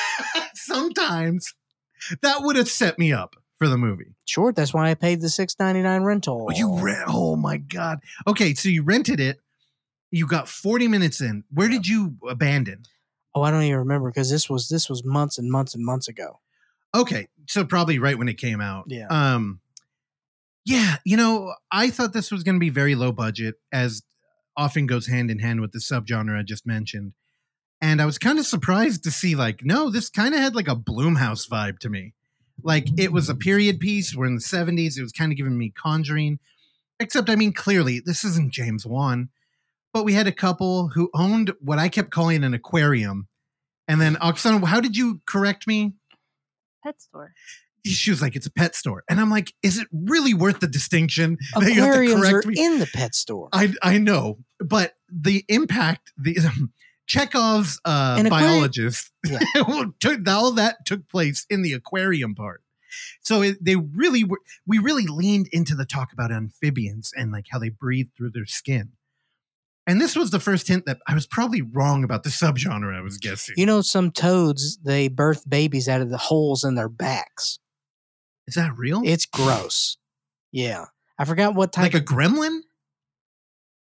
sometimes 0.54 1.54
that 2.22 2.42
would 2.42 2.56
have 2.56 2.68
set 2.68 2.98
me 2.98 3.12
up 3.12 3.34
for 3.58 3.68
the 3.68 3.78
movie. 3.78 4.14
Sure, 4.24 4.52
that's 4.52 4.74
why 4.74 4.90
I 4.90 4.94
paid 4.94 5.20
the 5.20 5.28
six 5.28 5.56
ninety 5.58 5.82
nine 5.82 6.02
rental. 6.02 6.46
Oh, 6.50 6.54
you 6.54 6.78
rent? 6.80 7.04
Oh 7.08 7.36
my 7.36 7.56
god. 7.56 8.00
Okay, 8.26 8.54
so 8.54 8.68
you 8.68 8.82
rented 8.82 9.20
it. 9.20 9.40
You 10.10 10.26
got 10.26 10.48
40 10.48 10.88
minutes 10.88 11.20
in. 11.20 11.44
Where 11.52 11.68
did 11.68 11.86
you 11.86 12.16
abandon? 12.28 12.84
Oh, 13.34 13.42
I 13.42 13.50
don't 13.50 13.62
even 13.64 13.78
remember 13.80 14.08
because 14.10 14.30
this 14.30 14.48
was 14.48 14.68
this 14.68 14.88
was 14.88 15.04
months 15.04 15.36
and 15.36 15.50
months 15.50 15.74
and 15.74 15.84
months 15.84 16.08
ago. 16.08 16.40
Okay, 16.94 17.28
so 17.48 17.64
probably 17.64 17.98
right 17.98 18.16
when 18.16 18.28
it 18.28 18.38
came 18.38 18.60
out. 18.60 18.84
Yeah. 18.88 19.06
Um 19.10 19.60
Yeah, 20.64 20.96
you 21.04 21.16
know, 21.16 21.54
I 21.70 21.90
thought 21.90 22.12
this 22.12 22.30
was 22.30 22.42
going 22.42 22.54
to 22.56 22.60
be 22.60 22.70
very 22.70 22.94
low 22.94 23.12
budget 23.12 23.56
as 23.72 24.02
often 24.56 24.86
goes 24.86 25.06
hand 25.06 25.30
in 25.30 25.38
hand 25.40 25.60
with 25.60 25.72
the 25.72 25.80
subgenre 25.80 26.38
I 26.38 26.42
just 26.42 26.66
mentioned. 26.66 27.12
And 27.82 28.00
I 28.00 28.06
was 28.06 28.16
kind 28.16 28.38
of 28.38 28.46
surprised 28.46 29.04
to 29.04 29.10
see 29.10 29.34
like 29.34 29.64
no, 29.64 29.90
this 29.90 30.08
kind 30.08 30.34
of 30.34 30.40
had 30.40 30.54
like 30.54 30.68
a 30.68 30.76
Blumhouse 30.76 31.48
vibe 31.48 31.78
to 31.80 31.90
me. 31.90 32.14
Like 32.62 32.88
it 32.98 33.12
was 33.12 33.28
a 33.28 33.34
period 33.34 33.80
piece. 33.80 34.14
We're 34.14 34.26
in 34.26 34.34
the 34.34 34.40
70s. 34.40 34.98
It 34.98 35.02
was 35.02 35.12
kind 35.12 35.32
of 35.32 35.38
giving 35.38 35.58
me 35.58 35.70
Conjuring. 35.70 36.38
Except, 36.98 37.28
I 37.28 37.36
mean, 37.36 37.52
clearly, 37.52 38.00
this 38.00 38.24
isn't 38.24 38.52
James 38.52 38.86
Wan. 38.86 39.28
But 39.92 40.04
we 40.04 40.14
had 40.14 40.26
a 40.26 40.32
couple 40.32 40.88
who 40.88 41.10
owned 41.14 41.52
what 41.60 41.78
I 41.78 41.88
kept 41.88 42.10
calling 42.10 42.44
an 42.44 42.54
aquarium. 42.54 43.28
And 43.88 44.00
then, 44.00 44.16
Oksana, 44.16 44.64
how 44.64 44.80
did 44.80 44.96
you 44.96 45.20
correct 45.26 45.66
me? 45.66 45.94
Pet 46.82 47.00
store. 47.00 47.32
She 47.84 48.10
was 48.10 48.20
like, 48.20 48.34
it's 48.34 48.46
a 48.46 48.50
pet 48.50 48.74
store. 48.74 49.04
And 49.08 49.20
I'm 49.20 49.30
like, 49.30 49.52
is 49.62 49.78
it 49.78 49.86
really 49.92 50.34
worth 50.34 50.60
the 50.60 50.66
distinction 50.66 51.38
that 51.54 51.72
you 51.72 51.80
have 51.80 51.92
to 51.94 52.00
Aquariums 52.00 52.26
are 52.26 52.30
correct 52.30 52.46
me? 52.46 52.54
in 52.58 52.78
the 52.78 52.88
pet 52.92 53.14
store. 53.14 53.48
I, 53.52 53.72
I 53.82 53.98
know. 53.98 54.38
But 54.58 54.94
the 55.08 55.44
impact, 55.48 56.12
the 56.18 56.36
Chekhov's 57.06 57.80
uh, 57.84 58.16
aquari- 58.16 58.30
biologist, 58.30 59.10
Yeah. 59.24 59.38
all 60.28 60.52
that 60.52 60.84
took 60.84 61.08
place 61.08 61.46
in 61.48 61.62
the 61.62 61.72
aquarium 61.72 62.34
part. 62.34 62.62
So 63.20 63.42
it, 63.42 63.58
they 63.62 63.76
really 63.76 64.24
were, 64.24 64.40
we 64.66 64.78
really 64.78 65.06
leaned 65.06 65.48
into 65.52 65.74
the 65.74 65.84
talk 65.84 66.12
about 66.12 66.32
amphibians 66.32 67.12
and 67.16 67.30
like 67.32 67.46
how 67.50 67.58
they 67.58 67.68
breathe 67.68 68.08
through 68.16 68.30
their 68.30 68.46
skin. 68.46 68.92
And 69.86 70.00
this 70.00 70.16
was 70.16 70.30
the 70.30 70.40
first 70.40 70.66
hint 70.66 70.84
that 70.86 70.98
I 71.06 71.14
was 71.14 71.26
probably 71.26 71.62
wrong 71.62 72.02
about 72.02 72.24
the 72.24 72.30
subgenre 72.30 72.96
I 72.96 73.00
was 73.02 73.18
guessing. 73.18 73.54
You 73.56 73.66
know, 73.66 73.82
some 73.82 74.10
toads 74.10 74.78
they 74.78 75.06
birth 75.08 75.48
babies 75.48 75.88
out 75.88 76.00
of 76.00 76.10
the 76.10 76.16
holes 76.18 76.64
in 76.64 76.74
their 76.74 76.88
backs. 76.88 77.58
Is 78.48 78.54
that 78.54 78.76
real? 78.76 79.02
It's 79.04 79.26
gross. 79.26 79.96
Yeah, 80.50 80.86
I 81.18 81.24
forgot 81.24 81.54
what 81.54 81.72
type. 81.72 81.92
like 81.92 82.02
a 82.02 82.04
gremlin? 82.04 82.60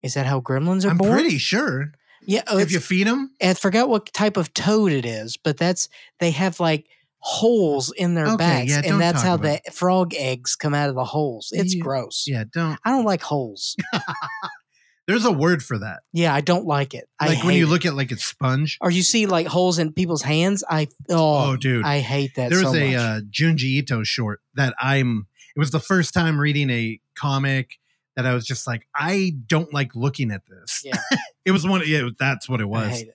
is 0.02 0.14
that 0.14 0.26
how 0.26 0.40
gremlins 0.40 0.84
are 0.84 0.90
I'm 0.90 0.98
born? 0.98 1.12
pretty 1.12 1.38
sure. 1.38 1.92
Yeah, 2.26 2.42
oh, 2.48 2.58
if 2.58 2.70
you 2.72 2.80
feed 2.80 3.06
them. 3.06 3.30
I 3.40 3.54
forgot 3.54 3.88
what 3.88 4.12
type 4.12 4.36
of 4.36 4.52
toad 4.54 4.92
it 4.92 5.04
is, 5.06 5.36
but 5.36 5.56
that's 5.56 5.88
they 6.20 6.30
have 6.32 6.60
like 6.60 6.86
holes 7.20 7.92
in 7.96 8.14
their 8.14 8.26
Okay, 8.26 8.36
backs, 8.36 8.70
yeah, 8.70 8.82
and 8.84 9.00
that's 9.00 9.22
how 9.22 9.36
the 9.36 9.60
frog 9.72 10.14
eggs 10.14 10.54
come 10.56 10.74
out 10.74 10.88
of 10.88 10.94
the 10.94 11.04
holes. 11.04 11.48
It's 11.52 11.74
Yeah, 11.74 11.82
gross. 11.82 12.24
Yeah, 12.26 12.44
don't. 12.52 12.78
I 12.84 12.90
don't 12.90 13.04
like 13.04 13.22
holes. 13.22 13.76
There's 15.06 15.24
a 15.24 15.32
word 15.32 15.62
for 15.62 15.78
that. 15.78 16.00
Yeah, 16.12 16.34
I 16.34 16.42
don't 16.42 16.66
like 16.66 16.92
it. 16.92 17.08
I 17.18 17.28
Like 17.28 17.38
when 17.42 17.54
hate 17.54 17.60
you 17.60 17.66
it. 17.66 17.70
look 17.70 17.86
at 17.86 17.94
like 17.94 18.12
a 18.12 18.18
sponge. 18.18 18.76
or 18.82 18.90
you 18.90 19.02
see 19.02 19.24
like 19.24 19.46
holes 19.46 19.78
in 19.78 19.94
people's 19.94 20.20
hands. 20.22 20.62
I 20.68 20.88
oh, 21.08 21.52
Oh, 21.52 21.56
dude. 21.56 21.84
I 21.86 22.00
hate 22.00 22.34
that. 22.36 22.50
there 22.50 22.58
was 22.62 22.72
so 22.72 22.78
a 22.78 22.94
uh, 22.94 23.20
Junji 23.22 23.62
Ito 23.64 24.02
short 24.04 24.40
that 24.54 24.74
I'm. 24.78 25.26
It 25.56 25.58
was 25.58 25.70
the 25.70 25.80
first 25.80 26.12
time 26.12 26.38
reading 26.38 26.68
a 26.68 27.00
comic 27.16 27.78
that 28.18 28.26
I 28.26 28.34
was 28.34 28.44
just 28.44 28.66
like, 28.66 28.88
I 28.96 29.32
don't 29.46 29.72
like 29.72 29.94
looking 29.94 30.32
at 30.32 30.42
this. 30.48 30.82
Yeah. 30.84 30.96
it 31.44 31.52
was 31.52 31.64
one. 31.64 31.82
Yeah, 31.86 32.08
that's 32.18 32.48
what 32.48 32.60
it 32.60 32.64
I 32.64 32.66
was. 32.66 32.90
hate 32.98 33.08
it. 33.08 33.14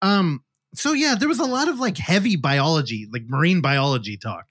Um. 0.00 0.42
So 0.74 0.94
yeah, 0.94 1.16
there 1.18 1.28
was 1.28 1.38
a 1.38 1.44
lot 1.44 1.68
of 1.68 1.78
like 1.78 1.98
heavy 1.98 2.36
biology, 2.36 3.06
like 3.12 3.24
marine 3.28 3.60
biology 3.60 4.16
talk, 4.16 4.46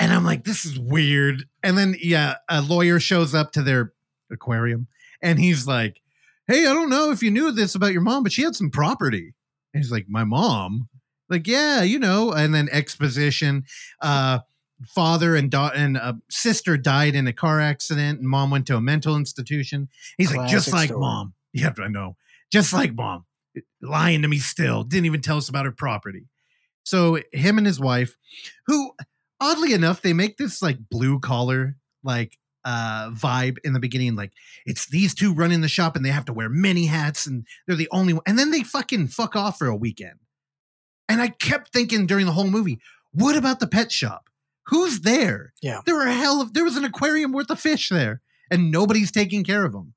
and 0.00 0.12
I'm 0.12 0.24
like, 0.24 0.42
this 0.42 0.64
is 0.64 0.80
weird. 0.80 1.44
And 1.62 1.78
then 1.78 1.94
yeah, 2.02 2.38
a 2.48 2.60
lawyer 2.60 2.98
shows 2.98 3.36
up 3.36 3.52
to 3.52 3.62
their 3.62 3.92
aquarium, 4.32 4.88
and 5.22 5.38
he's 5.38 5.64
like, 5.64 6.00
Hey, 6.48 6.66
I 6.66 6.74
don't 6.74 6.90
know 6.90 7.12
if 7.12 7.22
you 7.22 7.30
knew 7.30 7.52
this 7.52 7.76
about 7.76 7.92
your 7.92 8.02
mom, 8.02 8.24
but 8.24 8.32
she 8.32 8.42
had 8.42 8.56
some 8.56 8.70
property. 8.70 9.32
And 9.72 9.80
he's 9.80 9.92
like, 9.92 10.06
My 10.08 10.24
mom? 10.24 10.88
Like, 11.28 11.46
yeah, 11.46 11.82
you 11.82 12.00
know. 12.00 12.32
And 12.32 12.52
then 12.52 12.68
exposition. 12.72 13.62
Uh, 14.02 14.40
father 14.86 15.34
and 15.34 15.50
daughter 15.50 15.76
and 15.76 15.96
uh, 15.96 16.14
sister 16.30 16.76
died 16.76 17.14
in 17.14 17.26
a 17.26 17.32
car 17.32 17.60
accident, 17.60 18.20
and 18.20 18.28
mom 18.28 18.50
went 18.50 18.66
to 18.68 18.76
a 18.76 18.80
mental 18.80 19.16
institution. 19.16 19.88
He's 20.16 20.34
like, 20.34 20.48
just 20.48 20.72
like 20.72 20.88
story. 20.88 21.00
mom. 21.00 21.34
Yeah, 21.54 21.72
I 21.82 21.88
know. 21.88 22.14
Just 22.52 22.74
like 22.74 22.94
mom 22.94 23.24
lying 23.82 24.22
to 24.22 24.28
me 24.28 24.38
still 24.38 24.84
didn't 24.84 25.06
even 25.06 25.20
tell 25.20 25.36
us 25.36 25.48
about 25.48 25.64
her 25.64 25.72
property 25.72 26.26
so 26.84 27.18
him 27.32 27.58
and 27.58 27.66
his 27.66 27.80
wife 27.80 28.16
who 28.66 28.92
oddly 29.40 29.72
enough 29.72 30.02
they 30.02 30.12
make 30.12 30.36
this 30.36 30.62
like 30.62 30.78
blue 30.90 31.18
collar 31.18 31.76
like 32.02 32.36
uh 32.64 33.10
vibe 33.10 33.56
in 33.64 33.72
the 33.72 33.80
beginning 33.80 34.16
like 34.16 34.32
it's 34.66 34.88
these 34.88 35.14
two 35.14 35.32
running 35.32 35.60
the 35.60 35.68
shop 35.68 35.96
and 35.96 36.04
they 36.04 36.10
have 36.10 36.24
to 36.24 36.32
wear 36.32 36.48
many 36.48 36.86
hats 36.86 37.26
and 37.26 37.46
they're 37.66 37.76
the 37.76 37.88
only 37.92 38.12
one 38.12 38.22
and 38.26 38.38
then 38.38 38.50
they 38.50 38.62
fucking 38.62 39.06
fuck 39.06 39.36
off 39.36 39.58
for 39.58 39.66
a 39.66 39.76
weekend 39.76 40.18
and 41.08 41.20
i 41.20 41.28
kept 41.28 41.72
thinking 41.72 42.06
during 42.06 42.26
the 42.26 42.32
whole 42.32 42.48
movie 42.48 42.80
what 43.12 43.36
about 43.36 43.60
the 43.60 43.66
pet 43.66 43.92
shop 43.92 44.27
who's 44.68 45.00
there 45.00 45.52
Yeah. 45.62 45.80
there 45.86 45.94
were 45.94 46.06
a 46.06 46.14
hell 46.14 46.40
of 46.40 46.54
there 46.54 46.64
was 46.64 46.76
an 46.76 46.84
aquarium 46.84 47.32
worth 47.32 47.50
of 47.50 47.60
fish 47.60 47.88
there 47.88 48.20
and 48.50 48.70
nobody's 48.70 49.10
taking 49.12 49.44
care 49.44 49.64
of 49.64 49.72
them 49.72 49.94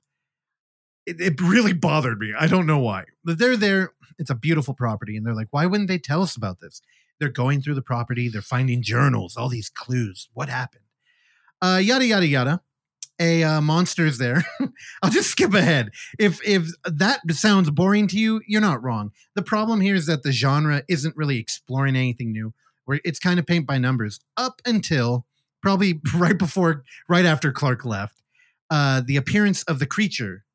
it, 1.06 1.20
it 1.20 1.42
really 1.42 1.74
bothered 1.74 2.20
me. 2.20 2.34
I 2.38 2.48
don't 2.48 2.66
know 2.66 2.80
why. 2.80 3.06
But 3.24 3.40
they're 3.40 3.58
there. 3.58 3.94
It's 4.18 4.30
a 4.30 4.36
beautiful 4.36 4.74
property. 4.74 5.18
And 5.18 5.26
they're 5.26 5.36
like, 5.36 5.48
why 5.52 5.66
wouldn't 5.66 5.88
they 5.88 5.98
tell 5.98 6.22
us 6.22 6.36
about 6.36 6.60
this? 6.60 6.82
They're 7.20 7.30
going 7.30 7.62
through 7.62 7.76
the 7.76 7.82
property. 7.82 8.30
They're 8.30 8.42
finding 8.42 8.82
journals, 8.82 9.36
all 9.36 9.50
these 9.50 9.70
clues. 9.70 10.30
What 10.34 10.50
happened? 10.50 10.84
Uh, 11.62 11.80
yada, 11.82 12.06
yada, 12.06 12.28
yada. 12.28 12.62
A 13.20 13.44
uh, 13.44 13.62
monster 13.62 14.06
is 14.06 14.18
there. 14.18 14.44
I'll 15.04 15.12
just 15.12 15.30
skip 15.30 15.54
ahead. 15.54 15.92
If 16.18 16.40
if 16.44 16.70
that 16.86 17.20
sounds 17.32 17.70
boring 17.70 18.08
to 18.08 18.18
you, 18.18 18.42
you're 18.48 18.62
not 18.62 18.82
wrong. 18.82 19.12
The 19.36 19.44
problem 19.44 19.80
here 19.80 19.94
is 19.94 20.08
that 20.08 20.24
the 20.24 20.32
genre 20.32 20.82
isn't 20.88 21.16
really 21.16 21.38
exploring 21.38 21.96
anything 21.96 22.32
new. 22.32 22.54
Where 22.86 23.00
it's 23.04 23.20
kind 23.20 23.40
of 23.40 23.46
paint 23.46 23.68
by 23.68 23.78
numbers 23.78 24.20
up 24.38 24.62
until 24.66 25.26
probably 25.62 26.02
right 26.16 26.38
before, 26.38 26.84
right 27.08 27.26
after 27.26 27.52
Clark 27.52 27.86
left. 27.86 28.22
Uh, 28.70 29.02
the 29.06 29.18
appearance 29.18 29.64
of 29.64 29.80
the 29.80 29.86
creature 29.86 30.46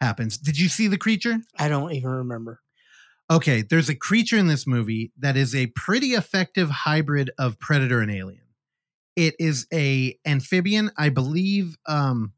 happens. 0.00 0.38
Did 0.38 0.58
you 0.58 0.68
see 0.68 0.86
the 0.86 0.96
creature? 0.96 1.40
I 1.58 1.68
don't 1.68 1.92
even 1.92 2.10
remember. 2.10 2.60
Okay, 3.30 3.62
there's 3.62 3.88
a 3.88 3.94
creature 3.94 4.38
in 4.38 4.48
this 4.48 4.66
movie 4.66 5.12
that 5.18 5.36
is 5.36 5.54
a 5.54 5.66
pretty 5.68 6.08
effective 6.08 6.68
hybrid 6.68 7.30
of 7.38 7.60
predator 7.60 8.00
and 8.00 8.10
alien. 8.10 8.42
It 9.14 9.34
is 9.38 9.66
a 9.72 10.18
amphibian, 10.26 10.90
I 10.98 11.10
believe. 11.10 11.76
Um, 11.86 12.32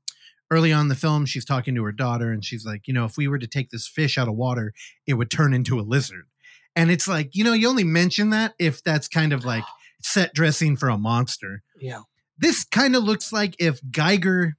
early 0.50 0.70
on 0.70 0.82
in 0.82 0.88
the 0.88 0.94
film, 0.94 1.24
she's 1.24 1.46
talking 1.46 1.74
to 1.76 1.84
her 1.84 1.92
daughter, 1.92 2.30
and 2.30 2.44
she's 2.44 2.66
like, 2.66 2.86
you 2.86 2.92
know, 2.92 3.06
if 3.06 3.16
we 3.16 3.26
were 3.26 3.38
to 3.38 3.46
take 3.46 3.70
this 3.70 3.88
fish 3.88 4.18
out 4.18 4.28
of 4.28 4.34
water, 4.34 4.74
it 5.06 5.14
would 5.14 5.30
turn 5.30 5.54
into 5.54 5.78
a 5.78 5.82
lizard. 5.82 6.26
And 6.74 6.90
it's 6.90 7.06
like, 7.06 7.34
you 7.34 7.44
know, 7.44 7.52
you 7.52 7.68
only 7.68 7.84
mention 7.84 8.30
that 8.30 8.54
if 8.58 8.82
that's 8.82 9.08
kind 9.08 9.32
of 9.32 9.44
like 9.44 9.64
set 10.02 10.34
dressing 10.34 10.76
for 10.76 10.88
a 10.88 10.98
monster. 10.98 11.62
Yeah. 11.80 12.02
This 12.38 12.64
kind 12.64 12.96
of 12.96 13.04
looks 13.04 13.32
like 13.32 13.54
if 13.58 13.80
Giger 13.82 14.52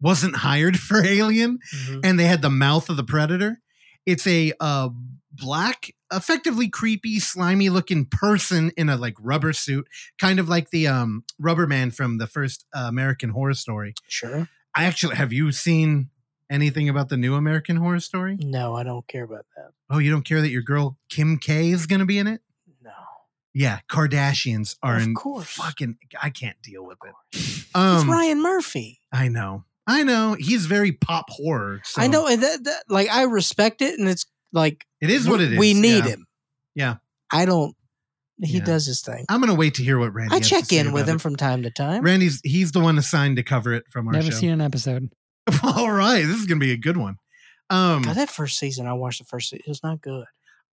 wasn't 0.00 0.36
hired 0.36 0.78
for 0.80 1.04
Alien, 1.04 1.58
Mhm. 1.74 2.00
and 2.04 2.18
they 2.18 2.24
had 2.26 2.42
the 2.42 2.50
mouth 2.50 2.88
of 2.90 2.96
the 2.96 3.04
predator. 3.04 3.60
It's 4.04 4.26
a 4.26 4.52
uh, 4.58 4.88
black, 5.30 5.92
effectively 6.12 6.68
creepy, 6.68 7.20
slimy 7.20 7.68
looking 7.68 8.04
person 8.06 8.72
in 8.76 8.88
a 8.88 8.96
like 8.96 9.14
rubber 9.20 9.52
suit, 9.52 9.86
kind 10.20 10.40
of 10.40 10.48
like 10.48 10.70
the 10.70 10.88
um, 10.88 11.24
rubber 11.38 11.66
man 11.68 11.90
from 11.92 12.18
the 12.18 12.26
first 12.26 12.66
uh, 12.74 12.86
American 12.88 13.30
Horror 13.30 13.54
Story. 13.54 13.94
Sure. 14.08 14.48
I 14.74 14.84
actually 14.86 15.14
have 15.16 15.32
you 15.32 15.52
seen 15.52 16.10
anything 16.52 16.88
about 16.88 17.08
the 17.08 17.16
new 17.16 17.34
American 17.34 17.76
Horror 17.76 18.00
Story? 18.00 18.36
No, 18.40 18.76
I 18.76 18.82
don't 18.84 19.06
care 19.08 19.24
about 19.24 19.46
that. 19.56 19.70
Oh, 19.90 19.98
you 19.98 20.10
don't 20.10 20.24
care 20.24 20.40
that 20.40 20.50
your 20.50 20.62
girl 20.62 20.98
Kim 21.08 21.38
K 21.38 21.70
is 21.70 21.86
going 21.86 22.00
to 22.00 22.06
be 22.06 22.18
in 22.18 22.26
it? 22.26 22.40
No. 22.82 22.90
Yeah, 23.54 23.80
Kardashians 23.90 24.76
are 24.82 24.96
Of 24.96 25.02
in. 25.02 25.14
course. 25.14 25.48
Fucking, 25.48 25.96
I 26.22 26.30
can't 26.30 26.60
deal 26.62 26.84
with 26.84 26.98
it. 27.04 27.14
it's 27.32 27.74
Um, 27.74 28.08
Ryan 28.10 28.40
Murphy. 28.42 29.00
I 29.12 29.28
know, 29.28 29.64
I 29.86 30.04
know. 30.04 30.36
He's 30.38 30.66
very 30.66 30.92
pop 30.92 31.30
horror. 31.30 31.80
I 31.96 32.06
know, 32.06 32.26
and 32.28 32.42
that, 32.42 32.64
that 32.64 32.84
like 32.88 33.08
I 33.10 33.22
respect 33.24 33.82
it, 33.82 33.98
and 33.98 34.08
it's 34.08 34.26
like 34.52 34.84
it 35.00 35.10
is 35.10 35.28
what 35.28 35.40
it 35.40 35.52
is. 35.52 35.58
We 35.58 35.74
need 35.74 36.04
yeah. 36.04 36.10
him. 36.10 36.26
Yeah. 36.74 36.94
I 37.32 37.44
don't. 37.46 37.74
He 38.42 38.58
Yeah. 38.58 38.64
does 38.64 38.86
his 38.86 39.00
thing. 39.02 39.24
I'm 39.28 39.40
gonna 39.40 39.54
wait 39.54 39.74
to 39.74 39.82
hear 39.84 39.98
what 39.98 40.12
Randy. 40.14 40.32
I 40.32 40.38
has 40.38 40.48
to 40.48 40.54
check 40.54 40.64
say 40.66 40.78
in 40.78 40.92
with 40.92 41.08
him 41.08 41.16
it. 41.16 41.20
from 41.22 41.36
time 41.36 41.62
to 41.62 41.70
time. 41.70 42.02
Randy's 42.02 42.40
he's 42.44 42.72
the 42.72 42.80
one 42.80 42.98
assigned 42.98 43.36
to 43.36 43.42
cover 43.42 43.72
it 43.72 43.84
from 43.90 44.06
our 44.08 44.12
Never 44.14 44.30
show. 44.30 44.36
seen 44.36 44.50
an 44.50 44.60
episode. 44.60 45.10
All 45.62 45.90
right, 45.90 46.22
this 46.24 46.36
is 46.36 46.46
gonna 46.46 46.60
be 46.60 46.72
a 46.72 46.76
good 46.76 46.96
one. 46.96 47.16
Um, 47.70 48.02
God, 48.02 48.16
that 48.16 48.30
first 48.30 48.58
season, 48.58 48.86
I 48.86 48.92
watched 48.92 49.18
the 49.18 49.24
first 49.24 49.50
season. 49.50 49.62
It 49.66 49.70
was 49.70 49.82
not 49.82 50.00
good. 50.00 50.24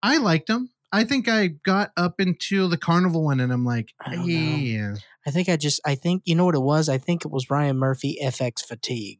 I 0.03 0.17
liked 0.17 0.47
them. 0.47 0.69
I 0.91 1.03
think 1.03 1.27
I 1.27 1.47
got 1.47 1.91
up 1.95 2.19
into 2.19 2.67
the 2.67 2.77
carnival 2.77 3.23
one, 3.25 3.39
and 3.39 3.53
I'm 3.53 3.63
like, 3.65 3.93
I 4.01 4.15
know. 4.15 4.25
yeah, 4.25 4.95
I 5.25 5.31
think 5.31 5.47
I 5.47 5.55
just, 5.55 5.79
I 5.85 5.93
think, 5.95 6.23
you 6.25 6.33
know 6.35 6.45
what 6.45 6.55
it 6.55 6.61
was? 6.61 6.89
I 6.89 6.97
think 6.97 7.23
it 7.25 7.31
was 7.31 7.49
Ryan 7.49 7.77
Murphy 7.77 8.17
FX 8.23 8.65
fatigue. 8.65 9.19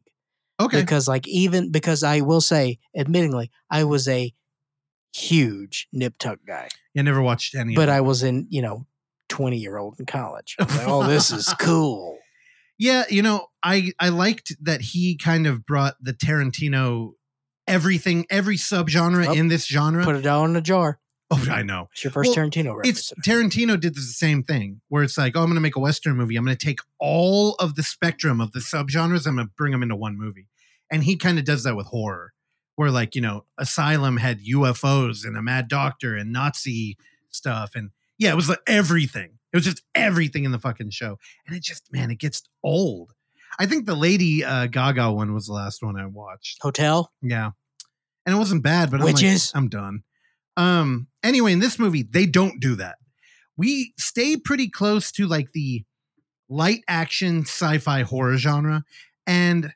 okay, 0.58 0.80
Because, 0.80 1.06
like, 1.06 1.28
even 1.28 1.70
because 1.70 2.02
I 2.02 2.22
will 2.22 2.40
say, 2.40 2.78
admittingly, 2.96 3.50
I 3.70 3.84
was 3.84 4.08
a 4.08 4.34
huge 5.14 5.86
Nip 5.92 6.14
Tuck 6.18 6.38
guy, 6.46 6.68
I 6.96 7.02
never 7.02 7.22
watched 7.22 7.54
any. 7.54 7.74
but 7.74 7.88
I 7.88 8.00
was 8.00 8.22
in, 8.22 8.46
you 8.50 8.62
know, 8.62 8.86
20 9.28 9.56
year 9.56 9.76
old 9.76 9.98
in 10.00 10.06
college. 10.06 10.56
Like, 10.58 10.70
oh, 10.88 11.06
this 11.06 11.30
is 11.30 11.52
cool. 11.60 12.18
Yeah, 12.80 13.04
you 13.10 13.20
know, 13.22 13.46
I 13.62 13.92
I 14.00 14.08
liked 14.08 14.56
that 14.62 14.80
he 14.80 15.16
kind 15.16 15.46
of 15.46 15.64
brought 15.66 15.94
the 16.00 16.14
Tarantino 16.14 17.12
everything, 17.68 18.26
every 18.30 18.56
subgenre 18.56 19.26
Oh, 19.28 19.32
in 19.32 19.48
this 19.48 19.66
genre. 19.66 20.02
Put 20.02 20.16
it 20.16 20.26
all 20.26 20.44
in 20.46 20.56
a 20.56 20.60
jar. 20.62 20.98
oh, 21.30 21.46
I 21.50 21.62
know. 21.62 21.88
It's 21.92 22.02
your 22.02 22.10
first 22.10 22.34
Well, 22.36 22.48
Tarantino 22.48 22.80
it's. 22.82 23.12
Tarantino 23.24 23.78
did 23.78 23.94
the 23.94 24.00
same 24.00 24.42
thing 24.42 24.80
where 24.88 25.02
it's 25.04 25.16
like, 25.18 25.36
oh, 25.36 25.40
I'm 25.40 25.46
going 25.46 25.54
to 25.56 25.60
make 25.60 25.76
a 25.76 25.80
Western 25.80 26.16
movie. 26.16 26.36
I'm 26.36 26.44
going 26.44 26.56
to 26.56 26.66
take 26.66 26.80
all 26.98 27.54
of 27.60 27.74
the 27.76 27.82
spectrum 27.82 28.40
of 28.40 28.52
the 28.52 28.60
subgenres. 28.60 29.26
I'm 29.26 29.36
going 29.36 29.46
to 29.46 29.52
bring 29.56 29.72
them 29.72 29.82
into 29.82 29.94
one 29.94 30.16
movie. 30.18 30.48
And 30.90 31.04
he 31.04 31.16
kind 31.16 31.38
of 31.38 31.44
does 31.44 31.62
that 31.64 31.76
with 31.76 31.86
horror, 31.86 32.32
where 32.76 32.90
like, 32.90 33.14
you 33.14 33.20
know, 33.20 33.44
Asylum 33.58 34.16
had 34.16 34.40
UFOs 34.40 35.24
and 35.24 35.36
a 35.36 35.42
mad 35.42 35.68
doctor 35.68 36.16
and 36.16 36.32
Nazi 36.32 36.96
stuff. 37.28 37.72
And 37.76 37.90
yeah, 38.18 38.32
it 38.32 38.36
was 38.36 38.48
like 38.48 38.62
everything. 38.66 39.38
It 39.52 39.56
was 39.56 39.64
just 39.64 39.82
everything 39.94 40.44
in 40.44 40.52
the 40.52 40.58
fucking 40.58 40.90
show. 40.90 41.18
And 41.46 41.56
it 41.56 41.62
just, 41.62 41.92
man, 41.92 42.10
it 42.10 42.18
gets 42.18 42.42
old. 42.62 43.12
I 43.58 43.66
think 43.66 43.86
the 43.86 43.94
Lady 43.94 44.44
uh, 44.44 44.66
Gaga 44.66 45.12
one 45.12 45.34
was 45.34 45.46
the 45.46 45.52
last 45.52 45.82
one 45.82 45.98
I 45.98 46.06
watched. 46.06 46.58
Hotel. 46.62 47.12
Yeah. 47.20 47.50
And 48.24 48.34
it 48.34 48.38
wasn't 48.38 48.62
bad, 48.62 48.90
but 48.90 49.00
I'm 49.00 49.06
like, 49.06 49.40
I'm 49.54 49.68
done. 49.68 50.02
Um, 50.56 51.08
anyway, 51.22 51.52
in 51.52 51.58
this 51.58 51.78
movie, 51.78 52.02
they 52.02 52.26
don't 52.26 52.60
do 52.60 52.76
that. 52.76 52.96
We 53.56 53.92
stay 53.98 54.36
pretty 54.36 54.68
close 54.68 55.10
to 55.12 55.26
like 55.26 55.52
the 55.52 55.84
light 56.48 56.84
action 56.86 57.42
sci-fi 57.42 58.02
horror 58.02 58.36
genre. 58.36 58.84
And 59.26 59.72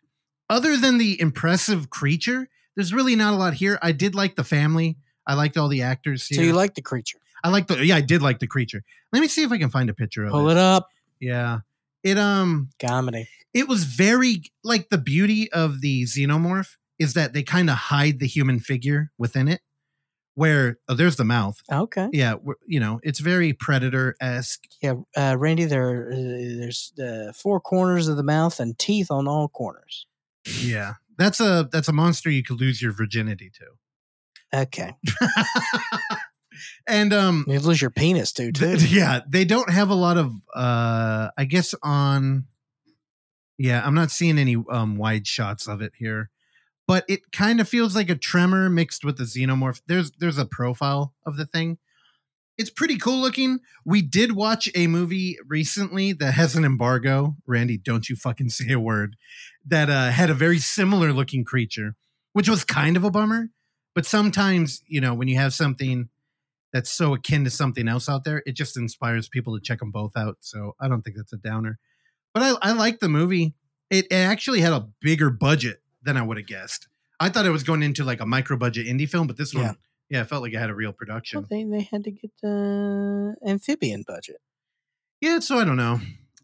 other 0.49 0.77
than 0.77 0.99
the 0.99 1.21
impressive 1.21 1.91
creature, 1.91 2.49
there's 2.77 2.93
really 2.93 3.17
not 3.17 3.35
a 3.35 3.37
lot 3.37 3.55
here. 3.55 3.79
I 3.83 3.93
did 3.93 4.15
like 4.15 4.37
the 4.37 4.45
family. 4.45 4.99
I 5.27 5.35
liked 5.35 5.57
all 5.57 5.69
the 5.69 5.83
actors 5.83 6.27
here. 6.27 6.37
So 6.37 6.43
you 6.43 6.53
like 6.53 6.75
the 6.75 6.83
creature. 6.83 7.19
I 7.45 7.51
like 7.51 7.69
the 7.69 7.85
yeah, 7.85 7.97
I 7.97 8.01
did 8.01 8.23
like 8.23 8.41
the 8.41 8.47
creature. 8.49 8.83
Let 9.13 9.21
me 9.21 9.29
see 9.29 9.45
if 9.45 9.53
I 9.53 9.59
can 9.59 9.71
find 9.71 9.89
a 9.91 9.95
picture 9.95 10.23
of 10.25 10.29
it. 10.29 10.33
Pull 10.33 10.49
it. 10.49 10.53
it 10.55 10.59
up. 10.59 10.89
Yeah. 11.21 11.59
It 12.03 12.19
um 12.19 12.71
Comedy. 12.81 13.29
it 13.53 13.69
was 13.69 13.85
very 13.85 14.43
like 14.65 14.89
the 14.89 14.99
beauty 14.99 15.51
of 15.53 15.81
the 15.81 16.03
xenomorph 16.05 16.77
is 16.99 17.15
that 17.15 17.33
they 17.35 17.43
kind 17.43 17.71
of 17.71 17.77
hide 17.77 18.19
the 18.19 18.27
human 18.27 18.59
figure 18.61 19.11
within 19.19 19.47
it 19.49 19.61
where 20.35 20.79
oh, 20.89 20.95
there's 20.95 21.17
the 21.17 21.25
mouth 21.25 21.61
Okay. 21.73 22.09
yeah 22.13 22.35
you 22.67 22.79
know 22.81 22.99
it's 23.03 23.21
very 23.21 23.53
predator-esque 23.55 24.65
Yeah, 24.83 24.95
uh, 25.17 25.37
Randy. 25.39 25.65
There, 25.65 26.11
uh, 26.13 26.17
there's 26.17 26.93
uh, 26.99 27.33
four 27.33 27.61
corners 27.61 28.09
of 28.09 28.17
the 28.17 28.23
mouth 28.25 28.59
and 28.61 28.77
teeth 28.79 29.11
on 29.11 29.27
all 29.29 29.49
corners. 29.49 30.07
yeah 30.61 30.95
that's 31.17 31.41
a 31.41 31.69
that's 31.73 31.89
a 31.89 31.93
monster 31.93 32.29
you 32.31 32.43
could 32.43 32.61
lose 32.61 32.83
your 32.83 32.93
virginity 32.93 33.51
to 33.55 34.61
Okay. 34.61 34.93
and 36.87 37.13
um, 37.13 37.45
You 37.49 37.59
lose 37.61 37.81
your 37.81 37.91
penis 37.91 38.33
too, 38.33 38.53
too. 38.53 38.77
th- 38.77 38.91
yeah, 38.93 39.21
they 39.29 39.45
don't 39.45 39.71
have 39.71 39.91
a 39.91 39.95
lot 39.95 40.17
of. 40.17 40.33
uh 40.55 41.31
I 41.37 41.45
guess 41.45 41.75
on. 41.83 42.47
Yeah, 43.59 43.83
I'm 43.85 43.95
not 43.95 44.11
seeing 44.11 44.39
any 44.39 44.57
um 44.71 44.97
wide 44.97 45.27
shots 45.27 45.69
of 45.69 45.81
it 45.81 45.93
here, 45.99 46.31
but 46.89 47.05
it 47.09 47.31
kind 47.33 47.61
of 47.61 47.69
feels 47.69 47.95
like 47.95 48.11
a 48.11 48.17
tremor 48.17 48.69
mixed 48.69 49.05
with 49.05 49.17
the 49.17 49.25
xenomorph. 49.25 49.81
There's 49.87 50.11
there's 50.19 50.39
a 50.39 50.47
profile 50.47 51.15
of 51.25 51.37
the 51.37 51.47
thing. 51.47 51.79
It's 52.57 52.71
pretty 52.71 52.99
cool 52.99 53.21
looking. 53.21 53.59
We 53.85 54.01
did 54.01 54.33
watch 54.33 54.69
a 54.77 54.87
movie 54.87 55.39
recently 55.47 56.13
that 56.15 56.35
has 56.35 56.55
an 56.55 56.65
embargo. 56.65 57.35
Randy, 57.47 57.79
don't 57.79 58.09
you 58.09 58.15
fucking 58.15 58.51
say 58.51 58.73
a 58.73 58.79
word. 58.79 59.17
That 59.67 59.91
uh, 59.91 60.11
had 60.11 60.31
a 60.31 60.35
very 60.35 60.59
similar 60.59 61.13
looking 61.13 61.45
creature, 61.45 61.97
which 62.33 62.49
was 62.49 62.63
kind 62.65 62.97
of 62.97 63.03
a 63.03 63.11
bummer. 63.11 63.51
But 63.95 64.07
sometimes, 64.07 64.83
you 64.87 65.01
know, 65.01 65.15
when 65.15 65.27
you 65.29 65.37
have 65.37 65.53
something 65.55 66.09
that's 66.75 66.91
so 66.91 67.15
akin 67.15 67.45
to 67.45 67.51
something 67.51 67.89
else 67.89 68.07
out 68.09 68.25
there, 68.25 68.43
it 68.45 68.55
just 68.55 68.77
inspires 68.77 69.29
people 69.31 69.55
to 69.57 69.63
check 69.63 69.79
them 69.79 69.91
both 69.91 70.13
out. 70.17 70.37
So 70.41 70.75
I 70.79 70.89
don't 70.89 71.01
think 71.01 71.17
that's 71.17 71.33
a 71.33 71.39
downer. 71.39 71.79
But 72.35 72.43
I, 72.43 72.71
I 72.71 72.73
like 72.73 72.99
the 73.01 73.09
movie. 73.09 73.55
It, 73.91 74.07
it 74.11 74.15
actually 74.15 74.61
had 74.61 74.73
a 74.73 74.89
bigger 75.01 75.31
budget 75.31 75.81
than 76.03 76.17
I 76.19 76.23
would 76.23 76.37
have 76.37 76.47
guessed. 76.47 76.89
I 77.21 77.31
thought 77.31 77.47
it 77.47 77.51
was 77.51 77.63
going 77.63 77.83
into 77.83 78.05
like 78.05 78.21
a 78.21 78.27
micro 78.27 78.59
budget 78.59 78.87
indie 78.87 79.09
film, 79.09 79.27
but 79.29 79.37
this 79.39 79.55
Yeah. 79.55 79.63
one, 79.69 79.77
yeah, 80.11 80.21
it 80.23 80.29
felt 80.29 80.43
like 80.43 80.53
it 80.53 80.59
had 80.59 80.69
a 80.69 80.75
real 80.75 80.93
production. 80.93 81.39
Well, 81.41 81.47
they, 81.51 81.65
they 81.65 81.89
had 81.91 82.05
to 82.05 82.11
get 82.11 82.31
the 82.43 83.37
amphibian 83.47 84.05
budget. 84.07 84.37
Yeah, 85.21 85.39
so 85.39 85.59
I 85.59 85.65
don't 85.65 85.77
know. 85.77 86.01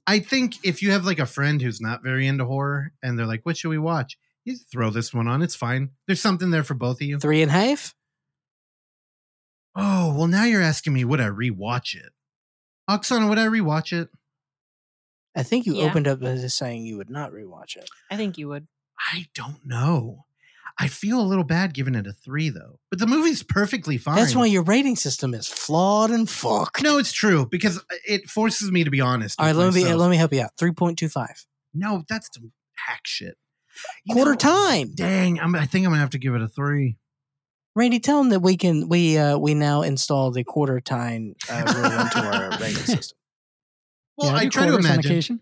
I 0.06 0.20
think 0.20 0.64
if 0.64 0.80
you 0.80 0.92
have 0.92 1.04
like 1.04 1.18
a 1.18 1.26
friend 1.26 1.60
who's 1.60 1.80
not 1.80 2.02
very 2.02 2.26
into 2.26 2.44
horror 2.46 2.92
and 3.02 3.18
they're 3.18 3.26
like, 3.26 3.44
what 3.44 3.56
should 3.56 3.68
we 3.68 3.78
watch? 3.78 4.16
You 4.44 4.56
throw 4.56 4.90
this 4.90 5.12
one 5.12 5.28
on. 5.28 5.42
It's 5.42 5.54
fine. 5.56 5.90
There's 6.06 6.20
something 6.20 6.50
there 6.50 6.64
for 6.64 6.74
both 6.74 6.96
of 7.00 7.02
you. 7.02 7.18
Three 7.18 7.42
and 7.42 7.50
a 7.50 7.54
half? 7.54 7.94
Oh, 9.76 10.14
well, 10.16 10.26
now 10.26 10.44
you're 10.44 10.62
asking 10.62 10.92
me, 10.92 11.04
would 11.04 11.20
I 11.20 11.28
rewatch 11.28 11.94
it? 11.94 12.12
Oksana, 12.88 13.28
would 13.28 13.38
I 13.38 13.46
rewatch 13.46 13.92
it? 13.92 14.08
I 15.36 15.42
think 15.44 15.64
you 15.66 15.76
Yeah. 15.76 15.84
opened 15.84 16.08
up 16.08 16.22
as 16.22 16.52
saying 16.54 16.84
you 16.84 16.96
would 16.96 17.10
not 17.10 17.30
rewatch 17.32 17.76
it. 17.76 17.88
I 18.10 18.16
think 18.16 18.36
you 18.36 18.48
would. 18.48 18.66
I 19.12 19.26
don't 19.34 19.64
know. 19.64 20.24
I 20.78 20.88
feel 20.88 21.20
a 21.20 21.22
little 21.22 21.44
bad 21.44 21.74
giving 21.74 21.94
it 21.94 22.06
a 22.06 22.12
three, 22.12 22.48
though. 22.48 22.78
But 22.90 22.98
the 22.98 23.06
movie's 23.06 23.42
perfectly 23.42 23.98
fine. 23.98 24.16
That's 24.16 24.34
why 24.34 24.46
your 24.46 24.62
rating 24.62 24.96
system 24.96 25.34
is 25.34 25.46
flawed 25.46 26.10
and 26.10 26.28
fucked. 26.28 26.82
No, 26.82 26.98
it's 26.98 27.12
true 27.12 27.46
because 27.50 27.78
uh, 27.78 27.82
it 28.06 28.28
forces 28.28 28.70
me 28.72 28.82
to 28.84 28.90
be 28.90 29.00
honest. 29.00 29.38
All 29.38 29.46
right, 29.46 29.54
with 29.56 29.66
let 29.66 29.74
me 29.74 29.94
let 29.94 30.10
me 30.10 30.16
help 30.16 30.32
you 30.32 30.42
out. 30.42 30.50
Three 30.58 30.72
point 30.72 30.98
two 30.98 31.08
five. 31.08 31.44
No, 31.74 32.04
that's 32.08 32.28
some 32.34 32.52
hack 32.74 33.02
shit. 33.04 33.36
You 34.04 34.14
Quarter 34.14 34.32
know- 34.32 34.36
time. 34.36 34.92
Dang, 34.94 35.38
I'm, 35.40 35.54
I 35.54 35.66
think 35.66 35.86
I'm 35.86 35.92
gonna 35.92 36.00
have 36.00 36.10
to 36.10 36.18
give 36.18 36.34
it 36.34 36.42
a 36.42 36.48
three. 36.48 36.96
Randy, 37.76 38.00
tell 38.00 38.18
them 38.18 38.30
that 38.30 38.40
we 38.40 38.56
can 38.56 38.88
we 38.88 39.16
uh 39.16 39.38
we 39.38 39.54
now 39.54 39.82
install 39.82 40.30
the 40.30 40.44
quarter 40.44 40.80
time 40.80 41.34
uh, 41.50 41.72
rule 41.76 42.00
into 42.00 42.18
our 42.18 42.50
rating 42.60 42.74
system. 42.76 43.16
Well, 44.16 44.32
Yeah, 44.32 44.36
I 44.36 44.44
do 44.44 44.50
try 44.50 44.66
to 44.66 44.76
imagine 44.76 45.40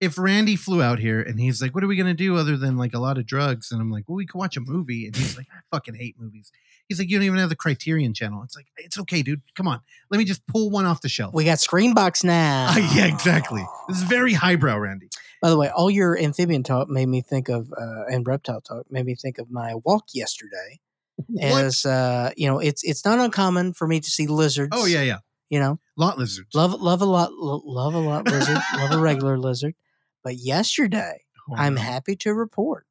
if 0.00 0.18
Randy 0.18 0.56
flew 0.56 0.82
out 0.82 0.98
here 0.98 1.20
and 1.20 1.40
he's 1.40 1.62
like, 1.62 1.74
"What 1.74 1.82
are 1.82 1.86
we 1.86 1.96
gonna 1.96 2.14
do 2.14 2.36
other 2.36 2.56
than 2.56 2.76
like 2.76 2.94
a 2.94 2.98
lot 2.98 3.18
of 3.18 3.26
drugs?" 3.26 3.72
And 3.72 3.80
I'm 3.80 3.90
like, 3.90 4.04
"Well, 4.08 4.16
we 4.16 4.26
could 4.26 4.38
watch 4.38 4.56
a 4.56 4.60
movie." 4.60 5.06
And 5.06 5.16
he's 5.16 5.36
like, 5.36 5.46
"I 5.50 5.60
fucking 5.70 5.94
hate 5.94 6.16
movies." 6.18 6.52
He's 6.88 6.98
like, 6.98 7.08
"You 7.08 7.18
don't 7.18 7.24
even 7.24 7.38
have 7.38 7.48
the 7.48 7.56
Criterion 7.56 8.14
channel." 8.14 8.42
It's 8.44 8.54
like, 8.54 8.66
it's 8.76 8.98
okay, 8.98 9.22
dude. 9.22 9.42
Come 9.54 9.66
on, 9.66 9.80
let 10.10 10.18
me 10.18 10.24
just 10.24 10.46
pull 10.46 10.70
one 10.70 10.84
off 10.84 11.00
the 11.00 11.08
shelf. 11.08 11.34
We 11.34 11.44
got 11.44 11.58
ScreamBox 11.58 12.24
now. 12.24 12.66
Ah, 12.70 12.94
yeah, 12.94 13.06
exactly. 13.06 13.64
This 13.88 13.96
is 13.98 14.04
very 14.04 14.34
highbrow, 14.34 14.78
Randy. 14.78 15.08
By 15.42 15.50
the 15.50 15.56
way, 15.56 15.68
all 15.68 15.90
your 15.90 16.18
amphibian 16.18 16.62
talk 16.62 16.88
made 16.88 17.06
me 17.06 17.20
think 17.20 17.48
of, 17.48 17.72
uh, 17.72 18.04
and 18.08 18.26
reptile 18.26 18.60
talk 18.60 18.86
made 18.90 19.04
me 19.06 19.14
think 19.14 19.38
of 19.38 19.50
my 19.50 19.74
walk 19.74 20.04
yesterday. 20.14 20.80
What? 21.28 21.64
As 21.64 21.84
uh, 21.86 22.30
you 22.36 22.46
know, 22.48 22.58
it's 22.58 22.82
it's 22.84 23.04
not 23.04 23.18
uncommon 23.18 23.72
for 23.72 23.86
me 23.88 24.00
to 24.00 24.10
see 24.10 24.26
lizards. 24.26 24.70
Oh 24.72 24.84
yeah, 24.86 25.02
yeah. 25.02 25.18
you 25.50 25.58
know, 25.58 25.78
Lot 25.96 26.18
lizards. 26.18 26.54
love 26.54 26.72
love 26.80 27.00
a 27.00 27.06
lot, 27.06 27.32
love 27.32 27.94
a 27.94 27.98
lot 27.98 28.26
lizard, 28.26 28.58
love 28.76 28.92
a 28.92 28.98
regular 28.98 29.38
lizard. 29.38 29.74
But 30.22 30.36
yesterday, 30.36 31.22
Oh, 31.50 31.54
I'm 31.56 31.74
no. 31.76 31.80
happy 31.80 32.16
to 32.16 32.34
report 32.34 32.86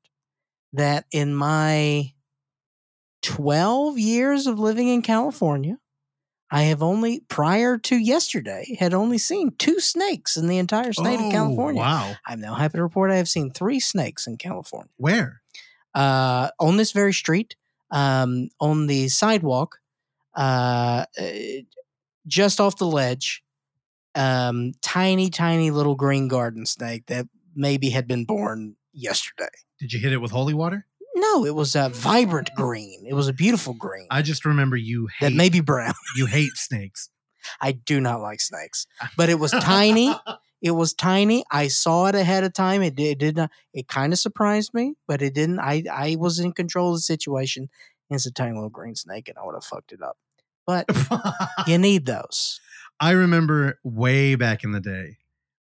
that 0.73 1.05
in 1.11 1.35
my 1.35 2.13
12 3.21 3.97
years 3.97 4.47
of 4.47 4.59
living 4.59 4.87
in 4.87 5.01
California, 5.01 5.77
I 6.51 6.63
have 6.63 6.83
only, 6.83 7.21
prior 7.27 7.77
to 7.79 7.95
yesterday, 7.97 8.75
had 8.79 8.93
only 8.93 9.17
seen 9.17 9.51
two 9.57 9.79
snakes 9.79 10.37
in 10.37 10.47
the 10.47 10.57
entire 10.57 10.93
state 10.93 11.19
Oh, 11.19 11.25
of 11.27 11.31
California. 11.31 11.81
Wow. 11.81 12.13
I'm 12.25 12.39
now 12.39 12.53
happy 12.53 12.77
to 12.77 12.83
report 12.83 13.11
I 13.11 13.15
have 13.17 13.27
seen 13.27 13.51
three 13.51 13.79
snakes 13.79 14.27
in 14.27 14.37
California. 14.37 14.91
Where? 14.97 15.41
Uh, 15.93 16.49
on 16.59 16.77
this 16.77 16.91
very 16.91 17.13
street, 17.13 17.55
um, 17.95 18.49
on 18.59 18.87
the 18.87 19.07
sidewalk, 19.07 19.77
uh, 20.35 21.05
uh, 21.19 21.25
just 22.27 22.59
off 22.59 22.77
the 22.77 22.85
ledge, 22.85 23.41
um, 24.13 24.73
tiny, 24.81 25.29
tiny 25.29 25.71
little 25.71 25.95
green 25.95 26.27
garden 26.27 26.65
snake 26.65 27.05
that 27.07 27.25
maybe 27.55 27.89
had 27.89 28.05
been 28.05 28.25
born 28.25 28.75
yesterday. 28.93 29.49
Did 29.79 29.93
you 29.93 29.99
hit 29.99 30.11
it 30.11 30.17
with 30.17 30.31
holy 30.31 30.53
water? 30.53 30.85
No, 31.15 31.45
it 31.45 31.55
was 31.55 31.75
a 31.75 31.87
vibrant 31.87 32.49
green. 32.57 33.05
It 33.07 33.13
was 33.13 33.29
a 33.29 33.33
beautiful 33.33 33.73
green 33.73 34.07
I 34.11 34.21
just 34.21 34.43
remember 34.43 34.75
you 34.75 35.07
hate 35.17 35.29
that 35.29 35.33
may 35.33 35.47
be 35.47 35.61
brown. 35.61 35.93
you 36.17 36.25
hate 36.25 36.55
snakes. 36.55 37.09
I 37.61 37.71
do 37.71 38.01
not 38.01 38.19
like 38.19 38.41
snakes, 38.41 38.87
but 39.17 39.29
it 39.29 39.39
was 39.39 39.51
tiny. 39.51 40.13
It 40.61 40.71
was 40.71 40.93
tiny. 40.93 41.43
I 41.51 41.67
saw 41.67 42.07
it 42.07 42.15
ahead 42.15 42.43
of 42.43 42.53
time. 42.53 42.81
It 42.81 42.95
did, 42.95 43.11
it 43.11 43.19
did 43.19 43.35
not. 43.35 43.51
It 43.73 43.87
kind 43.87 44.13
of 44.13 44.19
surprised 44.19 44.73
me, 44.73 44.95
but 45.07 45.21
it 45.21 45.33
didn't. 45.33 45.59
I 45.59 45.83
I 45.91 46.15
was 46.17 46.39
in 46.39 46.53
control 46.53 46.89
of 46.91 46.97
the 46.97 47.01
situation. 47.01 47.69
It's 48.09 48.25
a 48.25 48.31
tiny 48.31 48.53
little 48.53 48.69
green 48.69 48.95
snake, 48.95 49.27
and 49.29 49.37
I 49.37 49.45
would 49.45 49.55
have 49.55 49.63
fucked 49.63 49.91
it 49.91 50.01
up. 50.01 50.17
But 50.65 50.85
you 51.67 51.77
need 51.77 52.05
those. 52.05 52.59
I 52.99 53.11
remember 53.11 53.79
way 53.83 54.35
back 54.35 54.63
in 54.63 54.71
the 54.71 54.79
day 54.79 55.17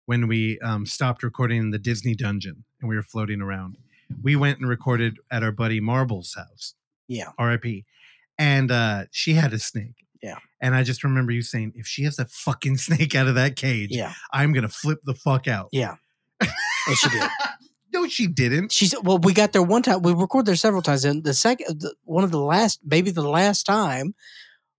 when 0.05 0.27
we 0.27 0.59
um, 0.59 0.85
stopped 0.85 1.23
recording 1.23 1.59
in 1.59 1.71
the 1.71 1.79
Disney 1.79 2.15
dungeon 2.15 2.63
and 2.79 2.89
we 2.89 2.95
were 2.95 3.03
floating 3.03 3.41
around. 3.41 3.77
We 4.21 4.35
went 4.35 4.59
and 4.59 4.69
recorded 4.69 5.17
at 5.31 5.43
our 5.43 5.51
buddy 5.51 5.79
Marble's 5.79 6.35
house, 6.35 6.75
Yeah, 7.07 7.31
RIP, 7.39 7.85
and 8.37 8.69
uh, 8.71 9.05
she 9.11 9.33
had 9.33 9.53
a 9.53 9.59
snake. 9.59 10.05
And 10.63 10.73
I 10.73 10.83
just 10.83 11.03
remember 11.03 11.33
you 11.33 11.41
saying, 11.41 11.73
if 11.75 11.85
she 11.85 12.05
has 12.05 12.17
a 12.19 12.25
fucking 12.25 12.77
snake 12.87 13.15
out 13.15 13.27
of 13.27 13.35
that 13.35 13.57
cage, 13.57 13.89
yeah, 13.91 14.13
I'm 14.31 14.53
going 14.53 14.63
to 14.63 14.69
flip 14.69 14.99
the 15.03 15.13
fuck 15.13 15.47
out. 15.47 15.67
yeah. 15.71 15.95
And 16.39 16.97
she 16.97 17.09
did. 17.09 17.29
no, 17.93 18.07
she 18.07 18.27
didn't. 18.27 18.71
She 18.71 18.85
said, 18.87 18.99
"Well, 19.03 19.17
we 19.17 19.33
got 19.33 19.53
there 19.53 19.61
one 19.61 19.83
time. 19.83 20.01
We 20.01 20.13
recorded 20.13 20.47
there 20.47 20.55
several 20.55 20.81
times, 20.81 21.05
and 21.05 21.23
the 21.23 21.33
second, 21.33 21.81
the, 21.81 21.93
one 22.03 22.23
of 22.23 22.31
the 22.31 22.39
last, 22.39 22.79
maybe 22.83 23.11
the 23.11 23.27
last 23.27 23.63
time, 23.63 24.15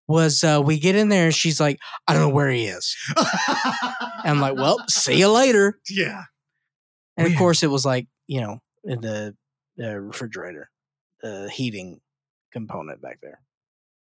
was 0.06 0.43
uh, 0.44 0.61
we 0.62 0.78
get 0.78 0.97
in 0.97 1.09
there, 1.09 1.27
and 1.27 1.35
she's 1.35 1.61
like, 1.61 1.78
"I 2.06 2.12
don't 2.12 2.23
know 2.23 2.35
where 2.35 2.51
he 2.51 2.66
is." 2.66 2.97
And 3.16 3.27
I'm 4.24 4.40
like, 4.40 4.56
"Well, 4.56 4.85
see 4.89 5.19
you 5.19 5.31
later." 5.31 5.81
yeah. 5.89 6.24
And 7.16 7.28
of 7.28 7.39
course, 7.39 7.62
it 7.62 7.70
was 7.70 7.86
like 7.86 8.09
you 8.27 8.40
know 8.40 8.59
in 8.85 9.01
the, 9.01 9.35
the 9.77 10.01
refrigerator, 10.01 10.69
the 11.23 11.48
heating 11.51 12.01
component 12.52 13.01
back 13.01 13.20
there. 13.23 13.40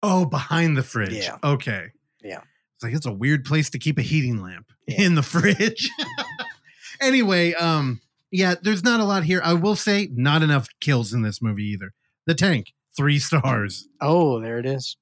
Oh, 0.03 0.25
behind 0.25 0.75
the 0.77 0.83
fridge. 0.83 1.13
Yeah. 1.13 1.37
Okay. 1.43 1.87
Yeah. 2.23 2.41
It's 2.75 2.83
like 2.83 2.93
it's 2.93 3.05
a 3.05 3.11
weird 3.11 3.45
place 3.45 3.69
to 3.71 3.79
keep 3.79 3.97
a 3.97 4.01
heating 4.01 4.41
lamp 4.41 4.71
Yeah. 4.87 5.01
in 5.03 5.15
the 5.15 5.23
fridge. 5.23 5.89
anyway, 7.01 7.53
um, 7.53 8.01
yeah, 8.31 8.55
there's 8.61 8.83
not 8.83 8.99
a 8.99 9.03
lot 9.03 9.23
here. 9.23 9.41
I 9.43 9.53
will 9.53 9.75
say, 9.75 10.09
not 10.11 10.41
enough 10.41 10.67
kills 10.79 11.13
in 11.13 11.21
this 11.21 11.41
movie 11.41 11.65
either. 11.65 11.93
The 12.25 12.33
tank, 12.33 12.73
three 12.95 13.19
stars. 13.19 13.87
Oh, 13.99 14.39
there 14.39 14.57
it 14.57 14.65
is. 14.65 14.97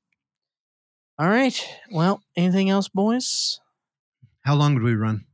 All 1.18 1.28
right. 1.30 1.62
Well, 1.92 2.22
anything 2.36 2.70
else, 2.70 2.88
boys? 2.90 3.60
How 4.42 4.56
long 4.56 4.74
would 4.74 4.84
we 4.84 4.96
run? 4.96 5.26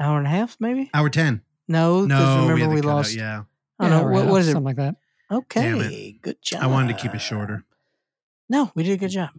Hour 0.00 0.18
and 0.18 0.26
a 0.26 0.30
half, 0.30 0.56
maybe? 0.60 0.90
Hour 0.94 1.10
ten. 1.10 1.42
No, 1.66 2.06
because 2.06 2.08
No, 2.20 2.42
remember 2.48 2.58
had 2.64 2.70
we, 2.70 2.76
to 2.76 2.82
cut 2.82 2.88
out, 2.90 2.94
lost. 2.96 3.14
yeah, 3.16 3.42
I 3.78 3.84
don't 3.88 3.92
Yeah, 3.92 4.00
know 4.00 4.06
right 4.06 4.24
what, 4.24 4.32
was 4.32 4.48
it? 4.48 4.52
Something 4.52 4.64
like 4.64 4.76
that. 4.76 4.96
Okay, 5.30 6.18
good 6.22 6.40
job. 6.40 6.62
I 6.62 6.66
wanted 6.68 6.96
to 6.96 7.02
keep 7.02 7.14
it 7.14 7.18
shorter. 7.20 7.64
No, 8.48 8.70
we 8.74 8.82
did 8.82 8.92
a 8.92 8.96
good 8.96 9.10
job. 9.10 9.30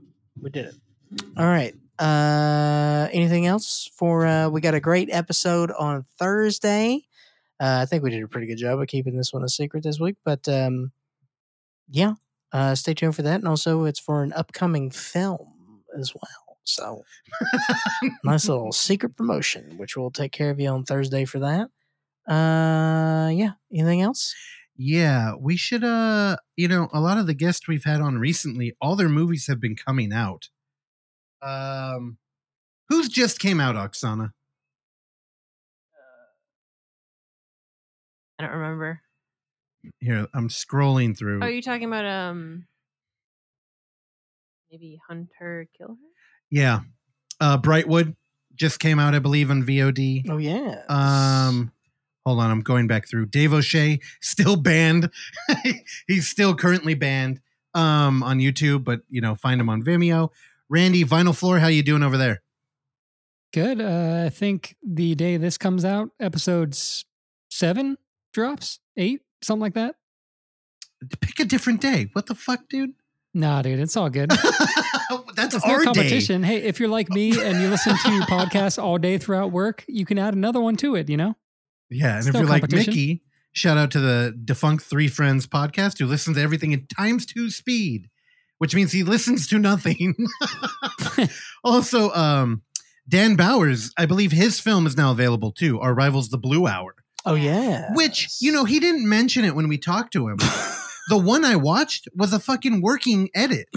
We 0.42 0.50
did 0.50 0.66
it. 0.68 0.76
All 1.38 1.46
right. 1.46 1.76
Uh 1.98 3.10
anything 3.12 3.46
else 3.46 3.90
for 3.96 4.26
uh 4.26 4.50
we 4.50 4.62
got 4.62 4.74
a 4.76 4.80
great 4.80 5.10
episode 5.12 5.72
on 5.72 6.06
Thursday. 6.18 7.02
Uh 7.60 7.80
I 7.82 7.86
think 7.86 8.04
we 8.04 8.10
did 8.12 8.24
a 8.24 8.28
pretty 8.28 8.48
good 8.48 8.58
job 8.58 8.80
of 8.80 8.88
keeping 8.88 9.18
this 9.18 9.34
one 9.34 9.44
a 9.44 9.50
secret 9.50 9.84
this 9.84 10.00
week, 10.00 10.16
but 10.24 10.48
um 10.48 10.92
yeah, 11.90 12.14
uh 12.54 12.76
stay 12.76 12.94
tuned 12.94 13.16
for 13.16 13.24
that 13.24 13.36
and 13.40 13.48
also 13.48 13.84
it's 13.86 14.00
for 14.00 14.24
an 14.24 14.32
upcoming 14.34 14.92
film 14.92 15.82
as 15.98 16.14
well. 16.14 16.58
So 16.64 17.04
nice 18.24 18.48
little 18.48 18.72
secret 18.72 19.18
promotion 19.18 19.78
which 19.78 19.98
we'll 19.98 20.12
take 20.12 20.32
care 20.32 20.52
of 20.52 20.60
you 20.60 20.70
on 20.70 20.86
Thursday 20.86 21.26
for 21.26 21.40
that. 21.40 21.70
Uh 22.32 23.30
yeah, 23.30 23.54
anything 23.74 24.02
else? 24.02 24.34
Yeah, 24.82 25.34
we 25.38 25.58
should. 25.58 25.84
Uh, 25.84 26.38
you 26.56 26.70
know, 26.70 26.88
a 26.94 27.02
lot 27.02 27.18
of 27.18 27.28
the 27.28 27.34
guests 27.34 27.68
we've 27.68 27.84
had 27.84 28.00
on 28.00 28.18
recently, 28.18 28.78
all 28.82 28.96
their 28.96 29.10
movies 29.10 29.48
have 29.48 29.60
been 29.60 29.76
coming 29.76 30.14
out. 30.14 30.48
Um, 31.42 32.18
who's 32.88 33.10
just 33.10 33.40
came 33.40 33.60
out, 33.60 33.76
Oksana? 33.76 34.32
I 38.40 38.44
don't 38.44 38.54
remember. 38.54 39.02
Here, 40.00 40.28
I'm 40.34 40.48
scrolling 40.48 41.18
through. 41.18 41.42
Oh, 41.44 41.48
you're 41.48 41.62
talking 41.62 41.88
about 41.88 42.06
um 42.06 42.66
Maybe 44.72 44.98
Hunter 45.10 45.68
Killer. 45.78 45.96
Yeah. 46.50 46.82
Uh 47.42 47.58
Brightwood 47.58 48.16
just 48.56 48.80
came 48.80 48.98
out, 48.98 49.14
I 49.14 49.20
believe, 49.20 49.52
on 49.52 49.64
VOD. 49.64 50.30
Oh 50.30 50.38
yeah. 50.38 50.84
Um 50.88 51.74
hold 52.26 52.40
on, 52.40 52.52
I'm 52.52 52.62
going 52.62 52.88
back 52.88 53.08
through. 53.08 53.28
Dave 53.28 53.54
O'Shea, 53.54 54.00
still 54.22 54.56
banned. 54.56 55.10
He's 56.08 56.28
still 56.28 56.56
currently 56.56 56.94
banned 56.96 57.42
um 57.76 58.24
on 58.24 58.40
YouTube, 58.40 58.84
but 58.84 59.02
you 59.10 59.22
know, 59.22 59.36
find 59.36 59.62
him 59.62 59.70
on 59.70 59.84
Vimeo. 59.84 60.30
Randy, 60.70 61.04
Vinyl 61.04 61.36
Floor, 61.38 61.60
how 61.60 61.68
you 61.68 61.84
doing 61.84 62.04
over 62.04 62.18
there? 62.18 62.42
Good. 63.54 63.82
Uh, 63.82 64.24
I 64.26 64.30
think 64.30 64.76
the 64.86 65.16
day 65.16 65.38
this 65.38 65.58
comes 65.58 65.84
out, 65.86 66.10
episodes 66.20 67.06
seven 67.50 67.98
drops, 68.34 68.80
eight, 68.98 69.22
something 69.42 69.62
like 69.62 69.74
that. 69.74 69.96
Pick 71.22 71.40
a 71.40 71.46
different 71.46 71.82
day. 71.82 72.10
What 72.14 72.26
the 72.28 72.36
fuck, 72.36 72.68
dude? 72.70 72.94
Nah, 73.34 73.62
dude, 73.62 73.80
it's 73.80 73.96
all 73.96 74.10
good. 74.10 74.30
That's 75.36 75.56
It's 75.56 75.64
our 75.64 75.78
no 75.78 75.78
day. 75.80 75.84
competition. 75.86 76.44
Hey, 76.44 76.58
if 76.58 76.80
you're 76.80 76.90
like 76.90 77.10
me 77.10 77.30
and 77.42 77.62
you 77.62 77.70
listen 77.70 77.94
to 77.94 78.10
podcasts 78.30 78.82
all 78.82 78.98
day 78.98 79.18
throughout 79.18 79.52
work, 79.52 79.84
you 79.88 80.06
can 80.06 80.18
add 80.20 80.34
another 80.34 80.60
one 80.60 80.76
to 80.78 80.96
it. 80.96 81.10
You 81.10 81.18
know. 81.18 81.36
Yeah, 81.90 82.10
and 82.10 82.20
It's 82.20 82.28
if 82.28 82.34
no 82.34 82.42
you're 82.42 82.50
like. 82.50 82.72
Mickey, 82.72 83.24
shout 83.52 83.78
out 83.78 83.92
to 83.92 84.00
the 84.00 84.38
defunct 84.44 84.84
Three 84.86 85.08
Friends 85.08 85.48
podcast 85.48 86.00
who 86.00 86.06
listens 86.06 86.38
to 86.38 86.44
everything 86.44 86.74
at 86.74 86.90
times 86.90 87.26
two 87.26 87.50
speed, 87.50 88.10
which 88.58 88.76
means 88.76 88.92
he 88.92 89.04
listens 89.04 89.48
to 89.48 89.60
nothing. 89.60 90.16
also, 91.64 92.12
um, 92.12 92.62
Dan 93.08 93.36
Bowers, 93.36 93.92
I 93.98 94.06
believe 94.06 94.32
his 94.32 94.60
film 94.60 94.86
is 94.86 94.96
now 94.96 95.12
available 95.12 95.52
too. 95.52 95.80
Our 95.80 95.94
rivals, 95.94 96.30
The 96.30 96.38
Blue 96.38 96.68
Hour, 96.68 96.96
oh 97.26 97.36
yeah. 97.36 97.90
which 97.94 98.28
you 98.40 98.52
know 98.52 98.66
he 98.66 98.80
didn't 98.80 99.08
mention 99.08 99.44
it 99.46 99.56
when 99.56 99.68
we 99.68 99.78
talked 99.78 100.14
to 100.14 100.28
him. 100.28 100.38
the 101.10 101.18
one 101.18 101.44
I 101.44 101.56
watched 101.56 102.08
was 102.16 102.34
a 102.34 102.40
fucking 102.40 102.82
working 102.82 103.30
edit, 103.34 103.68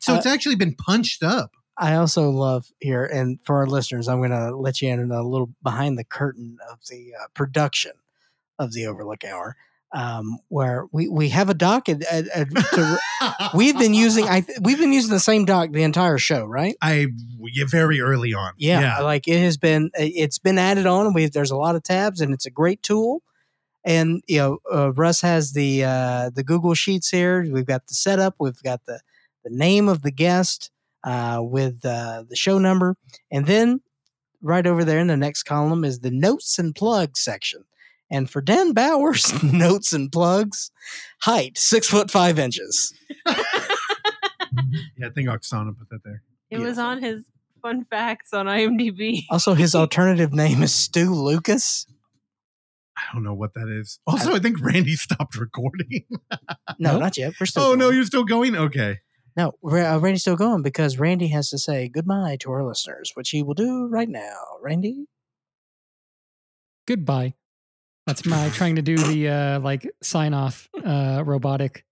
so 0.00 0.14
Uh, 0.14 0.16
it's 0.16 0.26
actually 0.26 0.56
been 0.56 0.74
punched 0.74 1.22
up. 1.22 1.50
I 1.78 1.94
also 1.94 2.30
love 2.30 2.66
here, 2.80 3.04
and 3.04 3.38
for 3.44 3.58
our 3.58 3.66
listeners, 3.66 4.08
I'm 4.08 4.18
going 4.18 4.30
to 4.30 4.56
let 4.56 4.82
you 4.82 4.88
in 4.90 5.00
on 5.00 5.10
a 5.10 5.22
little 5.22 5.50
behind 5.62 5.96
the 5.98 6.04
curtain 6.04 6.58
of 6.70 6.78
the 6.90 7.12
uh, 7.20 7.26
production 7.34 7.92
of 8.58 8.72
the 8.72 8.86
Overlook 8.86 9.24
Hour, 9.24 9.56
um, 9.92 10.38
where 10.48 10.86
we, 10.92 11.08
we 11.08 11.28
have 11.28 11.48
a 11.48 11.54
doc. 11.54 11.88
And, 11.88 12.04
and- 12.10 12.28
and 12.34 12.56
to, 12.56 12.98
we've 13.54 13.78
been 13.78 13.94
using 13.94 14.24
I 14.28 14.44
we've 14.60 14.78
been 14.78 14.92
using 14.92 15.12
the 15.12 15.20
same 15.20 15.44
doc 15.44 15.70
the 15.70 15.82
entire 15.84 16.18
show, 16.18 16.44
right? 16.44 16.74
I 16.82 17.06
yeah, 17.54 17.64
very 17.68 18.00
early 18.00 18.34
on. 18.34 18.52
Yeah, 18.58 18.80
like 19.00 19.28
it 19.28 19.38
has 19.40 19.56
been 19.56 19.90
it's 19.94 20.38
been 20.38 20.58
added 20.58 20.86
on. 20.86 21.14
We 21.14 21.26
there's 21.26 21.52
a 21.52 21.56
lot 21.56 21.76
of 21.76 21.82
tabs, 21.84 22.20
and 22.20 22.34
it's 22.34 22.46
a 22.46 22.50
great 22.50 22.82
tool. 22.82 23.22
And 23.84 24.22
you 24.26 24.38
know, 24.38 24.58
uh, 24.72 24.92
Russ 24.92 25.20
has 25.22 25.52
the 25.52 25.84
uh, 25.84 26.30
the 26.34 26.42
Google 26.42 26.74
Sheets 26.74 27.08
here. 27.10 27.46
We've 27.50 27.64
got 27.64 27.86
the 27.86 27.94
setup. 27.94 28.34
We've 28.40 28.60
got 28.62 28.84
the 28.86 29.00
the 29.44 29.50
name 29.50 29.88
of 29.88 30.02
the 30.02 30.10
guest 30.10 30.70
uh, 31.04 31.40
with 31.42 31.84
uh, 31.84 32.24
the 32.28 32.36
show 32.36 32.58
number, 32.58 32.96
and 33.30 33.46
then 33.46 33.80
right 34.42 34.66
over 34.66 34.84
there 34.84 34.98
in 35.00 35.06
the 35.08 35.16
next 35.16 35.42
column 35.44 35.84
is 35.84 36.00
the 36.00 36.10
notes 36.10 36.58
and 36.58 36.74
plugs 36.74 37.20
section. 37.20 37.64
And 38.10 38.30
for 38.30 38.40
Dan 38.40 38.72
Bowers, 38.72 39.42
notes 39.52 39.92
and 39.92 40.10
plugs, 40.10 40.70
height 41.20 41.58
six 41.58 41.88
foot 41.88 42.10
five 42.10 42.38
inches. 42.38 42.94
yeah, 43.26 45.06
I 45.06 45.10
think 45.10 45.28
Oksana 45.28 45.76
put 45.78 45.88
that 45.90 46.02
there. 46.04 46.22
It 46.50 46.58
was 46.60 46.78
on 46.78 47.02
his 47.02 47.24
fun 47.62 47.84
facts 47.84 48.32
on 48.32 48.46
IMDb. 48.46 49.24
Also, 49.30 49.54
his 49.54 49.74
alternative 49.74 50.32
name 50.32 50.62
is 50.62 50.72
Stu 50.74 51.12
Lucas. 51.12 51.86
I 52.96 53.02
don't 53.12 53.22
know 53.22 53.34
what 53.34 53.54
that 53.54 53.68
is. 53.68 54.00
Also, 54.06 54.34
I 54.34 54.38
think 54.38 54.60
Randy 54.60 54.94
stopped 54.96 55.36
recording. 55.36 56.04
No, 56.80 56.92
Nope. 56.92 57.00
not 57.00 57.16
yet. 57.16 57.32
We're 57.40 57.46
still. 57.46 57.62
oh 57.64 57.74
no, 57.74 57.90
you're 57.90 58.04
still 58.04 58.24
going? 58.24 58.54
Okay. 58.54 58.98
No, 59.38 59.52
uh, 59.64 60.00
Randy's 60.00 60.22
still 60.22 60.34
going 60.34 60.62
because 60.62 60.98
Randy 60.98 61.28
has 61.28 61.48
to 61.50 61.58
say 61.58 61.88
goodbye 61.88 62.38
to 62.40 62.50
our 62.50 62.64
listeners, 62.66 63.12
which 63.14 63.30
he 63.30 63.40
will 63.44 63.54
do 63.54 63.86
right 63.86 64.08
now. 64.08 64.34
Randy? 64.60 65.06
Goodbye. 66.88 67.34
That's 68.04 68.26
my 68.26 68.48
trying 68.48 68.74
to 68.76 68.82
do 68.82 68.96
the 68.96 69.28
uh, 69.28 69.60
like 69.60 69.88
sign 70.02 70.34
off 70.34 70.68
uh, 70.84 71.22
robotic 71.24 71.84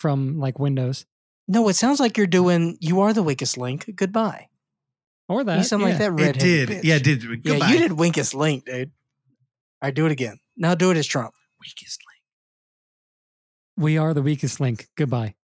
from 0.00 0.40
like 0.40 0.58
Windows 0.58 1.06
No, 1.46 1.68
it 1.68 1.74
sounds 1.74 2.00
like 2.00 2.16
you're 2.18 2.26
doing 2.26 2.76
You 2.80 3.00
Are 3.02 3.12
the 3.12 3.22
Weakest 3.22 3.56
Link. 3.56 3.88
Goodbye. 3.94 4.48
or 5.28 5.44
that. 5.44 5.58
you 5.58 5.62
sound 5.62 5.82
yeah. 5.82 5.88
like 5.90 5.98
that 5.98 6.20
It 6.20 6.38
did. 6.40 6.68
bitch. 6.68 6.80
Yeah, 6.84 6.96
it 6.96 7.04
did. 7.04 7.22
Yeah, 7.22 7.36
Goodbye. 7.44 7.68
you 7.70 7.78
did 7.78 7.92
Weakest 7.92 8.34
Link, 8.34 8.64
dude. 8.64 8.90
All 9.82 9.86
right, 9.86 9.94
do 9.94 10.04
it 10.06 10.12
again. 10.12 10.38
Now 10.56 10.74
do 10.74 10.90
it 10.90 10.96
as 10.96 11.06
Trump. 11.06 11.34
Weakest 11.60 12.00
link. 12.00 13.84
We 13.84 13.98
are 13.98 14.14
the 14.14 14.22
weakest 14.22 14.58
link. 14.58 14.88
Goodbye. 14.96 15.34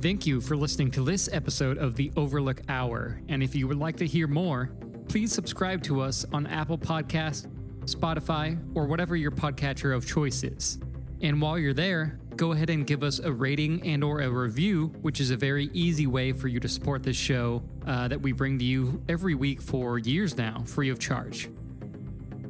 Thank 0.00 0.26
you 0.26 0.40
for 0.40 0.56
listening 0.56 0.90
to 0.92 1.04
this 1.04 1.28
episode 1.30 1.76
of 1.76 1.94
the 1.94 2.10
Overlook 2.16 2.62
Hour. 2.70 3.20
And 3.28 3.42
if 3.42 3.54
you 3.54 3.68
would 3.68 3.78
like 3.78 3.96
to 3.96 4.06
hear 4.06 4.26
more, 4.26 4.70
please 5.08 5.30
subscribe 5.30 5.82
to 5.82 6.00
us 6.00 6.24
on 6.32 6.46
Apple 6.46 6.78
Podcast, 6.78 7.48
Spotify, 7.84 8.58
or 8.74 8.86
whatever 8.86 9.14
your 9.14 9.30
podcatcher 9.30 9.94
of 9.94 10.06
choice 10.06 10.42
is. 10.42 10.78
And 11.20 11.40
while 11.40 11.58
you're 11.58 11.74
there, 11.74 12.18
go 12.36 12.52
ahead 12.52 12.70
and 12.70 12.86
give 12.86 13.02
us 13.02 13.18
a 13.18 13.30
rating 13.30 13.86
and 13.86 14.02
or 14.02 14.22
a 14.22 14.30
review, 14.30 14.86
which 15.02 15.20
is 15.20 15.30
a 15.32 15.36
very 15.36 15.68
easy 15.74 16.06
way 16.06 16.32
for 16.32 16.48
you 16.48 16.60
to 16.60 16.68
support 16.68 17.02
this 17.02 17.16
show 17.16 17.62
uh, 17.86 18.08
that 18.08 18.22
we 18.22 18.32
bring 18.32 18.58
to 18.58 18.64
you 18.64 19.02
every 19.06 19.34
week 19.34 19.60
for 19.60 19.98
years 19.98 20.34
now, 20.36 20.62
free 20.64 20.88
of 20.88 20.98
charge. 20.98 21.50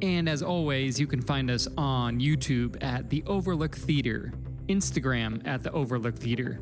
And 0.01 0.29
as 0.29 0.41
always, 0.41 0.99
you 0.99 1.05
can 1.07 1.21
find 1.21 1.51
us 1.51 1.67
on 1.77 2.19
YouTube 2.19 2.81
at 2.81 3.09
The 3.09 3.25
Overlook 3.27 3.75
Theater, 3.75 4.33
Instagram 4.67 5.45
at 5.45 5.63
The 5.63 5.71
Overlook 5.73 6.15
Theater, 6.15 6.61